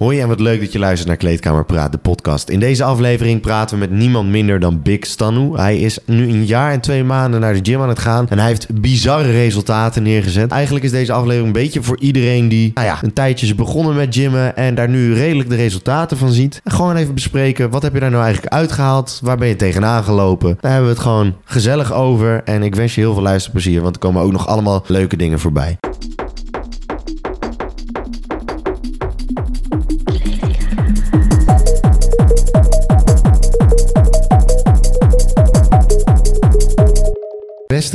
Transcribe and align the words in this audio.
Hoi 0.00 0.20
en 0.20 0.28
wat 0.28 0.40
leuk 0.40 0.60
dat 0.60 0.72
je 0.72 0.78
luistert 0.78 1.08
naar 1.08 1.16
Kleedkamer 1.16 1.64
Praat, 1.64 1.92
de 1.92 1.98
podcast. 1.98 2.48
In 2.48 2.60
deze 2.60 2.84
aflevering 2.84 3.40
praten 3.40 3.78
we 3.78 3.86
met 3.86 3.98
niemand 3.98 4.28
minder 4.28 4.60
dan 4.60 4.82
Big 4.82 5.06
Stanu. 5.06 5.56
Hij 5.56 5.78
is 5.78 5.98
nu 6.06 6.28
een 6.28 6.44
jaar 6.44 6.72
en 6.72 6.80
twee 6.80 7.04
maanden 7.04 7.40
naar 7.40 7.54
de 7.54 7.70
gym 7.70 7.80
aan 7.80 7.88
het 7.88 7.98
gaan 7.98 8.28
en 8.28 8.38
hij 8.38 8.46
heeft 8.46 8.80
bizarre 8.80 9.30
resultaten 9.30 10.02
neergezet. 10.02 10.50
Eigenlijk 10.50 10.84
is 10.84 10.90
deze 10.90 11.12
aflevering 11.12 11.46
een 11.46 11.62
beetje 11.62 11.82
voor 11.82 11.98
iedereen 11.98 12.48
die 12.48 12.70
nou 12.74 12.86
ja, 12.86 12.98
een 13.02 13.12
tijdje 13.12 13.46
is 13.46 13.54
begonnen 13.54 13.94
met 13.94 14.14
gymmen 14.14 14.56
en 14.56 14.74
daar 14.74 14.88
nu 14.88 15.14
redelijk 15.14 15.48
de 15.48 15.56
resultaten 15.56 16.16
van 16.16 16.30
ziet. 16.32 16.60
En 16.64 16.72
gewoon 16.72 16.96
even 16.96 17.14
bespreken, 17.14 17.70
wat 17.70 17.82
heb 17.82 17.94
je 17.94 18.00
daar 18.00 18.10
nou 18.10 18.24
eigenlijk 18.24 18.54
uitgehaald? 18.54 19.20
Waar 19.22 19.36
ben 19.36 19.48
je 19.48 19.56
tegenaan 19.56 20.04
gelopen? 20.04 20.58
Daar 20.60 20.72
hebben 20.72 20.88
we 20.88 20.94
het 20.94 21.04
gewoon 21.04 21.34
gezellig 21.44 21.92
over 21.92 22.42
en 22.44 22.62
ik 22.62 22.74
wens 22.74 22.94
je 22.94 23.00
heel 23.00 23.14
veel 23.14 23.22
luisterplezier, 23.22 23.80
want 23.82 23.94
er 23.94 24.00
komen 24.00 24.22
ook 24.22 24.32
nog 24.32 24.46
allemaal 24.46 24.84
leuke 24.86 25.16
dingen 25.16 25.40
voorbij. 25.40 25.78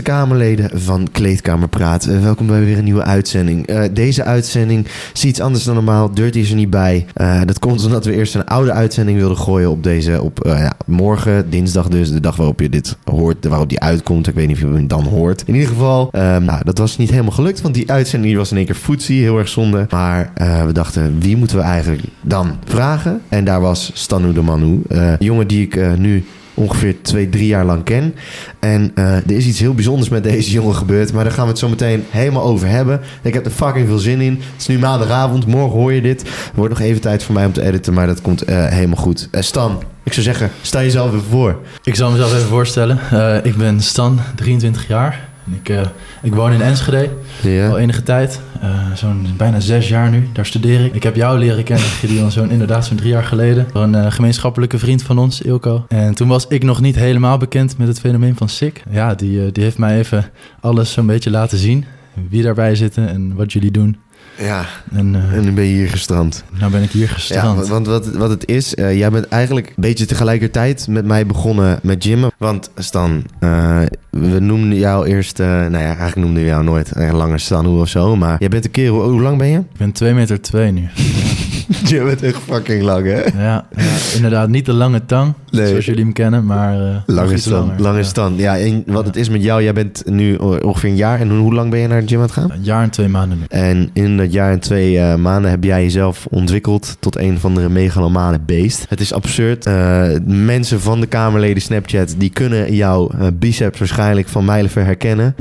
Kamerleden 0.06 0.70
van 0.74 1.08
Kleedkamer 1.12 1.68
Praat, 1.68 2.06
eh, 2.06 2.22
welkom 2.22 2.48
bij 2.48 2.60
weer 2.60 2.78
een 2.78 2.84
nieuwe 2.84 3.04
uitzending. 3.04 3.68
Eh, 3.68 3.84
deze 3.94 4.24
uitzending 4.24 4.88
is 5.14 5.26
iets 5.26 5.40
anders 5.40 5.64
dan 5.64 5.74
normaal. 5.76 6.14
Dirty 6.14 6.40
is 6.40 6.50
er 6.50 6.56
niet 6.56 6.70
bij. 6.70 7.06
Eh, 7.14 7.42
dat 7.46 7.60
komt 7.60 7.86
omdat 7.86 8.06
we 8.06 8.14
eerst 8.14 8.36
een 8.36 8.46
oude 8.46 8.72
uitzending 8.72 9.18
wilden 9.18 9.38
gooien 9.38 9.72
op 9.72 9.84
deze, 9.84 10.22
op 10.22 10.40
ja, 10.44 10.74
morgen, 10.86 11.50
dinsdag 11.50 11.88
dus, 11.88 12.12
de 12.12 12.20
dag 12.20 12.36
waarop 12.36 12.60
je 12.60 12.70
dit 12.70 12.98
hoort, 13.04 13.46
waarop 13.46 13.70
die 13.70 13.80
uitkomt. 13.80 14.28
Ik 14.28 14.34
weet 14.34 14.48
niet 14.48 14.56
of 14.56 14.62
je 14.62 14.68
hem 14.68 14.88
dan 14.88 15.04
hoort. 15.04 15.44
In 15.46 15.54
ieder 15.54 15.70
geval, 15.70 16.10
nou, 16.40 16.64
dat 16.64 16.78
was 16.78 16.98
niet 16.98 17.10
helemaal 17.10 17.32
gelukt, 17.32 17.62
want 17.62 17.74
die 17.74 17.92
uitzending 17.92 18.36
was 18.36 18.52
in 18.52 18.58
één 18.58 18.66
keer 18.66 18.76
footsie, 18.76 19.22
heel 19.22 19.38
erg 19.38 19.48
zonde. 19.48 19.88
Maar 19.90 20.32
we 20.66 20.72
dachten, 20.74 21.20
wie 21.20 21.38
moeten 21.38 21.58
we 21.58 21.64
eigenlijk 21.64 22.04
dan 22.22 22.56
vragen? 22.66 23.22
En 23.30 23.46
daar 23.46 23.62
was 23.62 23.92
Stanu 23.94 24.34
de 24.34 24.42
Manu, 24.42 24.82
jongen 25.20 25.48
die 25.48 25.62
ik 25.62 25.98
nu 25.98 26.24
ongeveer 26.56 26.96
twee, 27.02 27.30
drie 27.30 27.48
jaar 27.48 27.66
lang 27.66 27.84
ken. 27.84 28.16
En 28.60 28.92
uh, 28.96 29.16
er 29.16 29.32
is 29.32 29.46
iets 29.46 29.60
heel 29.60 29.74
bijzonders 29.74 30.10
met 30.10 30.24
deze 30.24 30.52
jongen 30.52 30.76
gebeurd. 30.76 31.14
Maar 31.14 31.24
daar 31.24 31.34
gaan 31.34 31.44
we 31.44 31.50
het 31.50 31.60
zo 31.60 31.70
meteen 31.70 32.04
helemaal 32.10 32.44
over 32.44 32.68
hebben. 32.68 33.02
Ik 33.22 33.34
heb 33.34 33.46
er 33.46 33.52
fucking 33.52 33.88
veel 33.88 33.98
zin 33.98 34.22
in. 34.22 34.34
Het 34.34 34.62
is 34.62 34.68
nu 34.68 34.80
maandagavond. 34.80 35.48
Morgen 35.48 35.80
hoor 35.80 35.94
je 35.94 36.02
dit. 36.02 36.22
Er 36.22 36.28
wordt 36.54 36.74
nog 36.74 36.82
even 36.82 37.02
tijd 37.02 37.24
voor 37.24 37.34
mij 37.34 37.46
om 37.46 37.54
te 37.54 37.62
editen. 37.62 37.94
Maar 37.94 38.08
dat 38.08 38.22
komt 38.22 38.50
uh, 38.50 38.68
helemaal 38.68 39.04
goed. 39.04 39.28
Uh, 39.32 39.42
Stan, 39.42 39.84
ik 40.04 40.14
zou 40.14 40.26
zeggen, 40.26 40.52
sta 40.62 40.82
jezelf 40.82 41.10
even 41.10 41.26
voor. 41.30 41.60
Ik 41.84 41.96
zal 41.96 42.12
mezelf 42.12 42.34
even 42.34 42.48
voorstellen. 42.48 43.00
ik 43.44 43.56
ben 43.56 43.82
Stan, 43.82 44.20
23 44.36 44.88
jaar. 44.88 45.34
Ik, 45.52 45.70
uh, 45.70 45.82
ik 46.22 46.36
woon 46.36 46.52
in 46.52 46.62
Enschede 46.62 47.10
al 47.44 47.78
enige 47.78 48.04
tijd. 48.04 48.40
Uh, 48.64 48.94
zo'n 48.96 49.28
bijna 49.38 49.60
zes 49.60 49.88
jaar 49.88 50.10
nu. 50.10 50.30
Daar 50.34 50.46
studeer 50.46 50.86
ik. 50.86 50.96
Ik 50.96 51.04
heb 51.04 51.16
jou 51.16 51.40
leren 51.40 51.64
kennen, 51.64 51.88
Gideon, 52.00 52.32
zo'n 52.32 52.50
inderdaad 52.50 52.86
zo'n 52.86 52.98
drie 52.98 53.12
jaar 53.12 53.24
geleden. 53.24 53.68
Door 53.74 53.84
een 53.84 53.94
uh, 53.94 54.12
gemeenschappelijke 54.12 54.78
vriend 54.78 55.04
van 55.04 55.18
ons, 55.18 55.42
Ilko. 55.42 55.86
En 55.88 56.16
toen 56.16 56.28
was 56.28 56.48
ik 56.48 56.64
nog 56.64 56.82
niet 56.82 56.96
helemaal 56.96 57.38
bekend 57.38 57.78
met 57.78 57.88
het 57.88 58.00
fenomeen 58.00 58.36
van 58.36 58.50
SICK. 58.50 58.84
Ja, 58.90 59.16
die, 59.16 59.52
die 59.52 59.64
heeft 59.64 59.78
mij 59.78 59.98
even 59.98 60.30
alles 60.60 60.92
zo'n 60.92 61.06
beetje 61.06 61.30
laten 61.30 61.58
zien. 61.58 61.86
Wie 62.30 62.44
daarbij 62.44 62.76
zitten 62.76 63.10
en 63.10 63.36
wat 63.36 63.54
jullie 63.54 63.72
doen. 63.72 63.98
Ja, 64.38 64.66
en, 64.94 65.14
uh, 65.14 65.34
en 65.34 65.44
nu 65.44 65.52
ben 65.52 65.64
je 65.64 65.74
hier 65.74 65.90
gestrand. 65.90 66.44
Nou 66.60 66.72
ben 66.72 66.84
ik 66.84 66.92
hier 66.92 67.10
gestrand. 67.10 67.66
Ja, 67.66 67.72
want 67.72 67.88
wat, 67.88 68.08
wat 68.08 68.30
het 68.30 68.48
is, 68.48 68.76
uh, 68.76 68.98
jij 68.98 69.10
bent 69.10 69.28
eigenlijk 69.28 69.68
een 69.68 69.74
beetje 69.76 70.06
tegelijkertijd 70.06 70.88
met 70.88 71.06
mij 71.06 71.26
begonnen 71.26 71.80
met 71.84 72.04
gymmen. 72.04 72.32
Want 72.38 72.70
Stan, 72.78 73.24
uh, 73.40 73.82
we 74.10 74.40
noemden 74.40 74.78
jou 74.78 75.08
eerst, 75.08 75.38
nou 75.38 75.72
ja, 75.72 75.80
eigenlijk 75.80 76.16
noemden 76.16 76.44
we 76.44 76.50
jou 76.50 76.64
nooit 76.64 76.96
een 76.96 77.16
lange 77.16 77.38
Stan 77.38 77.68
of 77.68 77.90
zo. 77.90 78.16
Maar 78.16 78.36
jij 78.40 78.50
bent 78.50 78.66
een 78.66 78.72
kerel, 78.72 79.10
hoe 79.10 79.22
lang 79.22 79.38
ben 79.38 79.48
je? 79.48 79.58
Ik 79.58 79.78
ben 79.78 79.92
2 79.92 80.14
meter 80.14 80.42
2 80.42 80.72
nu. 80.72 80.90
je 81.90 82.04
bent 82.04 82.24
echt 82.24 82.38
fucking 82.38 82.82
lang, 82.82 83.06
hè? 83.06 83.22
Ja, 83.22 83.66
ja, 83.76 84.16
inderdaad. 84.16 84.50
Niet 84.50 84.66
de 84.66 84.74
lange 84.74 85.06
tang, 85.06 85.34
nee. 85.52 85.68
zoals 85.68 85.86
jullie 85.86 86.04
hem 86.04 86.14
kennen, 86.14 86.46
maar 86.46 86.80
uh, 86.80 86.96
lange 87.06 87.38
stand. 87.38 87.80
Lange 87.80 87.98
ja. 87.98 88.04
stand. 88.04 88.40
Ja, 88.40 88.58
en 88.58 88.84
wat 88.86 89.06
het 89.06 89.16
is 89.16 89.30
met 89.30 89.44
jou, 89.44 89.64
jij 89.64 89.74
bent 89.74 90.04
nu 90.06 90.36
ongeveer 90.36 90.90
een 90.90 90.96
jaar. 90.96 91.20
En 91.20 91.38
hoe 91.38 91.54
lang 91.54 91.70
ben 91.70 91.80
je 91.80 91.88
naar 91.88 92.02
de 92.02 92.08
gym 92.08 92.18
aan 92.18 92.24
het 92.24 92.32
gaan? 92.32 92.52
Een 92.52 92.64
jaar 92.64 92.84
en 92.84 92.90
twee 92.90 93.08
maanden 93.08 93.38
nu. 93.38 93.44
En 93.50 93.90
in 93.94 94.18
dat 94.18 94.34
jaar 94.34 94.52
en 94.52 94.60
twee 94.60 94.94
uh, 94.94 95.16
maanden 95.16 95.52
heb 95.52 95.64
jij 95.64 95.84
jezelf 95.84 96.28
ontwikkeld 96.30 96.98
tot 97.00 97.18
een 97.18 97.40
van 97.40 97.56
de 97.56 97.70
megalomane 97.70 98.40
beest. 98.40 98.86
Het 98.90 99.00
is 99.00 99.14
absurd. 99.14 99.68
Uh, 99.68 100.08
mensen 100.26 100.82
van 100.82 101.00
de 101.00 101.08
Kamerleden 101.08 101.62
Snapchat, 101.62 102.16
die 102.18 102.30
kunnen 102.30 102.76
jouw 102.76 103.12
biceps 103.34 103.80
waarschijnlijk 103.80 104.28
van 104.28 104.46
mijlenver 104.46 104.86
herkennen. 104.86 105.36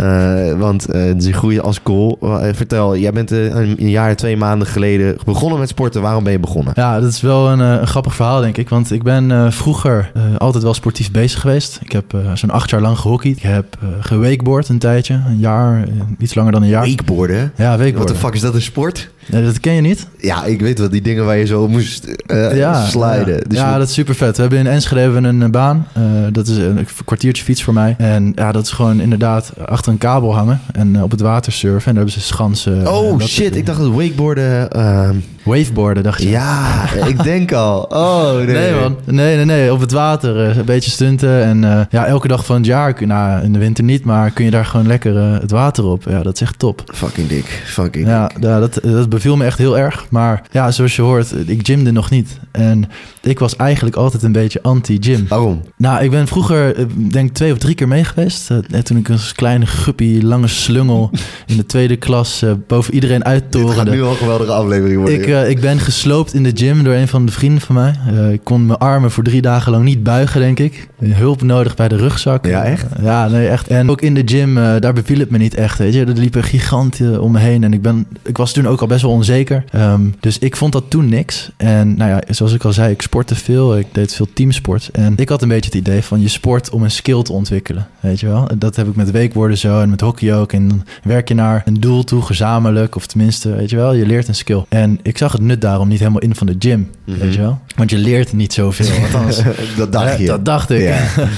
want 0.59 0.83
ze 1.19 1.33
groeien 1.33 1.63
als 1.63 1.83
kool. 1.83 2.19
vertel, 2.53 2.97
jij 2.97 3.13
bent 3.13 3.31
een 3.31 3.77
jaar 3.91 4.09
en 4.09 4.17
twee 4.17 4.37
maanden 4.37 4.67
geleden 4.69 5.17
begonnen 5.25 5.59
met 5.59 5.69
sporten. 5.69 6.03
Waarom 6.03 6.14
ben 6.23 6.33
je 6.33 6.39
begonnen? 6.39 6.73
Ja, 6.77 7.01
dat 7.01 7.11
is 7.11 7.21
wel 7.21 7.51
een, 7.51 7.59
een 7.59 7.87
grappig 7.87 8.15
verhaal, 8.15 8.41
denk 8.41 8.57
ik. 8.57 8.69
Want 8.69 8.91
ik 8.91 9.03
ben 9.03 9.53
vroeger 9.53 10.13
uh, 10.17 10.23
altijd 10.37 10.63
wel 10.63 10.75
sportief 10.75 11.11
bezig 11.11 11.41
geweest. 11.41 11.79
Ik 11.83 11.93
heb 11.93 12.13
uh, 12.15 12.21
zo'n 12.35 12.51
acht 12.51 12.71
jaar 12.71 12.81
lang 12.81 12.99
gehockeyd. 12.99 13.37
Ik 13.37 13.43
heb 13.43 13.79
gewakeboard 14.01 14.69
een 14.69 14.79
tijdje, 14.79 15.21
een 15.27 15.39
jaar, 15.39 15.85
iets 16.19 16.35
langer 16.35 16.53
dan 16.53 16.63
een 16.63 16.69
jaar. 16.69 16.87
Wakeboarden? 16.87 17.53
Ja, 17.57 17.71
wakeboarden. 17.71 17.99
Wat 17.99 18.09
de 18.09 18.15
fuck 18.15 18.35
is 18.35 18.41
dat 18.41 18.55
een 18.55 18.63
sport? 18.63 19.11
Nee, 19.27 19.45
dat 19.45 19.61
ken 19.61 19.73
je 19.73 19.81
niet? 19.81 20.07
Ja, 20.19 20.45
ik 20.45 20.61
weet 20.61 20.79
wel, 20.79 20.89
die 20.89 21.03
dingen 21.03 21.25
waar 21.25 21.37
je 21.37 21.47
zo 21.47 21.69
moest 21.69 22.07
ja, 22.27 22.87
sliden. 22.87 23.35
Ja, 23.35 23.43
dus 23.49 23.59
ja 23.59 23.79
dat 23.79 23.89
is 23.89 23.95
super 23.95 24.15
vet. 24.15 24.37
We 24.37 24.41
hebben 24.41 24.59
in 24.59 24.67
Enschede 24.67 25.29
een 25.29 25.51
baan. 25.51 25.87
dat 26.33 26.47
is 26.47 26.57
een 26.57 26.87
kwartiertje 27.05 27.45
fiets 27.45 27.63
voor 27.63 27.75
mij. 27.75 27.95
En 27.99 28.33
ja, 28.35 28.53
dat 28.53 28.65
is 28.65 28.71
gewoon 28.71 29.01
inderdaad 29.01 29.53
achter 29.67 29.93
een 29.93 29.99
kabel 29.99 30.35
hangen 30.35 30.61
en 30.73 31.03
op 31.03 31.11
het 31.11 31.21
water 31.21 31.53
surfen. 31.53 31.89
En 31.89 31.95
daar 31.95 32.05
hebben 32.05 32.13
ze 32.13 32.21
schansen. 32.21 32.89
Oh 32.89 33.21
shit, 33.21 33.57
ik 33.57 33.67
dacht 33.67 33.79
dat 33.79 33.93
wakeboarden... 33.93 34.71
Ehm, 34.71 35.17
Waveboarden, 35.45 36.03
dacht 36.03 36.23
je? 36.23 36.29
Ja, 36.29 36.93
ik 37.07 37.23
denk 37.23 37.53
al. 37.53 37.83
Oh, 37.83 38.35
nee. 38.35 38.47
Nee, 38.47 38.75
man. 38.75 38.97
Nee, 39.05 39.37
nee, 39.37 39.45
nee. 39.45 39.73
Op 39.73 39.81
het 39.81 39.93
water. 39.93 40.49
Uh, 40.49 40.57
een 40.57 40.65
beetje 40.65 40.91
stunten. 40.91 41.45
En 41.45 41.63
uh, 41.63 41.81
ja, 41.91 42.07
elke 42.07 42.29
dag 42.29 42.45
van 42.45 42.57
het 42.57 42.67
jaar. 42.67 42.95
Nou, 43.07 43.43
in 43.43 43.53
de 43.53 43.59
winter 43.59 43.85
niet. 43.85 44.05
Maar 44.05 44.31
kun 44.31 44.45
je 44.45 44.51
daar 44.51 44.65
gewoon 44.65 44.87
lekker 44.87 45.15
uh, 45.15 45.41
het 45.41 45.51
water 45.51 45.85
op. 45.85 46.05
Ja, 46.09 46.23
dat 46.23 46.35
is 46.35 46.41
echt 46.41 46.59
top. 46.59 46.83
Fucking 46.95 47.29
dik. 47.29 47.63
Fucking 47.65 48.07
ja, 48.07 48.27
dik. 48.27 48.43
Ja, 48.43 48.61
dat, 48.61 48.81
dat 48.83 49.09
beviel 49.15 49.37
me 49.37 49.45
echt 49.45 49.59
heel 49.59 49.79
erg. 49.79 50.07
Maar 50.11 50.43
ja, 50.51 50.71
zoals 50.71 50.97
je 50.97 51.03
hoort, 51.03 51.35
ik 51.47 51.67
gymde 51.67 51.91
nog 51.91 52.11
niet. 52.11 52.39
En 52.51 52.85
ik 53.23 53.39
was 53.39 53.57
eigenlijk 53.57 53.97
altijd 53.97 54.23
een 54.23 54.33
beetje 54.33 54.63
anti-gym. 54.63 55.27
Waarom? 55.29 55.63
Nou, 55.77 56.05
ik 56.05 56.11
ben 56.11 56.27
vroeger, 56.27 56.87
denk 57.11 57.33
twee 57.33 57.53
of 57.53 57.59
drie 57.59 57.75
keer 57.75 57.89
mee 57.89 58.05
geweest. 58.05 58.51
toen 58.83 58.97
ik 58.97 59.11
als 59.11 59.33
kleine 59.33 59.67
guppie, 59.67 60.25
lange 60.25 60.47
slungel 60.47 61.11
in 61.47 61.57
de 61.57 61.67
tweede 61.67 61.97
klas 61.97 62.45
boven 62.67 62.95
iedereen 62.95 63.25
uittorende. 63.25 63.75
Het 63.75 63.89
gaat 63.89 63.95
nu 63.95 64.03
al 64.03 64.11
een 64.11 64.17
geweldige 64.17 64.53
aflevering 64.53 64.99
worden. 65.01 65.21
Ik, 65.21 65.27
uh, 65.27 65.49
ik 65.49 65.61
ben 65.61 65.79
gesloopt 65.79 66.35
in 66.35 66.43
de 66.43 66.53
gym 66.55 66.85
door 66.85 66.95
een 66.95 67.09
van 67.09 67.27
de 67.27 67.33
vrienden 67.33 67.61
van 67.61 67.75
mij. 67.75 67.95
Ik 68.33 68.41
kon 68.45 68.67
mijn 68.67 68.79
armen 68.79 69.11
voor 69.11 69.25
drie 69.25 69.43
dagen 69.43 69.73
lang 69.73 69.85
niet 69.85 70.03
buigen, 70.03 70.41
denk 70.41 70.59
ik. 70.59 70.89
Hulp 71.05 71.43
nodig 71.43 71.75
bij 71.75 71.89
de 71.89 71.97
rugzak. 71.97 72.47
Ja, 72.47 72.65
echt? 72.65 72.87
ja, 73.03 73.29
nee, 73.29 73.49
echt. 73.49 73.69
En 73.69 73.91
ook 73.91 74.01
in 74.01 74.15
de 74.15 74.23
gym, 74.25 74.55
daar 74.55 74.93
beviel 74.93 75.19
het 75.19 75.31
me 75.31 75.39
niet 75.39 75.55
echt, 75.55 75.79
weet 75.79 75.95
je. 75.95 76.05
Er 76.05 76.13
liepen 76.13 76.43
giganten 76.43 77.23
om 77.23 77.33
me 77.33 77.39
heen 77.39 77.65
en 77.65 77.73
ik, 77.73 77.83
ben, 77.83 78.07
ik 78.23 78.37
was 78.37 78.53
toen 78.53 78.69
ook 78.69 78.81
al 78.81 78.87
best 78.87 79.04
wel 79.05 79.13
onzeker. 79.13 79.65
Um, 79.75 80.15
dus 80.21 80.39
ik 80.39 80.57
vond 80.57 80.73
dat 80.73 80.85
toen 80.89 81.09
niks. 81.09 81.51
En 81.57 81.97
nou 81.97 82.11
ja, 82.11 82.23
zoals 82.29 82.53
ik 82.53 82.65
al 82.65 82.73
zei, 82.73 82.93
ik 82.93 83.03
sportte 83.03 83.35
veel. 83.35 83.79
Ik 83.79 83.87
deed 83.93 84.15
veel 84.15 84.29
teamsport. 84.35 84.89
En 84.93 85.13
ik 85.17 85.29
had 85.29 85.43
een 85.43 85.49
beetje 85.49 85.71
het 85.71 85.79
idee 85.79 86.03
van 86.03 86.21
je 86.21 86.29
sport 86.29 86.71
om 86.71 86.83
een 86.83 86.91
skill 86.91 87.23
te 87.23 87.33
ontwikkelen, 87.33 87.89
weet 88.01 88.21
je 88.21 88.27
wel. 88.27 88.49
Dat 88.59 88.77
heb 88.77 88.89
ik 88.89 88.97
met 88.97 89.11
weekwoorden 89.11 89.59
zo 89.59 89.81
en 89.81 89.91
met 89.91 90.01
hockey 90.01 90.35
ook. 90.37 90.53
En 90.53 90.69
dan 90.69 90.85
werk 91.03 91.29
je 91.29 91.35
naar 91.35 91.63
een 91.65 91.81
doel 91.81 92.05
toe, 92.05 92.23
gezamenlijk. 92.23 92.97
Of 92.97 93.07
tenminste, 93.07 93.55
weet 93.55 93.71
je 93.71 93.77
wel, 93.77 93.95
je 93.95 94.07
leert 94.07 94.29
een 94.29 94.35
skill. 94.35 94.65
En 94.69 94.99
ik 95.03 95.19
zag 95.19 95.33
het 95.33 95.41
nut 95.41 95.61
daarom 95.61 95.89
niet 95.89 95.99
helemaal 95.99 96.21
in 96.21 96.35
van 96.35 96.47
de 96.47 96.57
gym, 96.59 96.79
mm 96.79 96.89
-hmm. 97.05 97.19
weet 97.19 97.35
je 97.35 97.41
wel? 97.41 97.59
Want 97.77 97.91
je 97.91 97.99
leert 97.99 98.33
niet 98.33 98.53
zoveel. 98.53 99.03
Althans, 99.03 99.43
dat 99.77 99.93
dacht 99.93 100.19
je. 100.19 100.27
Dat 100.27 100.45
dacht 100.45 100.71
ik. 100.71 100.81
Ja. 100.81 101.07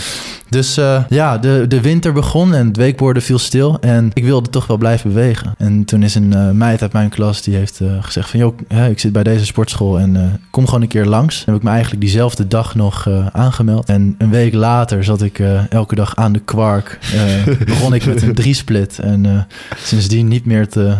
Dus 0.48 0.78
uh, 0.78 1.02
ja, 1.08 1.38
de, 1.38 1.64
de 1.68 1.80
winter 1.80 2.12
begon 2.12 2.54
en 2.54 2.66
het 2.66 2.76
weekborden 2.76 3.22
viel 3.22 3.38
stil. 3.38 3.80
En 3.80 4.10
ik 4.12 4.24
wilde 4.24 4.50
toch 4.50 4.66
wel 4.66 4.76
blijven 4.76 5.12
bewegen. 5.12 5.54
En 5.58 5.84
toen 5.84 6.02
is 6.02 6.14
een 6.14 6.32
uh, 6.32 6.50
meid 6.50 6.82
uit 6.82 6.92
mijn 6.92 7.08
klas 7.08 7.42
die 7.42 7.56
heeft 7.56 7.80
uh, 7.80 7.88
gezegd 8.00 8.30
van... 8.30 8.40
joh, 8.40 8.58
ik 8.90 8.98
zit 8.98 9.12
bij 9.12 9.22
deze 9.22 9.44
sportschool 9.44 9.98
en 9.98 10.40
kom 10.50 10.66
gewoon 10.66 10.82
een 10.82 10.88
keer 10.88 11.04
langs. 11.04 11.36
Dan 11.36 11.54
heb 11.54 11.56
ik 11.56 11.62
me 11.62 11.70
eigenlijk 11.70 12.00
diezelfde 12.00 12.48
dag 12.48 12.74
nog 12.74 13.08
aangemeld. 13.32 13.88
En 13.88 14.14
een 14.18 14.30
week 14.30 14.54
later 14.54 15.04
zat 15.04 15.22
ik 15.22 15.42
elke 15.68 15.94
dag 15.94 16.16
aan 16.16 16.32
de 16.32 16.40
kwark. 16.44 16.98
begon 17.66 17.94
ik 17.94 18.06
met 18.06 18.22
een 18.22 18.34
drie-split. 18.34 18.98
En 18.98 19.46
sindsdien 19.76 20.28
niet 20.28 20.44
meer, 20.44 20.68
te, 20.68 20.96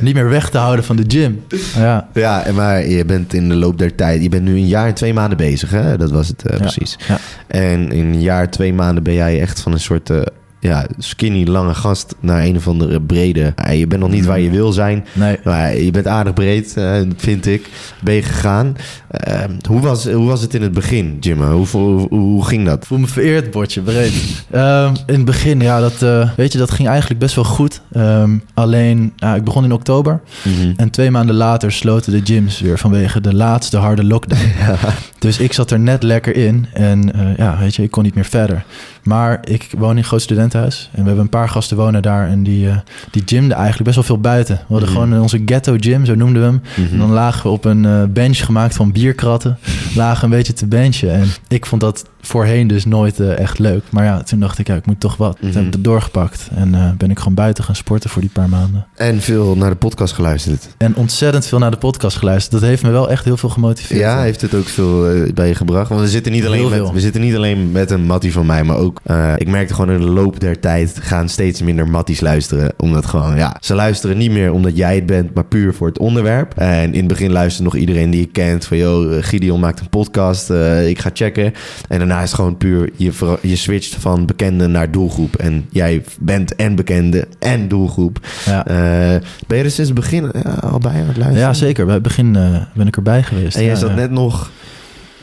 niet 0.00 0.14
meer 0.14 0.28
weg 0.28 0.50
te 0.50 0.58
houden 0.58 0.84
van 0.84 0.96
de 0.96 1.04
gym. 1.06 1.44
Ja. 1.76 2.08
ja, 2.14 2.44
maar 2.54 2.86
je 2.86 3.04
bent 3.04 3.34
in 3.34 3.48
de 3.48 3.54
loop 3.54 3.78
der 3.78 3.94
tijd... 3.94 4.22
Je 4.22 4.28
bent 4.28 4.42
nu 4.42 4.54
een 4.54 4.66
jaar 4.66 4.86
en 4.86 4.94
twee 4.94 5.14
maanden 5.14 5.36
bezig, 5.36 5.70
hè? 5.70 5.96
Dat 5.96 6.10
was 6.10 6.28
het 6.28 6.42
ja. 6.50 6.56
precies. 6.56 6.98
Ja. 7.08 7.18
En 7.46 7.90
in 7.92 8.06
een 8.06 8.20
jaar, 8.20 8.50
twee 8.50 8.72
maanden 8.76 9.02
ben 9.02 9.14
jij 9.14 9.40
echt 9.40 9.60
van 9.60 9.72
een 9.72 9.80
soort 9.80 10.10
uh, 10.10 10.22
ja, 10.66 10.86
skinny, 10.98 11.46
lange 11.46 11.74
gast 11.74 12.14
naar 12.20 12.44
een 12.44 12.56
of 12.56 12.68
andere 12.68 13.00
brede. 13.00 13.52
Ja, 13.56 13.70
je 13.70 13.86
bent 13.86 14.00
nog 14.00 14.10
niet 14.10 14.24
waar 14.24 14.40
je 14.40 14.50
wil 14.50 14.72
zijn. 14.72 15.04
Nee. 15.12 15.38
Maar 15.44 15.76
je 15.76 15.90
bent 15.90 16.06
aardig 16.06 16.34
breed, 16.34 16.76
eh, 16.76 17.00
vind 17.16 17.46
ik. 17.46 17.68
Ben 18.02 18.14
je 18.14 18.22
gegaan. 18.22 18.76
Eh, 19.08 19.44
hoe, 19.68 19.80
was, 19.80 20.04
hoe 20.04 20.26
was 20.26 20.40
het 20.40 20.54
in 20.54 20.62
het 20.62 20.72
begin, 20.72 21.16
Jimmy? 21.20 21.46
Hoe, 21.46 21.66
hoe, 21.66 22.08
hoe 22.08 22.44
ging 22.44 22.64
dat? 22.64 22.76
Ik 22.76 22.84
voel 22.84 22.98
me 22.98 23.06
vereerd, 23.06 23.50
bordje, 23.50 23.80
breed. 23.80 24.14
Ehm, 24.50 24.94
in 25.06 25.14
het 25.14 25.24
begin, 25.24 25.60
ja, 25.60 25.80
dat, 25.80 26.02
eh, 26.02 26.30
weet 26.36 26.52
je, 26.52 26.58
dat 26.58 26.70
ging 26.70 26.88
eigenlijk 26.88 27.20
best 27.20 27.34
wel 27.34 27.44
goed. 27.44 27.80
Ehm, 27.92 28.36
alleen, 28.54 29.12
ik 29.36 29.44
begon 29.44 29.64
in 29.64 29.72
oktober. 29.72 30.20
Mhm. 30.42 30.72
En 30.76 30.90
twee 30.90 31.10
maanden 31.10 31.34
later 31.34 31.72
sloten 31.72 32.12
de 32.12 32.20
gyms 32.24 32.60
weer 32.60 32.78
vanwege 32.78 33.20
de 33.20 33.34
laatste 33.34 33.76
harde 33.76 34.04
lockdown. 34.04 34.50
Dus 35.18 35.38
ik 35.38 35.52
zat 35.52 35.70
er 35.70 35.80
net 35.80 36.02
lekker 36.02 36.36
in. 36.36 36.66
En 36.72 37.12
eh, 37.12 37.36
ja, 37.36 37.58
weet 37.58 37.74
je, 37.74 37.82
ik 37.82 37.90
kon 37.90 38.02
niet 38.02 38.14
meer 38.14 38.24
verder. 38.24 38.64
Maar 39.02 39.40
ik 39.44 39.68
woon 39.78 39.96
in 39.96 40.04
groot 40.04 40.22
En 40.64 41.00
we 41.00 41.06
hebben 41.06 41.18
een 41.18 41.28
paar 41.28 41.48
gasten 41.48 41.76
wonen 41.76 42.02
daar. 42.02 42.28
En 42.28 42.42
die, 42.42 42.68
eh 42.68 42.76
die 43.10 43.22
gymden 43.26 43.56
eigenlijk 43.56 43.84
best 43.84 43.94
wel 43.96 44.04
veel 44.04 44.18
buiten. 44.20 44.54
We 44.56 44.62
hadden 44.72 44.88
Mhm. 44.92 44.98
gewoon 45.02 45.20
onze 45.20 45.42
ghetto 45.46 45.76
gym, 45.80 46.04
zo 46.04 46.14
noemden 46.14 46.42
we 46.42 46.48
hem. 46.48 46.62
Mhm. 46.84 46.92
En 46.92 46.98
dan 46.98 47.10
lagen 47.10 47.42
we 47.42 47.48
op 47.48 47.64
een 47.64 47.84
eh, 47.84 48.02
bench 48.08 48.44
gemaakt 48.44 48.74
van 48.74 48.92
bierkratten. 48.92 49.58
Lagen 49.94 50.24
een 50.24 50.30
beetje 50.30 50.52
te 50.52 50.66
benchen. 50.66 51.12
En 51.12 51.26
ik 51.48 51.66
vond 51.66 51.80
dat 51.80 52.04
voorheen 52.26 52.66
dus 52.66 52.84
nooit 52.84 53.20
eh, 53.20 53.38
echt 53.38 53.58
leuk. 53.58 53.82
Maar 53.90 54.04
ja, 54.04 54.22
toen 54.22 54.40
dacht 54.40 54.58
ik, 54.58 54.66
ja, 54.66 54.74
ik 54.74 54.86
moet 54.86 55.00
toch 55.00 55.16
wat. 55.16 55.36
Toen 55.40 55.48
Mhm. 55.48 55.56
heb 55.58 55.66
ik 55.66 55.72
het 55.72 55.84
doorgepakt. 55.84 56.48
En 56.54 56.74
eh, 56.74 56.90
ben 56.98 57.10
ik 57.10 57.18
gewoon 57.18 57.34
buiten 57.34 57.64
gaan 57.64 57.74
sporten 57.76 58.10
voor 58.10 58.20
die 58.22 58.30
paar 58.30 58.48
maanden. 58.48 58.86
En 58.94 59.20
veel 59.20 59.56
naar 59.56 59.70
de 59.70 59.76
podcast 59.76 60.14
geluisterd. 60.14 60.68
En 60.78 60.94
ontzettend 60.96 61.46
veel 61.46 61.58
naar 61.58 61.70
de 61.70 61.76
podcast 61.76 62.16
geluisterd. 62.16 62.52
Dat 62.60 62.70
heeft 62.70 62.82
me 62.82 62.90
wel 62.90 63.10
echt 63.10 63.24
heel 63.24 63.36
veel 63.36 63.48
gemotiveerd. 63.48 64.00
Ja, 64.00 64.20
heeft 64.20 64.40
het 64.40 64.54
ook 64.54 64.66
veel 64.68 65.08
eh, 65.10 65.32
bij 65.32 65.48
je 65.48 65.54
gebracht? 65.54 65.88
Want 65.88 66.00
we 66.00 66.08
zitten 66.08 66.32
niet 66.32 66.46
alleen, 66.46 66.68
met, 66.68 66.90
we 66.90 67.00
zitten 67.00 67.20
niet 67.20 67.36
alleen 67.36 67.70
met 67.72 67.90
een 67.90 68.04
mattie 68.06 68.32
van 68.32 68.46
mij, 68.46 68.64
maar 68.64 68.76
ook... 68.76 69.00
ik 69.36 69.48
merkte 69.48 69.74
gewoon 69.74 69.94
in 69.94 70.00
de 70.00 70.06
loop 70.10 70.40
der 70.40 70.60
tijd 70.60 70.96
gaan 71.00 71.28
steeds 71.28 71.62
minder 71.62 71.88
matties 71.88 72.20
luisteren. 72.20 72.72
Omdat 72.76 73.06
gewoon, 73.06 73.36
ja, 73.36 73.56
ze 73.60 73.74
luisteren 73.74 74.16
niet 74.18 74.30
meer 74.30 74.52
omdat 74.52 74.76
jij 74.76 74.94
het 74.94 75.06
bent, 75.06 75.34
maar 75.34 75.44
puur 75.44 75.74
voor 75.74 75.86
het 75.86 75.98
onderwerp. 75.98 76.54
En 76.56 76.92
in 76.92 76.98
het 76.98 77.08
begin 77.08 77.32
luisterde 77.32 77.64
nog 77.70 77.76
iedereen 77.80 78.10
die 78.10 78.20
je 78.20 78.26
kent 78.26 78.64
van... 78.64 78.76
joh, 78.76 79.16
Gideon 79.20 79.60
maakt 79.60 79.80
een 79.80 79.88
podcast, 79.88 80.50
ik 80.86 80.98
ga 80.98 81.10
checken. 81.12 81.52
En 81.88 81.98
daarna 81.98 82.15
is 82.22 82.30
het 82.30 82.34
gewoon 82.34 82.56
puur, 82.56 82.90
je, 82.96 83.38
je 83.42 83.56
switcht 83.56 83.94
van 83.94 84.26
bekende 84.26 84.66
naar 84.66 84.90
doelgroep. 84.90 85.36
En 85.36 85.66
jij 85.70 86.04
bent 86.20 86.54
en 86.54 86.74
bekende 86.74 87.28
en 87.38 87.68
doelgroep. 87.68 88.18
Ja. 88.44 88.66
Eh, 88.66 89.20
ben 89.46 89.58
je 89.58 89.64
er 89.64 89.70
sinds 89.70 89.90
het 89.90 89.94
begin 89.94 90.32
eh, 90.32 90.58
al 90.58 90.78
bij 90.78 90.92
aan 90.92 91.06
het 91.06 91.16
luisteren? 91.16 91.46
Ja, 91.48 91.52
zeker. 91.52 91.84
Bij 91.84 91.94
het 91.94 92.02
begin 92.02 92.36
eh, 92.36 92.56
ben 92.74 92.86
ik 92.86 92.96
erbij 92.96 93.22
geweest. 93.22 93.56
En 93.56 93.62
jij 93.62 93.72
ja, 93.72 93.78
zat 93.78 93.88
ja. 93.88 93.94
net 93.94 94.10
nog 94.10 94.50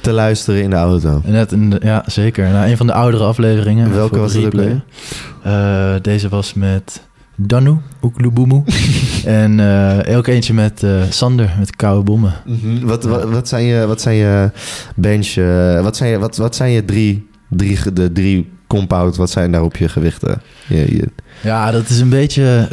te 0.01 0.11
luisteren 0.11 0.61
in 0.63 0.69
de 0.69 0.75
auto. 0.75 1.21
Net 1.25 1.51
in 1.51 1.69
de- 1.69 1.79
ja, 1.83 2.03
zeker. 2.05 2.49
Nou, 2.49 2.69
een 2.69 2.77
van 2.77 2.87
de 2.87 2.93
oudere 2.93 3.23
afleveringen. 3.23 3.93
Welke 3.93 4.19
was 4.19 4.33
het 4.33 4.45
ook. 4.45 4.61
Eh, 5.43 5.93
deze 6.01 6.29
was 6.29 6.53
met 6.53 7.01
Danu 7.35 7.77
Oeklubumu. 8.01 8.63
en 9.25 9.59
eh 9.59 10.17
ook 10.17 10.27
eentje 10.27 10.53
met 10.53 10.83
eh, 10.83 11.01
Sander, 11.09 11.55
met 11.59 11.75
koude 11.75 12.03
bommen. 12.03 12.33
Wat, 12.81 13.03
wat, 13.03 13.23
wat 13.23 13.47
zijn 13.47 13.63
je, 13.63 13.85
wat 13.87 14.01
zijn 14.01 14.15
je 14.15 14.51
bench, 14.95 15.27
eh, 15.27 15.81
wat 15.81 15.97
zijn 15.97 16.09
je, 16.09 16.19
wat, 16.19 16.37
wat 16.37 16.55
zijn 16.55 16.71
je 16.71 16.85
drie, 16.85 17.29
drie, 17.49 17.93
de 17.93 18.11
drie 18.11 18.51
compound, 18.67 19.15
wat 19.15 19.29
zijn 19.29 19.51
daarop 19.51 19.77
je 19.77 19.89
gewichten? 19.89 20.41
Je, 20.67 20.95
je, 20.95 21.07
Ja, 21.41 21.71
dat 21.71 21.89
is 21.89 21.99
een 21.99 22.09
beetje... 22.09 22.67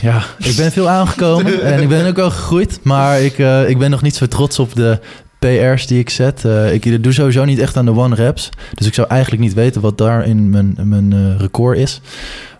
ja, 0.00 0.22
ik 0.38 0.56
ben 0.56 0.72
veel 0.72 0.88
aangekomen 0.88 1.62
en 1.72 1.82
ik 1.82 1.88
ben 1.88 2.06
ook 2.06 2.16
wel 2.16 2.30
gegroeid. 2.30 2.80
Maar 2.82 3.20
ik, 3.20 3.38
ik 3.68 3.78
ben 3.78 3.90
nog 3.90 4.02
niet 4.02 4.16
zo 4.16 4.26
trots 4.26 4.58
op 4.58 4.74
de 4.74 5.00
PR's 5.40 5.86
die 5.86 5.98
ik 5.98 6.10
zet. 6.10 6.44
Eh, 6.44 6.72
ik 6.72 7.02
doe 7.02 7.12
sowieso 7.12 7.44
niet 7.44 7.58
echt 7.58 7.76
aan 7.76 7.84
de 7.84 7.94
one 7.94 8.14
reps. 8.14 8.48
Dus 8.74 8.86
ik 8.86 8.94
zou 8.94 9.08
eigenlijk 9.08 9.42
niet 9.42 9.54
weten 9.54 9.80
wat 9.80 9.98
daarin 9.98 10.50
mijn, 10.50 10.76
mijn 10.82 11.12
eh, 11.12 11.38
record 11.38 11.78
is. 11.78 12.00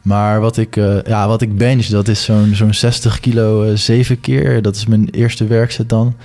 Maar 0.03 0.41
wat 0.41 0.57
ik, 0.57 0.77
eh, 0.77 1.03
ja, 1.03 1.29
wat 1.29 1.43
ik 1.43 1.57
bench, 1.57 1.87
dat 1.87 2.09
is 2.09 2.25
zo'n 2.25 2.51
zo'n 2.55 2.75
60 2.75 3.21
kilo 3.21 3.77
zeven 3.77 4.21
keer. 4.21 4.63
Dat 4.63 4.77
is 4.77 4.87
mijn 4.87 5.09
eerste 5.11 5.47
werkzet 5.47 5.89
dan. 5.89 6.17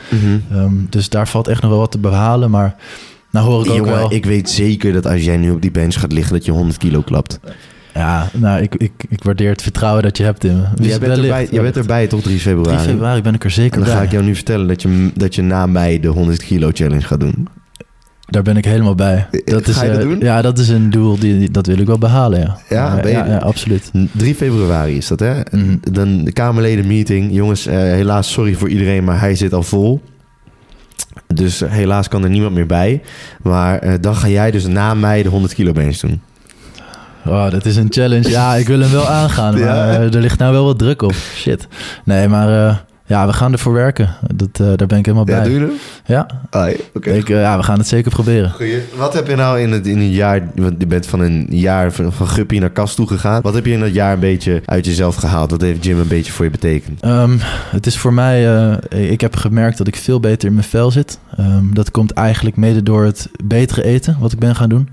Ehm, 0.52 0.74
dus 0.90 1.10
daar 1.10 1.28
valt 1.28 1.48
echt 1.48 1.62
nog 1.62 1.72
wel 1.72 1.80
wat 1.80 1.92
te 1.92 1.98
behalen. 1.98 2.52
Maar 2.52 2.76
nou 3.32 3.46
hoor 3.46 3.66
ik 3.66 3.72
ook 3.72 3.86
wel... 3.86 4.14
ik 4.14 4.26
weet 4.26 4.50
zeker 4.50 4.94
dat 4.94 5.08
als 5.08 5.24
jij 5.24 5.38
nu 5.38 5.52
op 5.52 5.62
die 5.62 5.72
bench 5.72 6.00
gaat 6.00 6.12
liggen, 6.12 6.34
dat 6.34 6.46
je 6.46 6.52
100 6.52 6.78
kilo 6.78 7.02
klapt. 7.02 7.40
Ja, 7.96 8.30
nou, 8.34 8.62
ik, 8.62 8.76
ik, 8.76 8.92
ik 9.10 9.24
waardeer 9.24 9.50
het 9.50 9.62
vertrouwen 9.62 10.04
dat 10.04 10.18
je 10.18 10.24
hebt 10.24 10.44
in 10.44 10.56
me. 10.56 10.64
Dus 10.76 10.88
jij, 10.88 11.00
bent 11.00 11.18
erbij, 11.18 11.48
jij 11.52 11.62
bent 11.62 11.78
erbij 11.78 12.08
toch 12.08 12.22
3 12.22 12.38
3 12.40 12.56
februari? 12.56 12.88
februari 12.88 13.22
ben 13.22 13.34
ik 13.34 13.44
er 13.44 13.52
zeker 13.52 13.74
En 13.74 13.80
dan 13.80 13.88
bij. 13.90 13.98
ga 13.98 14.04
ik 14.04 14.12
jou 14.12 14.24
nu 14.24 14.36
vertellen 14.36 14.68
dat 14.68 14.82
je, 14.82 15.12
dat 15.16 15.36
je 15.36 15.42
na 15.42 15.66
mij 15.66 16.00
de 16.00 16.08
100 16.08 16.44
kilo 16.44 16.70
challenge 16.74 17.02
gaat 17.02 17.20
doen. 17.20 17.48
Daar 18.26 18.42
ben 18.44 18.58
ik 18.58 18.66
helemaal 18.66 18.96
bij. 18.96 19.28
Dat 19.46 19.68
is, 19.68 19.76
Ga 19.76 19.84
je 19.84 19.92
dat 19.92 20.00
eh, 20.00 20.04
doen? 20.08 20.20
Ja, 20.20 20.42
dat 20.42 20.60
is 20.60 20.70
een 20.70 20.90
doel, 20.90 21.20
die, 21.20 21.40
die- 21.40 21.52
dat 21.52 21.66
wil 21.66 21.78
ik 21.78 21.88
wel 21.88 21.98
behalen, 21.98 22.40
ja. 22.40 22.58
Ja, 22.70 22.96
Eh, 22.96 23.02
ben 23.02 23.12
je- 23.12 23.18
ja, 23.18 23.26
ja, 23.26 23.38
absoluut. 23.38 23.92
3 24.12 24.36
februari 24.36 24.98
is 24.98 25.08
dat, 25.08 25.20
hè? 25.20 25.34
Mhm. 25.52 25.76
Dan 25.92 26.24
de 26.24 26.32
Kamerleden 26.32 26.88
meeting. 26.88 27.34
Jongens, 27.34 27.66
eh, 27.66 27.76
helaas 27.78 28.32
sorry 28.32 28.54
voor 28.54 28.70
iedereen, 28.70 29.04
maar 29.04 29.20
hij 29.20 29.36
zit 29.36 29.54
al 29.54 29.64
vol. 29.64 30.02
Dus 31.34 31.62
eh, 31.62 31.72
helaas 31.72 32.08
kan 32.08 32.24
er 32.24 32.30
niemand 32.30 32.54
meer 32.56 32.66
bij. 32.66 33.02
Maar 33.42 33.80
eh, 33.80 33.94
dan 34.02 34.16
ga 34.16 34.28
jij 34.28 34.52
dus 34.52 34.68
na 34.68 34.94
mij 34.94 35.24
de 35.24 35.30
100 35.30 35.54
kilo 35.54 35.72
bench 35.72 35.98
doen. 35.98 36.22
Oh, 37.28 37.50
dat 37.50 37.66
is 37.66 37.76
een 37.76 37.88
challenge. 37.90 38.30
Ja, 38.30 38.56
ik 38.56 38.68
wil 38.68 38.80
hem 38.80 38.92
wel 38.92 39.08
aangaan, 39.08 39.54
maar 39.60 39.62
Ja. 39.64 39.92
eh, 39.94 40.14
er 40.14 40.22
ligt 40.22 40.40
nou 40.40 40.52
wel 40.54 40.66
wat 40.66 40.80
druk 40.80 41.02
op. 41.02 41.14
Shit. 41.36 41.68
Nee, 42.04 42.28
maar 42.28 42.68
eh, 42.68 42.76
ja, 43.06 43.28
we 43.28 43.34
gaan 43.34 43.52
ervoor 43.52 43.74
werken. 43.74 44.10
Dat, 44.36 44.50
eh, 44.52 44.66
daar 44.76 44.88
ben 44.88 44.98
ik 44.98 45.06
helemaal 45.06 45.28
Ja, 45.28 45.36
bij. 45.36 45.44
doe 45.44 45.54
je 45.54 45.60
dat? 45.60 45.76
Ja, 46.06 46.28
oké. 46.94 47.10
ik, 47.12 47.30
eh, 47.30 47.40
ja, 47.42 47.58
we 47.58 47.64
gaan 47.64 47.78
het 47.78 47.88
zeker 47.88 48.12
proberen. 48.12 48.52
Goeie. 48.52 48.80
Wat 48.98 49.14
heb 49.14 49.28
je 49.28 49.36
nou 49.36 49.60
in, 49.60 49.72
het, 49.72 49.88
in 49.88 49.98
een 49.98 50.12
jaar... 50.12 50.50
Want 50.56 50.74
je 50.78 50.88
bent 50.88 51.06
van 51.08 51.20
een 51.20 51.48
jaar 51.50 51.92
van, 51.92 52.14
van 52.14 52.28
guppie 52.28 52.60
naar 52.60 52.70
kast 52.70 52.96
toe 52.96 53.08
gegaan. 53.08 53.42
Wat 53.42 53.54
heb 53.54 53.66
je 53.66 53.72
in 53.72 53.80
dat 53.80 53.94
jaar 53.94 54.14
een 54.14 54.20
beetje 54.20 54.62
uit 54.66 54.86
jezelf 54.86 55.16
gehaald? 55.16 55.52
Wat 55.52 55.62
heeft 55.62 55.84
Jim 55.86 56.00
een 56.00 56.08
beetje 56.08 56.32
voor 56.32 56.46
je 56.46 56.52
betekend? 56.52 57.02
Ehm, 57.02 57.38
het 57.70 57.86
is 57.86 57.98
voor 57.98 58.14
mij, 58.14 58.56
eh, 58.90 59.12
ik 59.12 59.22
heb 59.22 59.36
gemerkt 59.36 59.78
dat 59.78 59.88
ik 59.88 59.96
veel 59.96 60.20
beter 60.20 60.48
in 60.48 60.54
mijn 60.54 60.68
vel 60.68 60.92
zit. 60.92 61.20
Ehm, 61.38 61.74
dat 61.74 61.92
komt 61.92 62.12
eigenlijk 62.12 62.56
mede 62.58 62.84
door 62.84 63.04
het 63.04 63.30
betere 63.44 63.84
eten 63.84 64.18
wat 64.20 64.32
ik 64.32 64.40
ben 64.40 64.56
gaan 64.56 64.70
doen. 64.70 64.90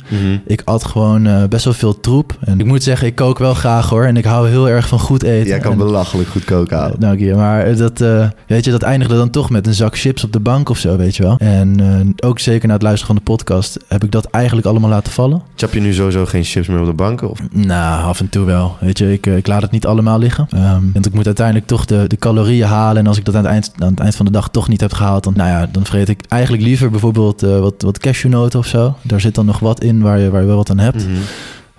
Ik 0.47 0.63
at 0.65 0.85
gewoon 0.85 1.49
best 1.49 1.65
wel 1.65 1.75
veel 1.75 2.01
troep. 2.01 2.37
En 2.41 2.61
ik 2.61 2.67
moet 2.67 2.83
zeggen, 2.83 3.07
ik 3.07 3.15
kook 3.15 3.39
wel 3.39 3.55
graag 3.55 3.89
hoor. 3.89 4.05
En 4.05 4.17
ik 4.17 4.25
hou 4.25 4.49
heel 4.49 4.69
erg 4.69 4.89
van 4.89 4.99
goed 4.99 5.23
eten. 5.23 5.49
Jij 5.49 5.59
kan 5.59 5.73
En- 5.73 5.79
belachelijk 5.79 6.29
goed 6.29 6.45
koken 6.45 6.77
houden. 6.77 7.01
Dank 7.01 7.19
je. 7.19 7.35
Maar 7.35 7.77
dat, 7.77 8.01
eh, 8.03 8.29
weet 8.47 8.65
je, 8.65 8.71
dat 8.71 8.83
eindigde 8.83 9.15
dan 9.17 9.31
toch 9.31 9.51
met 9.51 9.67
een 9.67 9.75
zak 9.75 9.99
chips 9.99 10.25
op 10.25 10.33
de 10.33 10.41
bank 10.41 10.69
of 10.69 10.79
zo, 10.79 10.97
weet 10.97 11.17
je 11.17 11.23
wel. 11.23 11.37
En 11.39 11.81
eh, 11.81 12.29
ook 12.29 12.39
zeker 12.39 12.69
na 12.69 12.75
het 12.75 12.83
luisteren 12.83 13.15
van 13.15 13.25
de 13.25 13.31
podcast 13.31 13.79
heb 13.89 14.05
ik 14.05 14.11
dat 14.11 14.25
eigenlijk 14.25 14.67
allemaal 14.67 14.91
laten 14.91 15.13
vallen. 15.13 15.43
Chap 15.57 15.73
je 15.73 15.81
nu 15.81 15.93
sowieso 15.93 16.27
geen 16.27 16.45
chips 16.45 16.69
meer 16.69 16.81
op 16.81 16.87
de 16.87 16.93
bank? 16.93 17.23
Of? 17.23 17.39
Nou, 17.53 18.05
af 18.05 18.21
en 18.21 18.29
toe 18.29 18.45
wel. 18.45 18.77
Weet 18.81 18.99
je, 18.99 19.13
ik, 19.13 19.27
eh, 19.27 19.37
ik 19.37 19.47
laat 19.47 19.63
het 19.63 19.71
niet 19.71 19.87
allemaal 19.87 20.19
liggen. 20.19 20.47
Ehm, 20.51 20.93
want 20.93 21.07
ik 21.07 21.15
moet 21.15 21.27
uiteindelijk 21.27 21.67
toch 21.67 21.85
de, 21.85 22.05
de 22.07 22.17
calorieën 22.17 22.67
halen. 22.67 23.03
En 23.03 23.07
als 23.07 23.19
ik 23.19 23.25
dat 23.25 23.35
aan 23.35 23.43
het, 23.43 23.53
eind, 23.53 23.73
aan 23.79 23.91
het 23.91 24.01
eind 24.01 24.17
van 24.17 24.27
de 24.27 24.33
dag 24.33 24.51
toch 24.51 24.69
niet 24.69 24.81
heb 24.81 24.93
gehaald, 24.93 25.25
dan, 25.25 25.33
nou 25.37 25.49
ja, 25.49 25.67
dan 25.73 25.85
vreet 25.85 26.09
ik 26.09 26.21
eigenlijk 26.29 26.63
liever 26.63 26.91
bijvoorbeeld 26.91 27.43
eh, 27.43 27.59
wat, 27.59 27.83
wat 27.83 27.99
cashewnoten 27.99 28.59
of 28.59 28.67
zo. 28.67 28.97
Daar 29.03 29.21
zit 29.21 29.35
dan 29.35 29.47
nog 29.47 29.59
wat 29.59 29.83
in 29.83 30.01
waar 30.01 30.19
je, 30.19 30.31
waar 30.31 30.41
je 30.41 30.47
wel 30.47 30.57
wat 30.57 30.71
aan 30.71 30.79
hebt. 30.79 31.07
Mhm. 31.07 31.17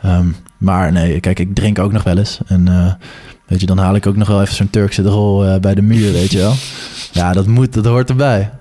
Ehm, 0.01 0.27
maar 0.57 0.91
nee, 0.91 1.19
kijk, 1.19 1.39
ik 1.39 1.55
drink 1.55 1.79
ook 1.79 1.91
nog 1.91 2.03
wel 2.03 2.17
eens. 2.17 2.39
En 2.45 2.67
eh, 2.67 2.93
weet 3.53 3.61
je, 3.61 3.75
dan 3.75 3.85
haal 3.85 3.95
ik 3.95 4.07
ook 4.07 4.15
nog 4.15 4.27
wel 4.27 4.41
even 4.41 4.55
zo'n 4.55 4.69
Turkse 4.69 5.01
drol 5.01 5.45
eh, 5.45 5.59
bij 5.59 5.75
de 5.75 5.81
muur, 5.81 6.11
weet 6.11 6.31
je 6.31 6.37
wel. 6.37 6.53
Ja, 7.11 7.33
dat 7.33 7.47
moet, 7.47 7.73
dat 7.73 7.85
hoort 7.85 8.09
erbij. 8.09 8.51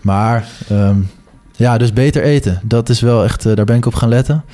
Maar 0.00 0.46
ehm, 0.68 0.96
ja, 1.56 1.78
dus 1.78 1.92
beter 1.92 2.22
eten. 2.22 2.60
Dat 2.62 2.88
is 2.88 3.00
wel 3.00 3.24
echt, 3.24 3.46
eh, 3.46 3.56
daar 3.56 3.64
ben 3.64 3.76
ik 3.76 3.86
op 3.86 3.94
gaan 3.94 4.08
letten. 4.08 4.44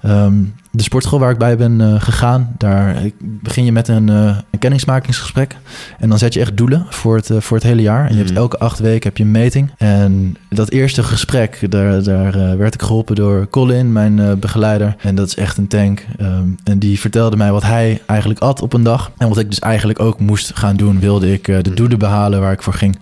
Ehm, 0.00 0.34
de 0.76 0.82
sportschool 0.82 1.18
waar 1.18 1.30
ik 1.30 1.38
bij 1.38 1.56
ben 1.56 1.80
eh, 1.80 2.00
gegaan, 2.00 2.54
daar 2.58 2.96
begin 3.22 3.64
je 3.64 3.72
met 3.72 3.88
een, 3.88 4.08
eh, 4.08 4.36
een 4.50 4.58
kennismakingsgesprek. 4.58 5.56
En 5.98 6.08
dan 6.08 6.18
zet 6.18 6.34
je 6.34 6.40
echt 6.40 6.56
doelen 6.56 6.86
voor 6.88 7.16
het, 7.16 7.30
eh, 7.30 7.40
voor 7.40 7.56
het 7.56 7.66
hele 7.66 7.82
jaar. 7.82 8.04
En 8.06 8.10
je 8.12 8.16
hebt 8.16 8.30
Mhm. 8.30 8.38
elke 8.38 8.58
acht 8.58 8.78
weken 8.78 9.08
heb 9.08 9.16
je 9.16 9.24
een 9.24 9.30
meting. 9.30 9.70
En 9.78 10.36
dat 10.48 10.70
eerste 10.70 11.02
gesprek, 11.02 11.66
daar, 11.70 12.02
daar 12.02 12.58
werd 12.58 12.74
ik 12.74 12.82
geholpen 12.82 13.14
door 13.14 13.48
Colin, 13.50 13.92
mijn 13.92 14.38
begeleider. 14.40 14.96
En 14.98 15.14
dat 15.14 15.26
is 15.26 15.36
echt 15.36 15.56
een 15.56 15.66
tank. 15.68 16.04
Ehm, 16.18 16.48
en 16.64 16.78
die 16.78 17.00
vertelde 17.00 17.36
mij 17.36 17.52
wat 17.52 17.62
hij 17.62 18.02
eigenlijk 18.06 18.40
at 18.40 18.62
op 18.62 18.72
een 18.72 18.82
dag. 18.82 19.10
En 19.18 19.28
wat 19.28 19.38
ik 19.38 19.48
dus 19.48 19.58
eigenlijk 19.58 20.00
ook 20.00 20.20
moest 20.20 20.56
gaan 20.56 20.76
doen, 20.76 21.00
wilde 21.00 21.32
ik 21.32 21.44
de 21.44 21.74
doelen 21.74 21.98
behalen 21.98 22.40
waar 22.40 22.52
ik 22.52 22.62
voor 22.62 22.72
ging. 22.74 22.98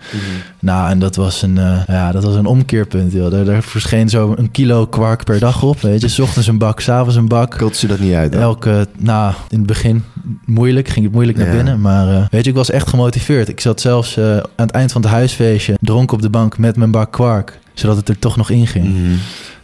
Nou, 0.59 0.89
en 0.89 0.99
dat 0.99 1.15
was 1.15 1.41
een, 1.41 1.55
ja, 1.87 2.11
dat 2.11 2.23
was 2.23 2.35
een 2.35 2.45
omkeerpunt. 2.45 3.11
Joh. 3.11 3.31
Daar, 3.31 3.45
daar 3.45 3.63
verscheen 3.63 4.09
zo 4.09 4.33
een 4.37 4.51
kilo 4.51 4.85
kwark 4.85 5.23
per 5.23 5.39
dag 5.39 5.63
op. 5.63 5.81
Weet 5.81 6.01
je, 6.01 6.07
's 6.07 6.19
ochtends 6.19 6.47
een 6.47 6.57
bak, 6.57 6.79
's 6.79 6.89
avonds 6.89 7.15
een 7.15 7.27
bak. 7.27 7.53
Je 7.73 7.87
dat 7.87 7.99
niet 7.99 8.13
uit? 8.13 8.31
dan? 8.31 8.41
Elke, 8.41 8.87
nou, 8.97 9.33
in 9.49 9.57
het 9.57 9.67
begin 9.67 10.03
moeilijk, 10.45 10.87
ging 10.87 11.05
het 11.05 11.13
moeilijk 11.13 11.37
naar 11.37 11.47
Ja. 11.47 11.53
binnen. 11.55 11.81
Maar 11.81 12.09
eh, 12.09 12.25
weet 12.31 12.43
je, 12.43 12.49
ik 12.49 12.55
was 12.55 12.69
echt 12.71 12.87
gemotiveerd. 12.89 13.47
Ik 13.49 13.59
zat 13.59 13.81
zelfs 13.81 14.17
eh, 14.17 14.37
aan 14.37 14.43
het 14.55 14.71
eind 14.71 14.91
van 14.91 15.01
het 15.01 15.11
huisfeestje 15.11 15.77
dronken 15.81 16.15
op 16.15 16.21
de 16.21 16.29
bank 16.29 16.57
met 16.57 16.75
mijn 16.77 16.91
bak 16.91 17.11
kwark. 17.11 17.59
Zodat 17.73 17.95
het 17.95 18.09
er 18.09 18.19
toch 18.19 18.37
nog 18.37 18.49
in 18.49 18.67
ging. 18.67 18.85
Mhm. 18.85 19.13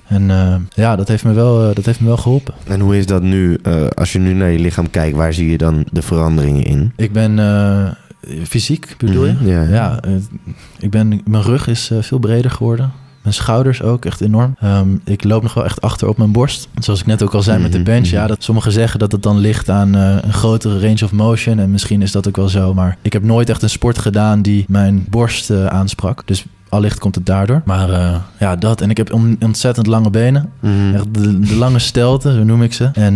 En 0.07 0.31
eh, 0.31 0.55
ja, 0.69 0.95
dat 0.95 1.07
heeft, 1.07 1.23
me 1.23 1.33
wel, 1.33 1.73
dat 1.73 1.85
heeft 1.85 1.99
me 1.99 2.07
wel 2.07 2.17
geholpen. 2.17 2.53
En 2.67 2.79
hoe 2.79 2.97
is 2.97 3.05
dat 3.05 3.21
nu? 3.21 3.59
als 3.93 4.11
je 4.11 4.19
nu 4.19 4.33
naar 4.33 4.49
je 4.51 4.59
lichaam 4.59 4.89
kijkt, 4.89 5.15
waar 5.17 5.33
zie 5.33 5.49
je 5.51 5.57
dan 5.57 5.85
de 5.91 6.01
veranderingen 6.01 6.63
in? 6.63 6.93
Ik 6.95 7.11
ben 7.11 7.37
fysiek, 8.43 8.95
bedoel 8.97 9.25
je? 9.25 9.31
Mhm, 9.33 9.47
ja. 9.47 9.63
Ja, 9.63 9.99
eh, 10.01 10.11
ik 10.79 10.89
ben, 10.89 11.21
mijn 11.25 11.43
rug 11.43 11.67
is 11.67 11.91
veel 12.01 12.19
breder 12.19 12.51
geworden. 12.51 12.91
Mijn 13.21 13.33
schouders 13.33 13.81
ook, 13.81 14.05
echt 14.05 14.21
enorm. 14.21 14.55
Ehm, 14.59 14.87
ik 15.05 15.23
loop 15.23 15.41
nog 15.43 15.53
wel 15.53 15.65
echt 15.65 15.81
achter 15.81 16.07
op 16.07 16.17
mijn 16.17 16.31
borst. 16.31 16.67
Zoals 16.79 16.99
ik 16.99 17.05
net 17.05 17.23
ook 17.23 17.33
al 17.33 17.41
zei 17.41 17.61
met 17.61 17.71
de 17.71 17.77
Mhm, 17.77 17.85
bench. 17.87 18.07
Ja, 18.07 18.19
mhm. 18.19 18.27
dat 18.27 18.43
sommigen 18.43 18.71
zeggen 18.71 18.99
dat 18.99 19.11
het 19.11 19.23
dan 19.23 19.37
ligt 19.37 19.69
aan 19.69 19.95
eh, 19.95 20.15
een 20.21 20.33
grotere 20.33 20.79
range 20.79 21.03
of 21.03 21.11
motion. 21.11 21.59
En 21.59 21.71
misschien 21.71 22.01
is 22.01 22.11
dat 22.11 22.27
ook 22.27 22.35
wel 22.35 22.49
zo. 22.49 22.73
Maar 22.73 22.97
ik 23.01 23.13
heb 23.13 23.23
nooit 23.23 23.49
echt 23.49 23.61
een 23.61 23.69
sport 23.69 23.97
gedaan 23.97 24.41
die 24.41 24.65
mijn 24.67 25.05
borst 25.09 25.49
eh, 25.49 25.65
aansprak. 25.65 26.21
Dus 26.27 26.45
allicht 26.69 26.99
komt 26.99 27.15
het 27.15 27.25
daardoor. 27.25 27.61
Maar 27.65 27.89
eh, 27.89 28.15
ja, 28.39 28.55
dat. 28.55 28.81
En 28.81 28.89
ik 28.89 28.97
heb 28.97 29.13
on- 29.13 29.37
ontzettend 29.39 29.87
lange 29.87 30.09
benen. 30.09 30.49
Mhm. 30.59 30.93
Echt 30.95 31.13
de, 31.13 31.39
de 31.39 31.55
lange 31.55 31.79
stelte, 31.79 32.33
zo 32.33 32.43
noem 32.43 32.63
ik 32.63 32.73
ze. 32.73 32.89
En 32.93 33.15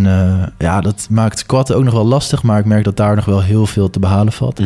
ja, 0.58 0.82
dat 0.82 1.08
maakt 1.10 1.40
squatten 1.40 1.76
ook 1.76 1.84
nog 1.84 1.94
wel 1.94 2.06
lastig. 2.06 2.44
Maar 2.44 2.60
ik 2.60 2.66
merk 2.66 2.84
dat 2.84 2.98
daar 2.98 3.16
nog 3.16 3.26
wel 3.26 3.42
heel 3.42 3.66
veel 3.66 3.90
te 3.90 4.00
behalen 4.00 4.34
valt. 4.34 4.60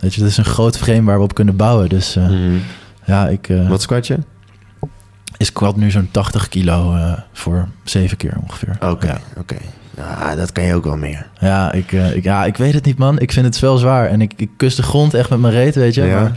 Weet 0.00 0.14
je, 0.14 0.20
het 0.20 0.30
is 0.30 0.36
een 0.36 0.44
groot 0.44 0.78
frame 0.78 1.02
waar 1.02 1.16
we 1.18 1.22
op 1.24 1.34
kunnen 1.34 1.56
bouwen. 1.56 1.88
Dus 1.88 2.16
ja, 3.04 3.28
ik 3.28 3.52
Wat 3.68 3.82
squat 3.82 4.06
je? 4.06 4.18
Is 5.38 5.46
squat 5.46 5.76
nu 5.76 5.90
zo'n 5.90 6.08
80 6.10 6.48
kilo 6.48 6.94
eh, 6.94 7.12
voor 7.32 7.68
zeven 7.84 8.16
keer 8.16 8.34
ongeveer. 8.42 8.76
Oké, 8.80 9.06
Ja. 9.06 9.18
oké. 9.38 9.56
Ah, 10.20 10.36
dat 10.36 10.52
kan 10.52 10.64
je 10.64 10.74
ook 10.74 10.84
wel 10.84 10.96
meer. 10.96 11.26
Ja, 11.40 11.72
ik, 11.72 11.92
eh, 11.92 12.16
ik, 12.16 12.24
ja, 12.24 12.44
ik 12.44 12.56
weet 12.56 12.74
het 12.74 12.84
niet, 12.84 12.98
man. 12.98 13.18
Ik 13.18 13.32
vind 13.32 13.46
het 13.46 13.58
wel 13.58 13.76
zwaar. 13.78 14.06
En 14.08 14.20
ik, 14.20 14.32
ik 14.36 14.50
kus 14.56 14.74
de 14.74 14.82
grond 14.82 15.14
echt 15.14 15.30
met 15.30 15.38
mijn 15.38 15.52
reet, 15.52 15.74
weet 15.74 15.94
je. 15.94 16.02
Ja. 16.04 16.20
Maar 16.20 16.32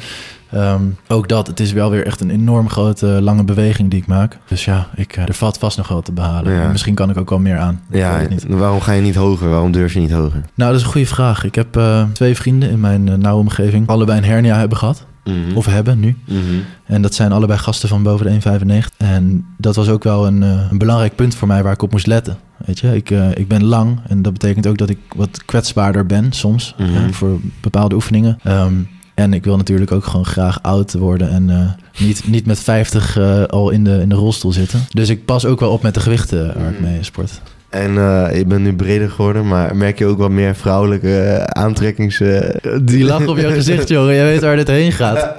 ehm, 0.52 0.82
ook 1.08 1.28
dat, 1.28 1.48
het 1.48 1.60
is 1.60 1.72
wel 1.72 1.90
weer 1.90 2.06
echt 2.06 2.22
een 2.22 2.30
enorm 2.30 2.70
grote, 2.70 3.06
lange 3.06 3.44
beweging 3.44 3.90
die 3.90 4.00
ik 4.02 4.08
maak. 4.08 4.38
Dus 4.48 4.66
ja, 4.66 4.88
ik, 4.96 5.16
eh, 5.18 5.28
er 5.28 5.34
valt 5.34 5.58
vast 5.58 5.78
nog 5.78 5.88
wel 5.88 6.02
te 6.02 6.12
behalen. 6.12 6.54
Ja. 6.54 6.68
Misschien 6.72 6.96
kan 6.96 7.10
ik 7.10 7.18
ook 7.18 7.30
wel 7.30 7.40
meer 7.40 7.58
aan. 7.58 7.82
Ja, 7.92 8.22
waarom 8.48 8.82
ga 8.82 8.92
je 8.92 9.02
niet 9.02 9.16
hoger? 9.16 9.50
Waarom 9.50 9.72
durf 9.72 9.94
je 9.94 10.00
niet 10.00 10.12
hoger? 10.12 10.42
Nou, 10.56 10.72
dat 10.72 10.80
is 10.80 10.86
een 10.86 10.92
goede 10.92 11.08
vraag. 11.08 11.44
Ik 11.44 11.56
heb 11.56 11.78
eh, 11.78 12.04
twee 12.14 12.36
vrienden 12.36 12.70
in 12.70 12.80
mijn 12.80 13.10
eh, 13.10 13.16
nauwe 13.16 13.42
omgeving. 13.42 13.88
Allebei 13.88 14.18
een 14.18 14.24
hernia 14.26 14.58
hebben 14.58 14.78
gehad. 14.78 15.06
Mhm. 15.26 15.56
Of 15.56 15.66
hebben 15.66 16.00
nu. 16.00 16.18
Mhm. 16.26 16.40
En 16.86 17.02
dat 17.02 17.14
zijn 17.14 17.32
allebei 17.32 17.60
gasten 17.60 17.90
van 17.90 18.04
boven 18.04 18.26
de 18.26 18.32
1,95. 18.32 18.90
En 18.98 19.46
dat 19.58 19.76
was 19.76 19.90
ook 19.90 20.04
wel 20.04 20.28
een, 20.28 20.44
eh, 20.44 20.68
een 20.72 20.78
belangrijk 20.78 21.16
punt 21.16 21.36
voor 21.36 21.48
mij 21.48 21.64
waar 21.64 21.74
ik 21.74 21.82
op 21.82 21.92
moest 21.92 22.08
letten. 22.08 22.38
Weet 22.66 22.80
je, 22.80 22.96
ik, 22.96 23.12
eh, 23.12 23.30
ik 23.36 23.48
ben 23.48 23.64
lang 23.64 24.00
en 24.08 24.22
dat 24.22 24.34
betekent 24.34 24.68
ook 24.68 24.78
dat 24.78 24.90
ik 24.90 24.98
wat 25.16 25.46
kwetsbaarder 25.46 26.06
ben 26.06 26.32
soms 26.32 26.76
Mhm. 26.78 27.10
voor 27.12 27.40
bepaalde 27.62 27.96
oefeningen. 27.96 28.40
Ehm, 28.44 28.74
en 29.16 29.34
ik 29.34 29.44
wil 29.44 29.58
natuurlijk 29.58 29.92
ook 29.92 30.06
gewoon 30.06 30.26
graag 30.26 30.62
oud 30.64 30.94
worden 30.94 31.30
en 31.30 31.50
eh, 31.50 32.04
niet, 32.06 32.28
niet 32.28 32.46
met 32.46 32.60
50 32.60 33.18
eh, 33.18 33.44
al 33.44 33.70
in 33.70 33.84
de, 33.84 34.00
in 34.02 34.10
de 34.10 34.16
rolstoel 34.16 34.52
zitten. 34.52 34.80
Dus 34.90 35.10
ik 35.10 35.26
pas 35.26 35.46
ook 35.46 35.60
wel 35.60 35.72
op 35.72 35.82
met 35.82 35.94
de 35.94 36.00
gewichten 36.00 36.54
waar 36.60 36.72
ik 36.72 36.80
mee 36.80 37.04
sport. 37.04 37.42
En 37.72 37.98
eh, 37.98 38.38
je 38.38 38.46
bent 38.46 38.62
nu 38.62 38.74
breder 38.74 39.10
geworden, 39.10 39.48
maar 39.48 39.76
merk 39.76 39.98
je 39.98 40.06
ook 40.06 40.18
wat 40.18 40.30
meer 40.30 40.56
vrouwelijke 40.56 41.18
eh, 41.18 41.44
aantrekkings... 41.44 42.20
eh, 42.20 42.40
Die 42.82 43.04
lach 43.04 43.28
op 43.28 43.38
jouw 43.38 43.52
gezicht, 43.52 43.90
jongen. 43.96 44.14
Je 44.16 44.24
weet 44.24 44.42
waar 44.42 44.56
dit 44.56 44.68
heen 44.68 44.92
gaat. 44.92 45.30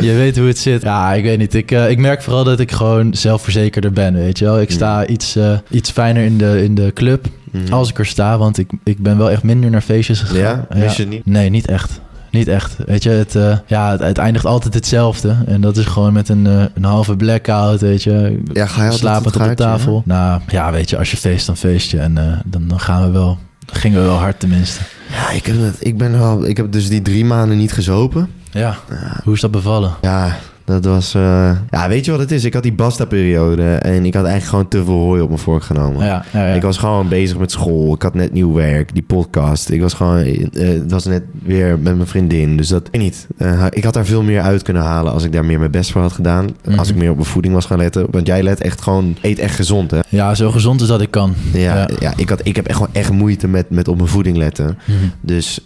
je 0.00 0.12
weet 0.12 0.36
hoe 0.36 0.46
het 0.46 0.58
zit. 0.58 0.82
Ja, 0.82 1.12
ik 1.12 1.24
weet 1.24 1.38
niet. 1.38 1.54
Ik, 1.54 1.70
ik 1.70 1.98
merk 1.98 2.22
vooral 2.22 2.44
dat 2.44 2.60
ik 2.60 2.72
gewoon 2.72 3.14
zelfverzekerder 3.14 3.92
ben, 3.92 4.14
weet 4.14 4.38
je 4.38 4.44
wel. 4.44 4.60
Ik 4.60 4.70
sta 4.70 5.06
iets, 5.06 5.38
iets 5.70 5.90
fijner 5.90 6.24
in 6.24 6.38
de, 6.38 6.62
in 6.62 6.74
de 6.74 6.92
club 6.94 7.26
mhm. 7.50 7.72
als 7.72 7.90
ik 7.90 7.98
er 7.98 8.06
sta. 8.06 8.38
Want 8.38 8.58
ik, 8.58 8.70
ik 8.84 8.98
ben 8.98 9.18
wel 9.18 9.30
echt 9.30 9.42
minder 9.42 9.70
naar 9.70 9.80
feestjes 9.80 10.20
gegaan. 10.20 10.66
Ja? 10.70 10.76
Mis 10.76 10.96
je 10.96 11.02
het 11.02 11.10
niet? 11.10 11.26
Nee, 11.26 11.50
niet 11.50 11.66
echt. 11.66 12.00
Niet 12.34 12.48
echt. 12.48 12.76
Weet 12.86 13.02
je, 13.02 13.10
het, 13.10 13.34
eh, 13.34 13.56
ja, 13.66 13.90
het, 13.90 14.00
het 14.00 14.18
eindigt 14.18 14.44
altijd 14.44 14.74
hetzelfde. 14.74 15.36
En 15.46 15.60
dat 15.60 15.76
is 15.76 15.84
gewoon 15.84 16.12
met 16.12 16.28
een, 16.28 16.46
eh, 16.46 16.64
een 16.74 16.84
halve 16.84 17.16
blackout, 17.16 17.80
weet 17.80 18.02
je. 18.02 18.42
Ja, 18.52 18.66
ga 18.66 18.84
je 18.84 18.92
Slapend 18.92 19.36
op 19.36 19.42
de 19.42 19.54
tafel. 19.54 20.02
Nou, 20.04 20.40
ja, 20.48 20.72
weet 20.72 20.90
je, 20.90 20.98
als 20.98 21.10
je 21.10 21.16
feest, 21.16 21.46
dan 21.46 21.56
feest 21.56 21.90
je. 21.90 21.98
En 21.98 22.18
eh, 22.18 22.38
dan, 22.44 22.68
dan 22.68 22.80
gaan 22.80 23.04
we 23.04 23.10
wel... 23.10 23.38
Dan 23.66 23.76
gingen 23.76 24.00
we 24.00 24.06
wel 24.06 24.16
hard 24.16 24.40
tenminste. 24.40 24.80
Ja, 25.10 25.30
ik 25.30 25.46
heb, 25.46 25.56
het, 25.60 25.76
ik, 25.78 25.98
ben 25.98 26.18
wel, 26.18 26.46
ik 26.46 26.56
heb 26.56 26.72
dus 26.72 26.88
die 26.88 27.02
drie 27.02 27.24
maanden 27.24 27.56
niet 27.56 27.72
gezopen. 27.72 28.28
Ja. 28.50 28.76
Hoe 29.24 29.34
is 29.34 29.40
dat 29.40 29.50
bevallen? 29.50 29.92
Ja, 30.00 30.36
dat 30.64 30.84
was... 30.84 31.14
eh, 31.14 31.50
Ja, 31.70 31.88
weet 31.88 32.04
je 32.04 32.10
wat 32.10 32.20
het 32.20 32.30
is? 32.30 32.44
Ik 32.44 32.54
had 32.54 32.62
die 32.62 32.72
basta-periode 32.72 33.74
en 33.74 34.04
ik 34.04 34.14
had 34.14 34.24
eigenlijk 34.24 34.44
gewoon 34.44 34.68
te 34.68 34.84
veel 34.84 35.00
hooi 35.04 35.20
op 35.22 35.30
me 35.30 35.36
vork 35.38 35.62
genomen. 35.62 36.04
Ja, 36.06 36.24
ja, 36.32 36.46
ja. 36.48 36.54
Ik 36.54 36.62
was 36.62 36.78
gewoon 36.78 37.08
bezig 37.08 37.38
met 37.38 37.50
school. 37.50 37.94
Ik 37.94 38.02
had 38.02 38.14
net 38.14 38.32
nieuw 38.32 38.52
werk, 38.52 38.92
die 38.94 39.02
podcast. 39.02 39.70
Ik 39.70 39.80
was 39.80 39.94
gewoon, 39.94 40.18
eh, 40.18 40.68
het 40.68 40.90
was 40.90 41.04
net 41.04 41.22
weer 41.42 41.78
met 41.78 41.94
mijn 41.96 42.06
vriendin. 42.08 42.56
Dus 42.56 42.68
dat, 42.68 42.88
ik 42.90 43.00
niet. 43.00 43.26
Eh, 43.36 43.64
ik 43.70 43.84
had 43.84 43.94
daar 43.94 44.04
veel 44.06 44.22
meer 44.22 44.40
uit 44.40 44.62
kunnen 44.62 44.82
halen 44.82 45.12
als 45.12 45.24
ik 45.24 45.32
daar 45.32 45.44
meer 45.44 45.58
mijn 45.58 45.70
best 45.70 45.90
voor 45.92 46.00
had 46.00 46.12
gedaan. 46.12 46.48
Mhm. 46.64 46.78
Als 46.78 46.88
ik 46.88 46.96
meer 46.96 47.10
op 47.10 47.16
mijn 47.16 47.28
voeding 47.28 47.54
was 47.54 47.66
gaan 47.66 47.78
letten. 47.78 48.06
Want 48.10 48.26
jij 48.26 48.42
let 48.42 48.60
echt 48.60 48.82
gewoon, 48.82 49.16
eet 49.20 49.38
echt 49.38 49.54
gezond, 49.54 49.90
hè? 49.90 49.98
Ja, 50.08 50.34
zo 50.34 50.50
gezond 50.50 50.80
als 50.80 50.88
dat 50.88 51.00
ik 51.00 51.10
kan. 51.10 51.34
Ja, 51.52 51.88
Ja. 52.00 52.12
ik, 52.16 52.28
had, 52.28 52.40
ik 52.42 52.56
heb 52.56 52.66
echt 52.66 52.76
gewoon 52.76 52.94
echt 52.94 53.10
moeite 53.12 53.48
met, 53.48 53.70
met 53.70 53.88
op 53.88 53.96
mijn 53.96 54.08
voeding 54.08 54.36
letten. 54.36 54.78
Mhm. 54.84 54.96
Dus 55.20 55.60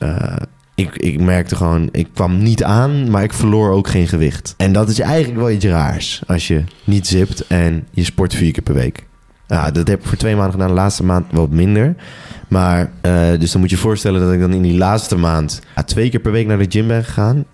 ik, 0.78 0.96
ik 0.96 1.20
merkte 1.20 1.56
gewoon, 1.56 1.88
ik 1.92 2.08
kwam 2.14 2.42
niet 2.42 2.64
aan, 2.64 3.10
maar 3.10 3.22
ik 3.22 3.32
verloor 3.32 3.70
ook 3.70 3.88
geen 3.88 4.08
gewicht. 4.08 4.54
En 4.56 4.72
dat 4.72 4.88
is 4.88 4.98
eigenlijk 4.98 5.38
wel 5.40 5.50
iets 5.50 5.64
raars. 5.64 6.22
Als 6.26 6.48
je 6.48 6.64
niet 6.84 7.06
zipt 7.06 7.46
en 7.46 7.86
je 7.90 8.04
sport 8.04 8.34
vier 8.34 8.52
keer 8.52 8.62
per 8.62 8.74
week. 8.74 9.06
Ja, 9.46 9.70
dat 9.70 9.88
heb 9.88 10.00
ik 10.00 10.06
voor 10.06 10.16
twee 10.16 10.34
maanden 10.34 10.52
gedaan. 10.52 10.68
De 10.68 10.74
laatste 10.74 11.04
maand 11.04 11.24
wat 11.30 11.50
minder. 11.50 11.94
Maar, 12.48 12.90
eh, 13.00 13.12
dus 13.38 13.50
dan 13.52 13.60
moet 13.60 13.70
je 13.70 13.76
je 13.76 13.82
voorstellen 13.82 14.20
dat 14.20 14.32
ik 14.32 14.40
dan 14.40 14.52
in 14.52 14.62
die 14.62 14.76
laatste 14.78 15.16
maand 15.16 15.60
twee 15.86 16.10
keer 16.10 16.20
per 16.20 16.32
week 16.32 16.46
naar 16.46 16.58
de 16.58 16.66
gym 16.68 16.86
ben 16.86 17.04
gegaan. 17.04 17.44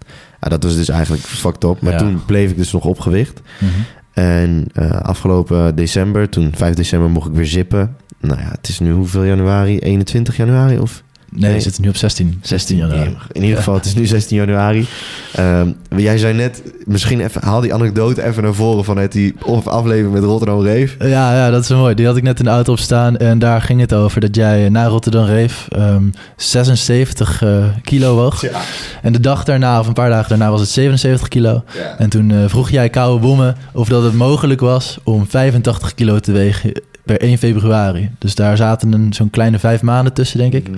Dat 0.41 0.63
was 0.63 0.77
dus 0.77 0.89
eigenlijk 0.89 1.23
fucked 1.23 1.65
up. 1.65 1.81
Maar 1.81 1.93
Ja. 1.93 1.99
toen 1.99 2.25
bleef 2.27 2.51
ik 2.51 2.57
dus 2.57 2.73
nog 2.73 2.85
op 2.85 3.01
gewicht. 3.01 3.41
Mhm. 3.59 3.71
En 4.13 4.67
eh, 4.73 4.91
afgelopen 4.91 5.75
december, 5.75 6.29
toen 6.29 6.53
5 6.57 6.75
december 6.75 7.11
mocht 7.11 7.29
ik 7.29 7.35
weer 7.35 7.47
zippen. 7.47 7.97
Nou 8.21 8.41
ja, 8.41 8.49
het 8.51 8.69
is 8.69 8.79
nu 8.81 8.93
hoeveel 8.93 9.25
januari? 9.25 9.79
21 9.79 10.37
januari 10.37 10.79
of 10.79 11.03
Nee, 11.37 11.53
we 11.53 11.61
zitten 11.61 11.83
nu 11.83 11.89
op 11.89 11.97
16. 11.97 12.39
16 12.43 12.77
januari. 12.77 13.17
in 13.33 13.43
ieder 13.43 13.57
geval, 13.57 13.75
het 13.75 13.85
is 13.85 13.95
nu 13.95 14.07
16 14.17 14.37
januari. 14.37 14.87
Ehm, 15.35 15.69
jij 15.97 16.19
zei 16.19 16.35
net, 16.35 16.63
misschien 16.85 17.21
even, 17.21 17.43
haal 17.45 17.61
die 17.61 17.75
anekdote 17.75 18.23
even 18.23 18.43
naar 18.43 18.55
voren 18.55 18.85
vanuit 18.85 19.13
die 19.13 19.35
of 19.45 19.67
aflevering 19.67 20.13
met 20.13 20.23
Rotterdam 20.23 20.63
Reef. 20.63 20.97
Ja, 20.99 21.35
ja, 21.35 21.51
dat 21.51 21.63
is 21.63 21.69
mooi. 21.69 21.95
Die 21.95 22.07
had 22.07 22.17
ik 22.17 22.23
net 22.23 22.39
in 22.39 22.45
de 22.45 22.51
auto 22.51 22.73
op 22.73 22.79
staan. 22.79 23.17
En 23.17 23.39
daar 23.39 23.63
ging 23.63 23.81
het 23.81 23.95
over 23.95 24.21
dat 24.21 24.37
jij 24.37 24.69
na 24.69 24.87
Rotterdam 24.87 25.25
Reef 25.25 25.67
ehm 25.69 26.05
76 26.37 27.43
eh, 27.43 27.65
kilo 27.83 28.15
woog. 28.15 28.41
Ja. 28.41 28.61
En 29.03 29.13
de 29.13 29.21
dag 29.21 29.45
daarna, 29.45 29.81
of 29.81 29.87
een 29.87 29.93
paar 29.93 30.11
dagen 30.11 30.29
daarna, 30.29 30.51
was 30.51 30.61
het 30.61 30.69
77 30.69 31.29
kilo. 31.29 31.65
Ja. 31.75 31.99
En 31.99 32.09
toen 32.09 32.31
eh, 32.31 32.39
vroeg 32.47 32.71
jij 32.71 32.89
koude 32.89 33.21
bommen 33.21 33.57
of 33.73 33.89
dat 33.89 34.03
het 34.03 34.15
mogelijk 34.15 34.61
was 34.61 34.99
om 35.03 35.27
85 35.29 35.95
kilo 35.95 36.21
te 36.21 36.33
wegen 36.33 36.73
per 37.05 37.21
1 37.21 37.39
februari. 37.39 38.11
Dus 38.19 38.35
daar 38.35 38.57
zaten 38.57 38.93
een, 38.93 39.13
zo'n 39.13 39.31
kleine 39.31 39.59
vijf 39.59 39.83
maanden 39.83 40.13
tussen, 40.13 40.39
denk 40.39 40.53
ik. 40.53 40.69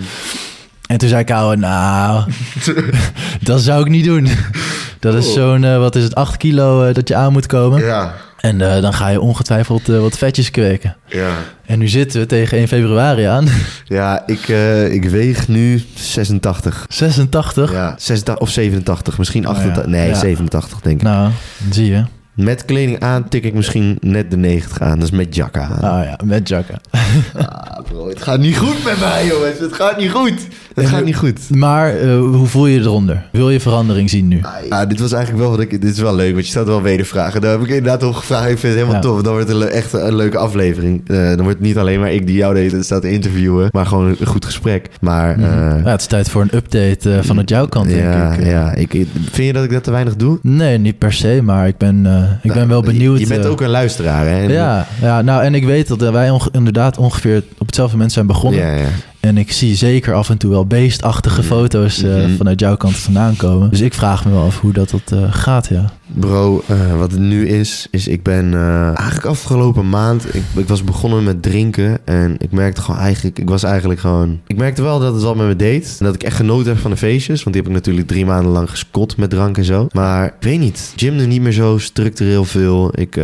En 0.87 0.99
toen 0.99 1.09
zei 1.09 1.25
Kouwe, 1.25 1.57
nou, 1.57 2.25
dat 3.43 3.61
zou 3.61 3.81
ik 3.81 3.89
niet 3.89 4.05
doen. 4.05 4.29
Dat 5.01 5.15
is 5.15 5.33
zo'n, 5.33 5.65
eh, 5.65 5.79
wat 5.79 5.97
is 5.97 6.03
het, 6.03 6.15
8 6.15 6.37
kilo 6.37 6.85
eh, 6.85 6.95
dat 6.95 7.09
je 7.09 7.15
aan 7.15 7.33
moet 7.33 7.47
komen. 7.47 7.85
Ja, 7.85 8.15
En 8.41 8.61
eh, 8.75 8.83
dan 8.83 8.93
ga 8.95 9.09
je 9.09 9.21
ongetwijfeld 9.21 9.87
wat 9.87 10.19
vetjes 10.19 10.51
kweken. 10.51 10.97
ja. 11.07 11.31
En 11.67 11.79
nu 11.79 11.89
zitten 11.89 12.21
we 12.21 12.27
tegen 12.27 12.59
1 12.59 12.69
februari 12.69 13.25
aan. 13.25 13.47
Ja, 13.85 14.23
ik, 14.27 14.49
ik 14.93 15.05
weeg 15.05 15.49
nu 15.49 15.83
86. 15.95 16.87
86. 16.89 17.73
Ja, 17.73 17.95
86 17.99 18.37
of 18.39 18.51
87, 18.51 19.19
misschien 19.19 19.49
Oh 19.49 19.53
ja. 19.55 19.59
88. 19.59 19.87
Nee, 19.93 20.09
Ja. 20.09 20.15
87 20.15 20.81
denk 20.81 20.97
ik. 20.97 21.03
Nou, 21.03 21.31
zie 21.71 21.91
je. 21.91 22.05
Met 22.35 22.65
kleding 22.65 23.01
aan 23.01 23.29
tik 23.29 23.45
ik 23.45 23.55
misschien 23.55 23.97
net 24.01 24.31
de 24.31 24.37
90 24.37 24.81
aan. 24.81 24.99
Dat 24.99 25.09
is 25.09 25.11
met 25.17 25.35
jacka 25.35 25.63
aan. 25.63 25.91
Ah 25.99 26.05
ja, 26.05 26.19
met 26.25 26.49
jakken. 26.49 26.81
Ah, 27.37 27.79
bro, 27.89 28.09
het 28.09 28.23
gaat 28.23 28.39
niet 28.39 28.57
goed 28.57 28.85
met 28.85 29.01
mij, 29.01 29.27
jongens. 29.27 29.59
Het 29.59 29.73
gaat 29.73 29.99
niet 29.99 30.11
goed. 30.11 30.47
Het 30.77 30.87
gaat 30.89 31.05
niet 31.05 31.17
goed. 31.17 31.51
Maar 31.55 31.97
eh, 31.97 32.19
hoe 32.19 32.47
voel 32.47 32.67
je 32.67 32.75
je 32.79 32.81
eronder? 32.85 33.23
Wil 33.33 33.51
je 33.51 33.61
verandering 33.61 34.11
zien 34.11 34.29
nu? 34.29 34.41
Ah, 34.69 34.89
dit 34.89 35.01
was 35.01 35.13
eigenlijk 35.13 35.43
wel 35.43 35.51
wat 35.57 35.61
ik. 35.61 35.71
Dit 35.71 35.85
is 35.93 35.99
wel 35.99 36.15
leuk, 36.15 36.33
want 36.33 36.45
je 36.45 36.51
stelt 36.51 36.67
wel 36.67 36.83
wedervragen. 36.83 37.41
Daar 37.41 37.51
heb 37.51 37.61
ik 37.61 37.69
inderdaad 37.69 38.03
op 38.03 38.15
gevraagd. 38.15 38.43
Ik 38.51 38.59
vind 38.59 38.63
het 38.63 38.73
helemaal 38.73 38.95
Ja. 38.95 39.01
tof. 39.01 39.23
Dan 39.23 39.33
wordt 39.33 39.49
het 39.49 39.63
echt 39.65 39.93
een 39.93 40.17
leuke 40.17 40.39
aflevering. 40.39 41.03
Eh, 41.07 41.17
dan 41.17 41.37
wordt 41.43 41.59
het 41.59 41.61
niet 41.61 41.79
alleen 41.79 42.01
maar 42.01 42.13
ik 42.13 42.27
die 42.27 42.37
jou 42.37 42.53
de 42.55 42.59
hele 42.59 42.71
tijd 42.71 42.85
staat 42.85 43.03
te 43.03 43.11
interviewen, 43.11 43.69
maar 43.73 43.87
gewoon 43.87 44.17
een 44.21 44.27
goed 44.27 44.45
gesprek. 44.45 44.89
Maar. 45.01 45.39
Mhm. 45.39 45.45
eh, 45.45 45.85
ja, 45.85 45.91
het 45.91 46.01
is 46.01 46.07
tijd 46.07 46.29
voor 46.31 46.43
een 46.43 46.55
update 46.57 47.13
eh, 47.13 47.19
vanuit 47.23 47.49
jouw 47.49 47.67
kant, 47.67 47.89
denk 47.89 48.01
ja, 48.03 48.33
ik. 48.33 48.45
ja. 48.47 48.75
Ik, 48.75 48.91
vind 49.31 49.47
je 49.47 49.53
dat 49.53 49.65
ik 49.65 49.71
dat 49.73 49.85
te 49.85 49.91
weinig 49.91 50.17
doe? 50.17 50.39
Nee, 50.43 50.79
niet 50.79 50.99
per 50.99 51.13
se, 51.13 51.41
maar 51.43 51.69
ik 51.69 51.77
ben, 51.77 51.97
ik 52.43 52.53
ben 52.53 52.69
wel 52.69 52.81
Nou, 52.81 52.93
benieuwd. 52.93 53.19
Je, 53.19 53.27
bent 53.27 53.47
ook 53.47 53.61
een 53.61 53.69
luisteraar, 53.69 54.27
hè? 54.27 54.39
Ja, 54.43 54.87
ja, 55.01 55.23
nou 55.23 55.43
en 55.43 55.55
ik 55.55 55.65
weet 55.65 55.89
dat 55.89 56.11
wij 56.11 56.31
onge- 56.31 56.49
inderdaad 56.53 56.99
ongeveer 56.99 57.43
op 57.59 57.67
hetzelfde 57.67 57.95
moment 57.95 58.13
zijn 58.13 58.27
begonnen. 58.27 58.61
Ja, 58.61 58.73
ja. 58.75 58.87
En 59.27 59.39
ik 59.39 59.53
zie 59.53 59.75
zeker 59.75 60.15
af 60.15 60.31
en 60.31 60.37
toe 60.39 60.51
wel 60.51 60.67
beestachtige 60.67 61.43
foto's 61.43 62.03
eh, 62.03 62.17
Mhm. 62.17 62.37
vanuit 62.37 62.61
jouw 62.61 62.77
kant 62.77 62.97
vandaan 62.97 63.37
komen. 63.37 63.71
Dus 63.71 63.81
ik 63.81 63.95
vraag 63.95 64.25
me 64.25 64.31
wel 64.31 64.43
af 64.45 64.61
hoe 64.61 64.73
dat, 64.73 64.91
dat 64.91 65.13
eh, 65.21 65.33
gaat, 65.33 65.67
ja. 65.69 65.91
Bro, 66.07 66.63
eh, 66.67 66.99
wat 66.99 67.11
het 67.11 67.21
nu 67.21 67.49
is, 67.49 67.87
is 67.91 68.09
ik 68.09 68.23
ben 68.23 68.55
eigenlijk 68.95 69.27
afgelopen 69.27 69.89
maand, 69.89 70.35
ik, 70.35 70.43
ik 70.57 70.69
was 70.69 70.85
begonnen 70.85 71.25
met 71.25 71.43
drinken 71.43 71.99
en 72.05 72.35
ik 72.39 72.53
merkte 72.53 72.81
gewoon 72.81 73.01
eigenlijk, 73.01 73.39
ik 73.39 73.49
was 73.49 73.63
eigenlijk 73.63 74.01
gewoon, 74.01 74.41
ik 74.47 74.57
merkte 74.57 74.83
wel 74.83 74.99
dat 75.01 75.15
het 75.15 75.23
wat 75.23 75.37
met 75.37 75.47
me 75.47 75.57
deed 75.57 75.97
en 75.99 76.05
dat 76.07 76.15
ik 76.15 76.23
echt 76.23 76.37
genoten 76.37 76.67
heb 76.73 76.79
van 76.79 76.91
de 76.91 76.97
feestjes, 76.97 77.43
want 77.43 77.55
die 77.57 77.63
heb 77.65 77.73
ik 77.73 77.77
natuurlijk 77.79 78.07
drie 78.07 78.27
maanden 78.27 78.53
lang 78.53 78.71
geskot 78.71 79.17
met 79.17 79.31
drank 79.31 79.59
en 79.59 79.65
zo. 79.65 79.87
Maar 79.93 80.25
ik 80.27 80.33
weet 80.41 80.59
niet, 80.61 80.93
gymde 80.97 81.27
niet 81.27 81.43
meer 81.43 81.53
zo 81.53 81.79
structureel 81.79 82.45
veel. 82.45 82.91
Ik 82.95 83.19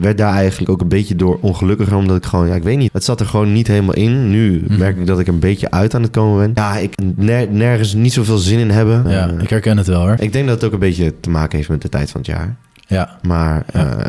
werd 0.00 0.18
daar 0.18 0.32
eigenlijk 0.34 0.70
ook 0.70 0.80
een 0.80 0.88
beetje 0.88 1.16
door 1.16 1.38
ongelukkiger, 1.40 1.96
omdat 1.96 2.16
ik 2.16 2.24
gewoon, 2.24 2.46
ja, 2.46 2.54
ik 2.54 2.62
weet 2.62 2.78
niet, 2.78 2.92
het 2.92 3.04
zat 3.04 3.20
er 3.20 3.26
gewoon 3.26 3.52
niet 3.52 3.66
helemaal 3.66 3.94
in. 3.94 4.30
Nu 4.30 4.64
Mhm. 4.68 4.78
merk 4.78 4.96
ik 4.96 5.06
dat 5.06 5.18
ik 5.18 5.26
een 5.26 5.38
beetje 5.44 5.70
uit 5.70 5.94
aan 5.94 6.02
het 6.02 6.10
komen 6.10 6.38
ben. 6.38 6.64
Ja, 6.64 6.76
ik 6.76 6.94
ner- 7.14 7.50
nergens 7.50 7.94
niet 7.94 8.12
zoveel 8.12 8.38
zin 8.38 8.58
in 8.58 8.70
hebben. 8.70 9.04
Ja, 9.10 9.28
Eh, 9.28 9.42
ik 9.42 9.50
herken 9.50 9.76
het 9.76 9.86
wel 9.86 10.00
hoor. 10.00 10.16
ik 10.18 10.32
denk 10.32 10.46
dat 10.46 10.54
het 10.54 10.64
ook 10.64 10.72
een 10.72 10.78
beetje 10.78 11.14
te 11.20 11.30
maken 11.30 11.56
heeft 11.56 11.68
met 11.68 11.82
de 11.82 11.88
tijd 11.88 12.10
van 12.10 12.20
het 12.20 12.30
jaar. 12.30 12.56
Ja. 12.86 13.18
Maar 13.26 13.64
Ja. 13.72 13.96
eh, 13.96 14.04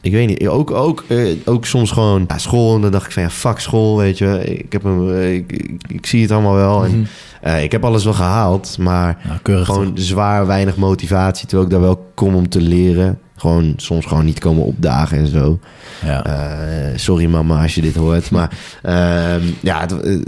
ik 0.00 0.12
weet 0.12 0.26
niet. 0.26 0.48
Ook, 0.48 0.70
ook, 0.70 1.04
eh, 1.08 1.26
ook 1.44 1.66
soms 1.66 1.90
gewoon 1.90 2.24
ja, 2.28 2.38
school. 2.38 2.74
En 2.74 2.80
dan 2.80 2.90
dacht 2.90 3.06
ik 3.06 3.12
van 3.12 3.22
ja, 3.22 3.30
fuck 3.30 3.58
school, 3.58 3.96
weet 3.98 4.18
je. 4.18 4.42
Ik, 4.58 4.72
heb 4.72 4.84
een, 4.84 5.32
ik, 5.34 5.52
ik, 5.52 5.70
ik 5.88 6.06
zie 6.06 6.22
het 6.22 6.30
allemaal 6.30 6.54
wel. 6.54 6.84
En, 6.84 7.06
Mhm. 7.42 7.56
ik 7.56 7.72
heb 7.72 7.84
alles 7.84 8.04
wel 8.04 8.12
gehaald. 8.12 8.78
Maar 8.78 9.16
Nou, 9.44 9.64
gewoon 9.64 9.94
toch? 9.94 10.04
zwaar 10.04 10.46
weinig 10.46 10.76
motivatie. 10.76 11.46
Terwijl 11.46 11.68
ik 11.68 11.72
daar 11.74 11.82
wel 11.84 12.10
kom 12.14 12.34
om 12.34 12.48
te 12.48 12.60
leren. 12.60 13.18
Gewoon 13.38 13.72
soms 13.76 14.06
gewoon 14.06 14.24
niet 14.24 14.38
komen 14.38 14.64
opdagen 14.64 15.18
en 15.18 15.26
zo. 15.26 15.58
Ja. 16.04 16.24
Eh, 16.24 16.98
sorry 16.98 17.26
mama 17.26 17.62
als 17.62 17.74
je 17.74 17.80
dit 17.80 17.94
hoort. 17.94 18.30
Maar 18.30 18.50
ehm, 18.82 19.42
ja, 19.60 19.80
het, 19.80 20.00
eh, 20.00 20.20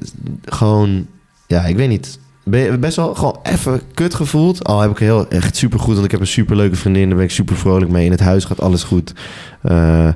gewoon... 0.44 1.06
Ja, 1.46 1.64
ik 1.64 1.76
weet 1.76 1.88
niet. 1.88 2.18
Ben 2.50 2.60
je 2.60 2.78
best 2.78 2.96
wel 2.96 3.14
gewoon 3.14 3.38
even 3.42 3.80
kut 3.94 4.14
gevoeld. 4.14 4.64
Al 4.64 4.80
heb 4.80 4.90
ik 4.90 4.98
heel 4.98 5.28
echt 5.28 5.56
super 5.56 5.78
goed. 5.78 5.92
Want 5.92 6.04
ik 6.04 6.10
heb 6.10 6.20
een 6.20 6.26
super 6.26 6.56
leuke 6.56 6.76
vriendin. 6.76 7.06
Daar 7.06 7.16
ben 7.16 7.24
ik 7.24 7.30
super 7.30 7.56
vrolijk 7.56 7.90
mee. 7.90 8.04
In 8.04 8.10
het 8.10 8.20
huis 8.20 8.44
gaat 8.44 8.60
alles 8.60 8.82
goed. 8.82 9.12
Eh, 9.62 10.06
eh, 10.06 10.14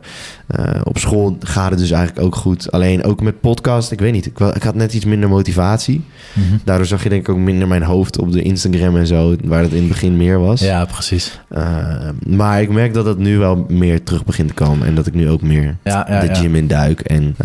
op 0.85 0.99
school 0.99 1.37
gaat 1.41 1.71
het 1.71 1.79
dus 1.79 1.91
eigenlijk 1.91 2.27
ook 2.27 2.35
goed. 2.37 2.73
Alleen 2.73 3.05
ook 3.05 3.23
met 3.23 3.41
podcast. 3.41 3.91
Ik 3.91 4.01
weet 4.01 4.13
niet. 4.13 4.27
Ik, 4.27 4.39
ik 4.39 4.63
had 4.63 4.75
net 4.75 4.95
iets 4.95 5.05
minder 5.05 5.29
motivatie. 5.29 6.05
Mhm. 6.33 6.57
Daardoor 6.65 6.87
zag 6.87 7.03
je 7.03 7.09
denk 7.09 7.29
ik 7.29 7.35
ook 7.35 7.41
minder 7.41 7.69
mijn 7.69 7.83
hoofd 7.83 8.19
op 8.19 8.33
de 8.33 8.43
Instagram 8.43 8.97
en 8.97 9.07
zo. 9.07 9.37
Waar 9.45 9.63
dat 9.63 9.71
in 9.71 9.79
het 9.79 9.89
begin 9.89 10.17
meer 10.17 10.41
was. 10.41 10.61
ja, 10.61 10.85
precies. 10.85 11.41
Eh, 11.49 12.09
maar 12.27 12.63
ik 12.63 12.71
merk 12.71 12.95
dat 12.95 13.05
het 13.05 13.19
nu 13.19 13.39
wel 13.39 13.65
meer 13.69 14.03
terug 14.03 14.25
begint 14.25 14.49
te 14.49 14.55
komen. 14.55 14.87
En 14.87 14.95
dat 14.95 15.07
ik 15.07 15.15
nu 15.15 15.31
ook 15.31 15.43
meer 15.43 15.77
Ja, 15.83 16.07
ja, 16.09 16.21
de 16.21 16.27
ja. 16.27 16.35
gym 16.35 16.55
in 16.55 16.67
duik. 16.67 17.01
En 17.01 17.37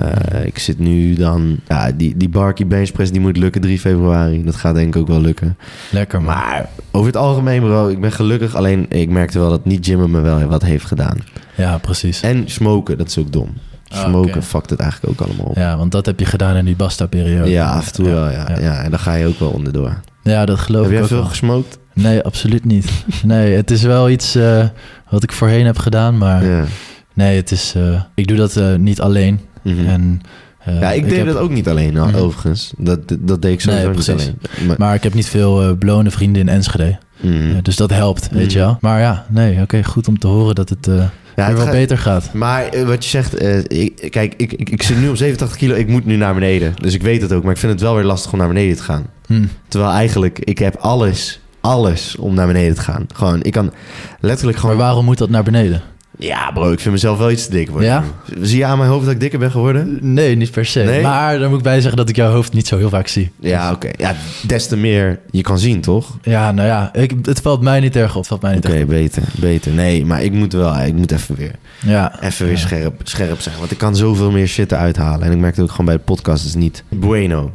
ik 0.44 0.60
zit 0.60 0.80
nu 0.80 1.14
dan... 1.14 1.60
Ja, 1.68 1.92
die, 1.92 2.18
die 2.18 2.30
Barkie 2.30 2.66
Bench 2.66 2.92
Press 2.92 3.12
die 3.12 3.22
moet 3.22 3.38
lukken 3.38 3.62
3 3.62 3.80
februari. 3.80 4.44
Dat 4.44 4.56
gaat 4.56 4.78
denk 4.80 4.96
ik 4.96 5.02
ook 5.02 5.08
wel 5.08 5.22
lukken. 5.22 5.58
Lekker 5.92 6.22
man. 6.22 6.36
Maar 6.36 6.70
over 6.92 7.08
het 7.08 7.18
algemeen 7.18 7.62
bro, 7.62 7.88
ik 7.88 8.02
ben 8.02 8.12
gelukkig. 8.12 8.56
Alleen 8.56 8.86
ik 8.90 9.10
merkte 9.10 9.40
wel 9.40 9.50
dat 9.50 9.66
niet 9.66 9.86
gymmen 9.86 10.12
me 10.12 10.20
wel 10.22 10.40
wat 10.40 10.62
heeft 10.64 10.86
gedaan. 10.86 11.18
Ja, 11.56 11.78
precies. 11.78 12.22
En 12.22 12.44
smoken, 12.50 12.98
dat 12.98 13.08
is 13.08 13.18
ook 13.18 13.32
dom. 13.32 13.54
Ah, 13.88 14.00
Smoken 14.04 14.30
oké. 14.30 14.42
fuckt 14.42 14.70
het 14.70 14.80
eigenlijk 14.80 15.22
ook 15.22 15.28
allemaal 15.28 15.46
op. 15.46 15.56
Ja, 15.56 15.78
want 15.78 15.92
dat 15.92 16.06
heb 16.06 16.20
je 16.20 16.26
gedaan 16.26 16.56
in 16.56 16.66
die 16.66 16.76
Basta-periode. 16.76 17.50
Ja, 17.50 17.70
af 17.72 17.88
en 17.88 17.94
toe 17.94 18.06
wel, 18.10 18.30
ja. 18.30 18.50
Ja. 18.50 18.60
ja. 18.60 18.84
En 18.84 18.90
dan 18.90 19.00
ga 19.00 19.14
je 19.14 19.28
ook 19.28 19.40
wel 19.40 19.50
onderdoor. 19.50 20.00
Ja, 20.24 20.46
dat 20.46 20.60
geloof 20.60 20.82
Heb 20.82 20.90
ik 20.92 20.94
jij 20.94 21.02
ook 21.04 21.08
veel 21.10 21.18
wel. 21.20 21.28
gesmokt? 21.28 21.78
Nee, 21.94 22.22
absoluut 22.22 22.66
niet. 22.66 22.92
Nee, 23.24 23.56
het 23.56 23.72
is 23.72 23.82
wel 23.82 24.10
iets 24.10 24.36
eh, 24.36 24.66
wat 25.10 25.24
ik 25.24 25.32
voorheen 25.32 25.66
heb 25.66 25.78
gedaan, 25.78 26.18
maar 26.18 26.46
Ja. 26.46 26.64
nee, 27.14 27.36
het 27.36 27.52
is... 27.52 27.74
eh, 27.76 28.02
ik 28.16 28.28
doe 28.28 28.38
dat 28.38 28.56
eh, 28.56 28.76
niet 28.76 29.02
alleen. 29.02 29.40
Mhm. 29.62 29.86
En, 29.86 30.22
eh, 30.60 30.80
ja, 30.80 30.92
ik 30.92 31.10
deed 31.10 31.26
dat 31.26 31.38
ook 31.38 31.50
niet 31.50 31.68
alleen, 31.70 31.94
nou, 31.94 32.08
Mhm. 32.08 32.18
overigens. 32.18 32.74
Dat, 32.78 33.00
dat 33.20 33.42
deed 33.42 33.52
ik 33.54 33.62
sowieso 33.62 33.86
Nee, 33.88 33.96
niet 33.96 34.06
precies. 34.06 34.26
alleen. 34.58 34.68
Maar, 34.68 34.76
Maar 34.80 34.96
ik 34.96 35.04
heb 35.04 35.14
niet 35.14 35.28
veel 35.30 35.62
eh 35.64 35.72
blonde 35.80 36.12
vrienden 36.12 36.42
in 36.42 36.50
Enschede. 36.50 36.98
Mhm. 37.22 37.56
Ja, 37.56 37.62
dus 37.62 37.76
dat 37.76 37.90
helpt, 37.90 38.30
weet 38.32 38.42
Mhm. 38.46 38.52
je 38.52 38.58
wel. 38.60 38.78
Maar 38.82 39.00
ja, 39.00 39.26
nee, 39.30 39.62
oké, 39.62 39.84
goed 39.84 40.08
om 40.08 40.20
te 40.20 40.28
horen 40.28 40.56
dat 40.56 40.70
het, 40.70 40.88
eh 40.88 40.96
Ja, 41.36 41.46
het 41.46 41.54
wel 41.56 41.64
gaat- 41.66 41.74
beter 41.74 41.98
gaat. 41.98 42.34
Maar 42.34 42.64
eh, 42.68 42.84
wat 42.88 43.04
je 43.04 43.10
zegt, 43.10 43.34
eh, 43.36 43.58
ik, 43.68 44.08
kijk, 44.10 44.34
ik, 44.38 44.54
ik, 44.54 44.70
ik 44.70 44.84
zit 44.84 44.98
nu 45.00 45.10
op 45.10 45.18
87 45.18 45.58
kilo, 45.58 45.76
ik 45.76 45.88
moet 45.88 46.06
nu 46.06 46.16
naar 46.16 46.34
beneden. 46.34 46.74
Dus 46.82 46.94
ik 46.94 47.02
weet 47.02 47.22
het 47.22 47.34
ook, 47.34 47.44
maar 47.44 47.52
ik 47.52 47.58
vind 47.58 47.72
het 47.72 47.82
wel 47.82 47.96
weer 47.96 48.04
lastig 48.04 48.32
om 48.32 48.38
naar 48.38 48.48
beneden 48.48 48.76
te 48.76 48.84
gaan. 48.84 49.06
Terwijl 49.68 49.92
eigenlijk, 49.94 50.40
ik 50.40 50.58
heb 50.60 50.76
alles, 50.76 51.40
alles 51.62 52.16
om 52.16 52.34
naar 52.34 52.48
beneden 52.48 52.76
te 52.76 52.82
gaan. 52.82 53.06
Gewoon, 53.14 53.44
ik 53.44 53.52
kan 53.52 53.74
letterlijk 54.20 54.58
Maar 54.58 54.66
gewoon... 54.72 54.86
waarom 54.86 55.06
moet 55.06 55.18
dat 55.18 55.30
naar 55.30 55.44
beneden? 55.44 55.82
Ja 56.22 56.52
bro, 56.52 56.72
ik 56.72 56.80
vind 56.80 56.94
mezelf 56.94 57.18
wel 57.18 57.32
iets 57.32 57.46
te 57.46 57.52
dik 57.52 57.70
worden. 57.70 57.90
Ja? 57.90 58.04
Zie 58.42 58.58
je 58.58 58.66
aan 58.66 58.78
mijn 58.78 58.90
hoofd 58.90 59.06
dat 59.06 59.14
ik 59.14 59.20
dikker 59.20 59.40
ben 59.40 59.52
geworden? 59.52 59.98
Nee, 60.14 60.36
niet 60.36 60.52
per 60.52 60.66
se. 60.66 60.80
Nee? 60.84 61.02
Maar 61.02 61.40
daar 61.40 61.50
moet 61.50 61.58
ik 61.58 61.64
bij 61.64 61.80
zeggen 61.80 61.98
dat 61.98 62.10
ik 62.10 62.16
jouw 62.16 62.32
hoofd 62.32 62.54
niet 62.54 62.68
zo 62.68 62.78
heel 62.78 62.90
vaak 62.90 63.08
zie. 63.08 63.32
Ja, 63.40 63.72
oké. 63.72 63.90
Ja, 63.98 64.16
des 64.48 64.68
te 64.68 64.78
meer 64.78 65.20
je 65.32 65.42
kan 65.42 65.60
zien, 65.60 65.82
toch? 65.82 66.18
Ja, 66.22 66.52
nou 66.52 66.68
ja, 66.68 66.94
ik, 66.94 67.14
het 67.22 67.42
valt 67.42 67.62
mij 67.62 67.80
niet 67.80 67.96
erg 67.96 68.12
op. 68.12 68.18
Het 68.18 68.28
valt 68.28 68.42
mij 68.42 68.54
niet 68.56 68.66
Oké, 68.66 68.86
beter, 68.86 69.24
beter. 69.36 69.72
Nee, 69.72 70.06
maar 70.06 70.24
ik 70.24 70.32
moet 70.32 70.54
wel, 70.54 70.78
ik 70.80 70.94
moet 70.94 71.12
even 71.12 71.36
weer, 71.36 71.56
Ja. 71.86 72.22
even 72.22 72.46
weer 72.46 72.56
Ja. 72.56 72.60
scherp, 72.62 73.02
scherp 73.04 73.40
zijn. 73.42 73.56
Want 73.60 73.72
ik 73.72 73.78
kan 73.78 73.96
zoveel 73.96 74.32
meer 74.32 74.48
shit 74.48 74.72
eruit 74.72 74.98
halen. 74.98 75.26
En 75.28 75.32
ik 75.32 75.38
merkte 75.38 75.62
ook 75.62 75.70
gewoon 75.72 75.86
bij 75.86 75.96
de 75.96 76.02
podcast, 76.02 76.38
het 76.44 76.48
is 76.50 76.56
niet 76.62 76.84
bueno. 76.90 77.52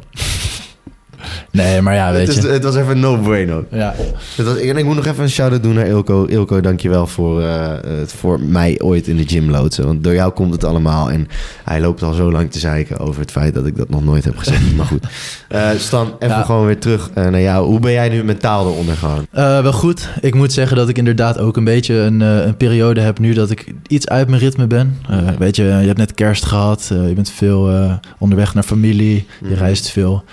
Nee, 1.55 1.81
maar 1.81 1.93
ja, 1.95 2.11
weet 2.13 2.27
het, 2.27 2.37
is, 2.37 2.43
je. 2.43 2.49
het 2.49 2.63
was 2.63 2.75
even 2.75 2.99
no 2.99 3.17
bueno. 3.17 3.63
Ja. 3.71 3.93
Het 4.35 4.45
was, 4.45 4.57
en 4.57 4.77
ik 4.77 4.85
moet 4.85 4.95
nog 4.95 5.05
even 5.05 5.23
een 5.23 5.29
shout-out 5.29 5.63
doen 5.63 5.73
naar 5.73 5.87
Ilko. 5.87 6.25
Ilko, 6.25 6.61
dankjewel 6.61 7.07
voor, 7.07 7.41
eh, 7.41 7.71
het 7.99 8.13
voor 8.13 8.39
mij 8.39 8.79
ooit 8.81 9.07
in 9.07 9.17
de 9.17 9.27
gym 9.27 9.49
loodsen. 9.51 9.85
Want 9.85 10.03
door 10.03 10.13
jou 10.13 10.31
komt 10.31 10.53
het 10.53 10.63
allemaal. 10.63 11.11
En 11.11 11.27
hij 11.63 11.81
loopt 11.81 12.03
al 12.03 12.13
zo 12.13 12.31
lang 12.31 12.51
te 12.51 12.59
zeiken 12.59 12.97
over 12.99 13.21
het 13.21 13.31
feit 13.31 13.53
dat 13.53 13.65
ik 13.65 13.77
dat 13.77 13.89
nog 13.89 14.03
nooit 14.03 14.23
heb 14.25 14.37
gezegd. 14.37 14.75
maar 14.75 14.85
goed. 14.85 15.03
Eh, 15.47 15.69
Stan, 15.77 16.15
even 16.19 16.35
Ja. 16.35 16.41
gewoon 16.43 16.65
weer 16.65 16.79
terug 16.79 17.09
eh, 17.13 17.27
naar 17.27 17.41
jou. 17.41 17.65
Hoe 17.67 17.79
ben 17.79 17.91
jij 17.91 18.09
nu 18.09 18.23
mentaal 18.23 18.67
eronder 18.71 18.95
gegaan? 18.95 19.25
Wel 19.63 19.73
goed. 19.73 20.09
Ik 20.21 20.33
moet 20.35 20.53
zeggen 20.53 20.77
dat 20.77 20.89
ik 20.89 20.97
inderdaad 20.97 21.37
ook 21.39 21.57
een 21.57 21.63
beetje 21.63 21.93
een, 21.95 22.19
een 22.21 22.57
periode 22.57 23.01
heb 23.01 23.19
nu 23.19 23.33
dat 23.33 23.49
ik 23.49 23.73
iets 23.87 24.07
uit 24.07 24.27
mijn 24.27 24.41
ritme 24.41 24.67
ben. 24.67 24.97
Weet 25.39 25.55
je, 25.55 25.63
je 25.63 25.69
hebt 25.69 25.97
net 25.97 26.13
kerst 26.13 26.45
gehad. 26.45 26.89
eh, 26.91 27.07
je 27.07 27.13
bent 27.13 27.29
veel 27.29 27.89
onderweg 28.17 28.53
naar 28.53 28.63
familie. 28.63 29.25
Je 29.41 29.45
Mhm. 29.49 29.53
reist 29.53 29.89
veel. 29.89 30.23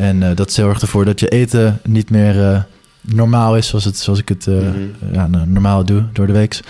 En 0.00 0.22
eh, 0.22 0.36
dat 0.36 0.52
zorgt 0.52 0.82
ervoor 0.82 1.04
dat 1.04 1.20
je 1.20 1.28
eten 1.28 1.78
niet 1.84 2.10
meer 2.10 2.44
eh, 2.52 2.60
normaal 3.00 3.56
is 3.56 3.66
zoals, 3.68 3.84
het, 3.84 3.96
zoals 3.98 4.18
ik 4.18 4.28
het 4.28 4.46
eh, 4.46 4.54
Mhm. 4.54 5.12
ja, 5.12 5.26
nou, 5.26 5.46
normaal 5.46 5.84
doe 5.84 6.04
door 6.12 6.26
de 6.26 6.32
week. 6.32 6.60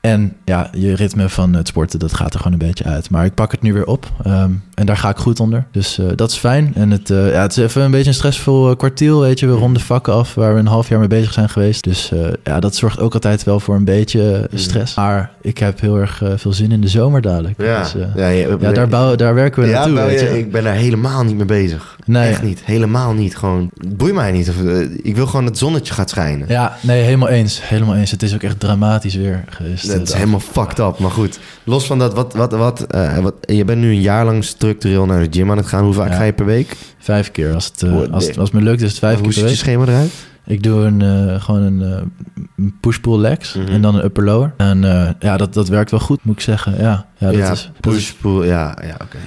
En 0.00 0.36
ja, 0.44 0.70
je 0.72 0.94
ritme 0.94 1.28
van 1.28 1.54
het 1.54 1.68
sporten, 1.68 1.98
dat 1.98 2.14
gaat 2.14 2.32
er 2.34 2.38
gewoon 2.40 2.52
een 2.60 2.66
beetje 2.68 2.84
uit. 2.84 3.10
Maar 3.10 3.24
ik 3.24 3.34
pak 3.34 3.50
het 3.52 3.62
nu 3.62 3.72
weer 3.72 3.86
op. 3.86 4.12
ehm, 4.24 4.50
en 4.76 4.86
daar 4.86 4.96
ga 4.96 5.08
ik 5.08 5.16
goed 5.16 5.40
onder. 5.40 5.66
Dus 5.70 5.98
eh, 5.98 6.06
dat 6.16 6.30
is 6.30 6.36
fijn. 6.36 6.72
En 6.74 6.90
het, 6.90 7.10
eh, 7.10 7.30
ja, 7.32 7.42
het 7.42 7.56
is 7.56 7.64
even 7.64 7.82
een 7.82 7.90
beetje 7.90 8.08
een 8.08 8.14
stressvol 8.14 8.70
eh, 8.70 8.76
kwartiel, 8.76 9.20
weet 9.20 9.40
je. 9.40 9.46
We 9.46 9.52
ronden 9.52 9.82
vakken 9.82 10.12
af 10.12 10.34
waar 10.34 10.52
we 10.54 10.58
een 10.60 10.66
half 10.66 10.88
jaar 10.88 10.98
mee 10.98 11.08
bezig 11.08 11.32
zijn 11.32 11.48
geweest. 11.48 11.84
Dus 11.84 12.12
ja, 12.44 12.60
dat 12.60 12.74
zorgt 12.74 13.00
ook 13.00 13.14
altijd 13.14 13.44
wel 13.44 13.60
voor 13.60 13.74
een 13.74 13.84
beetje 13.84 14.46
Mhm. 14.50 14.56
stress. 14.58 14.94
Maar 14.94 15.30
ik 15.40 15.58
heb 15.58 15.80
heel 15.80 15.96
erg 15.98 16.22
veel 16.36 16.52
zin 16.52 16.72
in 16.72 16.80
de 16.80 16.88
zomer 16.88 17.20
dadelijk. 17.20 17.54
Ja, 17.62 17.82
Dus, 17.82 17.94
ja, 18.16 18.28
je- 18.28 18.56
ja 18.60 18.72
daar, 18.72 18.88
bouwen, 18.88 19.18
daar 19.18 19.34
werken 19.34 19.62
we 19.62 19.68
Ja, 19.68 19.74
naartoe, 19.74 19.92
nou, 19.94 20.06
weet 20.08 20.20
ja, 20.20 20.26
je. 20.26 20.38
ik 20.38 20.52
ben 20.52 20.64
daar 20.64 20.74
helemaal 20.74 21.24
niet 21.24 21.36
mee 21.36 21.44
bezig. 21.46 21.96
Nee. 22.04 22.28
Echt 22.30 22.42
niet. 22.42 22.60
Helemaal 22.64 23.12
niet. 23.12 23.36
Gewoon, 23.36 23.70
het 23.78 23.96
boeit 23.96 24.14
mij 24.14 24.32
niet. 24.32 24.48
Of, 24.48 24.54
ik 25.02 25.16
wil 25.16 25.26
gewoon 25.26 25.40
dat 25.42 25.50
het 25.50 25.58
zonnetje 25.58 25.94
gaat 25.94 26.10
schijnen. 26.10 26.48
Ja, 26.48 26.76
nee, 26.80 27.02
helemaal 27.02 27.28
eens. 27.28 27.68
Helemaal 27.68 27.94
eens. 27.96 28.10
Het 28.10 28.22
is 28.22 28.34
ook 28.34 28.42
echt 28.42 28.60
dramatisch 28.60 29.14
weer 29.14 29.44
geweest. 29.48 29.90
Dat 29.92 30.08
is 30.08 30.12
helemaal 30.14 30.40
fucked 30.40 30.78
up. 30.78 30.98
Maar 30.98 31.10
goed, 31.10 31.38
los 31.64 31.86
van 31.86 31.98
dat, 31.98 32.14
wat, 32.14 32.34
wat, 32.34 32.52
wat, 32.52 32.86
wat, 33.22 33.34
je 33.40 33.64
bent 33.64 33.80
nu 33.80 33.88
een 33.90 34.00
jaar 34.00 34.24
lang 34.24 34.44
structureel 34.66 35.06
naar 35.06 35.22
de 35.30 35.38
gym 35.38 35.50
aan 35.50 35.56
het 35.56 35.66
gaan. 35.66 35.84
Hoe 35.84 35.92
vaak 35.94 36.08
Ja. 36.10 36.16
ga 36.16 36.22
je 36.22 36.32
per 36.32 36.46
week? 36.46 36.76
Vijf 36.98 37.30
keer. 37.30 37.54
Als 37.54 37.64
het, 37.66 37.82
eh, 37.82 38.12
als, 38.12 38.26
het, 38.26 38.38
als 38.38 38.50
het 38.50 38.58
me 38.58 38.64
lukt, 38.64 38.82
is 38.82 38.90
het 38.90 38.98
vijf 38.98 39.14
Hoe 39.14 39.22
keer 39.24 39.32
ziet 39.32 39.42
per 39.42 39.50
je 39.52 39.56
schema 39.58 39.82
eruit? 39.86 40.10
Ik 40.46 40.62
doe 40.62 40.80
een, 40.84 41.02
eh, 41.02 41.42
gewoon 41.42 41.62
een 41.62 41.82
eh, 41.82 42.02
een 42.56 42.74
push-pull 42.80 43.18
legs 43.18 43.54
Mhm. 43.54 43.68
en 43.68 43.82
dan 43.82 43.94
een 43.94 44.04
upper-lower. 44.04 44.52
En 44.56 44.80
ja, 45.20 45.36
dat, 45.36 45.54
dat 45.54 45.68
werkt 45.68 45.90
wel 45.90 46.00
goed, 46.00 46.24
moet 46.24 46.34
ik 46.34 46.40
zeggen. 46.40 46.72
Ja, 46.78 47.06
ja, 47.18 47.26
dat 47.26 47.36
ja, 47.36 47.50
is, 47.52 47.70
ja, 48.22 48.78
ja 48.82 48.96
oké. 49.02 49.18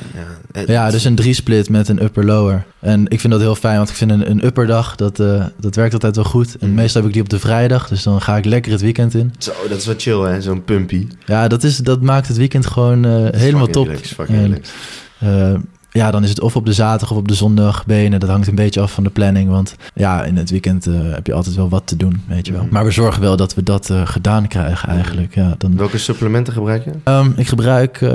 ja. 0.54 0.64
Ja, 0.66 0.92
dus 0.92 1.04
een 1.04 1.16
drie-split 1.16 1.70
met 1.70 1.88
een 1.90 2.04
upper-lower. 2.04 2.66
En 2.80 3.08
ik 3.08 3.20
vind 3.20 3.34
dat 3.34 3.42
heel 3.42 3.56
fijn, 3.56 3.78
want 3.78 3.90
ik 3.90 3.96
vind 3.96 4.12
een, 4.12 4.30
een 4.30 4.46
upperdag, 4.46 4.96
dat, 4.96 5.18
dat 5.60 5.76
werkt 5.76 5.94
altijd 5.94 6.16
wel 6.16 6.26
goed. 6.26 6.58
En 6.60 6.68
Mhm. 6.68 6.76
meestal 6.76 7.00
heb 7.02 7.10
ik 7.10 7.14
die 7.16 7.24
op 7.24 7.30
de 7.30 7.40
vrijdag, 7.40 7.88
dus 7.88 8.04
dan 8.04 8.22
ga 8.22 8.38
ik 8.38 8.46
lekker 8.46 8.72
het 8.72 8.82
weekend 8.82 9.14
in. 9.14 9.34
Zo, 9.38 9.52
dat 9.70 9.78
is 9.78 9.86
wat 9.86 10.02
chill 10.02 10.20
hè, 10.22 10.42
zo'n 10.42 10.64
pumpy. 10.64 11.08
Ja, 11.26 11.48
dat, 11.48 11.64
is, 11.64 11.78
dat 11.78 12.02
maakt 12.02 12.28
het 12.28 12.38
weekend 12.38 12.66
gewoon 12.66 13.06
helemaal 13.36 13.68
top. 13.68 13.90
fucking 14.04 14.38
En. 14.38 14.62
Eh, 15.20 15.54
ja, 15.92 16.12
dan 16.12 16.24
is 16.24 16.30
het 16.30 16.42
of 16.42 16.56
op 16.56 16.66
de 16.66 16.74
zaterdag 16.74 17.12
of 17.12 17.18
op 17.18 17.28
de 17.28 17.34
zondag 17.34 17.86
benen. 17.86 18.20
Dat 18.20 18.30
hangt 18.30 18.48
een 18.48 18.56
beetje 18.56 18.82
af 18.82 18.92
van 18.92 19.04
de 19.04 19.10
planning. 19.10 19.50
Want 19.50 19.76
ja, 19.94 20.24
in 20.24 20.38
het 20.38 20.50
weekend 20.50 20.88
eh, 20.88 20.94
heb 21.02 21.28
je 21.28 21.34
altijd 21.34 21.56
wel 21.56 21.70
wat 21.70 21.88
te 21.88 21.96
doen, 21.96 22.22
weet 22.28 22.46
je 22.46 22.52
wel. 22.52 22.64
Mhm. 22.64 22.74
Maar 22.74 22.86
we 22.86 22.92
zorgen 22.92 23.22
wel 23.22 23.36
dat 23.36 23.56
we 23.56 23.64
dat 23.64 23.90
eh, 23.90 24.02
gedaan 24.06 24.48
krijgen 24.48 24.90
eigenlijk. 24.90 25.36
Ja, 25.36 25.56
dan, 25.58 25.78
Welke 25.78 25.98
supplementen 25.98 26.54
gebruik 26.54 26.84
je? 26.84 26.92
Ehm, 27.04 27.32
ik 27.36 27.48
gebruik 27.48 28.02
eh, 28.02 28.10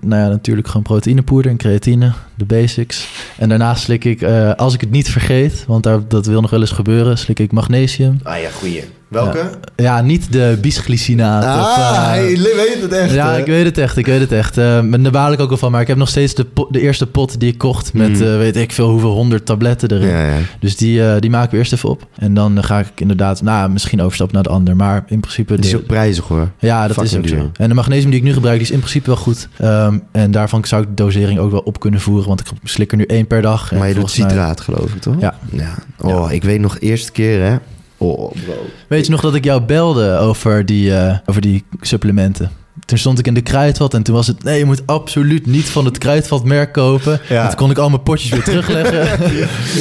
nou 0.00 0.22
ja, 0.22 0.28
natuurlijk 0.28 0.66
gewoon 0.66 0.82
proteïnepoeder 0.82 1.50
en 1.50 1.56
creatine, 1.56 2.12
de 2.34 2.44
basics. 2.44 3.08
En 3.36 3.48
daarnaast 3.48 3.82
slik 3.82 4.04
ik, 4.04 4.22
eh, 4.22 4.54
als 4.54 4.74
ik 4.74 4.80
het 4.80 4.90
niet 4.90 5.10
vergeet, 5.10 5.64
want 5.66 5.82
daar, 5.82 6.08
dat 6.08 6.26
wil 6.26 6.40
nog 6.40 6.50
wel 6.50 6.60
eens 6.60 6.70
gebeuren, 6.70 7.18
slik 7.18 7.38
ik 7.38 7.52
magnesium. 7.52 8.18
Ah 8.22 8.40
ja, 8.40 8.50
goeie. 8.50 8.84
Welke? 9.08 9.50
Ja, 9.76 10.00
niet 10.00 10.32
de 10.32 10.58
bisglycinaat. 10.60 11.42
of, 11.44 11.48
Ah, 11.76 11.76
eh, 11.96 12.06
hij 12.06 12.26
weet 12.38 12.78
het 12.82 12.92
echt. 12.92 13.12
ja, 13.14 13.30
hè? 13.32 13.38
ik 13.38 13.46
weet 13.46 13.64
het 13.64 13.78
echt. 13.78 13.96
Ik 13.96 14.06
weet 14.06 14.20
het 14.20 14.32
echt. 14.32 14.58
Eh, 14.58 14.80
maar 14.80 15.02
daar 15.02 15.12
baal 15.12 15.32
ik 15.32 15.40
ook 15.40 15.50
al 15.50 15.56
van. 15.56 15.70
Maar 15.72 15.80
ik 15.80 15.86
heb 15.86 15.96
nog 15.96 16.08
steeds 16.08 16.34
de, 16.34 16.46
de 16.70 16.80
eerste 16.80 17.06
pot 17.06 17.40
die 17.40 17.48
ik 17.52 17.58
kocht 17.58 17.92
met 17.94 18.08
Mm. 18.08 18.14
eh, 18.22 18.36
weet 18.36 18.56
ik 18.56 18.72
veel 18.72 18.88
hoeveel 18.90 19.10
honderd 19.12 19.46
tabletten 19.46 19.90
erin. 19.90 20.08
Ja, 20.08 20.26
ja. 20.26 20.36
Dus 20.60 20.76
die, 20.76 21.04
eh, 21.06 21.20
die 21.20 21.30
maken 21.30 21.50
we 21.50 21.56
eerst 21.56 21.72
even 21.72 21.88
op. 21.88 22.06
En 22.18 22.34
dan 22.34 22.58
eh, 22.58 22.64
ga 22.64 22.78
ik 22.78 22.86
inderdaad, 22.96 23.42
nou 23.42 23.70
misschien 23.70 24.00
overstappen 24.02 24.34
naar 24.34 24.44
de 24.44 24.50
ander. 24.50 24.76
Maar 24.76 25.04
in 25.06 25.20
principe... 25.20 25.52
Het 25.54 25.64
is 25.64 25.76
ook 25.76 25.86
prijzig 25.86 26.24
hoor. 26.24 26.48
ja, 26.58 26.88
dat 26.88 27.02
is 27.02 27.16
ook 27.16 27.28
zo. 27.28 27.50
En 27.56 27.68
de 27.68 27.74
magnesium 27.74 28.10
die 28.10 28.18
ik 28.18 28.24
nu 28.26 28.32
gebruik, 28.32 28.56
die 28.58 28.66
is 28.66 28.72
in 28.72 28.78
principe 28.78 29.06
wel 29.06 29.16
goed. 29.16 29.48
Ehm, 29.56 29.98
en 30.12 30.30
daarvan 30.30 30.64
zou 30.64 30.82
ik 30.82 30.88
de 30.88 30.94
dosering 30.94 31.38
ook 31.38 31.50
wel 31.50 31.60
op 31.60 31.80
kunnen 31.80 32.00
voeren. 32.00 32.28
Want 32.28 32.40
ik 32.40 32.46
slik 32.64 32.90
er 32.90 32.96
nu 32.98 33.04
één 33.04 33.26
per 33.26 33.42
dag. 33.42 33.72
Maar 33.72 33.88
je 33.88 33.94
doet 33.94 34.02
mij- 34.02 34.12
citraat 34.12 34.60
geloof 34.60 34.94
ik 34.94 35.00
toch? 35.00 35.14
Ja. 35.20 35.34
ja. 35.50 35.74
Oh, 35.98 36.32
ik 36.32 36.42
weet 36.44 36.60
nog 36.60 36.78
eerste 36.80 37.12
keer 37.12 37.42
hè. 37.42 37.56
Oh 37.98 38.32
bro. 38.44 38.66
Weet 38.88 39.04
je 39.04 39.10
nog 39.10 39.20
dat 39.20 39.34
ik 39.34 39.44
jou 39.44 39.62
belde 39.62 40.16
over 40.16 40.66
die, 40.66 40.94
eh, 40.94 41.18
over 41.26 41.40
die 41.40 41.64
supplementen? 41.80 42.50
toen 42.84 42.98
stond 42.98 43.18
ik 43.18 43.26
in 43.26 43.34
de 43.34 43.40
kruidvat 43.40 43.94
en 43.94 44.02
toen 44.02 44.14
was 44.14 44.26
het... 44.26 44.44
nee, 44.44 44.58
je 44.58 44.64
moet 44.64 44.82
absoluut 44.86 45.46
niet 45.46 45.64
van 45.64 45.84
het 45.84 45.98
kruidvatmerk 45.98 46.72
kopen. 46.72 47.20
Ja. 47.28 47.42
En 47.42 47.48
toen 47.48 47.56
kon 47.56 47.70
ik 47.70 47.78
al 47.78 47.88
mijn 47.88 48.02
potjes 48.02 48.30
weer 48.30 48.42
terugleggen. 48.42 49.10
en 49.10 49.18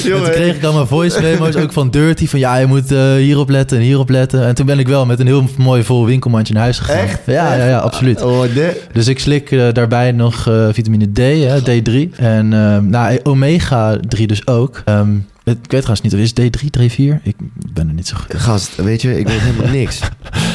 toen 0.04 0.22
kreeg 0.22 0.56
ik 0.56 0.64
allemaal 0.64 0.88
voice 0.88 1.22
memo's, 1.22 1.56
ook 1.56 1.74
van 1.74 1.90
Dirty... 1.90 2.28
van 2.28 2.40
ja, 2.40 2.56
je 2.58 2.66
moet 2.66 2.92
eh, 2.92 3.14
hierop 3.14 3.50
letten 3.50 3.78
en 3.78 3.84
hierop 3.84 4.10
letten. 4.10 4.46
En 4.46 4.56
toen 4.56 4.66
ben 4.66 4.80
ik 4.80 4.88
wel 4.88 5.06
met 5.06 5.20
een 5.20 5.26
heel 5.26 5.44
mooi 5.58 5.84
vol 5.84 6.06
winkelmandje 6.06 6.54
naar 6.54 6.64
huis 6.64 6.80
gegaan. 6.80 6.98
Echt? 6.98 7.20
Ja, 7.26 7.56
ja, 7.56 7.66
ja, 7.66 7.78
absoluut. 7.78 8.22
Oh, 8.22 8.42
de... 8.42 8.82
Dus 8.92 9.08
ik 9.08 9.20
slik 9.20 9.52
eh, 9.52 9.68
daarbij 9.72 10.12
nog 10.12 10.50
vitamine 10.72 11.12
D, 11.12 11.18
hè, 11.18 11.60
D3. 11.60 12.16
En 12.18 12.48
nou, 12.90 13.20
omega 13.24 13.98
3 14.08 14.28
dus 14.28 14.48
ook. 14.48 14.82
Ehm, 14.86 15.10
ik 15.52 15.72
weet 15.72 15.82
trouwens 15.82 16.02
niet, 16.02 16.14
of 16.14 16.20
is 16.20 16.32
D3, 16.32 16.64
D4? 16.80 17.22
Ik 17.24 17.36
ben 17.74 17.88
er 17.88 17.94
niet 17.94 18.08
zo 18.08 18.18
goed 18.18 18.34
in. 18.34 18.40
Gast, 18.40 18.76
weet 18.76 19.02
je, 19.02 19.20
ik 19.20 19.28
weet 19.28 19.40
helemaal 19.40 19.72
niks. 19.80 20.00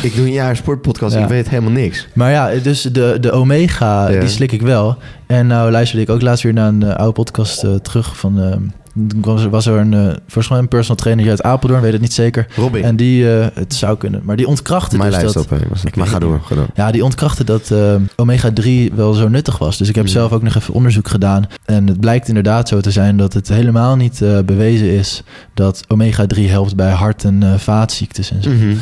ik 0.03 0.15
doe 0.15 0.27
een 0.27 0.33
jaar 0.33 0.57
sportpodcast, 0.57 1.15
Ja. 1.15 1.23
ik 1.23 1.29
weet 1.29 1.49
helemaal 1.49 1.71
niks. 1.73 2.09
Maar 2.15 2.31
ja, 2.31 2.51
dus 2.63 2.83
de, 2.83 3.17
de 3.21 3.31
omega, 3.33 4.09
Ja. 4.11 4.21
die 4.21 4.29
slik 4.29 4.53
ik 4.53 4.63
wel. 4.63 4.99
En 5.27 5.47
nou 5.47 5.71
luisterde 5.71 6.03
ik 6.03 6.11
ook 6.11 6.23
laatst 6.23 6.43
weer 6.43 6.53
naar 6.53 6.69
een 6.69 6.83
eh, 6.83 6.95
oude 6.97 7.13
podcast 7.13 7.65
eh, 7.65 7.75
terug 7.75 8.17
van... 8.19 8.73
was, 9.21 9.47
was 9.47 9.67
er 9.67 9.79
een, 9.79 9.95
eh, 9.95 10.01
volgens 10.07 10.49
mij 10.49 10.59
een 10.59 10.69
personal 10.69 10.97
trainer 10.97 11.29
uit 11.29 11.43
Apeldoorn, 11.43 11.81
weet 11.83 11.93
het 11.93 12.01
niet 12.01 12.13
zeker. 12.13 12.47
Robin, 12.57 12.85
En 12.85 12.97
die, 12.97 13.37
eh, 13.39 13.47
het 13.55 13.75
zou 13.75 13.97
kunnen, 13.97 14.21
maar 14.25 14.37
die 14.37 14.47
ontkrachtte 14.47 14.97
mijn 14.97 15.11
dus 15.11 15.19
lijst 15.21 15.35
dat... 15.35 15.45
op. 15.45 15.69
was 15.69 15.83
het. 15.83 15.97
Maar 15.97 16.07
ga 16.07 16.19
door, 16.19 16.41
ga 16.45 16.55
door. 16.55 16.67
Ja, 16.75 16.91
die 16.91 17.05
ontkrachtte 17.05 17.45
dat 17.45 17.71
eh, 17.71 17.95
omega-3 18.17 18.95
wel 18.95 19.13
zo 19.13 19.29
nuttig 19.29 19.59
was. 19.59 19.77
Dus 19.79 19.89
ik 19.89 19.95
heb 19.95 20.05
Mhm. 20.05 20.13
zelf 20.13 20.33
ook 20.33 20.43
nog 20.43 20.55
even 20.55 20.75
onderzoek 20.75 21.09
gedaan. 21.09 21.47
En 21.65 21.87
het 21.87 22.01
blijkt 22.01 22.29
inderdaad 22.29 22.69
zo 22.69 22.81
te 22.81 22.91
zijn 22.91 23.17
dat 23.17 23.33
het 23.33 23.49
helemaal 23.49 23.97
niet 23.97 24.23
bewezen 24.47 24.87
is... 24.91 25.23
dat 25.55 25.85
omega-3 25.89 26.41
helpt 26.49 26.77
bij 26.77 26.91
hart- 26.93 27.25
en 27.25 27.61
vaatziektes 27.61 28.31
en 28.31 28.43
zo. 28.43 28.51
Mhm. 28.51 28.75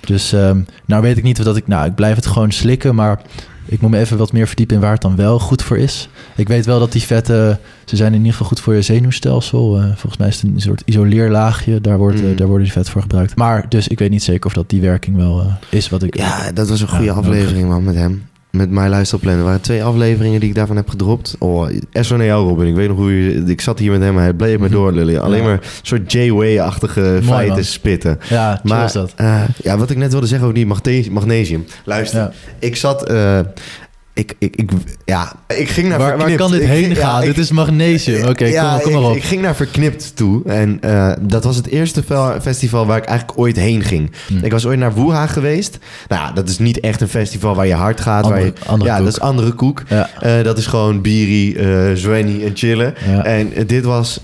Dus 0.00 0.32
ehm, 0.32 0.58
nou 0.86 1.02
weet 1.02 1.16
ik 1.16 1.22
niet 1.22 1.38
of 1.38 1.44
dat 1.44 1.56
ik... 1.56 1.66
Nou, 1.66 1.86
ik 1.86 1.94
blijf 1.94 2.16
het 2.16 2.26
gewoon 2.26 2.52
slikken, 2.52 2.94
maar... 2.94 3.20
Ik 3.66 3.80
moet 3.80 3.90
me 3.90 3.98
even 3.98 4.18
wat 4.18 4.32
meer 4.32 4.46
verdiepen 4.46 4.74
in 4.76 4.82
waar 4.82 4.92
het 4.92 5.00
dan 5.02 5.16
wel 5.16 5.38
goed 5.38 5.62
voor 5.62 5.78
is. 5.78 6.08
Ik 6.36 6.48
weet 6.48 6.66
wel 6.66 6.78
dat 6.78 6.92
die 6.92 7.02
vetten, 7.02 7.58
ze 7.84 7.96
zijn 7.96 8.10
in 8.12 8.16
ieder 8.18 8.32
geval 8.32 8.46
goed 8.46 8.60
voor 8.60 8.74
je 8.74 8.82
zenuwstelsel. 8.82 9.76
Eh, 9.76 9.84
volgens 9.84 10.16
mij 10.16 10.28
is 10.28 10.42
het 10.42 10.50
een 10.54 10.60
soort 10.60 10.82
isoleerlaagje, 10.84 11.80
daar, 11.80 11.98
wordt, 11.98 12.20
eh, 12.20 12.26
Mm. 12.26 12.36
daar 12.36 12.46
worden 12.46 12.64
die 12.64 12.72
vet 12.72 12.88
voor 12.90 13.00
gebruikt. 13.02 13.36
Maar 13.36 13.68
dus 13.68 13.88
ik 13.88 13.98
weet 13.98 14.10
niet 14.10 14.22
zeker 14.22 14.46
of 14.46 14.52
dat 14.52 14.70
die 14.70 14.80
werking 14.80 15.16
wel 15.16 15.40
eh, 15.40 15.46
is 15.78 15.88
wat 15.88 16.02
ik... 16.02 16.16
Ja, 16.16 16.52
dat 16.52 16.68
was 16.68 16.80
een 16.80 16.88
goede 16.88 17.12
aflevering, 17.12 17.68
man, 17.68 17.84
met 17.84 17.94
hem. 17.94 18.22
Met 18.54 18.70
My 18.70 18.88
Lifestyle 18.88 19.20
Plan. 19.20 19.38
Er 19.38 19.44
waren 19.44 19.60
twee 19.60 19.84
afleveringen 19.84 20.40
die 20.40 20.48
ik 20.48 20.54
daarvan 20.54 20.76
heb 20.76 20.88
gedropt. 20.88 21.36
Oh, 21.38 21.68
jou, 22.26 22.48
Robin. 22.48 22.66
Ik 22.66 22.74
weet 22.74 22.88
nog 22.88 22.96
hoe 22.96 23.12
je... 23.24 23.42
Ik 23.46 23.60
zat 23.60 23.78
hier 23.78 23.90
met 23.90 24.00
hem, 24.00 24.16
hij 24.16 24.32
bleef 24.32 24.58
me 24.58 24.68
doorlullen. 24.68 25.22
Alleen 25.22 25.38
Mhm. 25.38 25.48
Ja. 25.48 25.54
maar 25.54 25.62
een 25.64 25.68
soort 25.82 26.12
J-Way-achtige 26.12 27.20
feiten 27.22 27.54
man. 27.54 27.64
spitten. 27.64 28.18
Ja, 28.28 28.60
Maar 28.62 28.84
is 28.84 28.92
dat. 28.92 29.12
eh, 29.16 29.42
ja, 29.62 29.78
wat 29.78 29.90
ik 29.90 29.96
net 29.96 30.10
wilde 30.10 30.26
zeggen 30.26 30.46
over 30.46 30.58
die 30.58 30.66
magne- 30.66 31.10
magnesium. 31.10 31.64
Luister, 31.84 32.18
Ja. 32.20 32.32
ik 32.58 32.76
zat... 32.76 33.08
eh, 33.08 33.38
ik, 34.14 34.34
ik, 34.38 34.56
ik, 34.56 34.70
ja, 35.04 35.32
ik 35.48 35.68
ging 35.68 35.88
naar 35.88 35.98
Waar, 35.98 36.18
waar 36.18 36.34
kan 36.34 36.50
dit 36.50 36.60
Ik 36.60 36.66
heen 36.68 36.88
ja, 36.88 36.94
gaan? 36.94 37.20
dit 37.20 37.38
is 37.38 37.50
magnesium. 37.50 38.28
Oké, 38.28 38.44
ja, 38.44 38.72
kom, 38.74 38.82
kom 38.92 39.02
maar 39.02 39.10
op. 39.10 39.16
ik 39.16 39.24
ging 39.24 39.42
naar 39.42 39.54
Verknipt 39.56 40.16
toe. 40.16 40.42
En 40.46 40.78
eh, 40.80 41.12
dat 41.20 41.44
was 41.44 41.56
het 41.56 41.66
eerste 41.66 42.02
fe- 42.02 42.38
festival 42.40 42.86
waar 42.86 42.96
ik 42.96 43.04
eigenlijk 43.04 43.38
ooit 43.38 43.56
heen 43.56 43.82
ging. 43.82 44.10
Hm. 44.26 44.44
Ik 44.44 44.52
was 44.52 44.66
ooit 44.66 44.78
naar 44.78 44.94
Wuha 44.94 45.26
geweest. 45.26 45.78
Nou 46.08 46.22
ja, 46.22 46.32
dat 46.32 46.48
is 46.48 46.58
niet 46.58 46.80
echt 46.80 47.00
een 47.00 47.08
festival 47.08 47.54
waar 47.54 47.66
je 47.66 47.74
hard 47.74 48.00
gaat. 48.00 48.22
Andere- 48.24 48.40
waar 48.40 48.52
je, 48.60 48.66
andere 48.66 48.90
ja, 48.90 48.96
koek. 48.96 49.04
dat 49.04 49.14
is 49.14 49.20
andere 49.20 49.52
koek. 49.52 49.82
Ja. 49.88 50.10
Eh, 50.20 50.44
dat 50.44 50.58
is 50.58 50.66
gewoon 50.66 51.00
biri, 51.00 51.54
eh 51.54 51.92
zwenny 51.94 52.44
en 52.44 52.50
chillen. 52.54 52.96
En 53.24 53.52
dit 53.66 53.84
was 53.84 54.18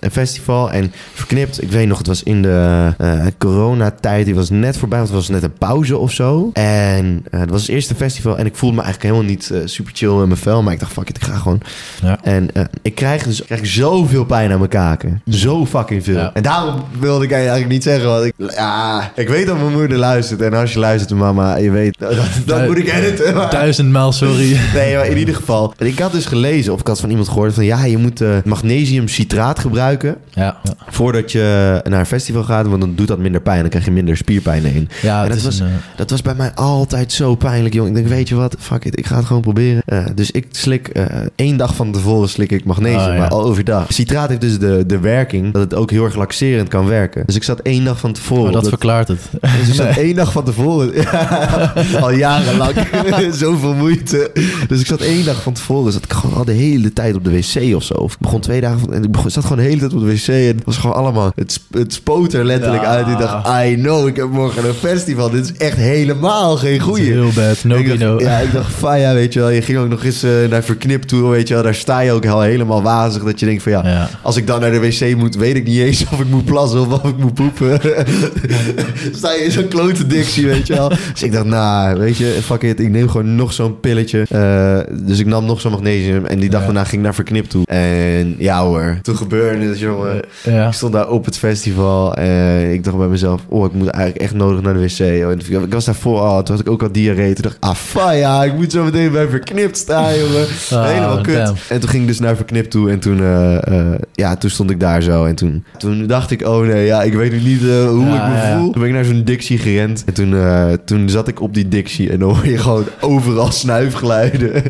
een 0.00 0.10
festival 0.10 0.70
en 0.70 0.92
verknipt. 1.14 1.62
Ik 1.62 1.70
weet 1.70 1.86
nog, 1.88 1.98
het 1.98 2.06
was 2.06 2.22
in 2.22 2.42
de 2.42 2.92
coronatijd. 3.38 4.24
Die 4.24 4.34
was 4.34 4.50
net 4.50 4.76
voorbij, 4.76 4.98
want 4.98 5.10
het 5.10 5.18
was 5.18 5.28
net 5.28 5.42
een 5.42 5.58
pauze 5.58 5.96
of 5.98 6.12
zo. 6.12 6.50
En 6.52 7.24
het 7.30 7.50
was 7.50 7.60
het 7.60 7.70
eerste 7.70 7.94
festival 7.94 8.38
en 8.38 8.46
ik 8.46 8.56
voelde 8.56 8.76
me 8.76 8.82
eigenlijk 8.82 9.12
helemaal 9.12 9.30
niet 9.30 9.31
eh, 9.40 9.58
super 9.64 9.92
chill 9.94 10.08
in 10.20 10.26
mijn 10.28 10.36
vel. 10.36 10.62
Maar 10.62 10.72
ik 10.72 10.80
dacht, 10.80 10.92
fuck 10.92 11.08
it, 11.08 11.16
ik 11.16 11.24
ga 11.24 11.34
gewoon. 11.36 11.60
Ja. 12.02 12.18
En 12.22 12.54
eh, 12.54 12.64
ik 12.82 12.94
krijg 12.94 13.22
dus 13.22 13.40
ik 13.40 13.46
krijg 13.46 13.66
zoveel 13.66 14.24
pijn 14.24 14.50
aan 14.52 14.58
mijn 14.58 14.70
kaken. 14.70 15.22
Zo 15.30 15.66
fucking 15.66 16.04
veel. 16.04 16.16
Ja. 16.16 16.30
En 16.34 16.42
daarom 16.42 16.82
wilde 16.98 17.24
ik 17.24 17.32
eigenlijk 17.32 17.68
niet 17.68 17.82
zeggen. 17.82 18.08
Want 18.08 18.24
ik, 18.24 18.34
ja, 18.54 19.10
ik 19.14 19.28
weet 19.28 19.46
dat 19.46 19.58
mijn 19.58 19.72
moeder 19.72 19.98
luistert. 19.98 20.40
En 20.42 20.54
als 20.54 20.72
je 20.72 20.78
luistert, 20.78 21.18
mama, 21.18 21.56
je 21.56 21.70
weet, 21.70 21.98
dat, 21.98 22.14
dat 22.46 22.66
moet 22.66 22.78
ik 22.78 22.92
editen. 22.92 23.34
Maar. 23.34 23.50
Duizendmaal 23.50 24.12
sorry. 24.12 24.40
Nee, 24.74 24.96
maar 24.96 25.06
in 25.06 25.16
ieder 25.18 25.34
geval. 25.34 25.74
Ik 25.78 25.98
had 25.98 26.12
dus 26.12 26.26
gelezen, 26.26 26.72
of 26.72 26.80
ik 26.80 26.86
had 26.86 27.00
van 27.00 27.10
iemand 27.10 27.28
gehoord 27.28 27.54
van 27.54 27.64
ja, 27.64 27.84
je 27.84 27.98
moet 27.98 28.20
eh, 28.20 28.28
magnesiumcitraat 28.44 29.58
gebruiken 29.58 30.16
Ja, 30.30 30.56
voordat 30.88 31.32
je 31.32 31.80
naar 31.88 32.00
een 32.00 32.06
festival 32.06 32.42
gaat, 32.44 32.66
want 32.66 32.80
dan 32.80 32.94
doet 32.94 33.08
dat 33.08 33.18
minder 33.18 33.40
pijn. 33.40 33.60
Dan 33.60 33.68
krijg 33.68 33.84
je 33.84 33.90
minder 33.90 34.16
spierpijn 34.16 34.64
in. 34.64 34.88
ja 35.02 35.22
En 35.22 35.28
dat 35.28 35.42
was- 35.42 35.58
een, 35.60 35.70
Dat 35.96 36.10
was 36.10 36.22
bij 36.22 36.34
mij 36.34 36.52
altijd 36.54 37.12
zo 37.12 37.34
pijnlijk, 37.34 37.74
jong. 37.74 37.88
Ik 37.88 37.94
denk, 37.94 38.08
weet 38.08 38.28
je 38.28 38.34
wat, 38.34 38.56
fuck 38.58 38.84
it, 38.84 38.98
ik 38.98 39.06
ga 39.06 39.21
het 39.22 39.28
gewoon 39.28 39.42
proberen. 39.54 39.82
Eh, 39.86 40.04
dus 40.14 40.30
ik 40.30 40.46
slik 40.50 40.88
eh, 40.88 41.04
één 41.36 41.56
dag 41.56 41.74
van 41.74 41.92
tevoren 41.92 42.28
slik 42.28 42.50
ik 42.52 42.64
magnesium, 42.64 43.00
Oh, 43.00 43.12
ja. 43.12 43.18
maar 43.18 43.28
al 43.28 43.42
overdag. 43.44 43.86
Citraat 43.92 44.28
heeft 44.28 44.40
dus 44.40 44.58
de, 44.58 44.84
de 44.86 44.98
werking 44.98 45.52
dat 45.52 45.62
het 45.62 45.74
ook 45.74 45.90
heel 45.90 46.04
erg 46.04 46.16
laxerend 46.16 46.68
kan 46.68 46.86
werken. 46.86 47.22
Dus 47.26 47.36
ik 47.36 47.42
zat 47.42 47.60
één 47.60 47.84
dag 47.84 47.98
van 47.98 48.12
tevoren. 48.12 48.42
maar 48.44 48.48
op 48.48 48.60
dat 48.62 48.62
dat- 48.62 48.72
verklaart 48.72 49.08
het. 49.08 49.20
dus 49.40 49.68
ik 49.68 49.74
zat 49.84 49.96
één 49.96 50.14
dag 50.16 50.32
van 50.32 50.44
tevoren. 50.44 50.92
Ja, 51.02 51.72
al 52.00 52.10
jarenlang. 52.12 52.74
Zoveel 53.32 53.74
moeite. 53.74 54.30
Dus 54.68 54.80
ik 54.80 54.86
zat 54.86 55.00
één 55.00 55.24
dag 55.24 55.42
van 55.42 55.52
tevoren. 55.52 55.92
Zat 55.92 56.04
ik 56.04 56.12
gewoon 56.12 56.36
al 56.36 56.44
de 56.44 56.52
hele 56.52 56.92
tijd 56.92 57.14
op 57.14 57.24
de 57.24 57.30
wc 57.30 57.74
of 57.74 57.82
zo. 57.82 57.94
Of 57.94 58.12
ik 58.12 58.18
begon 58.18 58.40
twee 58.40 58.60
dagen 58.60 58.78
van. 58.80 58.92
En 58.92 59.04
ik 59.04 59.10
begon, 59.10 59.30
zat 59.30 59.42
gewoon 59.42 59.58
de 59.58 59.64
hele 59.64 59.78
tijd 59.80 59.92
op 59.94 60.00
de 60.00 60.06
wc. 60.06 60.26
En 60.28 60.34
het 60.56 60.64
was 60.64 60.76
gewoon 60.76 60.96
allemaal. 60.96 61.32
Het, 61.34 61.60
het 61.70 61.92
spoot 61.92 62.32
er 62.32 62.44
letterlijk 62.44 62.82
Ja. 62.82 62.88
uit. 62.88 63.06
Ik 63.06 63.18
dacht, 63.18 63.48
I 63.64 63.74
know, 63.74 64.06
ik 64.08 64.16
heb 64.16 64.28
morgen 64.30 64.64
een 64.68 64.74
festival. 64.74 65.30
Dit 65.30 65.44
is 65.44 65.52
echt 65.56 65.76
helemaal 65.76 66.56
geen 66.56 66.80
goeie. 66.80 67.04
Heel 67.10 67.30
bad. 67.34 67.64
No 67.64 67.76
ik 67.76 67.86
dacht, 67.88 67.98
no. 67.98 68.18
Ja, 68.20 68.38
ik 68.38 68.52
dacht, 68.52 68.72
van 68.72 68.98
weet 69.14 69.32
je 69.32 69.38
wel. 69.40 69.48
Je 69.50 69.62
ging 69.62 69.78
ook 69.78 69.88
nog 69.88 70.04
eens 70.04 70.22
eh, 70.22 70.30
naar 70.50 70.62
Verknip 70.62 71.02
toe, 71.02 71.30
weet 71.30 71.48
je 71.48 71.54
wel. 71.54 71.62
Daar 71.62 71.74
sta 71.74 72.00
je 72.00 72.12
ook 72.12 72.26
al 72.26 72.40
helemaal 72.40 72.82
wazig. 72.82 73.22
Dat 73.24 73.40
je 73.40 73.46
denkt 73.46 73.62
van 73.62 73.72
ja, 73.72 73.80
Ja. 73.84 74.08
als 74.22 74.36
ik 74.36 74.46
dan 74.46 74.60
naar 74.60 74.70
de 74.70 74.80
wc 74.80 75.16
moet, 75.16 75.36
weet 75.36 75.56
ik 75.56 75.64
niet 75.66 75.78
eens 75.78 76.04
of 76.12 76.20
ik 76.20 76.28
moet 76.28 76.44
plassen 76.44 76.80
of 76.80 76.88
of 76.92 77.04
ik 77.10 77.16
moet 77.16 77.34
poepen. 77.34 77.80
sta 79.12 79.32
je 79.32 79.40
in 79.44 79.50
zo'n 79.50 79.68
klote 79.68 80.06
dictie, 80.06 80.46
weet 80.46 80.66
je 80.66 80.74
wel. 80.74 80.88
Dus 80.88 81.22
ik 81.22 81.32
dacht, 81.32 81.44
nou, 81.44 81.98
weet 81.98 82.16
je, 82.16 82.38
fuck 82.42 82.62
it. 82.62 82.80
Ik 82.80 82.90
neem 82.90 83.08
gewoon 83.08 83.34
nog 83.34 83.52
zo'n 83.52 83.80
pilletje. 83.80 84.24
Eh, 84.28 84.78
dus 85.06 85.18
ik 85.18 85.26
nam 85.26 85.44
nog 85.44 85.60
zo'n 85.60 85.70
magnesium. 85.72 86.26
En 86.26 86.38
die 86.38 86.50
dag 86.50 86.60
Ja. 86.60 86.66
daarna 86.66 86.82
ging 86.84 86.96
ik 86.96 87.02
naar 87.02 87.14
Verknip 87.14 87.44
toe. 87.48 87.66
En 87.66 88.34
ja 88.38 88.62
hoor, 88.64 88.98
toen 89.02 89.16
gebeurde 89.16 89.64
het, 89.66 89.78
jongen. 89.78 90.20
Ja. 90.42 90.66
Ik 90.66 90.72
stond 90.72 90.92
daar 90.92 91.08
op 91.08 91.24
het 91.24 91.38
festival 91.38 92.14
en 92.14 92.72
ik 92.72 92.84
dacht 92.84 92.96
bij 92.96 93.06
mezelf, 93.06 93.40
oh, 93.48 93.64
ik 93.66 93.72
moet 93.72 93.88
eigenlijk 93.88 94.24
echt 94.24 94.34
nodig 94.34 94.62
naar 94.62 94.74
de 94.74 94.80
wc. 94.80 95.00
Oh, 95.00 95.30
en 95.30 95.62
Ik 95.64 95.72
was 95.72 95.84
daarvoor 95.84 96.20
al, 96.20 96.42
toen 96.42 96.56
had 96.56 96.64
ik 96.66 96.70
ook 96.72 96.82
al 96.82 96.92
diarree. 96.92 97.32
Toen 97.32 97.42
dacht 97.42 97.54
ik, 97.56 97.62
ah, 97.64 97.74
fa, 97.74 98.10
ja, 98.10 98.44
ik 98.44 98.54
moet 98.54 98.72
zo 98.72 98.84
meteen 98.84 99.01
bij 99.10 99.26
Verknipt 99.28 99.76
staan, 99.76 100.18
jongen. 100.22 100.46
Ah, 100.70 100.86
Helemaal 100.86 101.20
kut. 101.20 101.34
damn. 101.36 101.56
En 101.68 101.80
toen 101.80 101.88
ging 101.88 102.02
ik 102.02 102.08
dus 102.08 102.18
naar 102.20 102.36
Verknipt 102.36 102.70
toe 102.70 102.90
en 102.90 102.98
toen, 102.98 103.20
eh, 103.20 103.66
eh, 103.66 103.98
ja, 104.12 104.36
toen 104.36 104.50
stond 104.50 104.70
ik 104.70 104.80
daar 104.80 105.02
zo. 105.02 105.24
En 105.24 105.34
toen, 105.34 105.64
toen 105.78 106.06
dacht 106.06 106.30
ik, 106.30 106.46
oh 106.48 106.66
nee, 106.66 106.84
ja, 106.86 107.02
ik 107.02 107.14
weet 107.14 107.32
nu 107.32 107.40
niet 107.40 107.62
eh, 107.62 107.88
hoe 107.88 108.04
Ja, 108.06 108.24
ik 108.24 108.30
me 108.32 108.36
ja, 108.36 108.48
ja. 108.48 108.56
voel. 108.58 108.70
Toen 108.70 108.80
ben 108.80 108.88
ik 108.90 108.94
naar 108.94 109.04
zo'n 109.04 109.22
Dixie 109.24 109.58
gerend 109.58 110.02
en 110.06 110.14
toen, 110.14 110.34
eh, 110.34 110.66
toen 110.84 111.08
zat 111.08 111.28
ik 111.28 111.40
op 111.40 111.54
die 111.54 111.68
Dixie 111.68 112.10
en 112.10 112.18
dan 112.18 112.34
hoor 112.34 112.46
je 112.46 112.58
gewoon 112.58 112.84
overal 113.00 113.50
snuifgeluiden. 113.62 114.62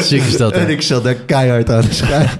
Ziek 0.00 0.22
is 0.22 0.36
dat, 0.36 0.54
hè? 0.54 0.60
en 0.60 0.68
ik 0.70 0.82
zat 0.82 1.04
daar 1.04 1.14
keihard 1.14 1.70
aan 1.70 1.80
de 1.80 1.92
schuif. 1.92 2.36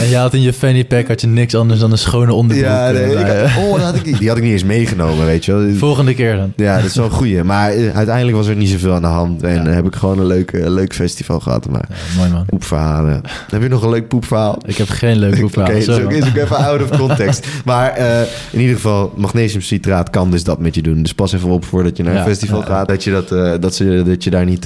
En 0.00 0.08
je 0.08 0.16
had 0.16 0.34
in 0.34 0.40
je 0.40 0.52
fanny 0.52 0.84
pack 0.84 1.08
had 1.08 1.20
je 1.20 1.26
niks 1.26 1.54
anders 1.54 1.80
dan 1.80 1.92
een 1.92 1.98
schone 1.98 2.32
onderbroek. 2.32 2.68
Ja, 2.70 2.90
nee, 2.90 3.10
ik 3.10 3.26
had- 3.26 3.64
oh, 3.64 3.72
dat 3.74 3.80
had 3.82 3.94
ik 3.94 4.04
niet. 4.04 4.18
Die 4.18 4.28
had 4.28 4.36
ik 4.36 4.42
niet 4.42 4.52
eens 4.52 4.64
meegenomen, 4.64 5.26
weet 5.26 5.44
je 5.44 5.52
wel. 5.54 5.74
Volgende 5.74 6.14
keer 6.14 6.36
dan. 6.36 6.52
Ja, 6.56 6.76
dat 6.76 6.84
is 6.84 6.94
wel 6.96 7.04
een 7.04 7.10
goeie. 7.10 7.42
Maar 7.44 7.72
uiteindelijk 7.94 8.36
was 8.36 8.46
er 8.46 8.56
niet 8.56 8.68
zoveel 8.68 8.92
aan 8.94 9.00
de 9.02 9.08
hand. 9.08 9.42
En 9.42 9.64
Ja. 9.64 9.70
heb 9.70 9.86
ik 9.86 9.94
gewoon 9.94 10.18
een 10.18 10.26
leuk, 10.26 10.39
eh, 10.48 10.66
leuk 10.70 10.94
festival 10.94 11.40
gehad. 11.40 11.68
Maar 11.68 11.84
Ja, 11.88 12.16
mooi 12.16 12.30
man. 12.30 12.44
poepverhalen. 12.46 13.20
Heb 13.50 13.62
je 13.62 13.68
nog 13.68 13.82
een 13.82 13.90
leuk 13.90 14.08
poepverhaal? 14.08 14.58
Ik 14.66 14.76
heb 14.76 14.88
geen 14.88 15.16
leuk 15.18 15.32
Oké, 15.32 15.40
boekverhaal. 15.40 15.72
is, 15.72 15.88
ook, 15.88 16.02
man. 16.02 16.12
is 16.12 16.26
ook 16.28 16.36
even 16.36 16.56
out 16.66 16.82
of 16.82 16.98
context. 16.98 17.46
maar 17.64 17.90
eh, 17.90 18.20
in 18.50 18.60
ieder 18.60 18.74
geval, 18.74 19.12
magnesiumcitraat 19.16 20.10
kan 20.10 20.30
dus 20.30 20.44
dat 20.44 20.58
met 20.58 20.74
je 20.74 20.82
doen. 20.82 21.02
Dus 21.02 21.12
pas 21.14 21.32
even 21.32 21.48
op 21.48 21.64
voordat 21.64 21.96
je 21.96 22.02
naar 22.02 22.14
een 22.16 22.24
festival 22.24 22.62
gaat. 22.62 22.88
Dat 22.88 23.04
je, 23.04 23.10
dat, 23.10 23.32
eh, 23.32 23.52
dat, 23.60 23.74
ze, 23.74 24.02
dat 24.06 24.24
je 24.24 24.30
daar 24.30 24.44
niet... 24.44 24.64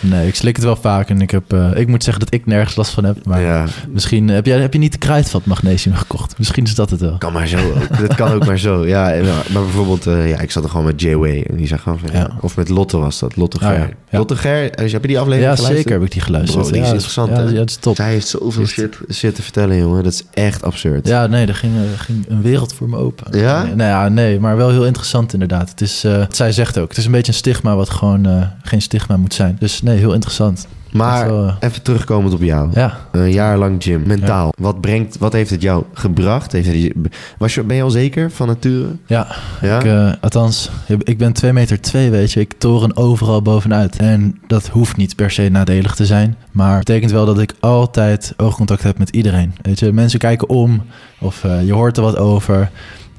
Nee, 0.00 0.26
ik 0.26 0.34
slik 0.34 0.56
het 0.56 0.64
wel 0.64 0.76
vaak 0.76 1.08
en 1.08 1.20
ik, 1.20 1.30
heb, 1.30 1.52
ik 1.74 1.88
moet 1.88 2.04
zeggen 2.04 2.24
dat 2.24 2.34
ik 2.34 2.46
nergens 2.46 2.76
last 2.76 2.90
van 2.92 3.04
heb. 3.04 3.16
Maar 3.26 3.40
ja, 3.40 3.64
misschien 3.88 4.28
heb, 4.28 4.46
jij, 4.46 4.58
heb 4.60 4.72
je 4.72 4.78
niet 4.78 4.92
de 4.92 4.98
kruidvat 4.98 5.44
magnesium 5.46 5.94
gekocht. 5.94 6.38
Misschien 6.38 6.64
is 6.64 6.74
dat 6.74 6.90
het 6.90 7.00
wel. 7.00 7.18
kan 7.18 7.32
maar 7.32 7.46
zo. 7.48 7.58
dat 8.00 8.14
kan 8.14 8.32
ook 8.32 8.46
maar 8.46 8.58
zo. 8.58 8.86
Ja, 8.86 9.14
maar 9.52 9.62
bijvoorbeeld, 9.62 10.04
ja, 10.04 10.40
ik 10.40 10.50
zat 10.50 10.64
er 10.64 10.70
gewoon 10.70 10.86
met 10.86 11.00
J-Way. 11.00 11.42
En 11.48 11.56
die 11.56 11.66
zei 11.66 11.80
gewoon 11.80 11.98
van, 11.98 12.08
ja. 12.12 12.30
Of 12.40 12.56
met 12.56 12.68
Lotte 12.68 12.96
was 12.98 13.18
dat. 13.18 13.36
Lotte 13.36 13.58
Ah, 13.60 13.68
Ger. 13.68 13.78
ja. 13.78 13.88
Ja. 14.10 14.18
Lotte 14.18 14.36
Ger, 14.36 14.70
eh, 14.70 14.92
heb 14.92 15.02
je 15.02 15.08
die 15.08 15.13
aflevering 15.18 15.50
Ja, 15.50 15.54
geluisterd? 15.56 15.76
zeker 15.76 15.92
heb 15.92 16.02
ik 16.02 16.12
die 16.12 16.20
geluisterd. 16.20 16.62
Bro, 16.62 16.70
die 16.72 16.80
is 16.80 16.86
ja, 16.86 16.92
interessant, 16.92 17.30
Ja, 17.30 17.44
dat 17.44 17.68
is 17.68 17.76
top. 17.76 17.96
Zij 17.96 18.10
heeft 18.10 18.28
zoveel 18.28 18.66
shit, 18.66 18.96
shit 19.12 19.34
te 19.34 19.42
vertellen, 19.42 19.76
jongen. 19.78 20.02
Dat 20.04 20.12
is 20.12 20.22
echt 20.34 20.62
absurd. 20.62 21.06
Ja, 21.08 21.26
nee, 21.26 21.46
er 21.46 21.54
ging, 21.54 21.72
er 21.92 21.98
ging 21.98 22.24
een 22.28 22.42
wereld 22.42 22.74
voor 22.74 22.88
me 22.88 22.96
open. 22.96 23.38
Ja? 23.38 23.62
Nee, 23.62 23.74
nou 23.74 23.90
ja, 23.90 24.08
nee, 24.08 24.40
maar 24.40 24.56
wel 24.56 24.70
heel 24.70 24.86
interessant 24.86 25.32
inderdaad. 25.32 25.70
Het 25.70 25.80
is, 25.80 26.04
eh, 26.04 26.24
zij 26.30 26.52
zegt 26.52 26.78
ook, 26.78 26.88
het 26.88 26.98
is 26.98 27.04
een 27.04 27.12
beetje 27.12 27.32
een 27.32 27.38
stigma 27.38 27.76
wat 27.76 27.90
gewoon 27.90 28.26
eh, 28.26 28.46
geen 28.62 28.82
stigma 28.82 29.16
moet 29.16 29.34
zijn. 29.34 29.56
Dus 29.60 29.82
nee, 29.82 29.98
heel 29.98 30.12
interessant. 30.12 30.66
Maar 30.94 31.26
wel, 31.26 31.46
eh, 31.46 31.54
even 31.60 31.82
terugkomend 31.82 32.34
op 32.34 32.42
jou. 32.42 32.70
ja. 32.72 32.98
Een 33.12 33.32
jaar 33.32 33.58
lang 33.58 33.82
gym, 33.82 34.02
mentaal. 34.06 34.52
Wat, 34.58 34.80
brengt, 34.80 35.18
wat 35.18 35.32
heeft 35.32 35.50
het 35.50 35.62
jou 35.62 35.84
gebracht? 35.92 36.52
Heeft 36.52 36.66
het, 36.66 36.92
was 37.38 37.54
je, 37.54 37.62
ben 37.62 37.76
je 37.76 37.82
al 37.82 37.90
zeker 37.90 38.30
van 38.30 38.46
nature? 38.46 38.86
Ja, 39.06 39.26
Ja? 39.60 39.78
Ik, 39.78 39.84
eh, 39.84 40.12
althans, 40.20 40.70
ik 40.98 41.18
ben 41.18 41.32
2 41.32 41.52
meter 41.52 41.80
2, 41.80 42.10
weet 42.10 42.32
je. 42.32 42.40
Ik 42.40 42.52
toren 42.58 42.96
overal 42.96 43.42
bovenuit. 43.42 43.96
En 43.96 44.40
dat 44.46 44.66
hoeft 44.66 44.96
niet 44.96 45.16
per 45.16 45.30
se 45.30 45.48
nadelig 45.48 45.94
te 45.94 46.06
zijn. 46.06 46.36
Maar 46.50 46.76
het 46.76 46.84
betekent 46.84 47.12
wel 47.12 47.26
dat 47.26 47.38
ik 47.38 47.54
altijd 47.60 48.34
oogcontact 48.36 48.82
heb 48.82 48.98
met 48.98 49.10
iedereen. 49.10 49.54
Weet 49.62 49.78
je, 49.78 49.92
mensen 49.92 50.18
kijken 50.18 50.48
om 50.48 50.82
of 51.20 51.44
eh, 51.44 51.66
je 51.66 51.72
hoort 51.72 51.96
er 51.96 52.02
wat 52.02 52.16
over. 52.18 52.70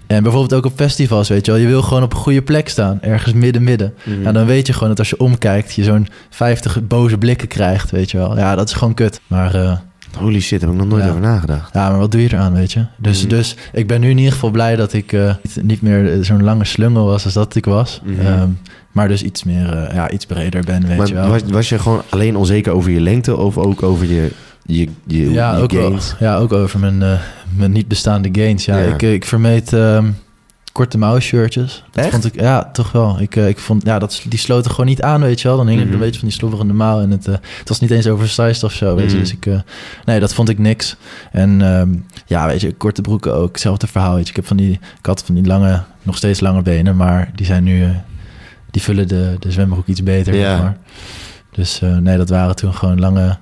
En 0.08 0.24
bijvoorbeeld 0.24 0.54
ook 0.54 0.66
op 0.72 0.74
festivals, 0.76 1.30
weet 1.30 1.46
je 1.46 1.52
wel. 1.52 1.62
Je 1.62 1.68
wil 1.68 1.82
gewoon 1.82 2.04
op 2.04 2.12
een 2.14 2.20
goede 2.20 2.42
plek 2.42 2.70
staan, 2.70 3.02
ergens 3.02 3.34
midden-midden. 3.34 3.94
Mhm. 4.04 4.22
Ja, 4.22 4.32
dan 4.32 4.46
weet 4.46 4.68
je 4.68 4.74
gewoon 4.74 4.90
dat 4.90 5.00
als 5.00 5.10
je 5.10 5.20
omkijkt, 5.20 5.74
je 5.74 5.84
zo'n 5.84 6.08
50 6.30 6.88
boze 6.88 7.18
blikken 7.18 7.48
krijgt, 7.48 7.92
weet 7.92 8.12
je 8.12 8.18
wel. 8.18 8.38
Ja, 8.38 8.56
dat 8.56 8.68
is 8.70 8.74
gewoon 8.74 8.94
kut. 8.94 9.22
Maar 9.28 9.56
eh, 9.56 9.72
Holy 10.18 10.40
shit, 10.40 10.62
heb 10.62 10.70
ik 10.70 10.76
nog 10.76 10.88
nooit 10.88 11.04
Ja. 11.04 11.10
over 11.10 11.22
nagedacht. 11.22 11.74
ja, 11.74 11.90
maar 11.90 12.00
wat 12.00 12.12
doe 12.12 12.22
je 12.22 12.28
eraan, 12.34 12.54
weet 12.54 12.72
je? 12.72 12.86
Dus, 12.98 13.20
Mhm. 13.22 13.30
dus 13.30 13.56
ik 13.74 13.88
ben 13.88 14.02
nu 14.02 14.10
in 14.10 14.18
ieder 14.18 14.34
geval 14.34 14.50
blij 14.50 14.76
dat 14.76 14.94
ik 14.94 15.14
eh, 15.14 15.34
niet, 15.42 15.64
niet 15.64 15.82
meer 15.82 16.12
eh, 16.14 16.18
zo'n 16.22 16.44
lange 16.44 16.66
slungel 16.66 17.06
was 17.06 17.24
als 17.26 17.34
dat 17.34 17.56
ik 17.56 17.66
was. 17.66 18.02
Mhm. 18.04 18.26
Ehm, 18.26 18.50
maar 18.92 19.08
dus 19.08 19.22
iets 19.24 19.44
meer, 19.44 19.94
ja, 19.94 20.10
iets 20.12 20.26
breder 20.26 20.64
ben, 20.66 20.88
weet 20.88 20.98
maar 20.98 21.08
je 21.08 21.14
wel. 21.14 21.28
was, 21.28 21.42
was 21.48 21.70
je 21.70 21.80
gewoon 21.80 22.02
alleen 22.10 22.36
onzeker 22.36 22.72
over 22.74 22.92
je 22.92 23.00
lengte 23.02 23.36
of 23.38 23.58
ook 23.58 23.84
over 23.84 24.06
je, 24.06 24.32
je, 24.66 24.88
je, 25.08 25.32
ja, 25.32 25.56
je 25.56 25.62
ook 25.62 25.72
wel, 25.72 25.98
ja, 26.20 26.38
ook 26.38 26.54
over 26.54 26.80
mijn, 26.80 27.02
eh, 27.04 27.20
mijn 27.56 27.72
niet 27.72 27.88
bestaande 27.88 28.30
gains. 28.32 28.66
Ja, 28.66 28.78
Ja. 28.78 28.94
Ik, 28.94 29.02
eh, 29.02 29.14
ik 29.14 29.26
vermeed 29.26 29.74
ehm, 29.74 30.12
korte 30.72 30.98
mouw 30.98 31.20
shirtjes. 31.20 31.84
Dat 31.92 32.04
Echt? 32.04 32.14
vond 32.14 32.26
ik, 32.26 32.40
ja, 32.42 32.70
toch 32.72 32.92
wel. 32.92 33.20
Ik, 33.20 33.36
eh, 33.36 33.48
ik 33.48 33.60
vond, 33.60 33.86
ja, 33.86 34.00
dat, 34.00 34.22
die 34.30 34.40
sloten 34.40 34.72
gewoon 34.72 34.86
niet 34.86 35.02
aan, 35.02 35.22
weet 35.22 35.42
je 35.42 35.48
wel. 35.48 35.58
Dan 35.58 35.68
hing 35.68 35.80
het 35.80 35.88
Mhm. 35.88 35.98
een 35.98 36.04
beetje 36.04 36.20
van 36.20 36.28
die 36.28 36.38
slobberende 36.38 36.74
mouw. 36.74 37.02
En 37.02 37.12
het, 37.12 37.26
het 37.26 37.70
was 37.70 37.80
niet 37.80 37.92
eens 37.92 38.08
oversized 38.08 38.64
of 38.64 38.72
zo, 38.74 38.96
weet 38.96 39.12
je. 39.12 39.18
Mhm. 39.18 39.20
Dus 39.26 39.32
ik, 39.34 39.48
nee, 40.06 40.20
dat 40.20 40.34
vond 40.34 40.50
ik 40.50 40.60
niks. 40.60 40.96
En 41.32 41.62
ehm, 41.62 41.90
ja, 42.26 42.48
weet 42.48 42.62
je, 42.62 42.74
korte 42.74 43.02
broeken 43.02 43.34
ook. 43.36 43.52
Hetzelfde 43.52 43.88
verhaal, 43.88 44.16
weet 44.16 44.24
je. 44.24 44.30
Ik 44.30 44.36
heb 44.36 44.48
van 44.48 44.58
die, 44.58 44.72
ik 45.00 45.06
had 45.06 45.24
van 45.26 45.36
die 45.36 45.46
lange, 45.46 45.84
nog 46.02 46.18
steeds 46.18 46.40
lange 46.40 46.62
benen. 46.62 46.96
Maar 46.96 47.32
die 47.36 47.46
zijn 47.46 47.64
nu, 47.64 47.88
die 48.72 48.82
vullen 48.82 49.08
de, 49.08 49.36
de 49.40 49.52
zwembroek 49.52 49.88
iets 49.88 50.04
beter, 50.04 50.36
Ja. 50.36 50.58
maar. 50.58 50.78
Dus 51.52 51.82
nee, 52.00 52.18
dat 52.18 52.30
waren 52.30 52.56
toen 52.56 52.74
gewoon 52.74 53.00
lange, 53.00 53.38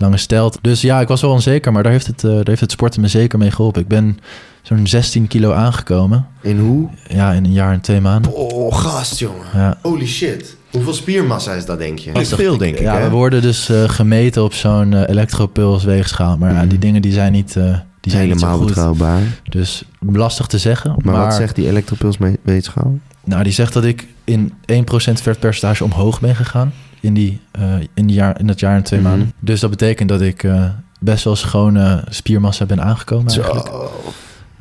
lange 0.00 0.16
stelt. 0.16 0.58
Dus 0.60 0.80
ja, 0.80 1.00
ik 1.00 1.08
was 1.08 1.20
wel 1.20 1.30
onzeker, 1.30 1.72
maar 1.72 1.82
daar 1.82 1.92
heeft 1.92 2.06
het, 2.06 2.24
eh, 2.24 2.30
daar 2.30 2.44
heeft 2.48 2.60
het 2.60 2.70
sporten 2.70 3.00
me 3.00 3.08
zeker 3.08 3.38
mee 3.38 3.50
geholpen. 3.50 3.82
Ik 3.82 3.88
ben 3.88 4.18
zo'n 4.62 4.86
16 4.86 5.26
kilo 5.26 5.52
aangekomen. 5.52 6.26
In 6.42 6.58
hoe? 6.58 6.88
Ja, 7.08 7.32
in 7.32 7.44
een 7.44 7.52
jaar 7.52 7.72
en 7.72 7.80
twee 7.80 8.00
maanden. 8.00 8.32
Oh, 8.34 8.76
gast, 8.76 9.18
jongen. 9.18 9.46
Ja. 9.54 9.78
Holy 9.82 10.06
shit. 10.06 10.56
Hoeveel 10.70 10.94
spiermassa 10.94 11.52
is 11.52 11.64
dat, 11.66 11.78
denk 11.78 11.98
je? 11.98 12.12
Dat 12.12 12.22
is 12.22 12.32
veel, 12.34 12.56
denk 12.56 12.74
ik, 12.74 12.80
Ja, 12.80 12.96
hè? 12.98 13.04
we 13.04 13.10
worden 13.10 13.42
dus 13.42 13.68
eh, 13.68 13.88
gemeten 13.88 14.42
op 14.44 14.52
zo'n 14.54 14.94
eh 14.94 15.08
elektropuls 15.08 15.84
weegschaal. 15.84 16.36
Maar 16.36 16.52
ja, 16.52 16.64
die 16.66 16.78
dingen 16.78 17.02
die 17.02 17.12
zijn 17.12 17.32
niet, 17.32 17.56
eh, 17.56 17.62
die 18.00 18.12
zijn 18.12 18.26
niet 18.28 18.34
Helemaal 18.34 18.58
goed. 18.58 18.66
betrouwbaar. 18.66 19.20
Dus 19.48 19.82
lastig 20.12 20.46
te 20.46 20.58
zeggen. 20.58 20.90
Maar, 21.02 21.14
Maar, 21.14 21.24
wat 21.24 21.34
zegt 21.34 21.54
die 21.54 21.68
elektropulsweegschaal? 21.68 22.98
nou, 23.24 23.42
die 23.42 23.52
zegt 23.52 23.72
dat 23.72 23.84
ik 23.84 24.06
in 24.24 24.52
1% 24.66 25.22
vetpercentage 25.22 25.84
omhoog 25.84 26.20
ben 26.20 26.36
gegaan. 26.36 26.72
In, 27.00 27.14
die, 27.14 27.40
eh, 27.52 27.62
in, 27.94 28.06
die 28.06 28.16
jaar, 28.16 28.40
in 28.40 28.46
dat 28.46 28.60
jaar 28.60 28.76
en 28.76 28.82
twee 28.82 29.00
Mhm. 29.00 29.08
maanden. 29.08 29.32
Dus 29.40 29.60
dat 29.60 29.70
betekent 29.70 30.08
dat 30.08 30.20
ik 30.20 30.42
eh, 30.44 30.64
best 31.00 31.24
wel 31.24 31.36
schone 31.36 32.04
spiermassa 32.08 32.64
ben 32.66 32.82
aangekomen 32.82 33.26
eigenlijk. 33.32 33.66
Zo. 33.66 33.90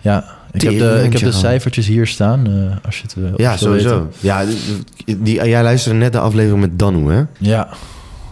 Ja, 0.02 0.26
ik 0.52 0.62
heb, 0.62 0.78
de, 0.80 1.02
ik 1.04 1.12
heb 1.14 1.22
de 1.22 1.32
cijfertjes 1.32 1.88
hier 1.88 2.08
staan. 2.08 2.48
eh, 2.48 2.86
als 2.86 2.96
je 2.98 3.02
het 3.04 3.14
wil. 3.14 3.34
Ja, 3.36 3.58
sowieso. 3.58 3.90
weten. 3.90 4.12
Ja, 4.20 4.46
die, 4.46 5.22
die- 5.22 5.48
jij 5.48 5.64
luisterde 5.64 5.98
net 6.00 6.12
de 6.12 6.20
aflevering 6.20 6.62
met 6.62 6.80
Danu, 6.80 7.12
hè? 7.12 7.24
Ja. 7.38 7.68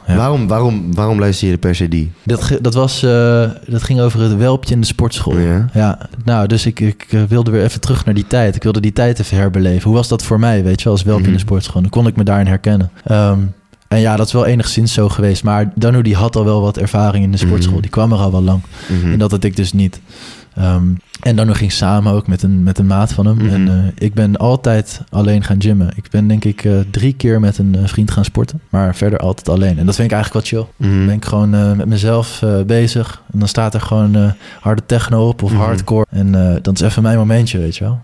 Ja. 0.08 0.16
Waarom, 0.16 0.48
waarom, 0.48 0.94
waarom 0.94 1.20
luister 1.20 1.48
je 1.48 1.54
de 1.54 1.60
per 1.60 1.76
se 1.76 1.88
die? 1.88 2.12
Dat, 2.24 2.58
dat, 2.62 2.74
was, 2.74 3.00
dat 3.68 3.84
ging 3.84 4.00
over 4.00 4.22
het 4.22 4.36
welpje 4.36 4.74
in 4.74 4.80
de 4.82 4.88
sportschool. 4.88 5.38
Ja. 5.38 5.70
Ja, 5.74 5.98
nou, 6.26 6.48
dus 6.48 6.66
ik, 6.66 6.80
ik 6.80 7.08
wilde 7.28 7.52
weer 7.52 7.64
even 7.64 7.82
terug 7.82 8.06
naar 8.06 8.14
die 8.14 8.28
tijd. 8.28 8.56
Ik 8.56 8.64
wilde 8.64 8.80
die 8.80 8.94
tijd 8.94 9.20
even 9.20 9.38
herbeleven. 9.38 9.84
Hoe 9.84 9.94
was 9.98 10.08
dat 10.08 10.24
voor 10.24 10.40
mij, 10.40 10.64
weet 10.64 10.78
je 10.78 10.84
wel, 10.84 10.94
als 10.94 11.04
welpje 11.04 11.24
in 11.26 11.30
de 11.32 11.36
Mhm. 11.38 11.46
sportschool? 11.48 11.82
Dan 11.82 11.90
kon 11.90 12.08
ik 12.08 12.16
me 12.16 12.24
daarin 12.24 12.48
herkennen. 12.48 12.90
Ehm, 13.04 13.40
en 13.94 14.00
ja, 14.00 14.16
dat 14.16 14.28
is 14.28 14.34
wel 14.34 14.46
enigszins 14.46 14.94
zo 14.94 15.10
geweest. 15.10 15.44
Maar 15.44 15.72
Danu 15.76 16.02
die 16.02 16.16
had 16.16 16.36
al 16.36 16.46
wel 16.46 16.62
wat 16.62 16.78
ervaring 16.78 17.24
in 17.24 17.32
de 17.32 17.38
sportschool. 17.38 17.74
Mhm. 17.74 17.82
Die 17.82 17.92
kwam 17.92 18.12
er 18.12 18.18
al 18.18 18.32
wel 18.32 18.44
lang. 18.44 18.62
Mhm. 18.88 19.12
En 19.12 19.20
dat 19.20 19.32
had 19.32 19.44
ik 19.44 19.56
dus 19.56 19.74
niet. 19.74 20.02
Ehm, 20.56 20.86
en 21.24 21.36
Danu 21.36 21.54
ging 21.54 21.72
samen 21.72 22.14
ook 22.14 22.28
met 22.28 22.44
een, 22.44 22.64
met 22.64 22.78
een 22.80 22.88
maat 22.88 23.14
van 23.14 23.26
hem. 23.26 23.36
Mhm. 23.36 23.48
En 23.50 23.68
eh, 23.68 23.74
ik 24.08 24.14
ben 24.14 24.38
altijd 24.38 25.02
alleen 25.10 25.44
gaan 25.44 25.62
gymmen. 25.62 25.90
Ik 25.96 26.06
ben 26.10 26.28
denk 26.28 26.46
ik 26.46 26.64
eh, 26.66 26.74
drie 26.92 27.14
keer 27.14 27.40
met 27.40 27.58
een 27.58 27.76
eh, 27.76 27.82
vriend 27.88 28.12
gaan 28.12 28.26
sporten. 28.26 28.60
Maar 28.70 28.96
verder 28.96 29.20
altijd 29.20 29.50
alleen. 29.50 29.78
En 29.80 29.86
dat 29.86 29.96
vind 29.96 30.12
ik 30.12 30.14
eigenlijk 30.14 30.50
wel 30.50 30.62
chill. 30.62 30.72
Mhm. 30.88 30.98
Dan 30.98 31.06
ben 31.06 31.16
ik 31.16 31.26
gewoon 31.26 31.50
met 31.78 31.86
mezelf 31.86 32.44
bezig. 32.66 33.22
En 33.34 33.40
dan 33.40 33.48
staat 33.48 33.74
er 33.74 33.82
gewoon 33.82 34.34
harde 34.60 34.82
techno 34.86 35.28
op 35.28 35.44
of 35.44 35.52
Mhm. 35.52 35.62
hardcore. 35.62 36.06
En 36.10 36.60
dat 36.62 36.74
is 36.76 36.82
even 36.82 37.04
mijn 37.04 37.18
momentje, 37.18 37.58
weet 37.58 37.76
je 37.78 37.84
wel. 37.84 38.00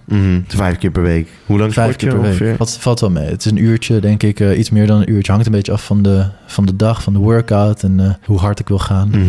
Vijf 0.47 0.77
keer 0.77 0.91
per 0.91 1.01
week. 1.01 1.29
Hoe 1.45 1.60
lang 1.60 1.73
Vijf 1.73 1.88
sport 1.93 2.01
je 2.01 2.08
keer 2.08 2.15
per 2.15 2.25
week. 2.29 2.39
ongeveer? 2.39 2.55
Valt, 2.58 2.77
valt 2.79 2.99
wel 2.99 3.10
mee. 3.12 3.25
Het 3.29 3.45
is 3.45 3.51
een 3.51 3.63
uurtje, 3.63 3.99
denk 3.99 4.23
ik. 4.23 4.39
iets 4.39 4.69
meer 4.69 4.88
dan 4.88 4.99
een 5.01 5.12
uurtje. 5.12 5.32
Hangt 5.32 5.47
een 5.47 5.51
beetje 5.53 5.71
af 5.71 5.86
van 5.86 6.01
de, 6.01 6.25
van 6.45 6.65
de 6.65 6.75
dag, 6.75 7.03
van 7.03 7.13
de 7.13 7.19
workout. 7.19 7.84
En 7.84 8.17
hoe 8.25 8.38
hard 8.39 8.60
ik 8.60 8.67
wil 8.67 8.79
gaan. 8.79 9.13
Eh, 9.13 9.19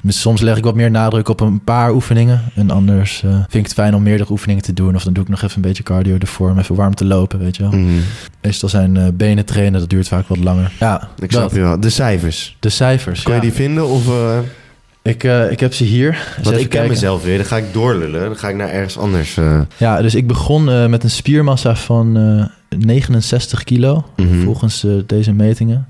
dus 0.00 0.20
soms 0.20 0.40
leg 0.40 0.56
ik 0.56 0.64
wat 0.64 0.74
meer 0.74 0.90
nadruk 0.90 1.28
op 1.28 1.40
een 1.40 1.60
paar 1.64 1.92
oefeningen. 1.92 2.40
En 2.54 2.70
anders 2.70 3.24
vind 3.38 3.54
ik 3.54 3.62
het 3.64 3.72
fijn 3.72 3.94
om 3.94 4.02
meerdere 4.02 4.30
oefeningen 4.32 4.62
te 4.62 4.72
doen. 4.72 4.94
Of 4.94 5.04
dan 5.04 5.12
doe 5.12 5.22
ik 5.22 5.28
nog 5.28 5.42
even 5.42 5.56
een 5.56 5.62
beetje 5.62 5.82
cardio 5.82 6.16
ervoor. 6.18 6.50
Om 6.50 6.58
even 6.58 6.74
warm 6.74 6.94
te 6.94 7.04
lopen, 7.04 7.38
weet 7.38 7.56
je 7.56 7.62
wel. 7.62 7.72
Mhm. 7.72 7.88
Meestal 8.42 8.68
zijn 8.68 8.96
eh, 8.96 9.06
benen 9.14 9.44
trainen. 9.44 9.80
Dat 9.80 9.90
duurt 9.90 10.08
vaak 10.08 10.26
wat 10.28 10.38
langer. 10.38 10.72
Ja, 10.80 11.08
Ik 11.18 11.30
snap 11.32 11.52
je 11.52 11.60
wel. 11.60 11.80
De 11.80 11.90
cijfers. 11.90 12.56
De 12.60 12.68
cijfers. 12.68 13.22
Ja. 13.22 13.34
je 13.34 13.40
die 13.40 13.52
vinden? 13.52 13.86
Of, 13.88 14.08
eh, 14.08 14.38
Ik, 15.02 15.24
eh, 15.24 15.50
ik 15.50 15.60
heb 15.60 15.74
ze 15.74 15.84
hier. 15.84 16.34
Eens 16.38 16.46
want 16.48 16.60
ik 16.60 16.68
ken 16.68 16.88
mezelf 16.88 17.22
weer. 17.24 17.36
Dan 17.36 17.46
ga 17.46 17.56
ik 17.56 17.72
doorlullen. 17.72 18.20
Dan 18.20 18.36
ga 18.36 18.48
ik 18.48 18.56
naar 18.56 18.68
ergens 18.68 18.98
anders. 18.98 19.38
Ja, 19.76 20.02
dus 20.02 20.14
ik 20.14 20.26
begon 20.26 20.90
met 20.90 21.04
een 21.04 21.10
spiermassa 21.10 21.76
van 21.76 22.16
eh, 22.16 22.78
69 22.78 23.64
kilo, 23.64 24.04
Mhm. 24.16 24.42
volgens 24.44 24.86
deze 25.06 25.32
metingen. 25.32 25.86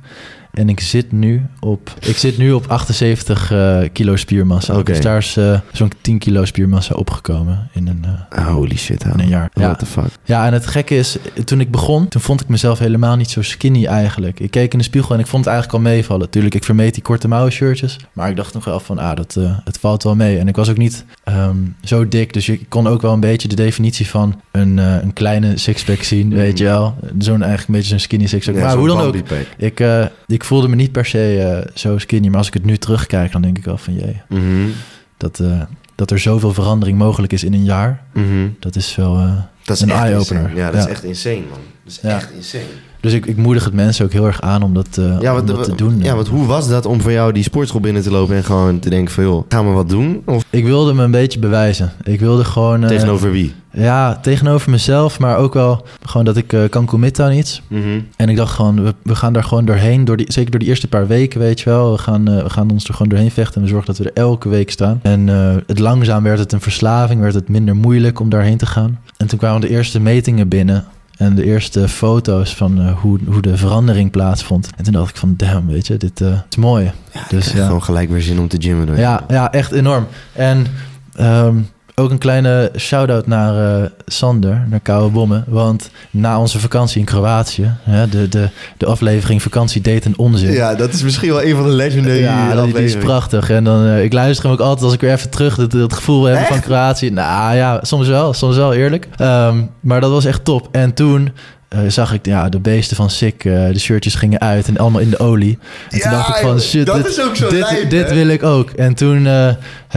En 0.57 0.69
ik 0.69 0.81
zit 0.81 1.12
nu 1.12 1.47
op, 1.61 1.95
ik 2.01 2.16
zit 2.16 2.38
nu 2.38 2.53
op 2.53 2.66
78 2.66 3.53
eh, 3.53 3.79
kilo 3.92 4.16
spiermassa. 4.16 4.73
Oké. 4.75 4.92
Dus 4.92 5.01
daar 5.01 5.19
is 5.19 5.37
eh, 5.37 5.61
zo'n 5.73 5.92
10 6.01 6.19
kilo 6.19 6.45
spiermassa 6.45 6.95
opgekomen 6.95 7.69
in 7.73 7.87
een, 7.87 8.05
eh, 8.31 8.47
Holy 8.47 8.77
shit. 8.77 9.05
in 9.05 9.21
een 9.21 9.29
jaar. 9.29 9.51
Ja. 9.53 9.62
What 9.62 9.79
the 9.79 9.87
fuck. 9.87 10.09
ja, 10.25 10.47
en 10.47 10.53
het 10.53 10.66
gekke 10.66 10.97
is, 10.97 11.16
toen 11.45 11.61
ik 11.61 11.71
begon, 11.71 12.09
toen 12.09 12.21
vond 12.21 12.40
ik 12.40 12.49
mezelf 12.49 12.79
helemaal 12.79 13.16
niet 13.16 13.31
zo 13.31 13.42
skinny 13.42 13.87
eigenlijk. 13.87 14.40
Ik 14.40 14.51
keek 14.51 14.73
in 14.73 14.79
de 14.79 14.85
spiegel 14.85 15.14
en 15.14 15.21
ik 15.21 15.27
vond 15.27 15.45
het 15.45 15.55
eigenlijk 15.55 15.85
al 15.85 15.90
meevallen. 15.90 16.31
Tuurlijk, 16.31 16.55
ik 16.55 16.64
vermeed 16.64 16.95
die 16.95 17.03
korte 17.03 17.29
mouwen 17.29 17.53
shirtjes. 17.53 17.97
Maar 18.12 18.31
ik 18.31 18.37
dacht 18.37 18.55
nog 18.55 18.64
wel 18.64 18.81
van, 18.81 18.99
ah, 18.99 19.16
dat, 19.16 19.38
het 19.64 19.79
valt 19.79 20.03
wel 20.03 20.14
mee. 20.14 20.38
En 20.38 20.49
ik 20.49 20.57
was 20.57 20.71
ook 20.71 20.77
niet 20.77 21.05
ehm, 21.25 21.57
zo 21.85 22.09
dik, 22.09 22.33
dus 22.33 22.47
je 22.47 22.61
kon 22.69 22.87
ook 22.87 23.03
wel 23.03 23.12
een 23.12 23.21
beetje 23.21 23.49
de 23.49 23.57
definitie 23.57 24.09
van 24.09 24.40
een, 24.51 24.77
een 24.77 25.12
kleine 25.12 25.57
sixpack 25.59 26.03
zien, 26.03 26.35
weet 26.35 26.59
je 26.59 26.64
wel. 26.64 26.95
Zo'n 27.19 27.42
eigenlijk 27.42 27.69
een 27.69 27.75
beetje 27.75 27.88
zo'n 27.88 27.99
skinny 27.99 28.27
sixpack. 28.27 28.55
Ja, 28.55 28.64
maar 28.64 28.77
hoe 28.77 28.88
dan 28.88 29.01
ook, 29.01 29.14
ik, 29.57 29.81
ik 30.27 30.45
voelde 30.47 30.69
me 30.69 30.77
niet 30.77 30.93
per 30.93 31.07
se 31.07 31.41
eh, 31.65 31.71
zo 31.75 31.99
skinny. 31.99 32.29
Maar 32.29 32.39
als 32.39 32.47
ik 32.47 32.55
het 32.55 32.65
nu 32.65 32.77
terugkijk, 32.77 33.33
dan 33.33 33.43
denk 33.43 33.59
ik 33.59 33.65
wel 33.65 33.79
van, 33.79 33.95
jee, 33.95 34.21
Mhm. 34.29 34.69
dat, 35.17 35.41
eh, 35.41 35.63
dat 35.95 36.11
er 36.11 36.19
zoveel 36.19 36.53
verandering 36.53 36.99
mogelijk 36.99 37.33
is 37.33 37.45
in 37.45 37.53
een 37.53 37.65
jaar. 37.65 38.03
Mhm. 38.13 38.49
Dat 38.59 38.77
is 38.77 38.97
wel... 38.97 39.17
eh, 39.17 39.33
Dat 39.65 39.77
is 39.77 39.83
Een 39.83 39.91
eye-opener. 39.91 40.57
Ja, 40.57 40.71
dat 40.71 40.81
is 40.85 40.91
echt 40.91 41.05
insane, 41.05 41.35
man. 41.51 41.59
Dat 41.85 41.93
is 41.93 41.99
Ja. 42.03 42.17
echt 42.17 42.31
insane. 42.33 42.63
Dus 43.01 43.13
ik, 43.13 43.27
ik 43.27 43.37
moedig 43.37 43.65
het 43.65 43.75
mensen 43.75 44.05
ook 44.05 44.13
heel 44.13 44.27
erg 44.27 44.41
aan 44.41 44.63
om 44.63 44.75
dat, 44.75 44.87
eh, 44.99 45.21
Ja, 45.21 45.39
om 45.39 45.47
dat 45.47 45.65
te 45.65 45.75
doen. 45.75 45.99
ja, 46.03 46.15
want 46.15 46.29
hoe 46.29 46.47
was 46.47 46.69
dat 46.69 46.87
om 46.87 47.01
voor 47.01 47.13
jou 47.13 47.33
die 47.33 47.43
sportschool 47.43 47.81
binnen 47.81 48.03
te 48.03 48.11
lopen 48.11 48.37
en 48.37 48.45
gewoon 48.45 48.79
te 48.79 48.91
denken 48.91 49.15
van, 49.15 49.25
joh, 49.25 49.45
gaan 49.49 49.67
we 49.67 49.73
wat 49.73 49.89
doen? 49.89 50.23
Of 50.25 50.45
Ik 50.51 50.65
wilde 50.65 50.95
me 50.95 51.03
een 51.03 51.11
beetje 51.11 51.39
bewijzen. 51.39 51.93
Ik 52.05 52.21
wilde 52.21 52.45
gewoon... 52.45 52.83
eh, 52.83 52.89
tegenover 52.89 53.31
wie? 53.31 53.55
Ja, 53.73 54.19
tegenover 54.23 54.71
mezelf, 54.71 55.19
maar 55.19 55.37
ook 55.37 55.55
wel 55.55 55.87
gewoon 56.03 56.25
dat 56.25 56.37
ik 56.37 56.53
eh, 56.53 56.61
kan 56.71 56.85
committen 56.87 57.25
aan 57.25 57.33
iets. 57.33 57.63
Mhm. 57.69 58.01
En 58.17 58.29
ik 58.29 58.37
dacht 58.37 58.55
gewoon, 58.55 58.83
we, 58.85 58.95
we 59.03 59.15
gaan 59.15 59.33
daar 59.33 59.45
gewoon 59.45 59.65
doorheen. 59.65 60.05
Door 60.05 60.17
die, 60.17 60.33
zeker 60.33 60.51
door 60.51 60.61
die 60.61 60.69
eerste 60.69 60.89
paar 60.89 61.07
weken, 61.07 61.41
weet 61.41 61.61
je 61.61 61.71
wel. 61.71 61.93
We 61.93 61.99
gaan, 61.99 62.29
eh, 62.29 62.43
we 62.43 62.51
gaan 62.51 62.71
ons 62.71 62.85
er 62.89 62.93
gewoon 62.95 63.09
doorheen 63.09 63.31
vechten. 63.31 63.55
En 63.57 63.63
we 63.63 63.69
zorgen 63.69 63.87
dat 63.87 63.99
we 63.99 64.05
er 64.05 64.23
elke 64.23 64.49
week 64.49 64.71
staan. 64.71 64.99
En 65.03 65.29
eh, 65.29 65.55
het 65.67 65.79
langzaam 65.79 66.23
werd 66.23 66.39
het 66.39 66.53
een 66.53 66.61
verslaving. 66.61 67.21
Werd 67.21 67.35
het 67.35 67.49
minder 67.49 67.77
moeilijk 67.77 68.21
om 68.21 68.29
daarheen 68.29 68.57
te 68.57 68.67
gaan. 68.67 68.99
En 69.17 69.27
toen 69.27 69.39
kwamen 69.39 69.61
de 69.61 69.69
eerste 69.69 70.01
metingen 70.01 70.49
binnen. 70.49 70.85
En 71.17 71.35
de 71.35 71.45
eerste 71.45 71.89
foto's 71.89 72.55
van 72.55 72.81
eh, 72.81 72.93
hoe, 72.99 73.19
hoe 73.27 73.43
de 73.43 73.57
verandering 73.57 74.11
plaatsvond. 74.11 74.71
En 74.77 74.85
toen 74.85 74.93
dacht 74.93 75.11
ik 75.11 75.17
van, 75.17 75.35
damn, 75.37 75.67
weet 75.67 75.87
je, 75.87 75.97
dit 75.97 76.21
eh, 76.21 76.39
is 76.51 76.57
mooi. 76.57 76.93
Ja, 77.13 77.21
Dus, 77.29 77.53
ja. 77.53 77.67
gewoon 77.67 77.83
gelijk 77.83 78.11
weer 78.11 78.23
zin 78.23 78.39
om 78.39 78.49
te 78.49 78.57
gymmen. 78.61 78.97
Ja, 78.97 79.25
ja, 79.29 79.53
echt 79.53 79.73
enorm. 79.73 80.07
En 80.33 80.67
ehm, 81.15 81.57
ook 82.01 82.11
een 82.11 82.19
kleine 82.19 82.71
shout-out 82.77 83.27
naar 83.27 83.83
eh, 83.83 83.89
Sander, 84.07 84.67
naar 84.69 84.81
Koude 84.81 85.13
Bommen. 85.13 85.45
Want 85.47 85.91
na 86.11 86.41
onze 86.41 86.59
vakantie 86.59 87.01
in 87.01 87.05
Kroatië, 87.05 87.73
hè, 87.83 88.09
de, 88.09 88.29
de, 88.29 88.49
de 88.77 88.87
aflevering 88.87 89.43
Vakantie, 89.43 89.81
Date 89.81 90.07
en 90.07 90.19
Onzin. 90.19 90.53
Ja, 90.53 90.75
dat 90.75 90.93
is 90.93 91.03
misschien 91.03 91.29
wel 91.29 91.43
een 91.43 91.57
van 91.57 91.65
de 91.65 91.71
legendary 91.71 92.21
Ja, 92.21 92.63
die, 92.63 92.75
die 92.75 92.85
is 92.85 92.97
prachtig. 92.97 93.51
En 93.51 93.65
dan, 93.65 93.87
eh, 93.87 94.05
ik 94.05 94.13
luister 94.13 94.45
hem 94.45 94.53
ook 94.53 94.61
altijd 94.61 94.85
als 94.85 94.93
ik 94.93 95.01
weer 95.01 95.13
even 95.13 95.31
terug 95.31 95.57
dat, 95.57 95.71
dat 95.71 95.93
gevoel 95.93 96.25
heb 96.25 96.47
van? 96.47 96.61
Kroatië. 96.61 97.11
Nou 97.11 97.57
ja, 97.57 97.79
soms 97.83 98.09
wel, 98.09 98.33
soms 98.33 98.57
wel 98.57 98.75
eerlijk. 98.75 99.09
Ehm, 99.17 99.63
maar 99.81 100.01
dat 100.01 100.11
was 100.11 100.25
echt 100.25 100.45
top. 100.45 100.69
En 100.73 100.95
toen 100.95 101.33
eh, 101.69 101.79
zag 101.89 102.13
ik 102.13 102.27
ja, 102.27 102.49
de 102.49 102.59
beesten 102.61 102.97
van 102.97 103.11
Sick, 103.11 103.45
eh, 103.45 103.53
de 103.53 103.79
shirtjes 103.79 104.15
gingen 104.15 104.41
uit 104.41 104.69
en 104.69 104.77
allemaal 104.79 105.01
in 105.01 105.11
de 105.11 105.19
olie. 105.19 105.59
En 105.91 106.01
toen 106.01 106.11
dacht 106.11 106.29
ik 106.29 106.35
van, 106.43 106.61
shit, 106.61 106.87
dat 106.87 106.97
dit, 106.97 107.07
is 107.07 107.21
ook 107.23 107.37
zo 107.37 107.49
dit, 107.49 107.61
lijp, 107.61 107.91
dit 107.91 108.13
wil 108.13 108.29
ik 108.29 108.43
ook. 108.43 108.71
En 108.71 108.95
toen 108.95 109.27
eh, 109.27 109.51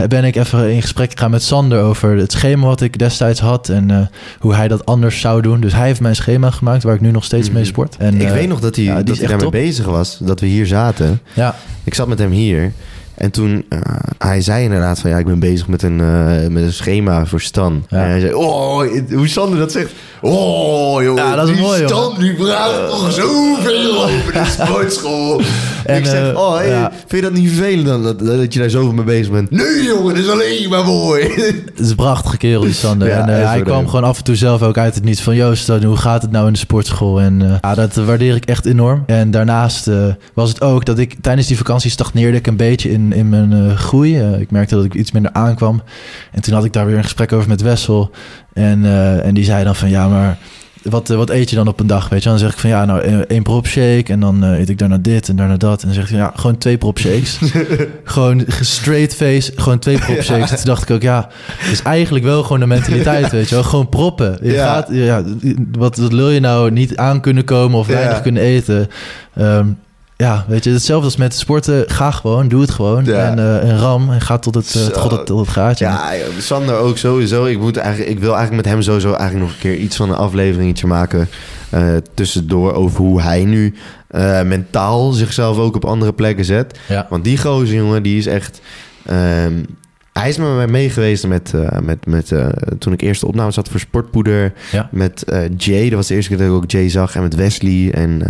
ben 0.08 0.24
ik 0.24 0.36
even 0.36 0.70
in 0.72 0.82
gesprek 0.82 1.10
gegaan 1.12 1.30
met 1.30 1.42
Sander 1.42 1.80
over 1.82 2.16
het 2.16 2.32
schema 2.32 2.66
wat 2.66 2.80
ik 2.80 2.98
destijds 2.98 3.40
had 3.40 3.68
en 3.68 3.90
eh, 3.90 3.98
hoe 4.38 4.54
hij 4.54 4.68
dat 4.68 4.86
anders 4.86 5.20
zou 5.20 5.42
doen. 5.42 5.60
Dus 5.60 5.72
hij 5.72 5.86
heeft 5.86 6.00
mijn 6.00 6.16
schema 6.16 6.50
gemaakt 6.50 6.82
waar 6.82 6.94
ik 6.94 7.00
nu 7.00 7.10
nog 7.10 7.24
steeds 7.24 7.50
mee 7.50 7.64
sport. 7.64 7.96
En, 7.98 8.14
Mhm. 8.14 8.22
ik 8.22 8.28
weet 8.28 8.48
nog 8.48 8.60
dat 8.60 8.76
hij, 8.76 8.84
ja, 8.84 8.94
dat 9.02 9.16
hij 9.16 9.26
echt 9.26 9.28
daarmee 9.40 9.62
bezig 9.62 9.86
was. 9.86 10.18
Dat 10.20 10.40
we 10.40 10.46
hier 10.46 10.66
zaten. 10.66 11.20
Ja, 11.34 11.54
Ik 11.84 11.94
zat 11.94 12.08
met 12.08 12.18
hem 12.18 12.30
hier. 12.30 12.72
En 13.14 13.30
toen, 13.30 13.64
eh, 13.68 13.78
hij 14.18 14.40
zei 14.40 14.64
inderdaad 14.64 15.00
van 15.00 15.10
ja, 15.10 15.18
ik 15.18 15.26
ben 15.26 15.38
bezig 15.38 15.68
met 15.68 15.82
een, 15.82 16.00
eh, 16.00 16.48
met 16.48 16.62
een 16.62 16.72
schema 16.72 17.26
voor 17.26 17.40
Stan. 17.40 17.84
Ja. 17.88 18.02
En 18.02 18.08
hij 18.08 18.20
zei, 18.20 18.32
oh, 18.34 18.82
hoe 19.10 19.28
Sander 19.28 19.58
dat 19.58 19.72
zegt. 19.72 19.92
Oh, 20.22 21.02
jongen, 21.02 21.24
Ja, 21.24 21.36
dat 21.36 21.48
is 21.48 21.54
die 21.54 21.62
mooi, 21.64 21.86
Stan 21.86 22.02
jongen. 22.02 22.20
die 22.20 22.34
praat 22.34 22.88
toch 22.88 23.12
zoveel 23.12 24.02
over 24.02 24.32
de 24.32 24.44
sportschool. 24.58 25.40
En, 25.84 25.98
ik 25.98 26.06
zeg, 26.06 26.30
eh, 26.30 26.38
oh, 26.38 26.56
hey, 26.56 26.68
ja. 26.68 26.90
vind 27.06 27.10
je 27.10 27.30
dat 27.30 27.32
niet 27.32 27.50
vervelend 27.50 27.86
dan, 27.86 28.02
dat, 28.02 28.18
dat 28.18 28.52
je 28.52 28.60
daar 28.60 28.70
zoveel 28.70 28.92
mee 28.92 29.04
bezig 29.04 29.32
bent? 29.32 29.50
Nee, 29.50 29.82
jongen, 29.82 30.14
dat 30.14 30.24
is 30.24 30.30
alleen 30.30 30.68
maar 30.68 30.84
mooi. 30.84 31.22
het 31.66 31.80
is 31.80 31.90
een 31.90 31.96
prachtige 31.96 32.36
kerel 32.36 32.60
die 32.60 32.72
Sander. 32.72 33.08
Ja, 33.08 33.22
en 33.28 33.40
eh, 33.40 33.48
hij 33.48 33.62
kwam 33.62 33.86
gewoon 33.88 34.04
af 34.04 34.18
en 34.18 34.24
toe 34.24 34.36
zelf 34.36 34.62
ook 34.62 34.78
uit 34.78 34.94
het 34.94 35.04
niets 35.04 35.20
van... 35.20 35.34
Joost, 35.34 35.68
eh, 35.68 35.84
hoe 35.84 35.96
gaat 35.96 36.22
het 36.22 36.30
nou 36.30 36.46
in 36.46 36.52
de 36.52 36.58
sportschool? 36.58 37.20
En 37.20 37.42
eh, 37.42 37.54
ja, 37.60 37.74
dat 37.74 37.94
waardeer 37.94 38.34
ik 38.34 38.44
echt 38.44 38.66
enorm. 38.66 39.02
En 39.06 39.30
daarnaast 39.30 39.88
eh, 39.88 40.06
was 40.34 40.48
het 40.48 40.60
ook 40.62 40.84
dat 40.84 40.98
ik 40.98 41.16
tijdens 41.20 41.46
die 41.46 41.56
vakantie 41.56 41.90
stagneerde 41.90 42.36
ik 42.36 42.46
een 42.46 42.56
beetje 42.56 42.90
in, 42.90 43.12
in 43.12 43.28
mijn 43.28 43.52
eh, 43.52 43.76
groei. 43.76 44.18
Eh, 44.18 44.40
ik 44.40 44.50
merkte 44.50 44.74
dat 44.74 44.84
ik 44.84 44.94
iets 44.94 45.12
minder 45.12 45.32
aankwam. 45.32 45.82
En 46.32 46.42
toen 46.42 46.54
had 46.54 46.64
ik 46.64 46.72
daar 46.72 46.86
weer 46.86 46.96
een 46.96 47.02
gesprek 47.02 47.32
over 47.32 47.48
met 47.48 47.60
Wessel. 47.62 48.10
En, 48.52 48.84
eh, 48.84 49.26
en 49.26 49.34
die 49.34 49.44
zei 49.44 49.64
dan 49.64 49.76
van 49.76 49.90
ja, 49.90 50.08
maar... 50.08 50.38
Wat, 50.82 51.10
eh, 51.10 51.16
wat 51.16 51.30
eet 51.30 51.50
je 51.50 51.56
dan 51.56 51.68
op 51.68 51.80
een 51.80 51.86
dag, 51.86 52.08
weet 52.08 52.22
je? 52.22 52.28
Dan 52.28 52.38
zeg 52.38 52.52
ik 52.52 52.58
van 52.58 52.70
ja, 52.70 52.84
nou 52.84 53.00
één- 53.28 53.42
prop 53.42 53.66
shake 53.66 54.04
en 54.06 54.20
dan 54.20 54.44
eh, 54.44 54.58
eet 54.58 54.68
ik 54.68 54.78
daarna 54.78 54.98
dit 54.98 55.28
en 55.28 55.36
daarna 55.36 55.56
dat. 55.56 55.80
En 55.80 55.86
dan 55.86 55.94
zegt 55.96 56.08
hij 56.10 56.18
ja, 56.18 56.32
gewoon 56.34 56.58
twee 56.58 56.78
prop 56.78 56.98
shakes. 56.98 57.38
gewoon 58.04 58.44
straight 58.60 59.14
face, 59.14 59.52
gewoon 59.56 59.78
twee 59.78 59.98
prop 59.98 60.22
shakes. 60.22 60.50
En 60.50 60.56
toen 60.56 60.64
dacht 60.64 60.82
ik 60.82 60.90
ook 60.90 61.02
ja, 61.02 61.28
het 61.56 61.72
is 61.72 61.82
eigenlijk 61.82 62.24
wel 62.24 62.42
gewoon 62.42 62.60
de 62.60 62.66
mentaliteit, 62.66 63.30
weet 63.32 63.48
je 63.48 63.54
wel? 63.54 63.64
Gewoon 63.64 63.88
proppen. 63.88 64.38
Je 64.42 64.52
Ja. 64.52 64.66
gaat, 64.74 64.88
ja, 64.90 65.22
wat, 65.78 65.96
wat 65.96 66.12
wil 66.12 66.30
je 66.30 66.40
nou 66.40 66.70
niet 66.70 66.96
aan 66.96 67.20
kunnen 67.20 67.44
komen 67.44 67.78
of 67.78 67.86
weinig 67.86 68.22
kunnen 68.22 68.42
eten? 68.42 68.88
Ehm, 69.34 69.66
ja, 70.20 70.44
weet 70.48 70.64
je, 70.64 70.70
hetzelfde 70.70 71.04
als 71.04 71.16
met 71.16 71.34
sporten. 71.34 71.84
Ga 71.90 72.10
gewoon, 72.10 72.48
doe 72.48 72.60
het 72.60 72.70
gewoon. 72.70 73.04
Ja. 73.04 73.26
En, 73.30 73.38
eh, 73.38 73.70
en 73.70 73.78
ram 73.78 74.10
en 74.10 74.20
ga 74.20 74.38
tot 74.38 74.54
het, 74.54 74.66
Zo. 74.66 74.90
tot 74.90 75.10
het, 75.10 75.26
tot 75.26 75.38
het 75.40 75.48
gaatje. 75.48 75.84
Ja, 75.84 76.12
Sander 76.38 76.76
ook 76.76 76.98
sowieso. 76.98 77.44
Ik, 77.44 77.58
moet 77.58 77.76
eigenlijk, 77.76 78.10
ik 78.10 78.18
wil 78.18 78.34
eigenlijk 78.34 78.64
met 78.64 78.72
hem 78.74 78.82
sowieso 78.82 79.12
eigenlijk 79.12 79.40
nog 79.40 79.50
een 79.50 79.60
keer 79.60 79.76
iets 79.76 79.96
van 79.96 80.08
een 80.08 80.16
afleveringetje 80.16 80.86
maken. 80.86 81.28
eh, 81.70 81.82
tussendoor 82.14 82.72
over 82.74 82.98
hoe 83.00 83.22
hij 83.22 83.44
nu 83.44 83.74
mentaal 84.44 85.12
zichzelf 85.12 85.56
ook 85.56 85.76
op 85.76 85.84
andere 85.84 86.12
plekken 86.12 86.44
zet. 86.44 86.78
Ja. 86.88 87.06
Want 87.10 87.24
die 87.24 87.38
gozer, 87.38 87.76
jongen, 87.76 88.02
die 88.02 88.18
is 88.18 88.26
echt... 88.26 88.60
ehm, 89.06 89.52
hij 90.12 90.28
is 90.28 90.36
met 90.36 90.54
mij 90.54 90.66
mee 90.66 90.90
geweest 90.90 91.26
met, 91.26 91.52
met, 91.82 92.06
met, 92.06 92.32
toen 92.78 92.92
ik 92.92 93.00
eerste 93.00 93.26
opname 93.26 93.50
zat 93.50 93.68
voor 93.68 93.80
Sportpoeder. 93.80 94.52
Ja. 94.72 94.88
Met 94.92 95.24
Jay, 95.56 95.84
dat 95.84 95.92
was 95.98 96.06
de 96.06 96.14
eerste 96.14 96.28
keer 96.28 96.38
dat 96.38 96.46
ik 96.46 96.52
ook 96.52 96.70
Jay 96.70 96.88
zag. 96.88 97.14
En 97.14 97.22
met 97.22 97.34
Wesley. 97.34 97.90
En 97.92 98.22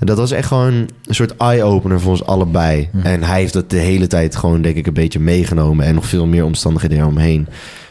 eh, 0.00 0.06
dat 0.06 0.16
was 0.18 0.30
echt 0.30 0.46
gewoon 0.48 0.72
een 0.72 0.88
soort 1.14 1.36
eye-opener 1.36 2.00
voor 2.00 2.10
ons 2.10 2.24
allebei. 2.26 2.88
Mhm. 2.92 3.06
En 3.06 3.22
hij 3.22 3.40
heeft 3.40 3.52
dat 3.52 3.70
de 3.70 3.76
hele 3.76 4.06
tijd 4.06 4.36
gewoon, 4.36 4.62
denk 4.62 4.76
ik, 4.76 4.86
een 4.86 4.92
beetje 4.92 5.20
meegenomen. 5.20 5.86
En 5.86 5.94
nog 5.94 6.06
veel 6.06 6.26
meer 6.26 6.44
omstandigheden 6.44 6.98
eromheen. 6.98 7.46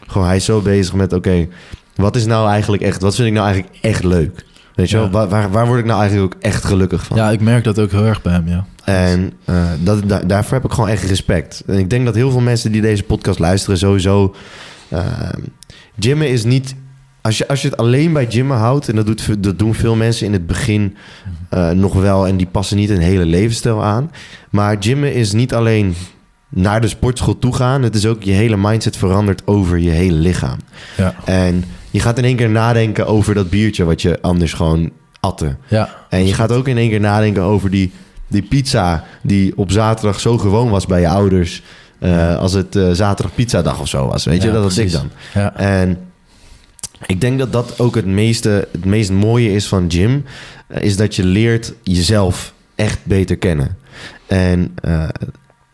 Gewoon, 0.08 0.28
hij 0.28 0.36
is 0.36 0.46
zo 0.46 0.62
bezig 0.62 0.94
met, 0.94 1.14
oké, 1.14 1.48
wat 1.96 2.16
is 2.16 2.26
nou 2.26 2.50
eigenlijk 2.50 2.84
echt... 2.84 3.02
Wat 3.02 3.16
vind 3.16 3.28
ik 3.28 3.34
nou 3.34 3.46
eigenlijk 3.48 3.76
echt 3.82 4.04
leuk? 4.04 4.46
Weet 4.76 4.90
je 4.90 4.98
Ja. 4.98 5.02
wel, 5.02 5.12
waar, 5.12 5.28
waar, 5.30 5.52
waar 5.52 5.68
word 5.68 5.80
ik 5.80 5.86
nou 5.86 6.00
eigenlijk 6.02 6.34
ook 6.36 6.42
echt 6.42 6.64
gelukkig 6.64 7.06
van? 7.06 7.18
ja, 7.18 7.30
ik 7.32 7.42
merk 7.42 7.64
dat 7.64 7.80
ook 7.80 7.92
heel 7.92 8.06
erg 8.06 8.22
bij 8.22 8.34
hem, 8.34 8.48
ja. 8.48 8.66
En 8.86 9.34
eh, 9.46 9.64
dat, 9.84 10.10
da- 10.10 10.20
daarvoor 10.20 10.54
heb 10.54 10.66
ik 10.66 10.72
gewoon 10.72 10.90
echt 10.90 11.04
respect. 11.04 11.64
En 11.68 11.78
ik 11.78 11.90
denk 11.90 12.06
dat 12.06 12.16
heel 12.16 12.32
veel 12.32 12.40
mensen 12.40 12.72
die 12.72 12.82
deze 12.82 13.04
podcast 13.04 13.40
luisteren 13.40 13.78
sowieso... 13.78 14.36
eh, 14.90 15.06
gymmen 16.00 16.30
is 16.30 16.44
niet... 16.44 16.76
Als 17.22 17.38
je, 17.38 17.48
als 17.48 17.62
je 17.62 17.68
het 17.70 17.78
alleen 17.78 18.14
bij 18.14 18.26
gymmen 18.32 18.58
houdt... 18.58 18.90
en 18.90 18.96
dat, 18.96 19.06
doet, 19.06 19.44
dat 19.44 19.60
doen 19.60 19.74
veel 19.74 19.96
mensen 19.96 20.26
in 20.26 20.34
het 20.34 20.48
begin 20.48 20.96
eh, 21.50 21.70
nog 21.70 21.94
wel... 21.94 22.28
en 22.28 22.38
die 22.38 22.48
passen 22.48 22.78
niet 22.78 22.90
een 22.90 23.00
hele 23.00 23.26
levensstijl 23.26 23.84
aan. 23.84 24.12
Maar 24.50 24.76
gymmen 24.80 25.14
is 25.14 25.32
niet 25.34 25.54
alleen 25.54 25.96
naar 26.50 26.82
de 26.82 26.88
sportschool 26.88 27.40
toe 27.40 27.56
gaan... 27.56 27.84
het 27.84 27.96
is 27.96 28.06
ook 28.06 28.24
je 28.24 28.32
hele 28.32 28.58
mindset 28.58 28.98
verandert 28.98 29.42
over 29.48 29.78
je 29.78 29.90
hele 29.90 30.18
lichaam. 30.18 30.58
Ja, 30.98 31.14
En 31.26 31.64
je 31.92 32.00
gaat 32.00 32.18
in 32.18 32.24
één 32.24 32.36
keer 32.36 32.50
nadenken 32.50 33.08
over 33.08 33.34
dat 33.34 33.50
biertje... 33.50 33.84
wat 33.84 34.02
je 34.02 34.22
anders 34.22 34.54
gewoon 34.54 34.92
atte. 35.20 35.56
ja. 35.68 35.90
En 36.10 36.26
je 36.26 36.34
gaat 36.34 36.52
ook 36.52 36.68
in 36.68 36.78
één 36.78 36.90
keer 36.90 37.00
nadenken 37.00 37.44
over 37.44 37.70
die, 37.70 37.92
die 38.28 38.42
pizza 38.42 39.04
die 39.24 39.58
op 39.58 39.72
zaterdag 39.72 40.20
zo 40.20 40.38
gewoon 40.38 40.70
was 40.70 40.86
bij 40.86 41.02
je 41.02 41.08
ouders. 41.10 41.62
eh, 42.00 42.38
als 42.38 42.54
het 42.54 42.76
eh, 42.76 42.92
zaterdag 42.92 43.36
pizzadag 43.36 43.80
of 43.80 43.88
zo 43.88 44.08
was. 44.08 44.26
Weet 44.26 44.42
je, 44.42 44.48
Ja, 44.48 44.54
dat 44.54 44.64
was 44.64 44.78
ik 44.78 44.92
dan. 44.92 45.10
ja. 45.34 45.56
En 45.56 45.98
ik 47.06 47.22
denk 47.22 47.40
dat 47.40 47.52
dat 47.54 47.80
ook 47.80 47.96
het, 47.96 48.06
meeste, 48.06 48.68
het 48.72 48.86
meest 48.86 49.12
mooie 49.12 49.54
is 49.54 49.68
van 49.68 49.86
gym. 49.92 50.26
eh, 50.68 50.82
is 50.84 50.98
dat 50.98 51.16
je 51.16 51.24
leert 51.24 51.74
jezelf 51.84 52.54
echt 52.76 53.00
beter 53.04 53.38
kennen. 53.38 53.78
En 54.28 54.72
eh, 54.82 55.08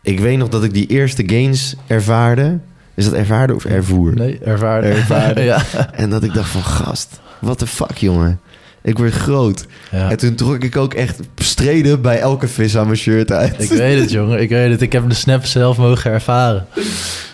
ik 0.02 0.20
weet 0.20 0.38
nog 0.38 0.48
dat 0.48 0.64
ik 0.64 0.74
die 0.74 0.86
eerste 0.86 1.22
gains 1.26 1.74
ervaarde. 1.86 2.58
Is 2.94 3.04
dat 3.04 3.14
ervaarde 3.14 3.54
of 3.54 3.64
ervoer? 3.64 4.14
Nee, 4.14 4.38
ervaren. 4.38 4.90
Ervaren. 4.96 5.44
ja. 5.52 5.62
En 5.92 6.10
dat 6.10 6.22
ik 6.22 6.34
dacht 6.34 6.50
van 6.50 6.62
gast, 6.62 7.20
what 7.40 7.58
the 7.58 7.66
fuck 7.66 7.96
jongen. 7.96 8.40
Ik 8.82 8.98
word 8.98 9.12
groot. 9.12 9.66
ja. 9.90 10.10
En 10.10 10.16
toen 10.16 10.34
trok 10.34 10.62
ik 10.64 10.76
ook 10.76 10.94
echt 10.94 11.20
streden 11.36 12.00
bij 12.00 12.18
elke 12.18 12.48
vis 12.48 12.76
aan 12.76 12.86
mijn 12.86 12.98
shirt 12.98 13.32
uit. 13.32 13.62
Ik 13.62 13.68
weet 13.68 14.00
het, 14.00 14.10
jongen. 14.10 14.40
Ik 14.40 14.48
weet 14.48 14.70
het. 14.70 14.80
Ik 14.82 14.92
heb 14.92 15.08
de 15.08 15.14
snap 15.14 15.44
zelf 15.44 15.76
mogen 15.76 16.10
ervaren. 16.10 16.66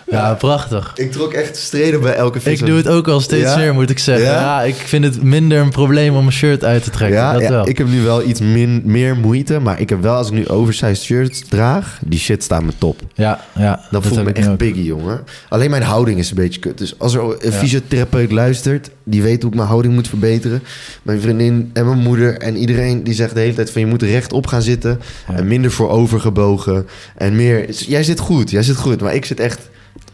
Ja, 0.09 0.33
prachtig. 0.33 0.91
Ik 0.95 1.11
trok 1.11 1.33
echt 1.33 1.57
streden 1.57 2.01
bij 2.01 2.13
elke 2.13 2.39
vis. 2.41 2.59
Ik 2.59 2.65
doe 2.65 2.77
het 2.77 2.87
ook 2.87 3.07
al 3.07 3.19
steeds 3.19 3.43
Ja? 3.49 3.57
meer, 3.57 3.73
moet 3.73 3.89
ik 3.89 3.99
zeggen. 3.99 4.25
Ja? 4.25 4.31
Ja? 4.41 4.61
ik 4.63 4.75
vind 4.75 5.03
het 5.05 5.23
minder 5.23 5.59
een 5.59 5.69
probleem 5.69 6.15
om 6.15 6.25
een 6.25 6.31
shirt 6.31 6.63
uit 6.63 6.83
te 6.83 6.89
trekken. 6.89 7.19
Ja, 7.19 7.33
dat 7.33 7.41
ja, 7.41 7.49
wel. 7.49 7.67
ik 7.67 7.77
heb 7.77 7.87
nu 7.87 8.01
wel 8.01 8.23
iets 8.27 8.39
min, 8.39 8.81
meer 8.85 9.15
moeite. 9.15 9.59
Maar 9.59 9.79
ik 9.79 9.89
heb 9.89 10.01
wel, 10.01 10.15
als 10.15 10.27
ik 10.27 10.33
nu 10.33 10.47
oversized 10.47 11.03
shirts 11.03 11.41
draag... 11.49 11.99
die 12.05 12.19
shit 12.19 12.43
staat 12.43 12.63
me 12.63 12.71
top. 12.77 12.99
ja, 13.13 13.39
ja, 13.55 13.71
Dan 13.75 14.01
dat 14.01 14.05
voel 14.05 14.17
ik 14.17 14.23
me 14.25 14.31
echt 14.31 14.47
ook. 14.49 14.57
biggie, 14.57 14.83
jongen. 14.83 15.23
Alleen 15.49 15.69
mijn 15.69 15.83
houding 15.83 16.19
is 16.19 16.29
een 16.29 16.35
beetje 16.35 16.59
kut. 16.59 16.77
Dus 16.77 16.99
als 16.99 17.13
er 17.13 17.45
een 17.45 17.51
fysiotherapeut 17.53 18.31
luistert... 18.31 18.89
die 19.03 19.21
weet 19.21 19.41
hoe 19.41 19.51
ik 19.51 19.57
mijn 19.57 19.67
houding 19.67 19.93
moet 19.93 20.07
verbeteren. 20.07 20.63
Mijn 21.03 21.21
vriendin 21.21 21.69
en 21.73 21.85
mijn 21.85 21.99
moeder 21.99 22.37
en 22.37 22.57
iedereen... 22.57 23.03
die 23.03 23.13
zegt 23.13 23.33
de 23.33 23.39
hele 23.39 23.53
tijd 23.53 23.71
van... 23.71 23.81
je 23.81 23.87
moet 23.87 24.01
rechtop 24.01 24.47
gaan 24.47 24.61
zitten. 24.61 24.99
En 25.35 25.47
minder 25.47 25.71
voorovergebogen. 25.71 26.87
En 27.17 27.35
meer... 27.35 27.69
Jij 27.69 28.03
zit 28.03 28.19
goed, 28.19 28.49
jij 28.49 28.63
zit 28.63 28.75
goed. 28.75 29.01
Maar 29.01 29.15
ik 29.15 29.25
zit 29.25 29.39
echt, 29.39 29.69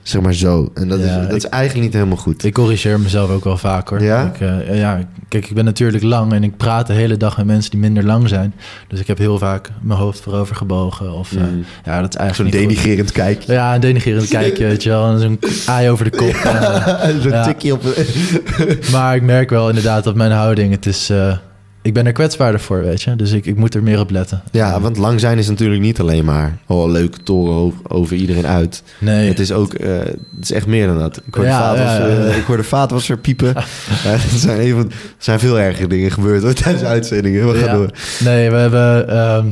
zeg 0.09 0.21
maar 0.21 0.33
zo. 0.33 0.69
En 0.73 0.87
dat, 0.87 0.99
Ja, 0.99 1.05
is, 1.05 1.13
dat 1.15 1.29
ik- 1.29 1.35
is 1.35 1.45
eigenlijk 1.45 1.83
niet 1.85 1.93
helemaal 1.93 2.17
goed. 2.17 2.43
Ik 2.43 2.53
corrigeer 2.53 2.99
mezelf 2.99 3.29
ook 3.29 3.43
wel 3.43 3.57
vaak 3.57 3.89
hoor. 3.89 4.01
Ja? 4.01 4.25
Ik, 4.33 4.39
eh, 4.41 4.79
ja, 4.79 4.99
kijk, 5.27 5.49
ik 5.49 5.55
ben 5.55 5.65
natuurlijk 5.65 6.03
lang 6.03 6.33
en 6.33 6.43
ik 6.43 6.57
praat 6.57 6.87
de 6.87 6.93
hele 6.93 7.17
dag 7.17 7.37
met 7.37 7.45
mensen 7.45 7.71
die 7.71 7.79
minder 7.79 8.03
lang 8.05 8.29
zijn. 8.29 8.53
Dus 8.87 8.99
ik 8.99 9.07
heb 9.07 9.17
heel 9.17 9.37
vaak 9.37 9.69
mijn 9.81 9.99
hoofd 9.99 10.19
voorover 10.19 10.55
gebogen. 10.55 11.13
Of, 11.13 11.31
eh, 11.31 11.37
Mm. 11.41 11.63
ja, 11.85 12.01
dat 12.01 12.09
is 12.09 12.13
Zo'n 12.15 12.21
eigenlijk 12.25 12.55
goed. 12.57 12.67
denigerend 12.67 13.11
kijkje. 13.11 13.53
Ja, 13.53 13.75
een 13.75 13.81
denigerend 13.81 14.27
kijkje, 14.37 14.65
weet 14.65 14.83
je 14.83 14.89
wel. 14.89 15.11
En 15.11 15.19
zo'n 15.19 15.39
aai 15.65 15.89
over 15.89 16.11
de 16.11 16.17
kop. 16.17 16.35
Zo'n 17.21 17.31
Ja. 17.31 17.43
tikje 17.43 17.73
op... 17.73 17.83
maar 18.91 19.15
ik 19.15 19.21
merk 19.23 19.49
wel 19.49 19.67
inderdaad 19.69 20.03
dat 20.03 20.15
mijn 20.15 20.31
houding, 20.31 20.71
het 20.71 20.85
is... 20.85 21.11
ik 21.89 21.95
ben 21.95 22.05
er 22.05 22.11
kwetsbaarder 22.11 22.59
voor, 22.59 22.81
weet 22.81 23.01
je. 23.01 23.15
Dus 23.15 23.31
ik, 23.31 23.45
ik 23.45 23.55
moet 23.55 23.75
er 23.75 23.83
meer 23.83 23.99
op 23.99 24.09
letten. 24.11 24.41
Ja, 24.51 24.79
want 24.81 24.97
lang 24.97 25.19
zijn 25.19 25.37
is 25.37 25.47
natuurlijk 25.47 25.81
niet 25.81 25.99
alleen 25.99 26.25
maar... 26.25 26.57
oh, 26.67 26.83
een 26.83 26.91
leuke 26.91 27.23
toren 27.23 27.53
over, 27.55 27.79
over 27.87 28.15
iedereen 28.15 28.45
uit. 28.47 28.83
Nee, 28.99 29.27
Het 29.27 29.39
is 29.39 29.51
ook... 29.51 29.73
eh, 29.73 29.97
het 29.99 30.15
is 30.41 30.51
echt 30.51 30.65
meer 30.67 30.87
dan 30.87 30.97
dat. 30.99 31.21
Ik 31.25 31.33
hoorde, 31.33 31.49
Ja, 31.49 31.59
vaatwasser, 31.59 32.09
ja, 32.09 32.23
ja. 32.23 32.29
eh, 32.29 32.37
ik 32.37 32.43
hoorde 32.43 32.63
vaatwasser 32.63 33.17
piepen. 33.17 33.55
Er, 34.05 34.19
zijn 34.35 34.59
even, 34.59 34.83
er 34.89 34.95
zijn 35.17 35.39
veel 35.39 35.59
ergere 35.59 35.87
dingen 35.87 36.11
gebeurd 36.11 36.41
hoor, 36.43 36.53
tijdens 36.53 36.83
de 36.83 36.89
uitzendingen. 36.89 37.51
We 37.51 37.57
gaan 37.59 37.77
door. 37.77 37.89
Nee, 38.23 38.49
we 38.49 38.55
hebben... 38.57 39.09
ehm 39.09 39.45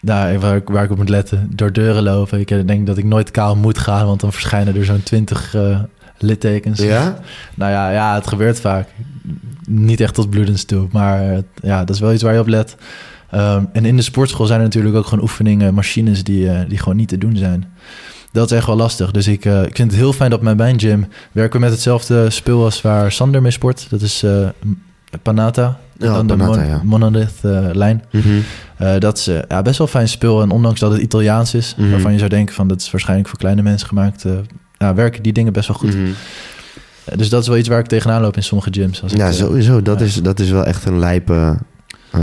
nou, 0.00 0.38
waar, 0.38 0.56
ik- 0.56 0.68
waar 0.68 0.84
ik 0.84 0.90
op 0.90 0.96
moet 0.96 1.08
letten, 1.08 1.50
door 1.54 1.72
deuren 1.72 2.02
lopen. 2.02 2.40
Ik 2.40 2.66
denk 2.66 2.86
dat 2.86 2.98
ik 2.98 3.04
nooit 3.04 3.30
kaal 3.30 3.56
moet 3.56 3.78
gaan, 3.78 4.06
want 4.06 4.20
dan 4.20 4.32
verschijnen 4.32 4.76
er 4.76 4.84
zo'n 4.84 5.02
twintig 5.02 5.54
eh, 5.54 5.78
littekens. 6.22 6.80
Ja? 6.80 7.18
Nou 7.54 7.70
ja, 7.72 7.90
ja, 7.90 8.14
het 8.14 8.26
gebeurt 8.26 8.60
vaak. 8.60 8.88
Niet 9.68 10.00
echt 10.00 10.14
tot 10.14 10.30
bloedens 10.30 10.64
toe, 10.64 10.88
maar 10.92 11.30
eh, 11.32 11.38
ja, 11.62 11.84
dat 11.84 11.94
is 11.94 12.00
wel 12.00 12.12
iets 12.12 12.22
waar 12.22 12.32
je 12.34 12.40
op 12.40 12.46
let. 12.46 12.76
Ehm, 13.30 13.64
en 13.72 13.84
in 13.84 13.96
de 13.96 14.02
sportschool 14.02 14.46
zijn 14.46 14.58
er 14.58 14.64
natuurlijk 14.64 14.96
ook 14.96 15.06
gewoon 15.06 15.24
oefeningen, 15.24 15.74
machines 15.74 16.24
die, 16.24 16.50
eh, 16.50 16.68
die 16.68 16.78
gewoon 16.78 16.96
niet 16.96 17.08
te 17.08 17.18
doen 17.18 17.36
zijn. 17.36 17.64
Dat 18.32 18.50
is 18.50 18.56
echt 18.56 18.66
wel 18.66 18.76
lastig. 18.76 19.10
Dus 19.10 19.26
ik, 19.28 19.44
eh, 19.44 19.62
ik 19.62 19.76
vind 19.76 19.90
het 19.90 20.00
heel 20.00 20.12
fijn 20.12 20.30
dat 20.30 20.40
bij 20.40 20.54
mijn 20.54 20.80
gym 20.80 21.06
werken 21.32 21.52
we 21.58 21.64
met 21.64 21.70
hetzelfde 21.74 22.30
spul 22.30 22.64
als 22.64 22.82
waar 22.82 23.12
Sander 23.12 23.42
mee 23.42 23.50
sport. 23.50 23.86
Dat 23.90 24.00
is 24.00 24.22
eh, 24.22 24.48
Panata. 25.22 25.78
Ja, 25.98 26.06
dan 26.14 26.26
de 26.26 26.36
Panata, 26.36 26.58
Mon- 26.60 26.68
ja. 26.68 26.80
Monolith 26.84 27.32
eh, 27.42 27.66
lijn. 27.72 28.04
Mhm. 28.12 28.98
Dat 28.98 29.16
is 29.18 29.24
ja, 29.48 29.62
best 29.62 29.78
wel 29.78 29.86
fijn 29.86 30.08
spul. 30.08 30.42
En 30.42 30.50
ondanks 30.50 30.80
dat 30.80 30.92
het 30.92 31.00
Italiaans 31.00 31.54
is, 31.54 31.74
Mhm. 31.76 31.90
waarvan 31.90 32.12
je 32.12 32.18
zou 32.18 32.30
denken 32.30 32.54
van 32.54 32.68
dat 32.68 32.80
is 32.80 32.90
waarschijnlijk 32.90 33.28
voor 33.28 33.38
kleine 33.38 33.62
mensen 33.62 33.88
gemaakt, 33.88 34.24
ja, 34.84 34.94
werken 34.94 35.22
die 35.22 35.32
dingen 35.32 35.52
best 35.52 35.68
wel 35.68 35.76
goed. 35.76 35.94
Mhm. 35.94 36.06
Eh, 37.04 37.18
Dus 37.18 37.28
dat 37.28 37.42
is 37.42 37.48
wel 37.48 37.56
iets 37.56 37.68
waar 37.68 37.78
ik 37.78 37.86
tegenaan 37.86 38.22
loop 38.22 38.36
in 38.36 38.42
sommige 38.42 38.72
gyms. 38.72 39.02
Als 39.02 39.12
Ja, 39.12 39.26
eh, 39.28 39.32
sowieso. 39.32 39.82
Dat, 39.82 39.98
ja. 39.98 40.04
is, 40.04 40.14
dat 40.14 40.40
is 40.40 40.50
wel 40.50 40.64
echt 40.64 40.84
een 40.84 40.98
lijpe... 40.98 41.58
eh, 42.10 42.20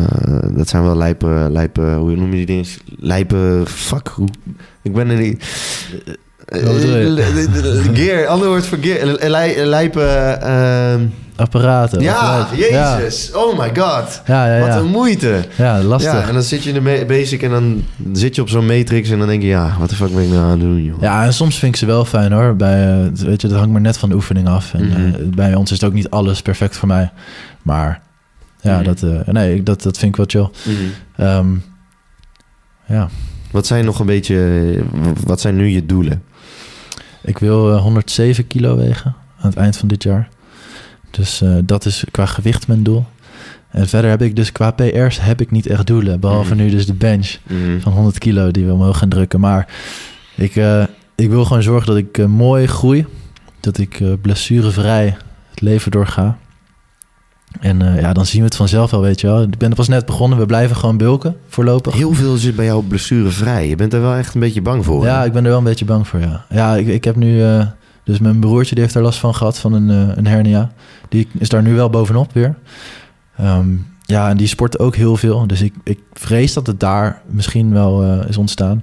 dat 0.55 0.67
zijn 0.67 0.83
wel 0.83 0.97
lijpe, 0.97 1.47
lijpe... 1.51 1.81
Hoe 1.81 2.15
noem 2.15 2.29
je 2.29 2.35
die 2.35 2.45
dingen? 2.45 2.65
Lijpe... 2.99 3.63
Fuck. 3.65 4.07
Hoe, 4.07 4.27
ik 4.81 4.93
ben 4.93 5.09
er 5.09 5.17
niet... 5.19 5.43
Je? 6.47 7.89
Gear. 7.93 8.27
Ander 8.27 8.47
woord 8.47 8.65
voor 8.67 8.77
gear. 8.81 9.29
Lij- 9.29 9.65
Lijpe... 9.65 10.01
ehm, 10.41 11.05
apparaten. 11.35 12.01
ja, 12.01 12.47
jezus. 12.55 13.31
Oh 13.33 13.59
my 13.59 13.67
god. 13.81 14.21
ja, 14.25 14.55
ja. 14.57 14.67
Wat 14.67 14.77
een 14.79 14.87
moeite. 14.89 15.43
Ja, 15.57 15.81
lastig. 15.83 16.11
Ja, 16.13 16.27
en 16.27 16.33
dan 16.33 16.43
zit 16.43 16.63
je 16.63 16.71
in 16.71 16.83
de 16.83 17.05
basic 17.07 17.41
en 17.41 17.49
dan 17.49 17.83
zit 18.13 18.35
je 18.35 18.41
op 18.41 18.49
zo'n 18.49 18.65
matrix 18.65 19.09
en 19.09 19.19
dan 19.19 19.27
denk 19.27 19.41
je, 19.41 19.47
ja, 19.47 19.75
wat 19.79 19.89
de 19.89 19.95
fuck 19.95 20.13
ben 20.13 20.23
ik 20.23 20.29
nou 20.29 20.41
aan 20.43 20.49
het 20.49 20.59
doen, 20.59 20.83
joh. 20.83 21.01
Ja, 21.01 21.23
en 21.25 21.33
soms 21.33 21.59
vind 21.59 21.73
ik 21.73 21.79
ze 21.79 21.85
wel 21.85 22.05
fijn 22.05 22.31
hoor. 22.31 22.55
Bij, 22.55 22.91
eh, 22.91 23.05
weet 23.25 23.41
je, 23.41 23.47
dat 23.47 23.57
hangt 23.57 23.71
maar 23.71 23.81
net 23.81 23.97
van 23.97 24.09
de 24.09 24.15
oefening 24.15 24.47
af. 24.47 24.73
En 24.73 24.87
Mhm. 24.87 24.95
eh, 25.05 25.13
bij 25.35 25.55
ons 25.55 25.71
is 25.71 25.79
het 25.81 25.89
ook 25.89 25.95
niet 25.95 26.09
alles 26.09 26.41
perfect 26.41 26.77
voor 26.77 26.87
mij. 26.87 27.11
Maar 27.61 28.01
ja, 28.61 28.75
Mhm. 28.75 28.83
dat, 28.83 29.03
eh, 29.03 29.09
nee, 29.33 29.63
dat, 29.63 29.81
dat 29.81 29.97
vind 29.97 30.17
ik 30.17 30.31
wel 30.33 30.49
chill. 30.51 30.75
Ehm, 31.15 31.47
ja, 32.85 33.09
Wat 33.51 33.67
zijn 33.67 33.85
nog 33.85 33.99
een 33.99 34.05
beetje, 34.05 34.75
wat 35.25 35.41
zijn 35.41 35.55
nu 35.55 35.67
je 35.67 35.85
doelen? 35.85 36.23
Ik 37.27 37.37
wil 37.37 37.71
eh, 37.73 37.81
107 37.81 38.47
kilo 38.47 38.75
wegen 38.75 39.15
aan 39.39 39.49
het 39.49 39.57
eind 39.57 39.77
van 39.77 39.87
dit 39.87 40.03
jaar. 40.03 40.29
Dus 41.11 41.41
eh, 41.41 41.55
dat 41.63 41.85
is 41.85 42.03
qua 42.11 42.25
gewicht 42.25 42.67
mijn 42.67 42.83
doel. 42.83 43.05
En 43.71 43.87
verder 43.87 44.09
heb 44.09 44.21
ik 44.21 44.35
dus 44.35 44.51
qua 44.51 44.71
PR's 44.71 45.19
heb 45.19 45.41
ik 45.41 45.51
niet 45.51 45.67
echt 45.67 45.87
doelen. 45.87 46.19
Behalve 46.19 46.53
Mhm. 46.55 46.63
nu 46.63 46.69
dus 46.69 46.85
de 46.85 46.93
bench 46.93 47.37
van 47.79 47.91
100 47.91 48.17
kilo 48.17 48.51
die 48.51 48.65
we 48.65 48.73
omhoog 48.73 48.97
gaan 48.97 49.09
drukken. 49.09 49.39
Maar 49.39 49.67
ik, 50.35 50.55
eh, 50.55 50.83
ik 51.15 51.29
wil 51.29 51.45
gewoon 51.45 51.63
zorgen 51.63 51.87
dat 51.87 51.97
ik 51.97 52.17
eh, 52.17 52.25
mooi 52.25 52.67
groei. 52.67 53.05
Dat 53.59 53.77
ik 53.77 53.99
eh, 53.99 54.07
blessurevrij 54.21 55.17
het 55.49 55.61
leven 55.61 55.91
doorga. 55.91 56.37
En 57.59 57.81
eh, 57.81 58.01
ja, 58.01 58.13
dan 58.13 58.25
zien 58.25 58.39
we 58.39 58.45
het 58.45 58.55
vanzelf 58.55 58.91
wel, 58.91 59.01
weet 59.01 59.21
je 59.21 59.27
wel. 59.27 59.41
Ik 59.41 59.57
ben 59.57 59.73
pas 59.73 59.87
net 59.87 60.05
begonnen. 60.05 60.39
We 60.39 60.45
blijven 60.45 60.75
gewoon 60.75 60.97
bulken 60.97 61.35
voorlopig. 61.47 61.93
Heel 61.93 62.13
veel 62.13 62.37
zit 62.37 62.55
bij 62.55 62.65
jou 62.65 62.83
blessurevrij. 62.83 63.67
Je 63.67 63.75
bent 63.75 63.93
er 63.93 64.01
wel 64.01 64.13
echt 64.13 64.33
een 64.33 64.39
beetje 64.39 64.61
bang 64.61 64.85
voor. 64.85 65.05
Ja, 65.05 65.19
hè? 65.19 65.25
ik 65.25 65.31
ben 65.31 65.43
er 65.43 65.49
wel 65.49 65.57
een 65.57 65.63
beetje 65.63 65.85
bang 65.85 66.07
voor, 66.07 66.19
ja. 66.19 66.45
Ja, 66.49 66.75
ik, 66.75 66.87
ik 66.87 67.03
heb 67.03 67.15
nu... 67.15 67.43
eh, 67.43 67.65
dus 68.03 68.19
mijn 68.19 68.39
broertje 68.39 68.75
die 68.75 68.83
heeft 68.83 68.95
er 68.95 69.01
last 69.01 69.19
van 69.19 69.35
gehad, 69.35 69.57
van 69.57 69.73
een, 69.73 69.89
eh, 69.89 70.17
een 70.17 70.27
hernia. 70.27 70.71
Die 71.09 71.27
is 71.39 71.49
daar 71.49 71.61
nu 71.61 71.75
wel 71.75 71.89
bovenop 71.89 72.33
weer. 72.33 72.55
Ehm, 73.37 73.67
ja, 74.01 74.29
en 74.29 74.37
die 74.37 74.47
sport 74.47 74.79
ook 74.79 74.95
heel 74.95 75.15
veel. 75.15 75.47
Dus 75.47 75.61
ik, 75.61 75.73
ik 75.83 75.99
vrees 76.13 76.53
dat 76.53 76.67
het 76.67 76.79
daar 76.79 77.21
misschien 77.29 77.73
wel 77.73 78.23
is 78.23 78.37
ontstaan. 78.37 78.81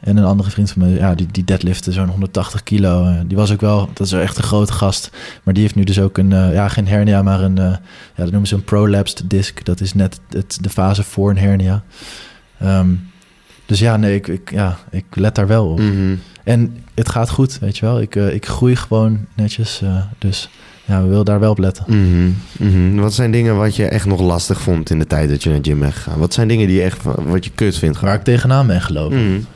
En 0.00 0.16
een 0.16 0.24
andere 0.24 0.50
vriend 0.50 0.70
van 0.70 0.82
me, 0.82 0.94
ja, 0.94 1.14
die, 1.14 1.26
die 1.30 1.44
deadliftte 1.44 1.92
zo'n 1.92 2.08
180 2.08 2.62
kilo. 2.62 3.04
eh, 3.04 3.20
die 3.26 3.36
was 3.36 3.52
ook 3.52 3.60
wel, 3.60 3.90
dat 3.94 4.06
is 4.06 4.12
wel 4.12 4.20
echt 4.22 4.36
een 4.36 4.42
grote 4.42 4.72
gast. 4.72 5.10
Maar 5.42 5.54
die 5.54 5.62
heeft 5.62 5.74
nu 5.74 5.84
dus 5.84 6.00
ook 6.00 6.18
een, 6.18 6.32
eh, 6.32 6.52
ja, 6.52 6.68
geen 6.68 6.88
hernia, 6.88 7.22
maar 7.22 7.40
een, 7.40 7.58
eh, 7.58 7.64
ja, 7.64 7.78
dat 8.14 8.30
noemen 8.30 8.48
ze 8.48 8.54
een 8.54 8.64
prolapsed 8.64 9.22
disc. 9.30 9.64
Dat 9.64 9.80
is 9.80 9.94
net 9.94 10.20
het, 10.30 10.58
de 10.60 10.68
fase 10.70 11.02
voor 11.02 11.30
een 11.30 11.38
hernia. 11.38 11.82
Ehm, 12.58 12.88
dus 13.66 13.78
ja, 13.78 13.96
nee, 13.96 14.14
ik, 14.14 14.28
ik, 14.28 14.50
ja, 14.50 14.78
ik 14.90 15.04
let 15.10 15.34
daar 15.34 15.46
wel 15.46 15.66
op. 15.68 15.78
Mhm. 15.78 16.14
En 16.44 16.76
het 16.94 17.08
gaat 17.08 17.30
goed, 17.30 17.58
weet 17.58 17.78
je 17.78 17.86
wel. 17.86 18.00
Ik, 18.00 18.14
ik 18.14 18.46
groei 18.46 18.76
gewoon 18.76 19.26
netjes. 19.34 19.82
dus 20.18 20.48
ja, 20.84 21.02
we 21.02 21.08
willen 21.08 21.24
daar 21.24 21.40
wel 21.40 21.50
op 21.50 21.58
letten. 21.58 21.84
Mhm. 21.86 22.30
Mhm. 22.68 23.00
Wat 23.00 23.14
zijn 23.14 23.30
dingen 23.30 23.56
wat 23.56 23.76
je 23.76 23.84
echt 23.86 24.06
nog 24.06 24.20
lastig 24.20 24.60
vond 24.60 24.90
in 24.90 24.98
de 24.98 25.06
tijd 25.06 25.28
dat 25.28 25.42
je 25.42 25.50
naar 25.50 25.62
de 25.62 25.70
gym 25.70 25.78
bent 25.78 25.94
gegaan? 25.94 26.18
Wat 26.18 26.34
zijn 26.34 26.48
dingen 26.48 26.66
die 26.66 26.76
je 26.76 26.82
echt, 26.82 27.02
wat 27.02 27.44
je 27.44 27.50
kut 27.54 27.78
vindt? 27.78 28.00
Waar 28.00 28.14
ik 28.14 28.22
tegenaan 28.22 28.66
ben 28.66 28.80
gelopen. 28.80 29.46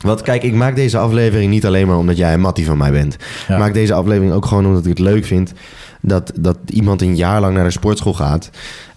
Want 0.00 0.22
kijk, 0.22 0.42
ik 0.42 0.54
maak 0.54 0.76
deze 0.76 0.98
aflevering 0.98 1.50
niet 1.50 1.66
alleen 1.66 1.86
maar 1.86 1.96
omdat 1.98 2.16
jij 2.16 2.34
een 2.34 2.40
mattie 2.40 2.64
van 2.66 2.78
mij 2.78 2.90
bent. 2.92 3.16
Ja. 3.48 3.54
Ik 3.54 3.60
maak 3.60 3.74
deze 3.74 3.94
aflevering 3.94 4.32
ook 4.32 4.46
gewoon 4.46 4.66
omdat 4.66 4.82
ik 4.82 4.88
het 4.88 4.98
leuk 4.98 5.24
vind 5.24 5.52
dat, 6.00 6.32
dat 6.40 6.58
iemand 6.66 7.02
een 7.02 7.16
jaar 7.16 7.40
lang 7.40 7.54
naar 7.54 7.64
de 7.64 7.70
sportschool 7.70 8.14
gaat. 8.14 8.50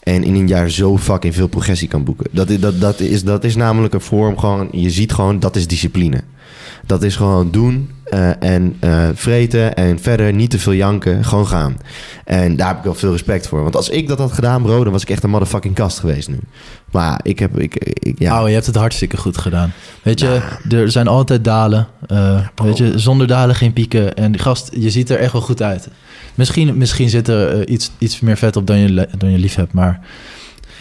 En 0.03 0.23
in 0.23 0.35
een 0.35 0.47
jaar 0.47 0.69
zo 0.69 0.97
fucking 0.97 1.35
veel 1.35 1.47
progressie 1.47 1.87
kan 1.87 2.03
boeken. 2.03 2.25
Dat, 2.31 2.49
is- 2.49 2.59
dat, 2.59 2.79
dat, 2.81 2.99
is, 2.99 3.23
dat 3.23 3.43
is 3.43 3.55
namelijk 3.55 3.93
een 3.93 4.01
vorm 4.01 4.37
gewoon. 4.37 4.67
Je 4.71 4.89
ziet 4.89 5.13
gewoon, 5.13 5.39
dat 5.39 5.55
is 5.55 5.67
discipline. 5.67 6.21
Dat 6.85 7.03
is 7.03 7.15
gewoon 7.15 7.51
doen 7.51 7.89
eh, 8.09 8.43
en 8.43 8.77
eh, 8.79 9.07
vreten 9.13 9.75
en 9.75 9.99
verder 9.99 10.33
niet 10.33 10.49
te 10.49 10.59
veel 10.59 10.73
janken. 10.73 11.25
Gewoon 11.25 11.47
gaan. 11.47 11.77
En 12.25 12.55
daar 12.55 12.67
heb 12.67 12.77
ik 12.77 12.83
wel 12.83 12.93
veel 12.93 13.11
respect 13.11 13.47
voor. 13.47 13.63
Want 13.63 13.75
als 13.75 13.89
ik 13.89 14.07
dat 14.07 14.17
had 14.17 14.31
gedaan, 14.31 14.61
bro, 14.61 14.83
dan 14.83 14.93
was 14.93 15.01
ik 15.01 15.09
echt 15.09 15.23
een 15.23 15.29
motherfucking 15.29 15.75
kast 15.75 15.99
geweest 15.99 16.29
nu. 16.29 16.39
Maar 16.91 17.19
ik 17.23 17.39
heb. 17.39 17.59
Ik, 17.59 17.75
ik, 17.75 18.19
ja. 18.19 18.41
Oh, 18.41 18.47
je 18.47 18.53
hebt 18.53 18.65
het 18.65 18.75
hartstikke 18.75 19.17
goed 19.17 19.37
gedaan. 19.37 19.73
Weet 20.01 20.19
je, 20.19 20.41
er 20.69 20.91
zijn 20.91 21.07
altijd 21.07 21.43
dalen. 21.43 21.87
Eh, 22.07 22.39
weet 22.55 22.77
je, 22.77 22.99
zonder 22.99 23.27
dalen 23.27 23.55
geen 23.55 23.73
pieken. 23.73 24.15
En 24.15 24.31
die 24.31 24.41
gast, 24.41 24.69
je 24.73 24.89
ziet 24.89 25.09
er 25.09 25.19
echt 25.19 25.31
wel 25.31 25.41
goed 25.41 25.61
uit. 25.61 25.87
Misschien, 26.35 26.77
misschien 26.77 27.09
zit 27.09 27.27
er 27.27 27.67
iets, 27.67 27.91
iets 27.97 28.19
meer 28.19 28.37
vet 28.37 28.55
op 28.55 28.67
dan 28.67 28.77
je, 28.77 29.07
dan 29.17 29.31
je 29.31 29.37
lief 29.37 29.55
hebt, 29.55 29.73
maar 29.73 29.99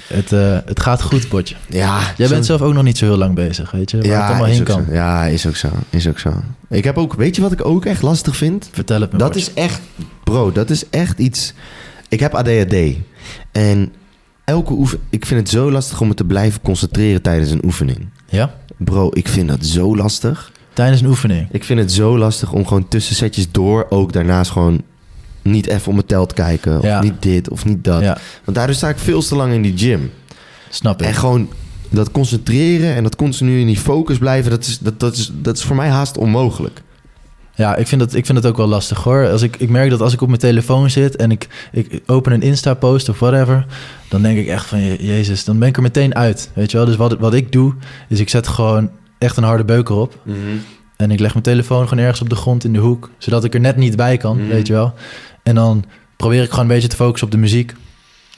het, 0.07 0.33
eh, 0.33 0.59
het 0.65 0.81
gaat 0.81 1.03
goed, 1.03 1.29
Botje. 1.29 1.55
ja 1.69 2.01
Jij 2.17 2.27
zo- 2.27 2.33
bent 2.33 2.47
zelf 2.47 2.61
ook 2.63 2.73
nog 2.75 2.83
niet 2.83 2.99
zo 2.99 3.05
heel 3.05 3.17
lang 3.17 3.35
bezig, 3.35 3.71
weet 3.71 3.91
je, 3.91 3.97
waar 4.01 4.21
het 4.21 4.29
allemaal 4.29 4.45
heen 4.47 4.63
kan. 4.63 4.85
zo. 4.89 4.93
Ja, 4.93 5.25
is 5.25 5.47
ook 5.47 5.57
zo. 5.57 5.69
Is 5.91 6.09
ook 6.09 6.19
zo. 6.19 6.33
Ik 6.71 6.85
heb 6.85 6.97
ook, 6.99 7.15
weet 7.15 7.37
je 7.37 7.43
wat 7.43 7.53
ik 7.53 7.65
ook 7.65 7.85
echt 7.85 8.03
lastig 8.03 8.37
vind? 8.37 8.69
Vertel 8.73 9.01
het 9.01 9.13
me, 9.13 9.19
Dat 9.19 9.33
Botje. 9.33 9.51
is 9.51 9.55
echt, 9.63 9.81
bro, 10.25 10.53
dat 10.53 10.71
is 10.71 10.89
echt 10.91 11.19
iets. 11.19 11.53
Ik 12.09 12.21
heb 12.21 12.35
ADHD. 12.35 12.75
En 13.53 13.93
elke 14.45 14.73
oefening, 14.73 15.07
ik 15.11 15.27
vind 15.27 15.41
het 15.41 15.49
zo 15.49 15.71
lastig 15.71 16.01
om 16.01 16.09
me 16.09 16.15
te 16.15 16.25
blijven 16.25 16.61
concentreren 16.61 17.23
tijdens 17.23 17.51
een 17.51 17.65
oefening. 17.65 18.09
Ja? 18.29 18.55
Bro, 18.77 19.09
ik 19.13 19.29
vind 19.29 19.49
dat 19.49 19.67
zo 19.67 19.97
lastig. 19.97 20.53
Tijdens 20.73 21.01
een 21.01 21.07
oefening. 21.07 21.49
Ik 21.51 21.65
vind 21.65 21.81
het 21.81 21.93
zo 21.93 22.19
lastig 22.19 22.53
om 22.53 22.67
gewoon 22.67 22.89
tussen 22.89 23.15
setjes 23.15 23.51
door 23.51 23.87
ook 23.89 24.13
daarnaast 24.13 24.51
gewoon 24.51 24.83
niet 25.47 25.67
even 25.67 25.89
om 25.89 25.95
mijn 25.95 26.07
tel 26.07 26.27
te 26.27 26.35
kijken. 26.35 26.79
Of 26.79 26.85
Ja. 26.85 27.03
niet 27.03 27.23
dit 27.23 27.49
of 27.51 27.65
niet 27.65 27.85
dat. 27.85 28.01
Ja, 28.03 28.19
Want 28.45 28.57
daardoor 28.57 28.77
sta 28.77 28.89
ik 28.89 28.99
veel 28.99 29.23
te 29.23 29.37
lang 29.37 29.53
in 29.53 29.63
die 29.63 29.77
gym. 29.79 30.11
snap 30.69 31.01
ik. 31.01 31.07
En 31.07 31.15
gewoon 31.15 31.49
dat 31.91 32.11
concentreren 32.11 32.95
en 32.95 33.03
dat 33.03 33.17
continu 33.17 33.61
in 33.61 33.67
die 33.67 33.77
focus 33.79 34.19
blijven, 34.19 34.51
dat 34.51 34.65
is, 34.67 34.79
dat, 34.79 35.01
dat 35.01 35.15
is, 35.17 35.31
dat 35.35 35.57
is 35.57 35.63
voor 35.63 35.77
mij 35.77 35.89
haast 35.89 36.17
onmogelijk. 36.19 36.83
Ja, 37.55 37.77
ik 37.77 37.87
vind, 37.87 38.01
dat, 38.01 38.15
ik 38.15 38.27
vind 38.27 38.39
het 38.39 38.47
ook 38.47 38.57
wel 38.57 38.67
lastig 38.67 39.03
hoor. 39.03 39.29
Als 39.31 39.43
ik, 39.43 39.57
ik 39.57 39.69
merk 39.71 39.91
dat 39.91 40.01
als 40.01 40.13
ik 40.13 40.21
op 40.21 40.29
mijn 40.29 40.41
telefoon 40.41 40.91
zit 40.91 41.17
en 41.17 41.31
ik, 41.31 41.49
ik 41.73 42.03
open 42.07 42.33
een 42.33 42.43
Insta-post 42.43 43.09
of 43.09 43.19
whatever, 43.19 43.67
dan 44.09 44.23
denk 44.23 44.39
ik 44.39 44.47
echt 44.47 44.67
van, 44.67 44.81
je- 44.81 45.07
jezus, 45.07 45.45
dan 45.45 45.59
ben 45.59 45.69
ik 45.69 45.77
er 45.77 45.83
meteen 45.83 46.15
uit. 46.15 46.51
Weet 46.55 46.71
je 46.71 46.77
wel? 46.77 46.87
Dus 46.87 46.97
wat, 46.97 47.19
wat 47.19 47.35
ik 47.35 47.53
doe, 47.53 47.75
is 48.09 48.21
ik 48.21 48.29
zet 48.29 48.49
gewoon 48.49 48.91
echt 49.19 49.37
een 49.37 49.43
harde 49.45 49.65
beuker 49.65 49.95
op. 49.95 50.19
En 50.97 51.11
ik 51.11 51.21
leg 51.21 51.33
mijn 51.33 51.45
telefoon 51.45 51.89
gewoon 51.89 52.05
ergens 52.05 52.21
op 52.21 52.29
de 52.29 52.35
grond 52.37 52.65
in 52.65 52.73
de 52.73 52.79
hoek, 52.79 53.11
zodat 53.19 53.45
ik 53.45 53.55
er 53.55 53.61
net 53.61 53.77
niet 53.77 53.97
bij 53.97 54.17
kan, 54.17 54.37
Mhm. 54.37 54.49
weet 54.49 54.67
je 54.67 54.73
wel. 54.73 54.95
En 55.47 55.55
dan 55.55 55.85
probeer 56.17 56.43
ik 56.43 56.49
gewoon 56.51 56.65
een 56.65 56.71
beetje 56.71 56.89
te 56.89 56.97
focussen 56.97 57.27
op 57.27 57.33
de 57.33 57.39
muziek. 57.41 57.75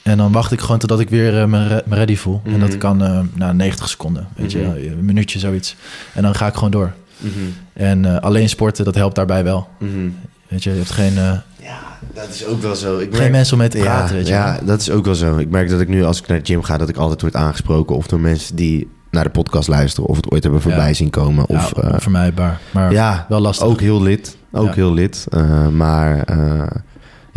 En 0.03 0.17
dan 0.17 0.31
wacht 0.31 0.51
ik 0.51 0.59
gewoon 0.59 0.77
totdat 0.79 0.99
ik 0.99 1.09
weer 1.09 1.39
eh, 1.41 1.45
me, 1.47 1.67
re- 1.67 1.81
me 1.85 1.95
ready 1.95 2.15
voel. 2.15 2.41
En 2.45 2.59
dat 2.59 2.69
Mhm. 2.69 2.77
kan 2.77 3.03
eh 3.03 3.19
na 3.33 3.51
90 3.51 3.89
seconden, 3.89 4.27
weet 4.35 4.53
Mhm. 4.53 4.63
je, 4.77 4.89
een 4.91 5.05
minuutje 5.05 5.39
zoiets. 5.39 5.75
En 6.13 6.21
dan 6.23 6.35
ga 6.35 6.47
ik 6.47 6.53
gewoon 6.53 6.71
door. 6.71 6.93
Mhm. 7.17 7.33
En 7.73 8.05
eh, 8.05 8.17
alleen 8.21 8.49
sporten, 8.49 8.85
dat 8.85 8.95
helpt 8.95 9.15
daarbij 9.15 9.43
wel. 9.43 9.67
Mhm. 9.79 10.09
Weet 10.47 10.63
je, 10.63 10.69
je 10.69 10.75
hebt 10.77 10.91
geen, 10.91 11.17
eh, 11.17 11.31
Ja, 11.61 11.79
dat 12.13 12.29
is 12.29 12.45
ook 12.45 12.61
wel 12.61 12.75
zo. 12.75 12.97
Ik 12.97 13.15
geen 13.15 13.31
mensen 13.31 13.53
om 13.53 13.59
mee 13.59 13.69
te 13.69 13.77
praten, 13.77 14.07
ja, 14.09 14.13
weet 14.13 14.27
je 14.27 14.33
ja, 14.33 14.59
dat 14.65 14.81
is 14.81 14.89
ook 14.91 15.05
wel 15.05 15.15
zo. 15.15 15.37
Ik 15.37 15.49
merk 15.49 15.69
dat 15.69 15.81
ik 15.81 15.87
nu 15.87 16.03
als 16.03 16.19
ik 16.21 16.27
naar 16.27 16.39
de 16.39 16.45
gym 16.45 16.63
ga, 16.63 16.77
dat 16.77 16.89
ik 16.89 16.97
altijd 16.97 17.21
word 17.21 17.35
aangesproken. 17.35 17.95
Of 17.95 18.07
door 18.07 18.19
mensen 18.19 18.55
die 18.55 18.87
naar 19.11 19.23
de 19.23 19.29
podcast 19.29 19.67
luisteren. 19.67 20.09
Of 20.09 20.15
het 20.15 20.31
ooit 20.31 20.43
hebben 20.43 20.61
voorbij 20.61 20.87
Ja. 20.87 20.93
zien 20.93 21.09
komen. 21.09 21.45
Ja, 21.47 21.55
Of, 21.55 21.73
eh, 21.73 21.93
onvermijdbaar. 21.93 22.59
Maar 22.71 22.91
ja, 22.91 23.25
wel 23.29 23.39
lastig. 23.39 23.67
ook 23.67 23.79
heel 23.81 24.01
lid. 24.01 24.37
Ook 24.51 24.65
Ja. 24.67 24.73
heel 24.73 24.93
lid. 24.93 25.25
Eh, 25.29 25.67
maar 25.67 26.23
eh, 26.23 26.61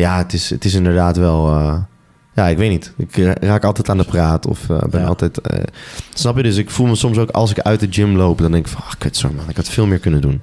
ja, 0.03 0.19
het 0.19 0.33
is, 0.33 0.51
het 0.51 0.65
is 0.65 0.75
inderdaad 0.75 1.17
wel... 1.17 1.49
eh, 1.49 1.77
ja, 2.35 2.47
ik 2.49 2.57
weet 2.57 2.71
niet. 2.71 2.93
Ik 2.97 3.17
ra- 3.17 3.37
raak 3.41 3.65
altijd 3.65 3.89
aan 3.91 3.97
de 3.99 4.05
praat. 4.05 4.47
Of 4.47 4.71
eh, 4.71 4.79
ben 4.91 5.01
Ja. 5.01 5.07
altijd... 5.07 5.41
eh, 5.41 5.63
snap 6.15 6.37
je? 6.37 6.43
Dus 6.43 6.57
ik 6.57 6.71
voel 6.71 6.87
me 6.87 6.95
soms 6.95 7.19
ook 7.19 7.31
als 7.31 7.51
ik 7.51 7.59
uit 7.61 7.81
de 7.81 7.87
gym 7.91 8.17
loop... 8.17 8.39
dan 8.39 8.53
denk 8.53 8.67
ik 8.67 8.73
van... 8.73 8.83
Ah, 8.85 8.93
kut 8.99 9.17
zo 9.17 9.31
man. 9.37 9.49
Ik 9.49 9.57
had 9.57 9.69
veel 9.69 9.87
meer 9.87 9.99
kunnen 9.99 10.21
doen. 10.21 10.41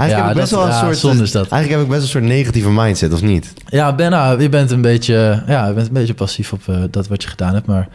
Eigenlijk 0.00 0.28
heb 0.28 0.36
ik 0.36 0.40
best 0.40 0.50
dat- 0.50 0.58
wel 0.60 0.68
een 0.68 0.74
ja, 0.74 0.80
soort... 0.84 0.96
zonde 0.98 1.22
is 1.22 1.30
dat. 1.30 1.48
Eigenlijk 1.48 1.70
heb 1.70 1.80
ik 1.80 1.88
best 1.96 2.02
een 2.02 2.08
soort 2.20 2.24
negatieve 2.24 2.70
mindset, 2.70 3.12
of 3.12 3.22
niet? 3.22 3.52
Ja, 3.66 3.94
Ben, 3.94 4.10
nou, 4.10 4.42
je 4.42 4.48
bent 4.48 4.70
een 4.70 4.80
beetje, 4.80 5.42
ja, 5.46 5.66
je 5.66 5.72
bent 5.74 5.86
een 5.86 5.92
beetje 5.92 6.14
passief 6.14 6.52
op 6.52 6.60
eh, 6.66 6.76
dat 6.90 7.08
wat 7.08 7.22
je 7.22 7.28
gedaan 7.28 7.54
hebt. 7.54 7.66
Maar 7.66 7.88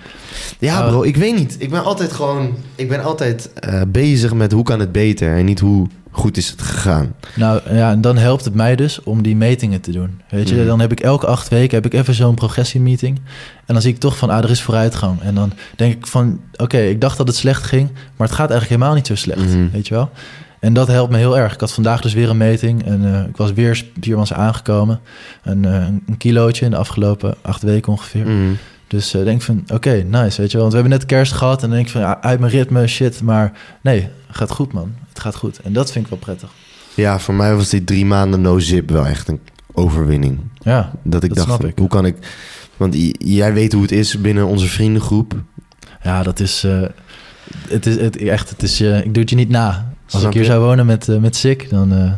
Ja, 0.60 0.78
Nou, 0.80 0.90
bro, 0.92 1.04
ik 1.04 1.16
weet 1.18 1.36
niet. 1.38 1.56
Ik 1.60 1.70
ben 1.70 1.84
altijd 1.84 2.12
gewoon. 2.12 2.56
Ik 2.76 2.90
ben 2.90 3.04
altijd 3.04 3.54
eh, 3.54 3.82
bezig 3.88 4.34
met 4.34 4.52
hoe 4.52 4.64
kan 4.64 4.80
het 4.80 4.92
beter 4.92 5.38
en 5.38 5.46
niet 5.46 5.60
hoe 5.60 5.88
goed 6.12 6.38
is 6.38 6.50
het 6.50 6.62
gegaan. 6.62 7.14
nou 7.36 7.62
ja, 7.72 7.92
en 7.92 8.02
dan 8.02 8.18
helpt 8.18 8.46
het 8.46 8.54
mij 8.56 8.76
dus 8.76 9.04
om 9.04 9.22
die 9.24 9.36
metingen 9.36 9.82
te 9.82 9.92
doen. 9.92 10.22
Weet 10.30 10.50
je, 10.50 10.56
Mhm. 10.56 10.66
dan 10.66 10.80
heb 10.80 10.92
ik 10.92 11.00
elke 11.00 11.26
acht 11.26 11.48
weken 11.50 11.76
heb 11.76 11.86
ik 11.86 11.94
even 11.94 12.14
zo'n 12.14 12.36
progressiemeeting. 12.36 13.18
En 13.66 13.74
dan 13.74 13.82
zie 13.82 13.94
ik 13.94 14.00
toch 14.00 14.18
van, 14.18 14.30
ah, 14.30 14.44
er 14.44 14.50
is 14.50 14.62
vooruitgang. 14.62 15.22
En 15.22 15.36
dan 15.36 15.52
denk 15.76 15.94
ik 15.94 16.08
van, 16.08 16.40
oké, 16.56 16.78
ik 16.78 17.02
dacht 17.02 17.18
dat 17.18 17.28
het 17.28 17.36
slecht 17.36 17.64
ging, 17.64 17.90
maar 17.92 18.28
het 18.28 18.36
gaat 18.36 18.50
eigenlijk 18.50 18.70
helemaal 18.70 18.94
niet 18.96 19.08
zo 19.08 19.16
slecht. 19.16 19.40
Mhm. 19.40 19.70
Weet 19.72 19.88
je 19.88 19.94
wel? 19.94 20.10
En 20.66 20.74
dat 20.74 20.88
helpt 20.88 21.12
me 21.12 21.18
heel 21.18 21.38
erg. 21.38 21.54
Ik 21.54 21.60
had 21.60 21.72
vandaag 21.72 22.02
dus 22.02 22.14
weer 22.14 22.30
een 22.30 22.38
meting 22.38 22.86
en 22.86 23.14
eh, 23.14 23.28
ik 23.28 23.38
was 23.38 23.54
weer 23.54 23.76
spiermans 23.76 24.34
aangekomen. 24.34 25.00
Een, 25.44 25.66
eh, 25.66 25.74
een 26.08 26.18
kilootje 26.18 26.66
in 26.66 26.72
de 26.72 26.78
afgelopen 26.78 27.36
acht 27.42 27.62
weken 27.62 27.92
ongeveer. 27.92 28.26
Mhm. 28.28 28.54
Dus 28.88 29.14
eh, 29.14 29.24
denk 29.24 29.42
van, 29.42 29.64
oké, 29.74 29.90
nice, 30.10 30.42
weet 30.42 30.52
je 30.52 30.58
wel. 30.58 30.62
Want 30.70 30.72
we 30.74 30.80
hebben 30.80 30.90
net 31.00 31.06
kerst 31.06 31.32
gehad 31.32 31.56
en 31.56 31.68
dan 31.68 31.70
denk 31.70 31.86
ik 31.86 31.92
van, 31.92 32.02
ja, 32.02 32.22
uit 32.22 32.40
mijn 32.40 32.52
ritme, 32.52 32.88
shit. 32.88 33.22
Maar 33.22 33.52
nee, 33.82 34.10
gaat 34.30 34.52
goed, 34.52 34.74
man. 34.74 34.94
Het 35.10 35.20
gaat 35.20 35.36
goed. 35.36 35.60
En 35.60 35.74
dat 35.74 35.92
vind 35.92 36.04
ik 36.06 36.10
wel 36.10 36.20
prettig. 36.20 36.50
Ja, 36.94 37.20
voor 37.20 37.34
mij 37.34 37.56
was 37.56 37.70
die 37.70 37.84
drie 37.84 38.06
maanden 38.06 38.42
no-zip 38.42 38.90
wel 38.90 39.06
echt 39.08 39.28
een 39.28 39.40
overwinning. 39.74 40.40
Ja, 40.62 40.92
Dat 41.04 41.24
ik 41.24 41.36
Dat 41.36 41.48
dacht, 41.48 41.64
ik. 41.64 41.78
hoe 41.78 41.88
kan 41.88 42.06
ik... 42.06 42.16
Want 42.78 42.96
jij 43.18 43.54
weet 43.54 43.74
hoe 43.74 43.82
het 43.82 43.92
is 43.92 44.22
binnen 44.22 44.46
onze 44.46 44.68
vriendengroep. 44.68 45.34
ja 46.04 46.24
dat 46.24 46.40
is... 46.40 46.64
eh, 46.64 46.82
het 47.70 47.86
is 47.86 47.96
het, 47.96 48.18
echt, 48.18 48.50
het 48.50 48.64
is, 48.64 48.82
eh, 48.82 48.98
ik 48.98 49.14
doe 49.14 49.22
het 49.22 49.30
je 49.30 49.36
niet 49.36 49.50
na. 49.50 49.94
Als 50.12 50.24
ik 50.24 50.34
hier 50.34 50.42
je? 50.42 50.48
zou 50.48 50.64
wonen 50.64 50.86
met, 50.86 51.10
eh, 51.10 51.18
met 51.18 51.36
Sik, 51.36 51.70
dan 51.70 51.94
eh, 51.94 52.12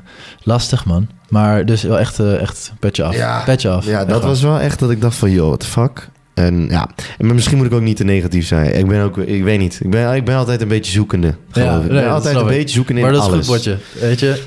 lastig 0.44 0.86
man. 0.86 1.08
Maar 1.30 1.66
dus 1.66 1.84
wel 1.84 2.00
echt, 2.00 2.20
eh, 2.20 2.42
echt 2.42 2.74
petje 2.80 3.04
af. 3.04 3.16
Ja. 3.16 3.42
Petje 3.46 3.70
af. 3.70 3.86
Ja, 3.86 4.06
dat 4.06 4.24
was 4.24 4.42
wel 4.42 4.60
echt 4.60 4.80
dat 4.80 4.92
ik 4.92 5.02
dacht 5.02 5.16
van, 5.16 5.32
joh, 5.32 5.48
what 5.48 5.60
the 5.60 5.66
fuck? 5.66 6.10
En 6.34 6.68
ja, 6.70 6.90
maar 7.20 7.34
misschien 7.34 7.58
moet 7.58 7.66
ik 7.66 7.74
ook 7.74 7.82
niet 7.82 7.98
te 7.98 8.04
negatief 8.04 8.48
zijn. 8.48 8.78
Ik 8.78 8.88
ben 8.88 9.04
ook, 9.04 9.18
ik 9.18 9.44
weet 9.44 9.60
niet. 9.60 9.80
Ik 9.84 9.90
ben, 9.90 10.16
ik 10.16 10.26
ben 10.26 10.36
altijd 10.36 10.62
een 10.62 10.68
beetje 10.68 10.92
zoekende. 10.92 11.36
geloof 11.50 11.76
ik. 11.76 11.76
ik 11.76 11.82
nee, 11.82 11.90
ben 11.90 12.04
dat 12.04 12.14
altijd 12.14 12.36
een 12.36 12.42
ik. 12.42 12.48
beetje 12.48 12.76
zoekende 12.76 13.02
Maar 13.02 13.10
in 13.10 13.16
dat 13.16 13.26
is 13.26 13.32
alles. 13.32 13.48
goed, 13.48 13.56
Botje. 13.56 13.78
Weet 14.00 14.20
je, 14.20 14.44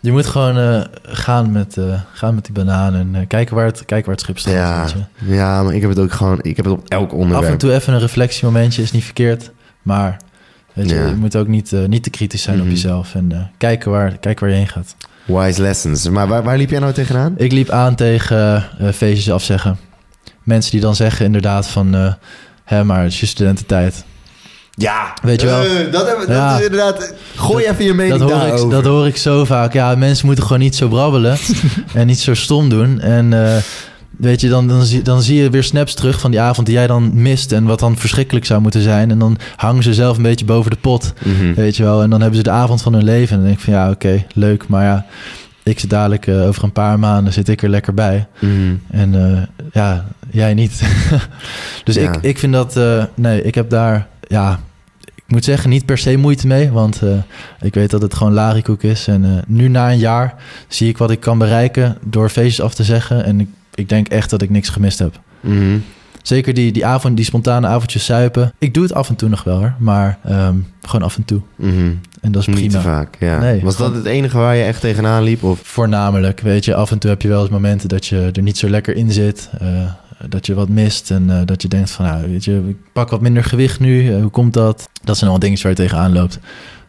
je 0.00 0.12
moet 0.12 0.26
gewoon 0.26 0.86
gaan, 1.02 1.52
met, 1.52 1.76
gaan 2.12 2.34
met 2.34 2.44
die 2.44 2.54
banaan 2.54 2.94
en 2.94 3.26
kijken, 3.26 3.54
waar 3.54 3.66
het, 3.66 3.84
kijken 3.84 4.06
waar 4.06 4.14
het 4.14 4.24
schip 4.24 4.38
staat. 4.38 4.52
Ja, 4.52 4.80
weet 4.80 4.94
je. 5.24 5.34
ja, 5.34 5.62
maar 5.62 5.74
ik 5.74 5.80
heb 5.80 5.90
het 5.90 5.98
ook 5.98 6.12
gewoon, 6.12 6.38
ik 6.42 6.56
heb 6.56 6.64
het 6.64 6.74
op 6.74 6.88
elk 6.88 7.12
onderwerp. 7.12 7.44
Af 7.44 7.50
en 7.50 7.58
toe 7.58 7.72
even 7.72 7.92
een 7.92 8.00
reflectiemomentje 8.00 8.82
is 8.82 8.92
niet 8.92 9.04
verkeerd. 9.04 9.50
Maar 9.82 10.16
weet 10.76 10.88
je, 10.90 10.94
Ja. 10.96 11.06
je 11.06 11.14
moet 11.14 11.36
ook 11.36 11.46
niet, 11.48 11.72
eh, 11.72 11.84
niet 11.84 12.02
te 12.02 12.10
kritisch 12.10 12.42
zijn 12.42 12.56
Mhm. 12.56 12.64
op 12.66 12.70
jezelf. 12.72 13.14
En 13.14 13.32
eh, 13.32 13.38
kijken, 13.58 13.90
waar, 13.90 14.18
kijken 14.18 14.44
waar 14.46 14.54
je 14.54 14.60
heen 14.60 14.68
gaat. 14.68 14.96
Wise 15.24 15.62
lessons. 15.62 16.08
Maar 16.08 16.28
waar, 16.28 16.42
waar 16.42 16.56
liep 16.56 16.70
jij 16.70 16.78
nou 16.78 16.92
tegenaan? 16.92 17.34
Ik 17.36 17.52
liep 17.52 17.70
aan 17.70 17.94
tegen 17.94 18.64
eh, 18.78 18.88
feestjes 18.94 19.30
afzeggen. 19.30 19.78
Mensen 20.42 20.70
die 20.70 20.80
dan 20.80 20.94
zeggen 20.96 21.24
inderdaad 21.26 21.68
van... 21.68 22.16
hè, 22.64 22.84
maar 22.84 23.02
het 23.02 23.12
is 23.12 23.20
je 23.20 23.26
studententijd. 23.26 24.04
Ja. 24.74 25.12
Weet 25.22 25.40
je 25.40 25.46
wel? 25.46 25.62
Dat, 25.90 26.06
hebben, 26.06 26.34
Ja. 26.34 26.50
dat 26.50 26.58
is 26.60 26.66
inderdaad... 26.66 27.14
Gooi 27.36 27.64
even 27.66 27.84
je 27.84 27.94
mening 27.94 28.18
Dat 28.18 28.30
hoor, 28.30 28.64
ik, 28.64 28.70
dat 28.70 28.84
hoor 28.84 29.06
ik 29.06 29.16
zo 29.16 29.44
vaak. 29.44 29.72
Ja, 29.72 29.94
mensen 29.94 30.26
moeten 30.26 30.44
gewoon 30.44 30.60
niet 30.62 30.76
zo 30.76 30.88
brabbelen. 30.88 31.36
en 31.94 32.06
niet 32.06 32.18
zo 32.20 32.34
stom 32.34 32.68
doen. 32.68 33.00
En 33.00 33.32
weet 34.16 34.40
je, 34.40 34.48
dan, 34.48 34.68
dan, 34.68 34.84
zie, 34.84 35.02
dan 35.02 35.22
zie 35.22 35.42
je 35.42 35.50
weer 35.50 35.62
snaps 35.64 35.94
terug 35.94 36.20
van 36.20 36.30
die 36.30 36.40
avond 36.40 36.66
die 36.66 36.76
jij 36.76 36.86
dan 36.86 37.22
mist. 37.22 37.52
En 37.52 37.64
wat 37.64 37.78
dan 37.78 37.96
verschrikkelijk 37.96 38.44
zou 38.46 38.60
moeten 38.60 38.82
zijn. 38.82 39.10
En 39.10 39.18
dan 39.18 39.38
hangen 39.56 39.82
ze 39.82 39.94
zelf 39.94 40.16
een 40.16 40.22
beetje 40.22 40.44
boven 40.44 40.70
de 40.70 40.76
pot. 40.76 41.12
Mhm. 41.24 41.54
Weet 41.54 41.76
je 41.76 41.82
wel. 41.82 42.02
En 42.02 42.10
dan 42.10 42.20
hebben 42.20 42.36
ze 42.38 42.42
de 42.44 42.50
avond 42.50 42.82
van 42.82 42.92
hun 42.92 43.04
leven. 43.04 43.28
En 43.30 43.36
dan 43.36 43.44
denk 43.46 43.58
ik 43.58 43.64
van 43.64 43.72
ja, 43.74 43.90
oké, 43.90 44.24
leuk. 44.34 44.68
Maar 44.68 44.84
ja, 44.84 45.06
ik 45.62 45.78
zit 45.80 45.90
dadelijk 45.90 46.26
eh, 46.26 46.46
over 46.46 46.64
een 46.64 46.72
paar 46.72 46.98
maanden 46.98 47.32
zit 47.32 47.48
ik 47.48 47.62
er 47.62 47.68
lekker 47.68 47.94
bij. 47.94 48.26
Mhm. 48.38 48.74
En 48.90 49.14
eh, 49.32 49.42
ja, 49.72 50.04
jij 50.30 50.54
niet. 50.54 50.82
dus 51.84 51.94
Ja. 51.94 52.12
ik, 52.12 52.22
ik 52.22 52.38
vind 52.38 52.52
dat... 52.52 52.76
eh, 52.76 53.04
nee, 53.14 53.42
ik 53.42 53.54
heb 53.54 53.70
daar... 53.70 54.06
Ja, 54.28 54.60
ik 55.14 55.32
moet 55.32 55.44
zeggen, 55.44 55.70
niet 55.70 55.86
per 55.86 55.98
se 55.98 56.16
moeite 56.16 56.46
mee. 56.46 56.70
Want 56.70 57.00
ik 57.60 57.74
weet 57.74 57.90
dat 57.90 58.02
het 58.02 58.14
gewoon 58.14 58.32
larikoek 58.32 58.82
is. 58.82 59.06
En 59.08 59.42
nu 59.46 59.68
na 59.68 59.90
een 59.90 59.98
jaar 59.98 60.34
zie 60.68 60.88
ik 60.88 60.98
wat 60.98 61.10
ik 61.10 61.20
kan 61.20 61.38
bereiken 61.38 61.96
door 62.04 62.28
feestjes 62.28 62.60
af 62.64 62.74
te 62.74 62.84
zeggen. 62.84 63.24
En 63.24 63.40
ik, 63.40 63.48
ik 63.76 63.88
denk 63.88 64.08
echt 64.08 64.30
dat 64.30 64.42
ik 64.42 64.50
niks 64.50 64.68
gemist 64.68 64.98
heb. 64.98 65.20
Mhm. 65.40 65.78
Zeker 66.22 66.54
die, 66.54 66.72
die, 66.72 66.86
avond, 66.86 67.16
die 67.16 67.24
spontane 67.24 67.66
avondjes 67.66 68.04
suipen. 68.04 68.52
Ik 68.58 68.74
doe 68.74 68.82
het 68.82 68.94
af 68.94 69.08
en 69.08 69.16
toe 69.16 69.28
nog 69.28 69.44
wel 69.44 69.58
hoor. 69.58 69.74
Maar 69.78 70.18
ehm, 70.24 70.54
gewoon 70.82 71.06
af 71.06 71.16
en 71.16 71.24
toe. 71.24 71.40
Mhm. 71.56 71.90
En 72.20 72.32
dat 72.32 72.40
is 72.40 72.46
Niet 72.46 72.56
te 72.56 72.62
prima. 72.78 72.80
vaak, 72.80 73.16
ja. 73.20 73.38
Nee, 73.38 73.60
Was 73.62 73.76
dat 73.76 73.94
het 73.94 74.04
enige 74.04 74.36
waar 74.38 74.56
je 74.56 74.62
echt 74.62 74.80
tegenaan 74.80 75.22
liep? 75.22 75.42
Of? 75.42 75.60
Voornamelijk, 75.62 76.40
weet 76.40 76.64
je, 76.64 76.74
af 76.74 76.90
en 76.90 76.98
toe 76.98 77.10
heb 77.10 77.22
je 77.22 77.28
wel 77.28 77.40
eens 77.40 77.50
momenten 77.50 77.88
dat 77.88 78.06
je 78.06 78.30
er 78.32 78.42
niet 78.42 78.58
zo 78.58 78.68
lekker 78.68 78.96
in 78.96 79.12
zit. 79.12 79.50
eh, 79.58 79.68
dat 80.28 80.46
je 80.46 80.54
wat 80.54 80.68
mist 80.68 81.10
en 81.10 81.30
eh, 81.30 81.40
dat 81.44 81.62
je 81.62 81.68
denkt 81.68 81.90
van, 81.90 82.04
nou, 82.04 82.30
weet 82.30 82.44
je, 82.44 82.62
ik 82.68 82.76
pak 82.92 83.10
wat 83.10 83.20
minder 83.20 83.44
gewicht 83.44 83.80
nu. 83.80 84.12
eh, 84.14 84.20
hoe 84.20 84.30
komt 84.30 84.52
dat? 84.54 84.88
Dat 85.04 85.16
zijn 85.16 85.30
allemaal 85.30 85.38
dingen 85.48 85.62
waar 85.62 85.70
je 85.72 85.76
tegenaan 85.78 86.12
loopt. 86.12 86.38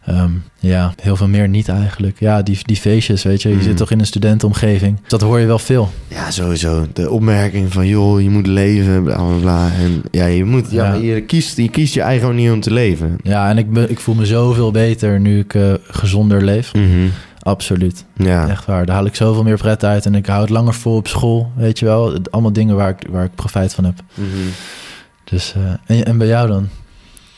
Ehm, 0.08 0.32
ja, 0.60 0.94
heel 1.02 1.16
veel 1.16 1.28
meer 1.28 1.48
niet 1.48 1.70
eigenlijk. 1.70 2.20
Ja, 2.20 2.42
die, 2.42 2.60
die 2.62 2.76
feestjes, 2.76 3.24
weet 3.24 3.42
je, 3.42 3.50
je 3.50 3.62
zit 3.62 3.78
toch 3.78 3.92
in 3.92 4.00
een 4.00 4.06
studentenomgeving. 4.06 5.00
Dat 5.08 5.22
hoor 5.22 5.40
je 5.40 5.46
wel 5.46 5.60
veel. 5.60 5.92
Ja, 6.08 6.32
sowieso. 6.32 6.88
De 6.94 7.10
opmerking 7.10 7.74
van, 7.74 7.88
joh, 7.88 8.22
je 8.22 8.30
moet 8.30 8.48
leven, 8.48 9.04
bla, 9.04 9.16
bla, 9.16 9.38
bla. 9.42 9.72
En 9.72 10.02
ja, 10.12 10.26
je 10.26 10.46
moet... 10.46 10.72
Ja, 10.72 10.94
je, 10.94 11.22
kiest, 11.22 11.58
je 11.58 11.70
kiest 11.70 11.94
je 11.94 12.02
eigen 12.02 12.28
manier 12.28 12.54
om 12.54 12.60
te 12.60 12.72
leven. 12.72 13.18
Ja, 13.24 13.50
en 13.50 13.58
ik, 13.58 13.78
ik 13.90 14.00
voel 14.00 14.16
me 14.16 14.26
zoveel 14.26 14.72
beter 14.72 15.20
nu 15.20 15.40
ik 15.40 15.54
eh, 15.54 15.74
gezonder 15.88 16.44
leef. 16.44 16.74
Mhm. 16.74 17.08
Absoluut. 17.40 18.06
Ja. 18.16 18.50
Echt 18.50 18.66
waar. 18.66 18.86
Daar 18.86 18.96
haal 18.96 19.06
ik 19.06 19.16
zoveel 19.16 19.44
meer 19.44 19.58
pret 19.58 19.84
uit 19.84 20.06
en 20.06 20.16
ik 20.16 20.26
hou 20.26 20.42
het 20.42 20.50
langer 20.50 20.74
vol 20.74 20.96
op 20.96 21.08
school, 21.08 21.52
weet 21.56 21.80
je 21.80 21.86
wel. 21.86 22.18
Allemaal 22.30 22.54
dingen 22.54 22.76
waar 22.76 22.90
ik, 22.90 23.08
waar 23.10 23.24
ik 23.24 23.36
profijt 23.36 23.74
van 23.74 23.84
heb. 23.84 23.96
Mhm. 24.14 24.28
Dus, 25.24 25.54
eh, 25.56 25.98
en, 25.98 26.06
en 26.06 26.18
bij 26.18 26.28
jou 26.28 26.48
dan? 26.48 26.70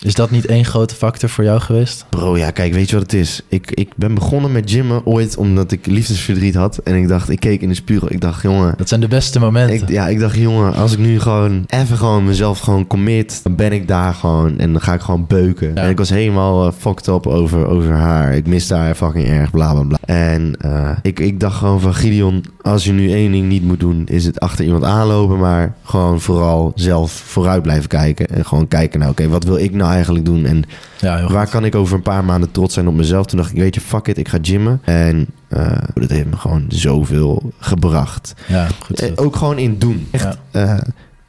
Is 0.02 0.14
dat 0.14 0.32
niet 0.32 0.46
één 0.46 0.66
grote 0.66 0.96
factor 0.96 1.30
voor 1.30 1.44
jou 1.44 1.60
geweest? 1.60 2.06
Bro, 2.10 2.38
ja, 2.38 2.52
kijk, 2.52 2.74
weet 2.74 2.90
je 2.90 2.96
wat 2.96 3.04
het 3.04 3.14
is? 3.14 3.42
Ik, 3.48 3.72
ik 3.72 3.92
ben 3.96 4.14
begonnen 4.14 4.52
met 4.52 4.72
gymmen 4.72 5.06
ooit 5.06 5.38
omdat 5.38 5.72
ik 5.72 5.86
liefdesverdriet 5.86 6.56
had. 6.56 6.78
En 6.78 6.96
ik 6.96 7.08
dacht, 7.08 7.30
ik 7.30 7.40
keek 7.40 7.62
in 7.62 7.68
de 7.68 7.76
spiegel. 7.76 8.12
Ik 8.12 8.22
dacht, 8.22 8.42
jongen... 8.42 8.74
Dat 8.78 8.88
zijn 8.88 9.02
de 9.02 9.08
beste 9.08 9.40
momenten. 9.40 9.82
Ik, 9.82 9.90
ja, 9.90 10.08
ik 10.08 10.20
dacht, 10.20 10.36
jongen, 10.36 10.74
als 10.74 10.94
ik 10.94 11.00
nu 11.00 11.20
gewoon 11.20 11.64
even 11.68 11.98
gewoon 11.98 12.26
mezelf 12.26 12.60
gewoon 12.60 12.88
commit, 12.88 13.40
dan 13.44 13.56
ben 13.56 13.72
ik 13.72 13.88
daar 13.88 14.14
gewoon 14.14 14.60
en 14.60 14.72
dan 14.72 14.82
ga 14.82 14.94
ik 14.94 15.02
gewoon 15.02 15.26
beuken. 15.28 15.72
Ja. 15.76 15.82
En 15.82 15.90
ik 15.90 15.98
was 15.98 16.10
helemaal 16.10 16.68
eh, 16.68 16.74
fucked 16.78 17.08
up 17.08 17.28
over, 17.28 17.68
over 17.68 17.94
haar. 17.94 18.36
Ik 18.36 18.48
miste 18.48 18.74
haar 18.74 18.96
fucking 18.96 19.28
erg, 19.28 19.52
bla 19.52 19.74
bla 19.74 19.84
bla. 19.84 19.98
En 20.06 20.56
eh, 20.60 20.92
ik, 21.02 21.20
ik 21.20 21.40
dacht 21.40 21.58
gewoon 21.58 21.80
van, 21.80 21.94
Gideon, 21.94 22.46
als 22.70 22.84
je 22.84 22.92
nu 22.92 23.12
één 23.12 23.32
ding 23.32 23.48
niet 23.48 23.64
moet 23.64 23.80
doen, 23.80 24.04
is 24.08 24.26
het 24.26 24.40
achter 24.40 24.66
iemand 24.66 24.84
aanlopen, 24.84 25.38
maar 25.38 25.74
gewoon 25.84 26.22
vooral 26.22 26.72
zelf 26.76 27.12
vooruit 27.12 27.62
blijven 27.62 27.88
kijken. 27.90 28.28
En 28.28 28.46
gewoon 28.46 28.68
kijken, 28.68 29.00
nou 29.00 29.12
oké, 29.12 29.28
wat 29.28 29.44
wil 29.44 29.58
ik 29.58 29.74
nou 29.74 29.92
eigenlijk 29.92 30.26
doen? 30.26 30.46
En 30.46 30.64
ja, 31.00 31.28
Waar 31.32 31.50
kan 31.50 31.66
ik 31.66 31.76
over 31.76 31.96
een 31.96 32.02
paar 32.02 32.24
maanden 32.26 32.52
trots 32.52 32.74
zijn 32.74 32.88
op 32.88 32.94
mezelf? 32.94 33.26
Toen 33.26 33.38
dacht 33.38 33.52
ik, 33.52 33.58
weet 33.58 33.76
je, 33.76 33.82
fuck 33.82 34.08
it, 34.08 34.18
ik 34.18 34.28
ga 34.28 34.38
gymmen. 34.42 34.82
En 34.84 35.28
eh, 35.48 35.78
dat 35.94 36.10
heeft 36.10 36.30
me 36.30 36.36
gewoon 36.38 36.66
zoveel 36.68 37.52
gebracht. 37.60 38.34
Ja, 38.48 38.68
goed. 38.86 39.02
Eh, 39.02 39.12
ook 39.16 39.36
gewoon 39.36 39.58
in 39.58 39.78
doen. 39.78 40.08
Echt, 40.12 40.38
Ja. 40.52 40.62
eh, 40.76 40.78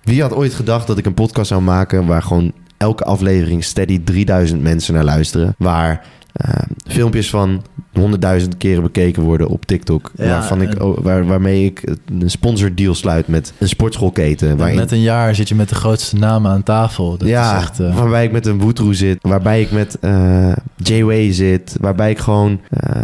wie 0.03 0.23
had 0.23 0.33
ooit 0.33 0.55
gedacht 0.55 0.87
dat 0.87 0.99
ik 0.99 1.07
een 1.07 1.15
podcast 1.15 1.49
zou 1.49 1.63
maken... 1.63 2.07
waar 2.07 2.23
gewoon 2.23 2.53
elke 2.77 3.05
aflevering 3.05 3.65
steady 3.65 4.01
3000 4.05 4.63
mensen 4.63 4.95
naar 4.95 5.05
luisteren? 5.05 5.55
Waar 5.59 6.05
filmpjes 6.87 7.31
van 7.31 7.63
100.000 7.99 8.49
keren 8.59 8.83
bekeken 8.83 9.23
worden 9.23 9.49
op 9.49 9.67
TikTok. 9.67 10.11
Ja, 10.17 10.25
waarvan 10.27 10.63
ik, 10.63 10.73
waar, 10.79 11.27
waarmee 11.27 11.65
ik 11.65 11.95
een 12.21 12.31
sponsordeal 12.31 12.95
sluit 12.95 13.29
met 13.29 13.53
een 13.59 13.69
sportschoolketen. 13.69 14.57
Waarin, 14.57 14.77
Met 14.77 14.93
een 14.93 15.01
jaar 15.01 15.35
zit 15.35 15.49
je 15.49 15.55
met 15.55 15.69
de 15.69 15.75
grootste 15.75 16.17
namen 16.17 16.51
aan 16.51 16.63
tafel. 16.63 17.17
Dat 17.17 17.29
ja, 17.29 17.57
is 17.57 17.63
echt... 17.63 17.81
eh, 17.81 17.97
waarbij 17.97 18.25
ik 18.25 18.33
met 18.33 18.47
een 18.47 18.61
Woetroe 18.61 18.95
zit. 18.95 19.19
Waarbij 19.21 19.61
ik 19.61 19.71
met 19.71 19.99
eh 20.01 20.53
J-Way 20.77 21.33
zit. 21.33 21.77
Waarbij 21.81 22.11
ik 22.11 22.19
gewoon 22.19 22.61
eh, 22.71 23.03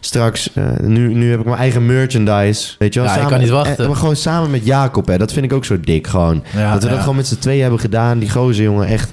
straks... 0.00 0.50
nu, 0.82 1.14
nu 1.14 1.30
heb 1.30 1.38
ik 1.40 1.46
mijn 1.46 1.58
eigen 1.58 1.86
merchandise. 1.86 2.74
Weet 2.78 2.94
je 2.94 3.00
wel? 3.00 3.08
Ja, 3.08 3.16
ik 3.16 3.26
kan 3.28 3.40
niet 3.40 3.48
wachten. 3.48 3.86
maar 3.86 3.96
gewoon 3.96 4.16
samen 4.16 4.50
met 4.50 4.66
Jacob. 4.66 5.06
Hè. 5.06 5.18
Dat 5.18 5.32
vind 5.32 5.44
ik 5.44 5.52
ook 5.52 5.64
zo 5.64 5.80
dik 5.80 6.06
gewoon. 6.06 6.42
ja, 6.56 6.72
dat 6.72 6.82
we 6.82 6.88
dat 6.88 6.98
gewoon 7.00 7.16
met 7.16 7.26
z'n 7.26 7.38
tweeën 7.38 7.60
hebben 7.62 7.80
gedaan. 7.80 8.18
Die 8.18 8.30
gozer 8.30 8.64
jongen 8.64 8.86
echt... 8.86 9.10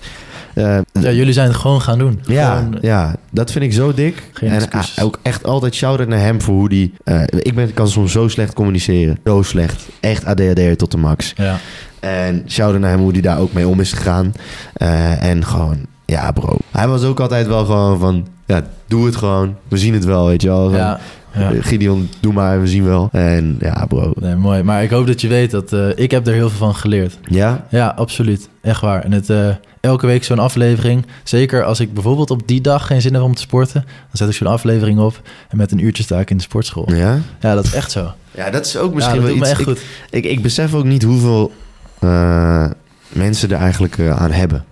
eh, 0.54 0.78
Ja, 1.02 1.12
jullie 1.12 1.34
zijn 1.34 1.48
het 1.48 1.56
gewoon 1.58 1.82
gaan 1.82 1.98
doen. 2.00 2.20
ja, 2.26 2.56
Gewoon, 2.56 2.78
ja, 2.82 3.16
dat 3.32 3.52
vind 3.52 3.64
ik 3.66 3.74
zo 3.74 3.94
dik. 3.94 4.30
Geen 4.34 4.50
en 4.50 4.70
ah, 4.70 4.84
ook 5.02 5.20
echt 5.22 5.44
altijd 5.46 5.76
shout-out 5.76 6.08
naar 6.08 6.20
hem 6.20 6.42
voor 6.42 6.56
hoe 6.56 6.70
die... 6.70 6.94
eh, 7.04 7.22
ik 7.30 7.56
ben, 7.56 7.74
kan 7.74 7.88
soms 7.88 8.12
zo 8.12 8.28
slecht 8.28 8.54
communiceren. 8.54 9.18
Zo 9.26 9.42
slecht. 9.42 9.86
Echt 10.00 10.26
ADHD 10.26 10.78
tot 10.78 10.92
de 10.92 10.98
max. 10.98 11.34
ja. 11.36 11.58
En 12.00 12.44
shout 12.48 12.80
naar 12.80 12.90
hem 12.90 13.00
hoe 13.00 13.12
hij 13.12 13.22
daar 13.22 13.40
ook 13.40 13.54
mee 13.54 13.68
om 13.68 13.80
is 13.80 13.94
gegaan. 13.94 14.34
Eh, 14.74 15.24
en 15.24 15.46
gewoon, 15.46 15.78
ja 16.06 16.32
bro. 16.32 16.58
Hij 16.72 16.88
was 16.88 17.04
ook 17.04 17.20
altijd 17.20 17.48
wel 17.48 17.66
gewoon 17.66 18.00
van, 18.00 18.28
ja, 18.46 18.62
doe 18.88 19.06
het 19.06 19.16
gewoon. 19.16 19.56
We 19.68 19.78
zien 19.78 19.94
het 19.94 20.06
wel, 20.06 20.28
weet 20.28 20.42
je 20.42 20.48
wel. 20.48 20.76
Ja, 20.76 21.00
ja. 21.34 21.52
eh, 21.52 21.58
Gideon, 21.62 22.10
doe 22.20 22.34
maar, 22.34 22.62
we 22.62 22.68
zien 22.68 22.84
wel. 22.86 23.10
En 23.12 23.58
ja 23.60 23.86
bro. 23.86 24.12
Nee, 24.20 24.36
mooi. 24.36 24.64
Maar 24.64 24.84
ik 24.84 24.90
hoop 24.90 25.08
dat 25.08 25.22
je 25.22 25.28
weet 25.28 25.52
dat 25.52 25.74
eh, 25.74 25.88
ik 25.96 26.12
heb 26.12 26.28
er 26.28 26.34
heel 26.34 26.50
veel 26.50 26.58
van 26.58 26.76
geleerd. 26.76 27.18
Ja? 27.26 27.66
Ja, 27.70 27.94
absoluut. 27.98 28.50
Echt 28.62 28.82
waar. 28.82 29.04
En 29.04 29.12
het, 29.12 29.30
eh, 29.30 29.48
elke 29.84 30.06
week 30.06 30.24
zo'n 30.24 30.40
aflevering. 30.40 31.06
Zeker 31.24 31.64
als 31.64 31.80
ik 31.80 31.94
bijvoorbeeld 31.94 32.32
op 32.32 32.48
die 32.48 32.62
dag 32.62 32.88
geen 32.88 33.02
zin 33.02 33.14
heb 33.14 33.24
om 33.24 33.36
te 33.36 33.42
sporten. 33.42 33.82
Dan 33.82 34.12
zet 34.12 34.30
ik 34.30 34.34
zo'n 34.36 34.48
aflevering 34.48 35.00
op. 35.00 35.22
En 35.50 35.58
met 35.58 35.72
een 35.72 35.80
uurtje 35.80 36.04
sta 36.04 36.20
ik 36.20 36.30
in 36.30 36.38
de 36.38 36.44
sportschool. 36.44 36.94
Ja? 36.94 37.20
Ja, 37.40 37.56
dat 37.56 37.66
is 37.66 37.74
echt 37.74 37.92
zo. 37.92 38.14
Ja, 38.32 38.50
dat 38.50 38.66
is 38.66 38.78
ook 38.78 38.94
misschien 38.94 39.22
wel 39.22 39.28
doet 39.28 39.40
me 39.40 39.42
iets... 39.42 39.50
echt 39.50 39.60
ik, 39.60 39.66
goed. 39.66 39.80
ik, 40.10 40.26
ik 40.26 40.42
besef 40.42 40.74
ook 40.74 40.84
niet 40.84 41.04
hoeveel 41.04 41.52
eh, 42.00 42.66
mensen 43.10 43.52
er 43.52 43.58
eigenlijk 43.58 43.98
eh, 43.98 44.22
aan 44.22 44.32
hebben. 44.32 44.66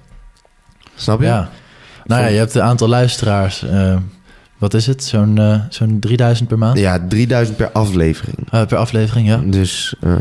Snap 0.95 1.19
je? 1.19 1.25
Ja. 1.25 1.49
Nou 2.05 2.21
ja, 2.21 2.27
je 2.27 2.37
hebt 2.37 2.55
een 2.55 2.61
aantal 2.61 2.87
luisteraars. 2.87 3.63
eh, 3.63 3.95
wat 4.61 4.73
is 4.73 4.87
het? 4.87 5.03
Zo'n 5.03 5.37
eh, 5.37 5.59
zo'n 5.69 5.99
3000 5.99 6.47
per 6.47 6.57
maand? 6.57 6.79
Ja, 6.79 6.99
3000 7.07 7.57
per 7.57 7.71
aflevering. 7.71 8.37
Eh, 8.51 8.65
per 8.65 8.77
aflevering, 8.77 9.27
ja. 9.27 9.37
Dus 9.45 9.95
eh, 10.01 10.13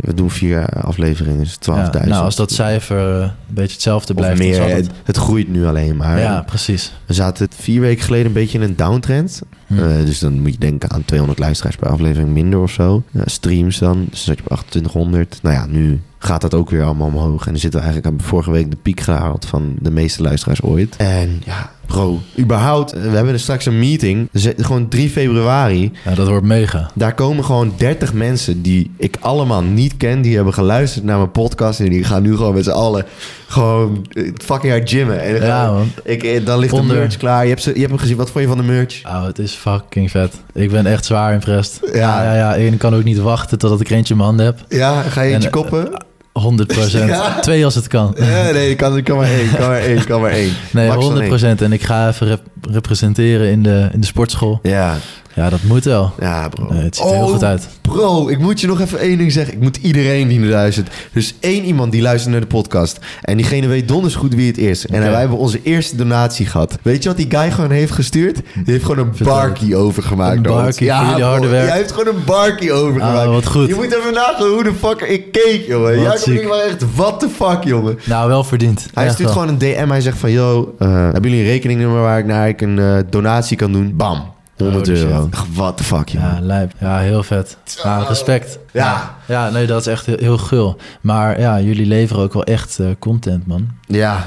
we 0.00 0.14
doen 0.14 0.30
vier 0.30 0.66
afleveringen, 0.68 1.38
dus 1.38 1.54
12.000. 1.54 1.60
Ja, 1.66 1.90
nou, 2.06 2.24
als 2.24 2.36
dat 2.36 2.52
cijfer 2.52 2.98
een 3.22 3.30
beetje 3.48 3.72
hetzelfde 3.72 4.14
blijft. 4.14 4.38
meer, 4.38 4.58
dat- 4.58 4.70
het, 4.70 4.88
het 5.04 5.16
groeit 5.16 5.48
nu 5.48 5.66
alleen 5.66 5.96
maar. 5.96 6.18
ja, 6.18 6.42
precies. 6.42 6.92
We 7.06 7.14
zaten 7.14 7.48
vier 7.56 7.80
weken 7.80 8.04
geleden 8.04 8.26
een 8.26 8.32
beetje 8.32 8.58
in 8.58 8.64
een 8.64 8.76
downtrend. 8.76 9.42
Hm. 9.66 10.04
Dus 10.04 10.18
dan 10.18 10.40
moet 10.40 10.52
je 10.52 10.58
denken 10.58 10.90
aan 10.90 11.04
200 11.04 11.40
luisteraars 11.40 11.76
per 11.76 11.88
aflevering 11.88 12.30
minder 12.30 12.58
of 12.60 12.70
zo. 12.70 13.02
Streams 13.24 13.78
dan, 13.78 14.06
dus 14.10 14.24
dan 14.24 14.34
zat 14.34 14.36
je 14.36 14.42
op 14.50 14.56
2800. 14.68 15.38
Nou 15.42 15.54
ja, 15.54 15.66
nu 15.66 16.00
gaat 16.18 16.40
dat 16.40 16.54
ook 16.54 16.70
weer 16.70 16.82
allemaal 16.82 17.06
omhoog. 17.06 17.46
En 17.46 17.50
dan 17.52 17.60
zitten 17.60 17.80
we 17.80 17.86
eigenlijk 17.86 18.14
aan 18.14 18.26
vorige 18.26 18.50
week 18.50 18.70
de 18.70 18.76
piek 18.82 19.00
gehaald 19.00 19.46
van 19.46 19.74
de 19.80 19.90
meeste 19.90 20.22
luisteraars 20.22 20.62
ooit. 20.62 20.96
En 20.96 21.42
ja, 21.44 21.70
Bro, 21.92 22.20
überhaupt, 22.38 22.92
we 22.92 22.98
hebben 23.08 23.32
er 23.32 23.40
straks 23.40 23.66
een 23.66 23.78
meeting. 23.78 24.28
Dus 24.32 24.48
gewoon 24.56 24.88
3 24.88 25.10
februari. 25.10 25.92
Ja, 26.04 26.14
dat 26.14 26.28
wordt 26.28 26.44
mega. 26.46 26.90
Daar 26.94 27.14
komen 27.14 27.44
gewoon 27.44 27.72
30 27.76 28.12
mensen 28.12 28.62
die 28.62 28.90
ik 28.96 29.16
allemaal 29.20 29.62
niet 29.62 29.96
ken. 29.96 30.22
Die 30.22 30.34
hebben 30.36 30.54
geluisterd 30.54 31.04
naar 31.04 31.16
mijn 31.16 31.30
podcast. 31.30 31.80
En 31.80 31.88
die 31.90 32.04
gaan 32.04 32.22
nu 32.22 32.36
gewoon 32.36 32.54
met 32.54 32.64
z'n 32.64 32.70
allen 32.70 33.04
gewoon 33.46 34.06
eh, 34.12 34.30
fucking 34.44 34.72
hard 34.72 34.90
gymmen. 34.90 35.20
En 35.22 35.32
dan, 35.38 35.46
Ja, 35.48 35.72
man. 35.72 35.88
ik, 36.04 36.22
eh, 36.24 36.44
dan 36.46 36.58
ligt 36.58 36.72
Onder- 36.72 36.94
de 36.94 37.00
merch 37.00 37.16
klaar. 37.16 37.42
Je 37.42 37.48
hebt, 37.48 37.62
ze, 37.62 37.70
je 37.72 37.78
hebt 37.78 37.90
hem 37.90 37.98
gezien. 37.98 38.16
Wat 38.16 38.30
vond 38.30 38.44
je 38.44 38.50
van 38.50 38.58
de 38.58 38.72
merch? 38.72 39.00
Oh, 39.06 39.24
het 39.24 39.38
is 39.38 39.52
fucking 39.52 40.10
vet. 40.10 40.34
Ik 40.54 40.70
ben 40.70 40.86
echt 40.86 41.04
zwaar 41.04 41.32
impressed. 41.32 41.80
Ja. 41.92 41.98
Ja, 41.98 42.22
ja, 42.24 42.34
ja. 42.36 42.56
En 42.56 42.72
ik 42.72 42.78
kan 42.78 42.94
ook 42.94 43.04
niet 43.04 43.18
wachten 43.18 43.58
totdat 43.58 43.80
ik 43.80 43.88
er 43.90 43.96
eentje 43.96 44.12
in 44.14 44.20
mijn 44.20 44.28
handen 44.28 44.46
heb. 44.46 44.58
Ja, 44.68 45.02
ga 45.02 45.20
je 45.22 45.32
eentje 45.32 45.48
En, 45.48 45.54
eh, 45.54 45.60
koppen? 45.62 46.04
100 46.32 46.68
procent. 46.68 47.08
Ja. 47.08 47.40
Twee 47.40 47.64
als 47.64 47.74
het 47.74 47.88
kan. 47.88 48.14
Ja, 48.18 48.50
nee, 48.50 48.70
ik 48.70 48.76
kan, 48.76 48.96
ik 48.96 49.04
kan 49.04 49.16
maar 49.16 49.26
één. 49.30 49.44
Ik 49.44 49.50
kan 49.56 49.68
maar 49.68 49.80
één. 49.80 49.96
ik 49.98 50.04
Kan 50.06 50.20
maar 50.20 50.30
één. 50.30 50.52
Nee, 50.72 50.86
Max 50.86 50.98
dan 50.98 51.04
100 51.08 51.28
procent. 51.28 51.62
En 51.62 51.72
ik 51.72 51.82
ga 51.82 52.08
even 52.08 52.26
rep- 52.26 52.46
representeren 52.70 53.50
in 53.50 53.62
de, 53.62 53.88
in 53.92 54.00
de 54.00 54.06
sportschool. 54.06 54.58
Ja, 54.62 54.96
Ja, 55.34 55.50
dat 55.50 55.62
moet 55.62 55.84
wel. 55.84 56.12
ja, 56.20 56.48
bro. 56.48 56.66
Nee, 56.72 56.82
het 56.82 56.96
ziet 56.96 57.04
er 57.04 57.10
heel 57.12 57.24
Oh, 57.24 57.30
goed 57.30 57.44
uit. 57.44 57.68
Bro, 57.80 58.28
ik 58.28 58.38
moet 58.38 58.60
je 58.60 58.66
nog 58.66 58.80
even 58.80 58.98
één 58.98 59.18
ding 59.18 59.32
zeggen. 59.32 59.54
Ik 59.54 59.60
moet 59.60 59.76
iedereen 59.76 60.28
die 60.28 60.38
nu 60.38 60.48
luistert. 60.48 60.90
Dus 61.12 61.34
één 61.40 61.64
iemand 61.64 61.92
die 61.92 62.02
luistert 62.02 62.32
naar 62.32 62.40
de 62.40 62.46
podcast. 62.46 62.98
En 63.22 63.36
diegene 63.36 63.66
weet 63.66 63.88
donders 63.88 64.14
goed 64.14 64.34
wie 64.34 64.46
het 64.46 64.58
is. 64.58 64.86
En 64.86 65.00
wij 65.00 65.20
hebben 65.20 65.38
onze 65.38 65.60
eerste 65.62 65.96
donatie 65.96 66.46
gehad. 66.46 66.78
Weet 66.82 67.02
je 67.02 67.08
wat 67.08 67.18
die 67.18 67.26
guy 67.30 67.50
gewoon 67.50 67.70
heeft 67.70 67.92
gestuurd? 67.92 68.34
Die 68.54 68.62
heeft 68.64 68.84
gewoon 68.84 68.98
een 68.98 69.12
barkie 69.24 69.76
overgemaakt. 69.76 70.36
Een 70.36 70.42
naar 70.42 70.52
barkie 70.52 70.88
voor 70.92 70.96
jullie 70.98 71.14
bro, 71.14 71.24
harde 71.24 71.46
werk. 71.46 71.68
Hij 71.68 71.76
heeft 71.78 71.92
gewoon 71.92 72.14
een 72.14 72.24
barkie 72.24 72.72
overgemaakt. 72.72 73.26
Ah, 73.26 73.32
wat 73.32 73.46
goed. 73.46 73.68
Je 73.68 73.74
moet 73.74 73.84
even 73.96 74.12
nagaan 74.14 74.48
hoe 74.48 74.62
de 74.62 74.74
fuck 74.74 75.00
ik 75.00 75.32
keek, 75.32 75.64
jongen. 75.66 76.04
Wat 76.04 76.24
Ja, 76.24 76.32
ik 76.32 76.48
echt, 76.68 76.84
what 76.94 77.20
the 77.20 77.28
fuck, 77.28 77.64
jongen. 77.64 77.98
Nou, 78.04 78.28
wel 78.28 78.44
verdiend. 78.44 78.86
Hij 78.94 79.04
Echt 79.04 79.12
stuurt 79.14 79.28
wel. 79.34 79.38
gewoon 79.42 79.54
een 79.54 79.58
DM. 79.74 79.88
Hij 79.88 80.00
zegt 80.00 80.18
van, 80.18 80.30
yo, 80.30 80.74
eh, 80.78 80.88
hebben 80.88 81.22
jullie 81.22 81.38
een 81.38 81.50
rekeningnummer 81.50 82.00
waar 82.02 82.18
ik 82.18 82.26
naar 82.26 82.48
ik 82.48 82.60
een 82.60 82.78
eh, 82.78 82.96
donatie 83.10 83.56
kan 83.56 83.72
doen? 83.72 83.92
Bam. 83.96 84.31
100 84.56 84.86
Holy 84.86 84.98
euro. 85.00 85.28
What 85.54 85.76
the 85.76 85.84
fuck. 85.84 86.08
Ja, 86.08 86.38
lijp. 86.40 86.72
Ja, 86.80 86.98
heel 86.98 87.22
vet. 87.22 87.56
Ja, 87.82 87.98
respect. 88.08 88.58
Ja. 88.72 89.14
Ja, 89.28 89.50
nee, 89.50 89.66
dat 89.66 89.80
is 89.80 89.86
echt 89.86 90.06
heel, 90.06 90.16
heel 90.18 90.38
gul. 90.38 90.76
Maar 91.00 91.40
ja, 91.40 91.60
jullie 91.60 91.86
leveren 91.86 92.22
ook 92.22 92.32
wel 92.32 92.44
echt 92.44 92.78
eh, 92.78 92.86
content, 92.98 93.46
man. 93.46 93.68
Ja, 93.86 94.26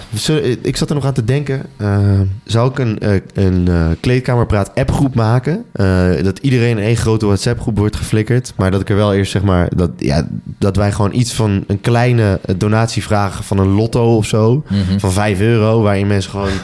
ik 0.62 0.78
zat 0.78 0.90
er 0.90 0.96
nog 0.96 1.06
aan 1.06 1.14
te 1.14 1.24
denken. 1.24 1.62
eh, 1.78 2.00
zou 2.46 2.70
ik 2.70 2.80
een, 2.80 3.00
eh, 3.00 3.20
een 3.34 3.68
eh, 3.68 3.86
kleedkamerpraat 4.00 4.72
appgroep 4.76 5.16
maken? 5.16 5.64
Eh, 5.72 6.10
dat 6.24 6.40
iedereen 6.40 6.78
in 6.78 6.84
één 6.84 6.96
grote 6.98 7.26
WhatsApp 7.26 7.60
groep 7.62 7.78
wordt 7.78 7.96
geflikkerd. 7.96 8.54
Maar 8.56 8.72
dat 8.72 8.82
ik 8.82 8.90
er 8.90 8.96
wel 8.96 9.14
eerst 9.14 9.32
zeg 9.32 9.42
maar... 9.44 9.70
Dat, 9.76 9.90
ja, 9.98 10.28
dat 10.60 10.76
wij 10.76 10.92
gewoon 10.92 11.14
iets 11.14 11.34
van 11.34 11.64
een 11.68 11.82
kleine 11.82 12.40
donatie 12.58 13.04
vragen 13.04 13.44
van 13.44 13.58
een 13.58 13.72
lotto 13.74 14.16
of 14.18 14.26
zo. 14.26 14.64
Van 14.98 15.12
5 15.12 15.40
euro. 15.40 15.82
Waarin 15.82 16.08
mensen 16.08 16.32
gewoon... 16.32 16.50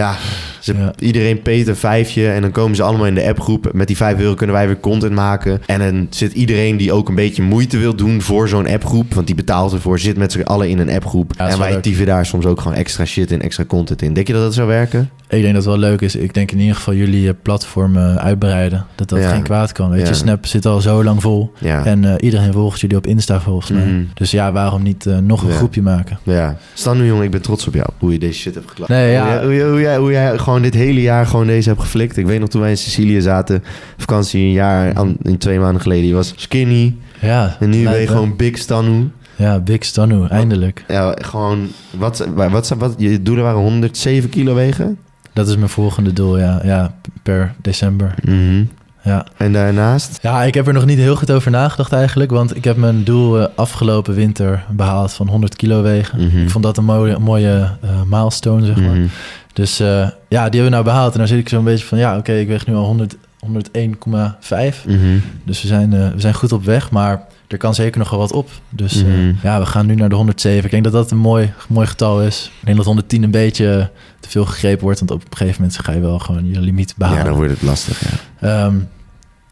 ja, 0.00 0.16
ze, 0.60 0.74
Ja. 0.76 0.92
iedereen 0.98 1.42
peet 1.42 1.66
een 1.68 1.76
vijfje. 1.76 2.28
En 2.28 2.42
dan 2.42 2.50
komen 2.50 2.76
ze 2.76 2.82
allemaal 2.82 3.06
in 3.06 3.14
de 3.14 3.28
appgroep. 3.28 3.70
Met 3.72 3.86
die 3.86 3.96
5 3.96 4.18
euro 4.18 4.34
kunnen 4.34 4.56
wij 4.56 4.66
weer 4.66 4.80
content 4.80 5.12
maken. 5.12 5.62
En 5.66 5.78
dan 5.78 6.06
zit 6.10 6.32
iedereen 6.32 6.76
die 6.76 6.92
ook 6.92 7.08
een 7.08 7.14
beetje 7.14 7.42
moeite 7.42 7.78
wil 7.78 7.94
doen 7.94 8.20
voor 8.22 8.48
zo'n 8.48 8.68
appgroep. 8.68 9.14
Want 9.14 9.26
die 9.26 9.36
betaalt 9.36 9.72
ervoor. 9.72 9.98
Zit 9.98 10.16
met 10.16 10.32
z'n 10.32 10.40
allen 10.42 10.68
in 10.68 10.78
een 10.78 10.90
appgroep. 10.90 11.32
Ja, 11.36 11.48
en 11.48 11.58
wij 11.58 11.72
leuk. 11.72 11.82
typen 11.82 12.06
daar 12.06 12.26
soms 12.26 12.46
ook 12.46 12.60
gewoon 12.60 12.76
extra 12.76 13.04
shit 13.04 13.30
in, 13.30 13.42
extra 13.42 13.64
content 13.64 14.02
in. 14.02 14.12
Denk 14.12 14.26
je 14.26 14.32
dat 14.32 14.42
dat 14.42 14.54
zou 14.54 14.68
werken? 14.68 15.10
Ik 15.28 15.42
denk 15.42 15.54
dat 15.54 15.64
het 15.64 15.72
wel 15.72 15.90
leuk 15.90 16.00
is. 16.00 16.16
Ik 16.16 16.34
denk 16.34 16.52
in 16.52 16.58
ieder 16.58 16.76
geval 16.76 16.94
jullie 16.94 17.28
eh, 17.28 17.34
platform 17.42 17.96
eh, 17.96 18.14
uitbreiden. 18.16 18.86
Dat 18.94 19.08
dat 19.08 19.18
Ja. 19.20 19.30
geen 19.32 19.42
kwaad 19.42 19.72
kan. 19.72 19.90
Weet 19.90 20.08
je, 20.08 20.14
Snap 20.14 20.46
zit 20.46 20.66
al 20.66 20.80
zo 20.80 21.04
lang 21.04 21.22
vol. 21.22 21.52
En 21.60 22.04
eh, 22.04 22.14
iedereen 22.20 22.52
volgt 22.52 22.80
jullie 22.80 22.96
op 22.96 23.06
Insta 23.06 23.40
volgens 23.40 23.70
mij. 23.70 23.84
Mhm. 23.84 24.02
Dus 24.14 24.30
ja, 24.30 24.52
waarom 24.52 24.82
niet 24.82 25.04
nog 25.22 25.42
een 25.42 25.50
groepje 25.50 25.82
maken? 25.82 26.18
ja. 26.22 26.56
Stan 26.74 26.98
nu, 26.98 27.06
jongen, 27.06 27.24
ik 27.24 27.30
ben 27.30 27.42
trots 27.42 27.66
op 27.66 27.74
jou. 27.74 27.86
Hoe 27.98 28.12
je 28.12 28.18
deze 28.18 28.38
shit 28.38 28.54
hebt 28.54 28.68
geklapt. 28.68 28.90
Nee, 28.90 29.12
ja. 29.12 29.42
Hoe, 29.44 29.60
hoe, 29.62 29.80
jij, 29.90 29.98
hoe 29.98 30.10
jij 30.10 30.38
gewoon 30.38 30.62
dit 30.62 30.74
hele 30.74 31.00
jaar 31.02 31.26
gewoon 31.26 31.46
deze 31.46 31.68
hebt 31.68 31.80
geflikt. 31.80 32.16
Ik 32.16 32.26
weet 32.26 32.40
nog 32.40 32.48
toen 32.48 32.60
wij 32.60 32.70
in 32.70 32.76
Sicilië 32.78 33.20
zaten. 33.20 33.64
Vakantie 33.96 34.40
een 34.44 34.52
jaar, 34.52 34.94
an- 34.94 35.16
in 35.22 35.38
twee 35.38 35.58
maanden 35.58 35.82
geleden. 35.82 36.06
Je 36.06 36.14
was 36.14 36.32
skinny. 36.36 36.96
Ja, 37.20 37.56
En 37.60 37.70
nu 37.70 37.84
ben 37.84 38.00
je 38.00 38.06
gewoon 38.06 38.36
big 38.36 38.58
Stanu. 38.58 39.10
Ja, 39.36 39.58
Big 39.58 39.84
Stanu, 39.84 40.26
eindelijk. 40.26 40.84
Ja, 40.88 41.14
gewoon... 41.20 41.68
Wat, 41.98 42.26
wat, 42.34 42.50
wat, 42.50 42.68
wat 42.68 42.94
je 42.98 43.22
doelen 43.22 43.44
waren 43.44 43.60
107 43.60 44.30
kilo 44.30 44.54
wegen? 44.54 44.98
Dat 45.32 45.48
is 45.48 45.56
mijn 45.56 45.68
volgende 45.68 46.12
doel, 46.12 46.38
ja. 46.38 46.60
Ja, 46.64 46.94
per 47.22 47.54
december. 47.62 48.14
Mhm. 48.22 48.64
Ja. 49.04 49.26
En 49.36 49.52
daarnaast? 49.52 50.18
ja, 50.22 50.42
ik 50.44 50.54
heb 50.54 50.66
er 50.66 50.72
nog 50.72 50.84
niet 50.86 50.98
heel 50.98 51.16
goed 51.16 51.30
over 51.30 51.50
nagedacht 51.50 51.92
eigenlijk. 51.92 52.30
Want 52.30 52.56
ik 52.56 52.64
heb 52.64 52.76
mijn 52.76 53.04
doel 53.04 53.40
eh, 53.40 53.46
afgelopen 53.54 54.14
winter 54.14 54.64
behaald 54.70 55.12
van 55.12 55.28
100 55.28 55.56
kilo 55.56 55.82
wegen. 55.82 56.26
Mhm. 56.26 56.38
Ik 56.42 56.50
vond 56.50 56.64
dat 56.64 56.76
een 56.76 56.84
mooie, 56.84 57.18
mooie 57.18 57.70
eh, 57.82 57.88
milestone, 58.06 58.66
zeg 58.66 58.76
maar. 58.80 58.94
Mhm. 58.94 59.06
Dus 59.52 59.80
eh, 59.80 59.86
ja, 60.28 60.48
die 60.48 60.60
hebben 60.60 60.62
we 60.64 60.68
nou 60.70 60.84
behaald. 60.84 61.12
En 61.12 61.18
dan 61.18 61.28
zit 61.28 61.38
ik 61.38 61.48
zo'n 61.48 61.64
beetje 61.64 61.86
van, 61.86 61.98
ja, 61.98 62.16
oké, 62.16 62.32
ik 62.32 62.48
weeg 62.48 62.66
nu 62.66 62.74
al 62.74 62.84
100, 62.84 63.16
101,5. 63.40 64.84
Mhm. 64.86 65.18
Dus 65.44 65.62
we 65.62 65.68
zijn, 65.68 65.92
eh, 65.92 66.08
we 66.08 66.20
zijn 66.20 66.34
goed 66.34 66.52
op 66.52 66.64
weg, 66.64 66.90
maar 66.90 67.22
er 67.48 67.56
kan 67.58 67.74
zeker 67.74 67.98
nog 67.98 68.10
wel 68.10 68.18
wat 68.18 68.32
op. 68.32 68.50
Dus 68.68 68.96
eh, 68.96 69.08
Mhm. 69.08 69.32
ja, 69.42 69.58
we 69.60 69.66
gaan 69.66 69.86
nu 69.86 69.94
naar 69.94 70.08
de 70.08 70.14
107. 70.14 70.64
Ik 70.64 70.70
denk 70.70 70.84
dat 70.84 70.92
dat 70.92 71.10
een 71.10 71.18
mooi, 71.18 71.52
mooi 71.68 71.86
getal 71.86 72.22
is. 72.22 72.50
Ik 72.60 72.64
denk 72.64 72.76
dat 72.76 72.86
110 72.86 73.22
een 73.22 73.30
beetje 73.30 73.90
te 74.20 74.28
veel 74.28 74.44
gegrepen 74.46 74.82
wordt, 74.84 74.98
want 74.98 75.10
op 75.10 75.20
een 75.30 75.36
gegeven 75.36 75.60
moment 75.62 75.78
ga 75.78 75.92
je 75.92 76.00
wel 76.00 76.18
gewoon 76.18 76.46
je 76.50 76.60
limiet 76.60 76.88
Ja, 76.88 76.94
behalen. 76.96 77.24
dan 77.24 77.34
wordt 77.34 77.50
het 77.50 77.62
lastig, 77.62 78.00
ja. 78.10 78.16
Ehm, 78.48 78.74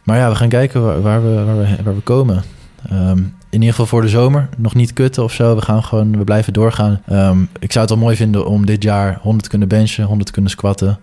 maar 0.03 0.17
ja, 0.19 0.29
we 0.29 0.35
gaan 0.35 0.49
kijken 0.49 0.83
waar, 0.85 1.01
waar, 1.03 1.23
we, 1.23 1.45
waar, 1.45 1.59
we, 1.59 1.83
waar 1.85 1.95
we 1.95 2.01
komen. 2.01 2.43
Ehm, 2.91 3.19
in 3.51 3.59
ieder 3.59 3.69
geval 3.71 3.87
voor 3.87 4.03
de 4.03 4.09
zomer. 4.09 4.49
Nog 4.57 4.75
niet 4.75 4.93
kutten 4.93 5.25
of 5.25 5.33
zo. 5.33 5.55
We 5.55 5.63
gaan 5.63 5.83
gewoon, 5.85 6.19
we 6.19 6.25
blijven 6.25 6.53
doorgaan. 6.53 7.01
Ehm, 7.07 7.39
ik 7.59 7.73
zou 7.73 7.85
het 7.87 7.95
wel 7.95 8.03
mooi 8.05 8.17
vinden 8.17 8.47
om 8.47 8.67
dit 8.67 8.83
jaar 8.83 9.19
100 9.23 9.43
te 9.45 9.51
kunnen 9.51 9.69
benchen, 9.69 10.05
100 10.05 10.27
te 10.27 10.33
kunnen 10.33 10.51
squatten. 10.51 10.99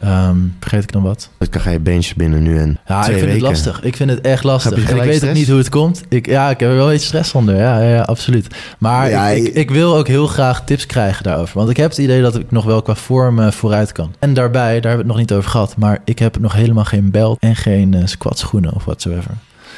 Ehm, 0.00 0.36
vergeet 0.60 0.82
ik 0.82 0.92
dan 0.92 1.02
wat? 1.02 1.30
Dan 1.38 1.60
ga 1.60 1.70
je 1.70 1.80
benchen 1.80 2.16
binnen 2.16 2.42
nu 2.42 2.58
en 2.58 2.78
Ja, 2.86 3.02
twee 3.02 3.14
ik 3.16 3.22
vind 3.22 3.32
weken. 3.32 3.32
het 3.32 3.56
lastig. 3.64 3.82
Ik 3.82 3.96
vind 3.96 4.10
het 4.10 4.20
echt 4.20 4.44
lastig. 4.44 4.90
En 4.90 4.96
ik 4.96 5.02
weet 5.02 5.24
ook 5.24 5.32
niet 5.34 5.48
hoe 5.48 5.58
het 5.58 5.68
komt. 5.68 6.02
Ik, 6.08 6.26
ja, 6.26 6.50
ik 6.50 6.60
heb 6.60 6.68
er 6.68 6.74
wel 6.76 6.84
een 6.86 6.92
beetje 6.92 7.06
stress 7.06 7.34
onder. 7.34 7.56
Ja, 7.56 7.80
ja, 7.80 7.88
ja 7.94 8.00
absoluut. 8.02 8.46
Maar 8.78 9.10
Ja, 9.10 9.28
ik, 9.28 9.44
ik, 9.46 9.54
ik 9.54 9.70
wil 9.70 9.96
ook 9.96 10.06
heel 10.08 10.26
graag 10.26 10.64
tips 10.64 10.86
krijgen 10.86 11.22
daarover. 11.22 11.58
Want 11.58 11.70
ik 11.70 11.76
heb 11.76 11.90
het 11.90 11.98
idee 11.98 12.22
dat 12.22 12.34
ik 12.36 12.50
nog 12.50 12.64
wel 12.64 12.82
qua 12.82 12.94
vorm 12.94 13.38
eh, 13.38 13.50
vooruit 13.50 13.92
kan. 13.92 14.14
En 14.18 14.34
daarbij, 14.34 14.80
daar 14.80 14.90
hebben 14.90 14.90
we 14.92 14.96
het 14.98 15.06
nog 15.06 15.16
niet 15.16 15.32
over 15.32 15.50
gehad. 15.50 15.76
Maar 15.76 15.98
ik 16.04 16.18
heb 16.18 16.38
nog 16.38 16.52
helemaal 16.52 16.84
geen 16.84 17.10
belt 17.10 17.38
en 17.40 17.56
geen 17.56 17.94
eh 17.94 18.00
squat 18.06 18.38
schoenen 18.38 18.72
of 18.74 18.84
whatsoever. 18.84 19.30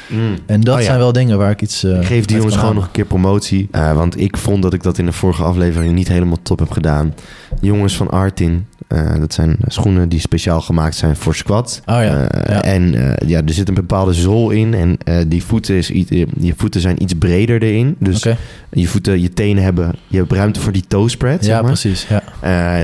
Mm. 0.09 0.35
En 0.45 0.61
dat 0.61 0.73
Oh 0.75 0.79
ja. 0.81 0.85
zijn 0.85 0.97
wel 0.99 1.11
dingen 1.11 1.37
waar 1.37 1.51
ik 1.51 1.61
iets... 1.61 1.83
Ik 1.83 2.05
geef 2.05 2.25
die 2.25 2.37
jongens 2.37 2.55
gewoon 2.55 2.75
nog 2.75 2.83
een 2.85 2.91
keer 2.91 3.05
promotie. 3.05 3.67
eh, 3.71 3.93
want 3.93 4.19
ik 4.19 4.37
vond 4.37 4.61
dat 4.63 4.73
ik 4.73 4.83
dat 4.83 4.97
in 4.97 5.05
de 5.05 5.11
vorige 5.11 5.43
aflevering 5.43 5.93
niet 5.95 6.07
helemaal 6.07 6.37
top 6.41 6.59
heb 6.59 6.71
gedaan. 6.71 7.13
Jongens 7.61 7.95
van 7.97 8.09
Artin. 8.09 8.65
eh, 8.87 9.19
dat 9.19 9.33
zijn 9.33 9.57
schoenen 9.67 10.09
die 10.09 10.19
speciaal 10.19 10.61
gemaakt 10.61 10.95
zijn 10.95 11.15
voor 11.15 11.35
squat. 11.35 11.81
Oh 11.85 11.95
ja, 11.95 12.03
ja. 12.47 12.63
En 12.63 12.91
ja, 13.25 13.41
er 13.45 13.53
zit 13.53 13.67
een 13.67 13.73
bepaalde 13.73 14.13
zool 14.13 14.49
in. 14.49 14.73
En 14.73 14.97
die 15.29 15.43
voeten, 15.43 15.75
is, 15.75 15.91
iets- 15.91 16.09
je 16.39 16.53
voeten 16.57 16.81
zijn 16.81 17.01
iets 17.03 17.13
breder 17.13 17.61
erin. 17.63 17.95
Dus 17.99 18.25
je 18.71 18.87
voeten, 18.87 19.21
je 19.21 19.33
tenen 19.33 19.63
hebben... 19.63 19.91
Je 20.07 20.17
hebt 20.17 20.31
ruimte 20.31 20.59
voor 20.59 20.71
die 20.71 20.83
toe 20.87 21.09
spread, 21.09 21.39
Ja, 21.39 21.45
zeg 21.45 21.55
maar. 21.55 21.63
precies. 21.71 22.07
Ja. 22.09 22.21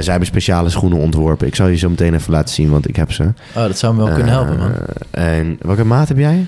Zij 0.02 0.12
hebben 0.12 0.28
speciale 0.28 0.70
schoenen 0.70 0.98
ontworpen. 1.00 1.48
Ik 1.48 1.56
zal 1.56 1.68
je 1.68 1.78
zo 1.78 1.90
meteen 1.90 2.14
even 2.14 2.32
laten 2.32 2.54
zien, 2.54 2.70
want 2.70 2.88
ik 2.90 2.96
heb 2.96 3.12
ze. 3.12 3.24
Oh, 3.56 3.62
dat 3.64 3.78
zou 3.78 3.96
me 3.96 4.04
wel 4.04 4.14
kunnen 4.14 4.32
helpen, 4.34 4.58
man. 4.58 4.72
En 5.12 5.58
welke 5.62 5.84
maat 5.86 6.08
heb 6.08 6.18
jij? 6.18 6.46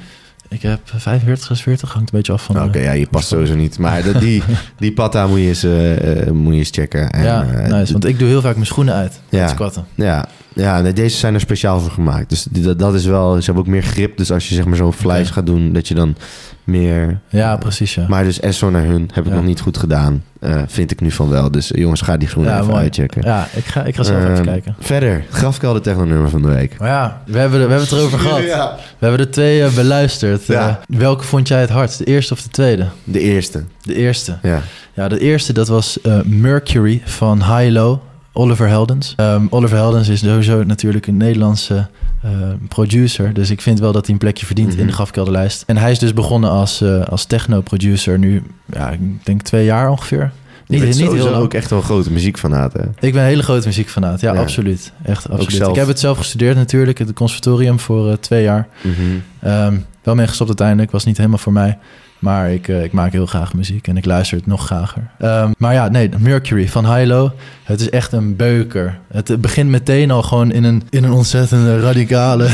Ik 0.54 0.62
heb 0.62 0.80
45, 0.86 1.45
46, 1.45 1.93
hangt 1.93 2.12
een 2.12 2.18
beetje 2.18 2.34
af 2.34 2.43
van... 2.43 2.62
Oké, 2.64 2.72
de- 2.72 2.80
ja, 2.80 2.91
je 2.91 3.08
past 3.08 3.28
sowieso 3.28 3.56
niet. 3.56 3.80
Maar 3.80 4.04
dat, 4.04 4.20
die, 4.20 4.43
die 4.78 4.93
patta 4.93 5.28
moet 5.28 5.39
je 5.39 5.47
eens, 5.47 5.64
eh, 5.64 6.22
eh, 6.28 6.32
moet 6.32 6.54
je 6.54 6.60
eens 6.60 6.70
checken. 6.72 7.10
En, 7.12 7.24
ja, 7.24 7.43
eh, 7.43 7.72
nice. 7.72 7.91
Want 7.91 8.06
ik 8.06 8.20
doe 8.20 8.28
heel 8.28 8.41
vaak 8.41 8.54
mijn 8.54 8.66
schoenen 8.66 8.93
uit. 8.93 9.20
Ja. 9.30 9.39
Ja. 9.39 9.47
squatten. 9.47 9.86
Ja, 9.95 10.26
ja 10.56 10.82
nee, 10.82 10.93
deze 10.93 11.18
zijn 11.18 11.34
er 11.34 11.39
speciaal 11.39 11.80
voor 11.80 11.91
gemaakt. 11.91 12.30
Dus 12.30 12.43
die- 12.49 12.64
dat, 12.64 12.80
dat 12.80 12.93
is 12.93 13.06
wel... 13.06 13.36
Ze 13.38 13.45
hebben 13.45 13.64
ook 13.64 13.70
meer 13.70 13.84
grip. 13.84 14.18
Dus 14.18 14.32
als 14.32 14.49
je 14.49 14.56
zeg 14.56 14.66
maar 14.66 14.78
zo'n 14.78 14.93
Oké. 15.06 15.26
gaat 15.26 15.45
doen, 15.45 15.74
dat 15.74 15.88
je 15.88 15.93
dan 15.95 16.16
meer... 16.64 17.20
Ja, 17.30 17.58
precies, 17.58 17.95
ja. 17.95 18.06
Maar 18.08 18.24
dus 18.24 18.39
SO 18.49 18.70
naar 18.70 18.84
hun 18.86 19.10
heb 19.14 19.24
ik 19.26 19.30
Ja. 19.30 19.36
nog 19.38 19.45
niet 19.45 19.60
goed 19.62 19.78
gedaan. 19.78 20.24
Eh, 20.39 20.62
vind 20.68 20.91
ik 20.91 21.01
nu 21.01 21.12
van 21.12 21.30
wel. 21.30 21.51
Dus 21.51 21.72
eh, 21.72 21.82
jongens, 21.82 22.01
ga 22.01 22.18
die 22.18 22.30
Ja, 22.36 22.54
even 22.56 22.66
mooi. 22.68 22.80
uitchecken. 22.82 23.22
Ja, 23.26 23.47
ik 23.56 23.66
ga, 23.66 23.84
ik 23.84 23.95
ga 23.95 24.04
zelf 24.04 24.20
even 24.22 24.36
Ehm, 24.36 24.43
kijken. 24.43 24.76
Verder, 24.80 25.24
grafkelder 25.30 25.82
technonummer 25.82 26.30
van 26.30 26.41
de 26.41 26.47
week. 26.47 26.80
Maar 26.80 26.88
ja, 26.88 27.22
we 27.26 27.38
hebben, 27.38 27.60
we 27.60 27.66
hebben 27.74 27.88
het 27.88 27.91
erover 27.91 28.20
gehad. 28.20 28.43
Ja. 28.43 28.76
We 28.99 29.06
hebben 29.08 29.26
de 29.26 29.30
twee 29.32 29.64
eh, 29.64 29.74
beluisterd. 29.76 30.45
Welke 30.88 31.24
vond 31.24 31.47
jij 31.47 31.60
het 31.62 31.70
hardst? 31.70 31.97
De 31.97 32.06
eerste 32.06 32.34
of 32.34 32.41
de 32.41 32.49
tweede? 32.49 32.88
De 33.04 33.20
eerste. 33.20 33.64
De 33.82 33.95
eerste. 33.95 34.38
Ja. 34.41 34.62
Ja, 34.93 35.08
de 35.08 35.20
eerste 35.20 35.54
dat 35.54 35.68
was 35.68 35.99
Mercury 36.24 37.01
van 37.06 37.38
High 37.58 37.72
Low. 37.72 37.99
Oliver 38.34 38.67
Heldens. 38.67 39.13
Ehm, 39.17 39.45
Oliver 39.49 39.77
Heldens 39.77 40.07
is 40.09 40.19
sowieso 40.19 40.63
natuurlijk 40.63 41.07
een 41.07 41.17
Nederlandse 41.17 41.88
eh, 42.21 42.29
producer. 42.67 43.34
Dus 43.34 43.49
ik 43.49 43.61
vind 43.61 43.79
wel 43.79 43.91
dat 43.91 44.03
hij 44.05 44.13
een 44.13 44.19
plekje 44.19 44.45
verdient 44.45 44.69
Mhm. 44.71 44.79
in 44.79 44.88
de 44.88 44.93
grafkelderlijst. 44.93 45.63
En 45.67 45.77
hij 45.77 45.91
is 45.91 45.99
dus 45.99 46.13
begonnen 46.13 46.49
als, 46.49 46.81
eh, 46.81 47.01
als 47.05 47.25
techno-producer 47.25 48.19
nu, 48.19 48.43
ja, 48.73 48.89
ik 48.89 48.99
denk 49.25 49.41
twee 49.41 49.65
jaar 49.65 49.89
ongeveer. 49.89 50.19
Je 50.19 50.73
Niet, 50.79 50.81
bent 50.84 50.99
niet 50.99 51.11
heel 51.11 51.36
ook 51.36 51.53
echt 51.53 51.69
wel 51.69 51.79
een 51.79 51.86
grote 51.86 52.11
muziekfanaat, 52.11 52.73
hè? 52.73 52.79
Ik 52.99 53.13
ben 53.13 53.21
een 53.21 53.27
hele 53.27 53.43
grote 53.43 53.67
muziekfanaat. 53.67 54.21
Ja, 54.21 54.34
Ja. 54.34 54.39
absoluut. 54.41 54.91
Echt 55.03 55.29
absoluut. 55.29 55.51
zelf. 55.51 55.69
Ik 55.69 55.75
heb 55.75 55.88
het 55.88 55.99
zelf 55.99 56.17
gestudeerd 56.17 56.55
natuurlijk 56.55 56.99
in 56.99 57.05
het 57.07 57.15
conservatorium 57.15 57.79
voor 57.79 58.09
eh, 58.09 58.13
twee 58.17 58.43
jaar. 58.43 58.67
Mhm. 58.81 58.95
Ehm, 59.39 59.77
wel 60.03 60.15
mee 60.15 60.27
gestopt 60.27 60.49
uiteindelijk. 60.49 60.91
Was 60.91 61.05
niet 61.05 61.17
helemaal 61.17 61.38
voor 61.38 61.53
mij. 61.53 61.77
Maar 62.24 62.51
ik, 62.51 62.67
eh, 62.67 62.84
ik 62.84 62.91
maak 62.91 63.11
heel 63.11 63.26
graag 63.26 63.53
muziek 63.53 63.88
en 63.88 63.97
ik 63.97 64.05
luister 64.05 64.38
het 64.38 64.47
nog 64.47 64.65
grager. 64.65 65.09
Ehm, 65.19 65.49
maar 65.57 65.74
ja, 65.74 65.89
nee, 65.89 66.09
Mercury 66.19 66.67
van 66.69 66.95
Hilo. 66.95 67.32
Het 67.63 67.82
is 67.82 67.89
echt 67.89 68.11
een 68.11 68.36
beuker. 68.36 68.99
Het 69.11 69.41
begint 69.41 69.69
meteen 69.69 70.11
al 70.11 70.21
gewoon 70.24 70.51
in 70.51 70.63
een, 70.63 70.84
in 70.89 71.03
een 71.03 71.11
ontzettend 71.11 71.82
radicale 71.82 72.47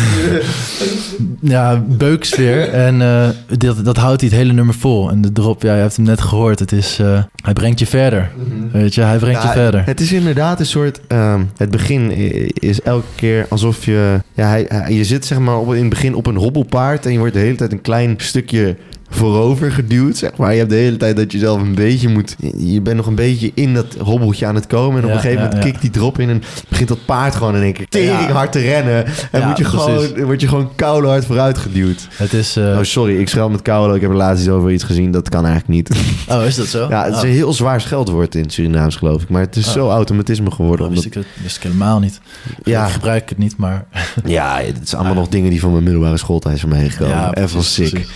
ja, 1.42 1.84
beuksfeer. 1.88 2.70
En 2.70 3.02
eh, 3.02 3.30
dat, 3.58 3.86
dat 3.86 3.98
houdt 3.98 4.22
hij 4.22 4.30
het 4.30 4.40
hele 4.40 4.54
nummer 4.54 4.74
vol. 4.76 5.10
En 5.10 5.22
de 5.22 5.32
drop, 5.32 5.62
ja, 5.62 5.74
je 5.76 5.82
hebt 5.82 5.96
hem 5.96 6.06
net 6.06 6.22
gehoord. 6.22 6.60
Het 6.60 6.72
is, 6.72 7.00
eh, 7.00 7.24
hij 7.44 7.54
brengt 7.54 7.80
je 7.80 7.86
verder. 7.88 8.32
Weet 8.72 8.96
je, 8.96 9.02
hij 9.02 9.18
brengt 9.18 9.42
je 9.44 9.50
verder. 9.50 9.86
Het 9.86 10.00
is 10.02 10.12
inderdaad 10.12 10.60
een 10.60 10.66
soort. 10.66 11.00
ehm, 11.08 11.42
het 11.58 11.72
begin 11.72 12.12
is 12.54 12.82
elke 12.82 13.06
keer 13.16 13.46
alsof 13.50 13.86
je. 13.86 14.20
Ja, 14.34 14.48
hij, 14.48 14.66
hij- 14.68 14.94
je 14.94 15.04
zit 15.04 15.26
zeg 15.26 15.40
maar 15.40 15.58
op, 15.58 15.74
in 15.74 15.80
het 15.80 15.90
begin 15.90 16.16
op 16.16 16.26
een 16.26 16.36
hobbelpaard. 16.36 17.06
En 17.06 17.12
je 17.12 17.18
wordt 17.20 17.34
de 17.34 17.40
hele 17.40 17.56
tijd 17.56 17.72
een 17.72 17.82
klein 17.82 18.14
stukje 18.18 18.76
voorover 19.10 19.72
geduwd. 19.72 20.18
Zeg 20.18 20.36
maar. 20.38 20.52
Je 20.52 20.58
hebt 20.58 20.70
de 20.70 20.76
hele 20.76 20.98
tijd 20.98 21.16
dat 21.18 21.32
je 21.32 21.38
zelf 21.38 21.62
een 21.62 21.76
beetje 21.76 22.10
moet. 22.10 22.36
Je 22.58 22.82
bent 22.82 22.98
nog 22.98 23.06
een 23.06 23.16
beetje 23.16 23.52
in 23.54 23.74
dat 23.74 23.96
hobbeltje 24.00 24.46
aan 24.46 24.56
het 24.56 24.68
komen. 24.68 24.98
En 24.98 25.04
op 25.04 25.10
Ja, 25.10 25.16
een 25.16 25.22
gegeven 25.22 25.44
moment 25.44 25.64
kikt 25.64 25.82
die 25.82 25.90
drop 25.90 26.20
in. 26.20 26.30
En 26.30 26.44
begint 26.70 26.88
dat 26.90 27.06
paard 27.06 27.36
gewoon 27.36 27.56
in 27.56 27.62
één 27.62 27.74
keer 27.74 27.88
tering 27.90 28.30
hard 28.32 28.52
te 28.52 28.60
rennen. 28.60 29.06
En 29.32 29.48
moet 29.48 29.58
je 29.58 29.64
gewoon, 29.64 30.24
word 30.24 30.42
je 30.42 30.48
gewoon 30.48 30.70
koude 30.76 31.08
hard 31.08 31.26
vooruit 31.26 31.58
geduwd. 31.58 32.08
Het 32.14 32.34
is... 32.34 32.56
eh, 32.56 32.64
Oh, 32.78 32.84
sorry, 32.84 33.20
ik 33.20 33.30
scheld 33.30 33.52
met 33.52 33.62
koude. 33.62 33.96
Ik 33.96 34.02
heb 34.02 34.10
er 34.10 34.16
laatst 34.16 34.42
iets 34.44 34.52
over 34.54 34.72
iets 34.72 34.84
gezien. 34.84 35.12
Dat 35.12 35.30
kan 35.30 35.46
eigenlijk 35.46 35.68
niet. 35.90 36.00
oh, 36.32 36.46
is 36.46 36.56
dat 36.56 36.68
zo? 36.68 36.88
Ja, 36.90 37.04
het 37.04 37.14
is 37.14 37.20
Oh. 37.22 37.26
een 37.28 37.34
heel 37.34 37.54
zwaar 37.54 37.82
scheldwoord 37.82 38.36
in 38.36 38.50
Surinaams, 38.50 38.96
geloof 38.96 39.22
ik. 39.22 39.30
Maar 39.30 39.42
het 39.42 39.56
is 39.56 39.68
Oh. 39.68 39.74
zo 39.74 39.90
automatisme 39.90 40.52
geworden. 40.52 40.86
Dat 40.86 40.94
wist 41.04 41.06
Omdat, 41.06 41.22
ik, 41.24 41.28
het, 41.36 41.44
wist 41.44 41.56
ik 41.58 41.64
helemaal 41.64 42.00
niet. 42.00 42.20
Ja. 42.64 42.86
Ik 42.86 42.92
gebruik 42.92 43.30
het 43.30 43.38
niet, 43.38 43.58
maar... 43.58 43.86
ja, 44.26 44.60
het 44.66 44.80
is 44.84 44.94
allemaal 44.96 45.14
nog 45.14 45.28
dingen 45.28 45.50
die 45.50 45.60
van 45.60 45.72
mijn 45.72 45.84
middelbare 45.84 46.18
schooltijd 46.18 46.60
zijn 46.60 46.72
meegekomen. 46.72 47.16
Ja, 47.16 47.34
Even 47.34 47.64
sick. 47.64 47.90
precies. 47.90 48.10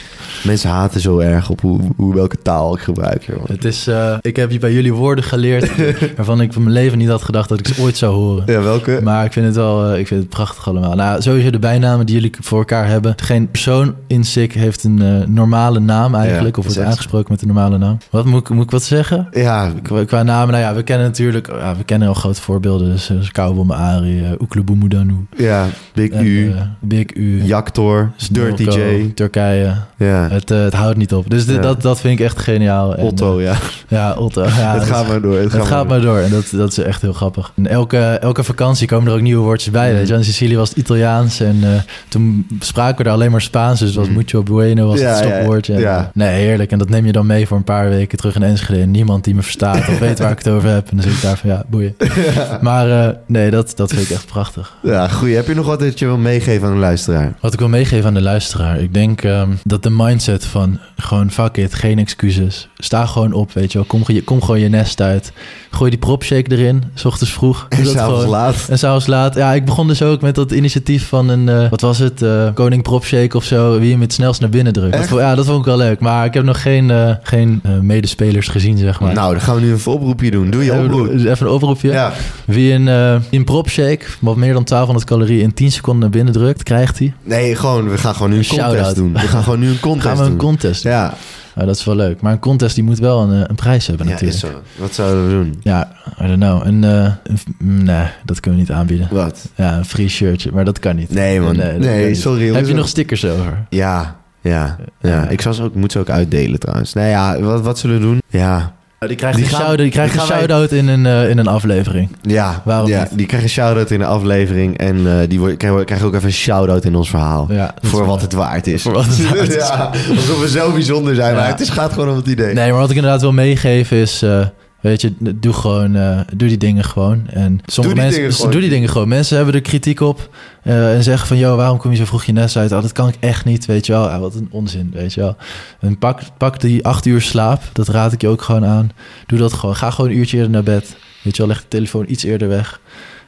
Mensen 0.44 0.70
haten 0.70 1.02
zo 1.02 1.20
erg 1.20 1.50
op 1.50 1.62
hoe, 1.62 1.80
hoe 1.96 2.16
welke 2.16 2.38
taal 2.42 2.76
ik 2.76 2.82
gebruik. 2.82 3.24
Joh. 3.24 3.48
Het 3.48 3.66
is, 3.66 3.88
eh, 3.88 4.18
ik 4.22 4.36
heb 4.36 4.50
hier 4.50 4.60
bij 4.60 4.74
jullie 4.74 4.94
woorden 4.94 5.24
geleerd... 5.24 5.72
waarvan 6.16 6.42
ik 6.42 6.54
van 6.54 6.62
mijn 6.62 6.74
leven 6.74 6.98
niet 6.98 7.10
had 7.10 7.22
gedacht 7.22 7.50
dat 7.50 7.60
ik 7.60 7.68
ze 7.68 7.82
ooit 7.82 7.98
zou 7.98 8.14
horen. 8.16 8.44
Ja, 8.46 8.62
welke? 8.62 9.00
Maar 9.04 9.26
ik 9.26 9.34
vind 9.34 9.46
het 9.46 9.56
wel 9.56 9.92
eh, 9.92 10.00
ik 10.00 10.08
vind 10.08 10.20
het 10.20 10.30
prachtig 10.30 10.68
allemaal. 10.68 10.96
Nou, 10.96 11.22
sowieso 11.22 11.50
de 11.50 11.60
bijnamen 11.60 12.06
die 12.06 12.16
jullie 12.16 12.32
voor 12.40 12.58
elkaar 12.58 12.88
hebben. 12.88 13.14
Geen 13.16 13.52
persoon 13.52 13.96
in 14.08 14.24
SICK 14.24 14.54
heeft 14.54 14.84
een 14.84 15.02
eh, 15.02 15.28
normale 15.28 15.80
naam 15.80 16.16
eigenlijk. 16.16 16.56
Ja, 16.56 16.62
of 16.62 16.66
wordt 16.66 16.80
echt 16.80 16.88
aangesproken 16.88 17.32
met 17.32 17.42
een 17.42 17.48
normale 17.48 17.78
naam. 17.78 17.98
Wat 18.10 18.26
moet 18.26 18.40
ik, 18.40 18.50
moet 18.50 18.64
ik 18.64 18.72
wat 18.72 18.84
zeggen? 18.84 19.28
Ja, 19.32 19.72
Qua, 19.82 20.04
qua 20.06 20.24
namen, 20.24 20.52
nou 20.54 20.64
ja, 20.64 20.76
we 20.76 20.84
kennen 20.84 21.08
natuurlijk... 21.08 21.48
Ja, 21.48 21.76
we 21.76 21.84
kennen 21.84 22.08
al 22.08 22.14
grote 22.14 22.42
voorbeelden. 22.42 22.92
Dus, 22.92 23.08
dus 23.08 23.32
Cowbom 23.32 23.72
Ari, 23.72 24.24
Oekleboemudanu. 24.40 25.26
ja, 25.38 25.66
Big 25.94 26.10
en, 26.10 26.26
U, 26.26 26.54
Big 26.80 27.16
U. 27.16 27.44
Jaktor, 27.44 28.12
Dirty 28.32 28.64
J. 28.64 29.12
Turkije. 29.14 29.76
Ja, 29.98 30.30
Het, 30.34 30.52
eh, 30.52 30.60
het 30.64 30.74
houdt 30.74 30.98
niet 30.98 31.14
op. 31.14 31.30
Dus 31.30 31.46
dat, 31.46 31.82
dat 31.82 32.00
vind 32.00 32.20
ik 32.20 32.26
echt 32.26 32.40
geniaal. 32.40 32.96
En, 32.96 33.04
Otto, 33.04 33.38
eh, 33.38 33.44
ja. 33.46 33.56
ja, 33.98 34.14
Otto. 34.14 34.44
Ja, 34.44 34.50
het 34.74 34.80
dat- 34.80 34.88
gaat 34.90 35.08
maar 35.08 35.22
door. 35.22 35.38
Het, 35.38 35.52
het 35.52 35.66
gaat 35.66 35.88
maar 35.88 36.02
door 36.02 36.18
en 36.18 36.30
dat, 36.32 36.46
dat 36.52 36.72
is 36.72 36.78
echt 36.78 37.02
heel 37.02 37.14
grappig. 37.14 37.52
En 37.56 37.68
elke, 37.68 37.98
elke 38.00 38.44
vakantie 38.44 38.88
komen 38.88 39.08
er 39.08 39.14
ook 39.14 39.22
nieuwe 39.22 39.44
woordjes 39.44 39.72
bij. 39.72 39.90
Mm. 39.92 39.98
Weet 39.98 40.08
je. 40.08 40.14
In 40.14 40.24
Sicilië 40.24 40.58
was 40.58 40.70
het 40.70 40.78
Italiaans 40.78 41.40
en 41.40 41.58
eh, 41.64 41.70
toen 42.10 42.48
spraken 42.60 42.98
we 42.98 43.04
daar 43.04 43.14
alleen 43.14 43.32
maar 43.32 43.42
Spaans. 43.42 43.80
Dus 43.80 43.96
was 43.96 44.08
Mm. 44.08 44.14
mucho 44.14 44.44
bueno 44.44 44.88
was 44.88 45.00
Ja, 45.00 45.08
het 45.16 45.66
ja, 45.66 45.78
ja. 45.80 45.98
eh, 46.00 46.04
Nee, 46.14 46.30
heerlijk. 46.46 46.72
En 46.72 46.78
dat 46.78 46.90
neem 46.90 47.06
je 47.06 47.12
dan 47.12 47.26
mee 47.26 47.48
voor 47.48 47.58
een 47.58 47.64
paar 47.64 47.90
weken 47.90 48.18
terug 48.18 48.36
in 48.36 48.44
Enschede. 48.44 48.82
En 48.82 48.92
niemand 48.92 49.24
die 49.24 49.36
me 49.36 49.42
verstaat 49.42 49.78
of 49.78 50.00
weet 50.00 50.20
waar 50.20 50.32
ik 50.32 50.38
het 50.38 50.50
over 50.50 50.70
heb. 50.70 50.90
En 50.90 50.96
dan 50.98 51.06
zit 51.06 51.14
ik 51.16 51.22
daar 51.22 51.38
van, 51.38 51.50
ja, 51.50 51.64
boeien. 51.68 51.96
Maar 52.62 53.16
nee, 53.26 53.52
dat, 53.52 53.74
dat 53.76 53.90
vind 53.94 54.02
ik 54.02 54.10
echt 54.10 54.26
prachtig. 54.26 54.74
Ja, 54.82 55.08
goeie. 55.08 55.36
Heb 55.36 55.48
je 55.48 55.56
nog 55.56 55.66
wat 55.66 55.80
dat 55.80 56.00
je 56.00 56.06
wil 56.06 56.18
meegeven 56.18 56.68
aan 56.68 56.74
de 56.74 56.80
luisteraar? 56.80 57.34
Wat 57.40 57.54
ik 57.54 57.60
wil 57.60 57.68
meegeven 57.70 58.06
aan 58.08 58.14
de 58.14 58.22
luisteraar. 58.22 58.80
Ik 58.80 58.94
denk 58.94 59.22
ehm, 59.24 59.50
dat 59.64 59.84
de 59.84 59.90
mindset 59.90 60.22
van 60.30 60.80
gewoon 60.98 61.32
fuck 61.32 61.58
it, 61.58 61.74
geen 61.74 62.00
excuses. 62.00 62.68
Sta 62.78 63.06
gewoon 63.06 63.34
op, 63.34 63.52
weet 63.54 63.72
je 63.72 63.78
wel. 63.78 63.88
Kom, 63.88 64.04
kom 64.26 64.42
gewoon 64.42 64.60
je 64.60 64.70
nest 64.70 65.02
uit. 65.02 65.32
Gooi 65.72 65.90
die 65.90 66.00
propshake 66.00 66.52
erin, 66.52 66.84
s 66.94 67.06
ochtends 67.06 67.34
vroeg. 67.34 67.66
En 67.70 67.86
s'avonds 67.86 68.26
laat. 68.26 68.56
En 68.70 68.78
s'avonds 68.80 69.08
laat. 69.08 69.36
Ja, 69.36 69.54
ik 69.54 69.66
begon 69.66 69.88
dus 69.88 70.02
ook 70.02 70.22
met 70.22 70.36
dat 70.36 70.52
initiatief 70.52 71.08
van 71.08 71.30
een, 71.30 71.50
eh, 71.50 71.70
wat 71.70 71.82
was 71.82 71.98
het? 72.00 72.22
eh, 72.22 72.48
Koning 72.54 72.84
Propshake 72.84 73.38
of 73.38 73.44
zo. 73.44 73.80
Wie 73.80 73.92
hem 73.92 74.02
het 74.02 74.14
snelst 74.14 74.42
naar 74.42 74.50
binnen 74.50 74.74
drukt. 74.74 74.92
Dat 74.92 75.00
Echt? 75.00 75.10
vond, 75.10 75.22
ja, 75.22 75.36
dat 75.36 75.46
vond 75.46 75.60
ik 75.60 75.66
wel 75.66 75.78
leuk. 75.78 76.00
Maar 76.00 76.26
ik 76.26 76.34
heb 76.34 76.44
nog 76.44 76.62
geen, 76.62 76.92
eh, 76.92 77.12
geen 77.24 77.62
medespelers 77.82 78.48
gezien, 78.48 78.78
zeg 78.78 79.00
maar. 79.00 79.14
Nou, 79.14 79.32
dan 79.32 79.42
gaan 79.42 79.56
we 79.56 79.62
nu 79.62 79.72
een 79.72 79.80
oproepje 79.86 80.32
doen. 80.32 80.50
Doe 80.50 80.64
je 80.64 80.74
oproep. 80.74 81.10
Even 81.10 81.46
een 81.48 81.54
oproepje. 81.54 81.92
Ja. 81.92 82.12
Wie 82.46 82.74
een, 82.74 82.88
een 83.32 83.44
propshake, 83.44 84.06
wat 84.20 84.36
meer 84.36 84.54
dan 84.54 84.64
1200 84.64 85.06
calorieën 85.06 85.42
in 85.44 85.54
10 85.54 85.72
seconden 85.72 86.02
naar 86.02 86.10
binnen 86.10 86.34
drukt, 86.34 86.64
krijgt 86.64 87.00
hij. 87.00 87.14
Nee, 87.24 87.56
gewoon, 87.56 87.90
we 87.90 87.98
gaan 87.98 88.14
gewoon 88.16 88.30
nu 88.30 88.38
een 88.38 88.44
Shout-out. 88.44 88.74
contest 88.76 88.96
doen. 88.96 89.14
We 89.14 89.20
gaan 89.20 89.44
gewoon 89.44 89.60
nu 89.60 89.68
een 89.70 89.80
contest 89.80 90.13
Gaan 90.16 90.26
we 90.26 90.32
een 90.32 90.38
doen. 90.38 90.48
contest 90.48 90.84
doen. 90.84 90.92
Ja, 90.92 91.14
Ja, 91.56 91.66
dat 91.66 91.76
is 91.76 91.84
wel 91.86 91.96
leuk. 91.96 92.22
Maar 92.22 92.32
een 92.32 92.40
contest 92.40 92.76
die 92.76 92.84
moet 92.84 93.00
wel 93.00 93.22
een, 93.22 93.42
eh, 93.42 93.50
een 93.50 93.56
prijs 93.56 93.88
hebben 93.88 94.06
ja 94.06 94.12
natuurlijk. 94.12 94.44
is 94.44 94.50
zo. 94.50 94.62
Wat 94.82 94.94
zouden 94.94 95.28
we 95.28 95.34
doen? 95.34 95.56
Ja, 95.62 95.92
I 96.22 96.28
don't 96.28 96.40
know. 96.40 96.66
Een, 96.66 96.84
eh, 96.84 97.12
een 97.24 97.38
mm, 97.60 97.84
nee, 97.84 98.08
dat 98.26 98.40
kunnen 98.40 98.60
we 98.60 98.66
niet 98.66 98.76
aanbieden. 98.76 99.08
Wat? 99.12 99.50
Ja, 99.56 99.78
een 99.78 99.86
free 99.86 100.08
shirtje, 100.10 100.52
maar 100.54 100.66
dat 100.66 100.80
kan 100.80 100.96
niet. 100.96 101.10
Nee, 101.10 101.40
man. 101.42 101.56
Nee, 101.56 102.08
niet. 102.08 102.18
sorry. 102.18 102.54
Heb 102.54 102.68
je 102.68 102.74
nog 102.74 102.88
stickers 102.88 103.26
over? 103.26 103.66
Ja, 103.70 104.16
ja, 104.42 104.78
ja. 105.02 105.10
Ja. 105.10 105.28
Ik 105.30 105.42
zal 105.42 105.54
ze 105.54 105.64
ook, 105.64 105.76
moet 105.76 105.92
ze 105.92 106.00
ook 106.00 106.10
uitdelen 106.10 106.60
trouwens. 106.60 106.94
Nou 106.94 107.08
ja, 107.08 107.40
wat, 107.40 107.62
wat 107.62 107.80
zullen 107.80 107.96
we 108.00 108.02
doen? 108.02 108.22
Ja, 108.28 108.74
die 109.08 109.16
krijgt 109.18 109.38
Die 109.38 109.46
een 109.46 109.52
gaan- 109.52 109.62
shout- 109.62 109.78
die 109.78 109.90
krijgt 109.90 110.12
die 110.14 110.22
een 110.22 110.28
wij- 110.28 110.38
shout-out 110.38 110.72
in, 110.72 110.88
een, 110.88 111.06
eh, 111.06 111.30
in 111.30 111.38
een 111.38 111.48
aflevering. 111.48 112.10
ja. 112.22 112.62
Waarom 112.66 112.88
ja, 112.90 113.00
niet? 113.02 113.18
Die 113.18 113.26
krijgen 113.26 113.48
een 113.50 113.54
shout-out 113.54 113.92
in 113.92 114.00
de 114.00 114.06
aflevering. 114.06 114.78
En 114.78 115.08
eh, 115.08 115.30
die 115.30 115.40
wordt- 115.40 115.58
krijgen, 115.58 115.86
krijgen 115.86 116.08
ook 116.08 116.14
even 116.14 116.26
een 116.28 116.34
shout-out 116.34 116.86
in 116.86 116.96
ons 116.96 117.10
verhaal. 117.10 117.48
Ja, 117.50 117.74
voor 117.82 118.00
wel- 118.00 118.08
wat 118.10 118.22
het 118.22 118.34
waard 118.34 118.68
is. 118.68 118.82
Voor 118.84 118.94
wat 118.94 119.06
het 119.06 119.30
waard 119.30 119.48
is. 119.48 119.56
ja, 119.68 119.90
alsof 120.10 120.40
we 120.42 120.50
zo 120.50 120.72
bijzonder 120.72 121.16
zijn. 121.16 121.36
Maar 121.36 121.48
het 121.48 121.60
is, 121.60 121.70
gaat 121.70 121.94
gewoon 121.94 122.10
om 122.10 122.16
het 122.16 122.28
idee. 122.28 122.54
Nee, 122.54 122.72
maar 122.72 122.80
wat 122.80 122.90
ik 122.90 122.96
inderdaad 122.96 123.22
wil 123.22 123.32
meegeven 123.34 123.98
is... 123.98 124.22
eh, 124.22 124.40
weet 124.84 125.02
je, 125.02 125.14
doe 125.36 125.54
gewoon... 125.54 125.96
eh, 125.96 126.20
doe 126.36 126.48
die 126.48 126.58
dingen 126.58 126.84
gewoon. 126.84 127.28
En 127.28 127.60
sommige 127.66 127.96
die 127.96 128.04
mensen... 128.04 128.34
gewoon. 128.34 128.52
Doe 128.52 128.62
die 128.62 128.70
dingen 128.70 128.90
gewoon. 128.90 129.08
Mensen 129.08 129.36
hebben 129.36 129.54
er 129.56 129.62
kritiek 129.62 130.00
op. 130.00 130.36
eh, 130.64 130.96
en 130.96 131.04
zeggen 131.04 131.28
van... 131.28 131.38
Yo, 131.38 131.56
waarom 131.56 131.78
kom 131.78 131.92
je 131.92 131.98
zo 131.98 132.06
vroeg 132.06 132.24
je 132.24 132.32
nest 132.32 132.56
uit? 132.56 132.72
Oh, 132.72 132.82
dat 132.82 132.92
kan 132.92 133.08
ik 133.08 133.16
echt 133.20 133.46
niet, 133.46 133.66
weet 133.66 133.86
je 133.86 133.92
wel. 133.92 134.10
Ja, 134.10 134.20
wat 134.20 134.36
een 134.36 134.48
onzin, 134.52 134.92
weet 134.94 135.14
je 135.14 135.22
wel. 135.22 135.36
En 135.80 135.98
pak, 135.98 136.20
pak 136.38 136.60
die 136.60 136.86
acht 136.86 137.06
uur 137.06 137.22
slaap. 137.22 137.62
Dat 137.74 137.88
raad 137.88 138.14
ik 138.14 138.22
je 138.22 138.28
ook 138.28 138.42
gewoon 138.42 138.66
aan. 138.66 138.92
Doe 139.26 139.40
dat 139.40 139.54
gewoon. 139.54 139.76
Ga 139.76 139.92
gewoon 139.92 140.12
een 140.12 140.18
uurtje 140.18 140.36
eerder 140.38 140.52
naar 140.52 140.64
bed. 140.64 140.96
Weet 141.24 141.36
je 141.36 141.42
wel, 141.42 141.48
leg 141.52 141.62
de 141.62 141.68
telefoon 141.68 142.06
iets 142.08 142.24
eerder 142.24 142.48
weg. 142.48 142.80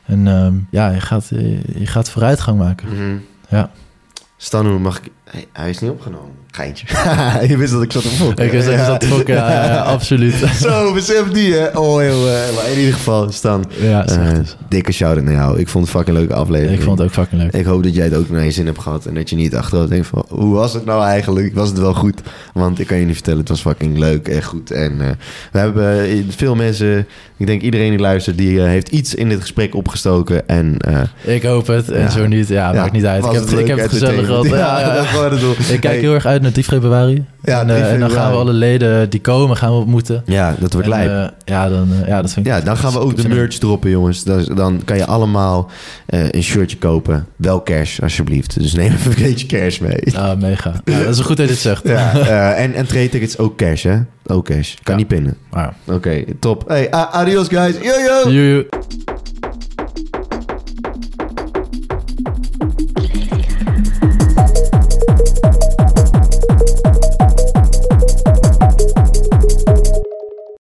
En 0.06 0.28
ehm, 0.28 0.54
ja, 0.72 0.90
je 0.90 1.00
gaat, 1.02 1.30
eh, 1.32 1.64
je 1.80 1.86
gaat 1.86 2.10
vooruitgang 2.10 2.58
maken. 2.58 2.88
Mhm. 2.88 3.16
Ja. 3.50 3.72
Stan, 4.38 4.68
hoe 4.68 4.80
mag 4.80 4.98
ik... 4.98 5.12
Hey, 5.30 5.48
hij 5.54 5.70
is 5.70 5.80
niet 5.80 5.92
opgenomen. 5.92 6.32
Geintje. 6.52 6.86
je 7.48 7.58
wist 7.58 7.72
dat 7.72 7.82
ik 7.84 7.92
zat 7.92 8.02
te 8.02 8.08
fokken. 8.08 8.46
Ik 8.46 8.52
wist 8.52 8.68
dat 8.68 8.80
zat 8.86 9.00
te 9.00 9.06
fokken, 9.08 9.36
ja, 9.36 9.78
absoluut. 9.96 10.34
Zo, 10.62 10.94
besef 10.94 11.28
die, 11.32 11.54
hè. 11.54 11.68
Oh, 11.80 11.98
heel, 12.00 12.28
eh, 12.28 12.56
maar 12.56 12.70
in 12.72 12.78
ieder 12.80 12.94
geval, 12.94 13.32
Stan. 13.32 13.66
Ja, 13.82 14.06
eh, 14.08 14.32
eens. 14.34 14.56
dikke 14.70 14.92
shout-out 14.92 15.24
naar 15.26 15.34
jou. 15.34 15.60
Ik 15.60 15.68
vond 15.68 15.86
het 15.86 15.94
een 15.94 16.00
fucking 16.00 16.18
leuke 16.18 16.34
aflevering. 16.34 16.78
Ik 16.78 16.84
vond 16.84 16.98
het 16.98 17.08
ook 17.08 17.14
fucking 17.14 17.42
leuk. 17.42 17.54
Ik 17.54 17.66
hoop 17.66 17.84
dat 17.84 17.96
jij 17.96 18.04
het 18.04 18.16
ook 18.16 18.30
naar 18.30 18.44
je 18.44 18.52
zin 18.52 18.66
hebt 18.66 18.80
gehad. 18.82 19.06
En 19.06 19.14
dat 19.14 19.30
je 19.30 19.36
niet 19.36 19.56
achterover 19.56 19.90
denkt 19.90 20.08
van... 20.08 20.26
Hoe 20.30 20.54
was 20.54 20.74
het 20.74 20.86
nou 20.86 21.04
eigenlijk? 21.04 21.56
Was 21.56 21.70
het 21.70 21.80
wel 21.80 21.94
goed? 21.94 22.22
Want 22.54 22.80
ik 22.80 22.88
kan 22.88 22.98
je 22.98 23.06
niet 23.06 23.14
vertellen, 23.16 23.40
het 23.40 23.50
was 23.50 23.62
fucking 23.62 23.98
leuk 23.98 24.28
en 24.28 24.44
goed. 24.44 24.72
En 24.72 25.02
eh, 25.02 25.08
we 25.52 25.60
hebben 25.60 26.00
eh, 26.04 26.24
veel 26.30 26.56
mensen... 26.56 27.08
Ik 27.38 27.48
denk 27.48 27.62
iedereen 27.62 27.90
die 27.90 28.00
luistert, 28.00 28.38
die 28.38 28.60
eh, 28.60 28.66
heeft 28.66 28.90
iets 28.90 29.16
in 29.16 29.30
dit 29.30 29.42
gesprek 29.42 29.76
opgestoken. 29.76 30.48
En 30.48 30.78
eh, 30.78 31.36
Ik 31.36 31.44
hoop 31.44 31.68
het. 31.68 31.90
En 31.92 32.02
Ja. 32.02 32.10
zo 32.10 32.28
niet. 32.28 32.48
Ja, 32.48 32.74
ja, 32.74 32.80
maakt 32.80 32.92
niet 32.92 33.06
uit. 33.06 33.26
Ik 33.26 33.32
heb, 33.32 33.42
het 33.42 33.50
het, 33.52 33.60
ik 33.60 33.68
heb 33.68 33.78
het 33.78 33.90
gezellig 33.90 34.26
gehad. 34.26 34.44
Gewoon 35.16 35.32
het 35.32 35.40
doel. 35.40 35.52
Ik 35.52 35.66
kijk 35.68 35.84
Hey, 35.84 35.98
heel 35.98 36.14
erg 36.14 36.26
uit 36.26 36.42
naar 36.42 36.52
3 36.52 36.64
februari. 36.64 37.26
Ja, 37.44 37.60
en, 37.62 37.68
3 37.68 37.80
eh, 37.82 37.92
en 37.92 38.00
dan 38.00 38.12
gaan 38.12 38.32
we 38.32 38.38
alle 38.38 38.54
leden 38.54 39.10
die 39.10 39.22
komen, 39.22 39.58
gaan 39.58 39.72
we 39.72 39.78
ontmoeten. 39.78 40.24
Ja, 40.26 40.56
dat 40.60 40.74
wordt 40.74 40.88
En, 40.88 40.94
lijp. 40.94 41.10
eh, 41.10 41.38
ja, 41.56 41.70
dan, 41.70 41.88
eh, 42.02 42.08
ja, 42.08 42.22
dat 42.22 42.34
vind 42.34 42.46
ik 42.46 42.52
Ja, 42.54 42.62
dan 42.62 42.78
gaan 42.78 42.92
we 42.94 43.00
ook 43.00 43.16
de 43.16 43.28
merch 43.28 43.58
droppen, 43.58 43.90
jongens. 43.90 44.24
Dan, 44.24 44.46
dan 44.56 44.82
kan 44.86 44.98
je 44.98 45.06
allemaal 45.06 45.70
eh, 46.06 46.30
een 46.30 46.44
shirtje 46.44 46.78
kopen. 46.78 47.28
Wel 47.36 47.64
cash, 47.64 48.00
alsjeblieft. 48.00 48.60
Dus 48.60 48.74
neem 48.74 48.92
even 48.92 49.12
een 49.18 49.24
beetje 49.24 49.46
cash 49.48 49.80
mee. 49.80 50.16
Ah, 50.18 50.40
mega. 50.40 50.74
Ja, 50.86 51.00
dat 51.04 51.14
is 51.16 51.20
goed 51.20 51.38
dat 51.38 51.46
je 51.48 51.52
dit 51.54 51.62
zegt. 51.62 51.88
Ja, 51.96 52.14
eh, 52.14 52.64
en, 52.64 52.74
en 52.74 52.86
trade 52.86 53.10
tickets 53.10 53.38
ook 53.38 53.58
cash, 53.58 53.84
hè? 53.84 53.98
Ook 54.28 54.46
cash. 54.46 54.74
Kan 54.84 54.94
Ja. 54.94 55.00
niet 55.00 55.08
pinnen. 55.08 55.38
Oké, 55.88 56.24
top. 56.40 56.64
Hey, 56.68 56.92
adios 56.92 57.48
guys. 57.48 57.76
Yo, 57.82 57.92
yo! 58.00 58.32
joe, 58.32 58.50
joe. 58.54 58.66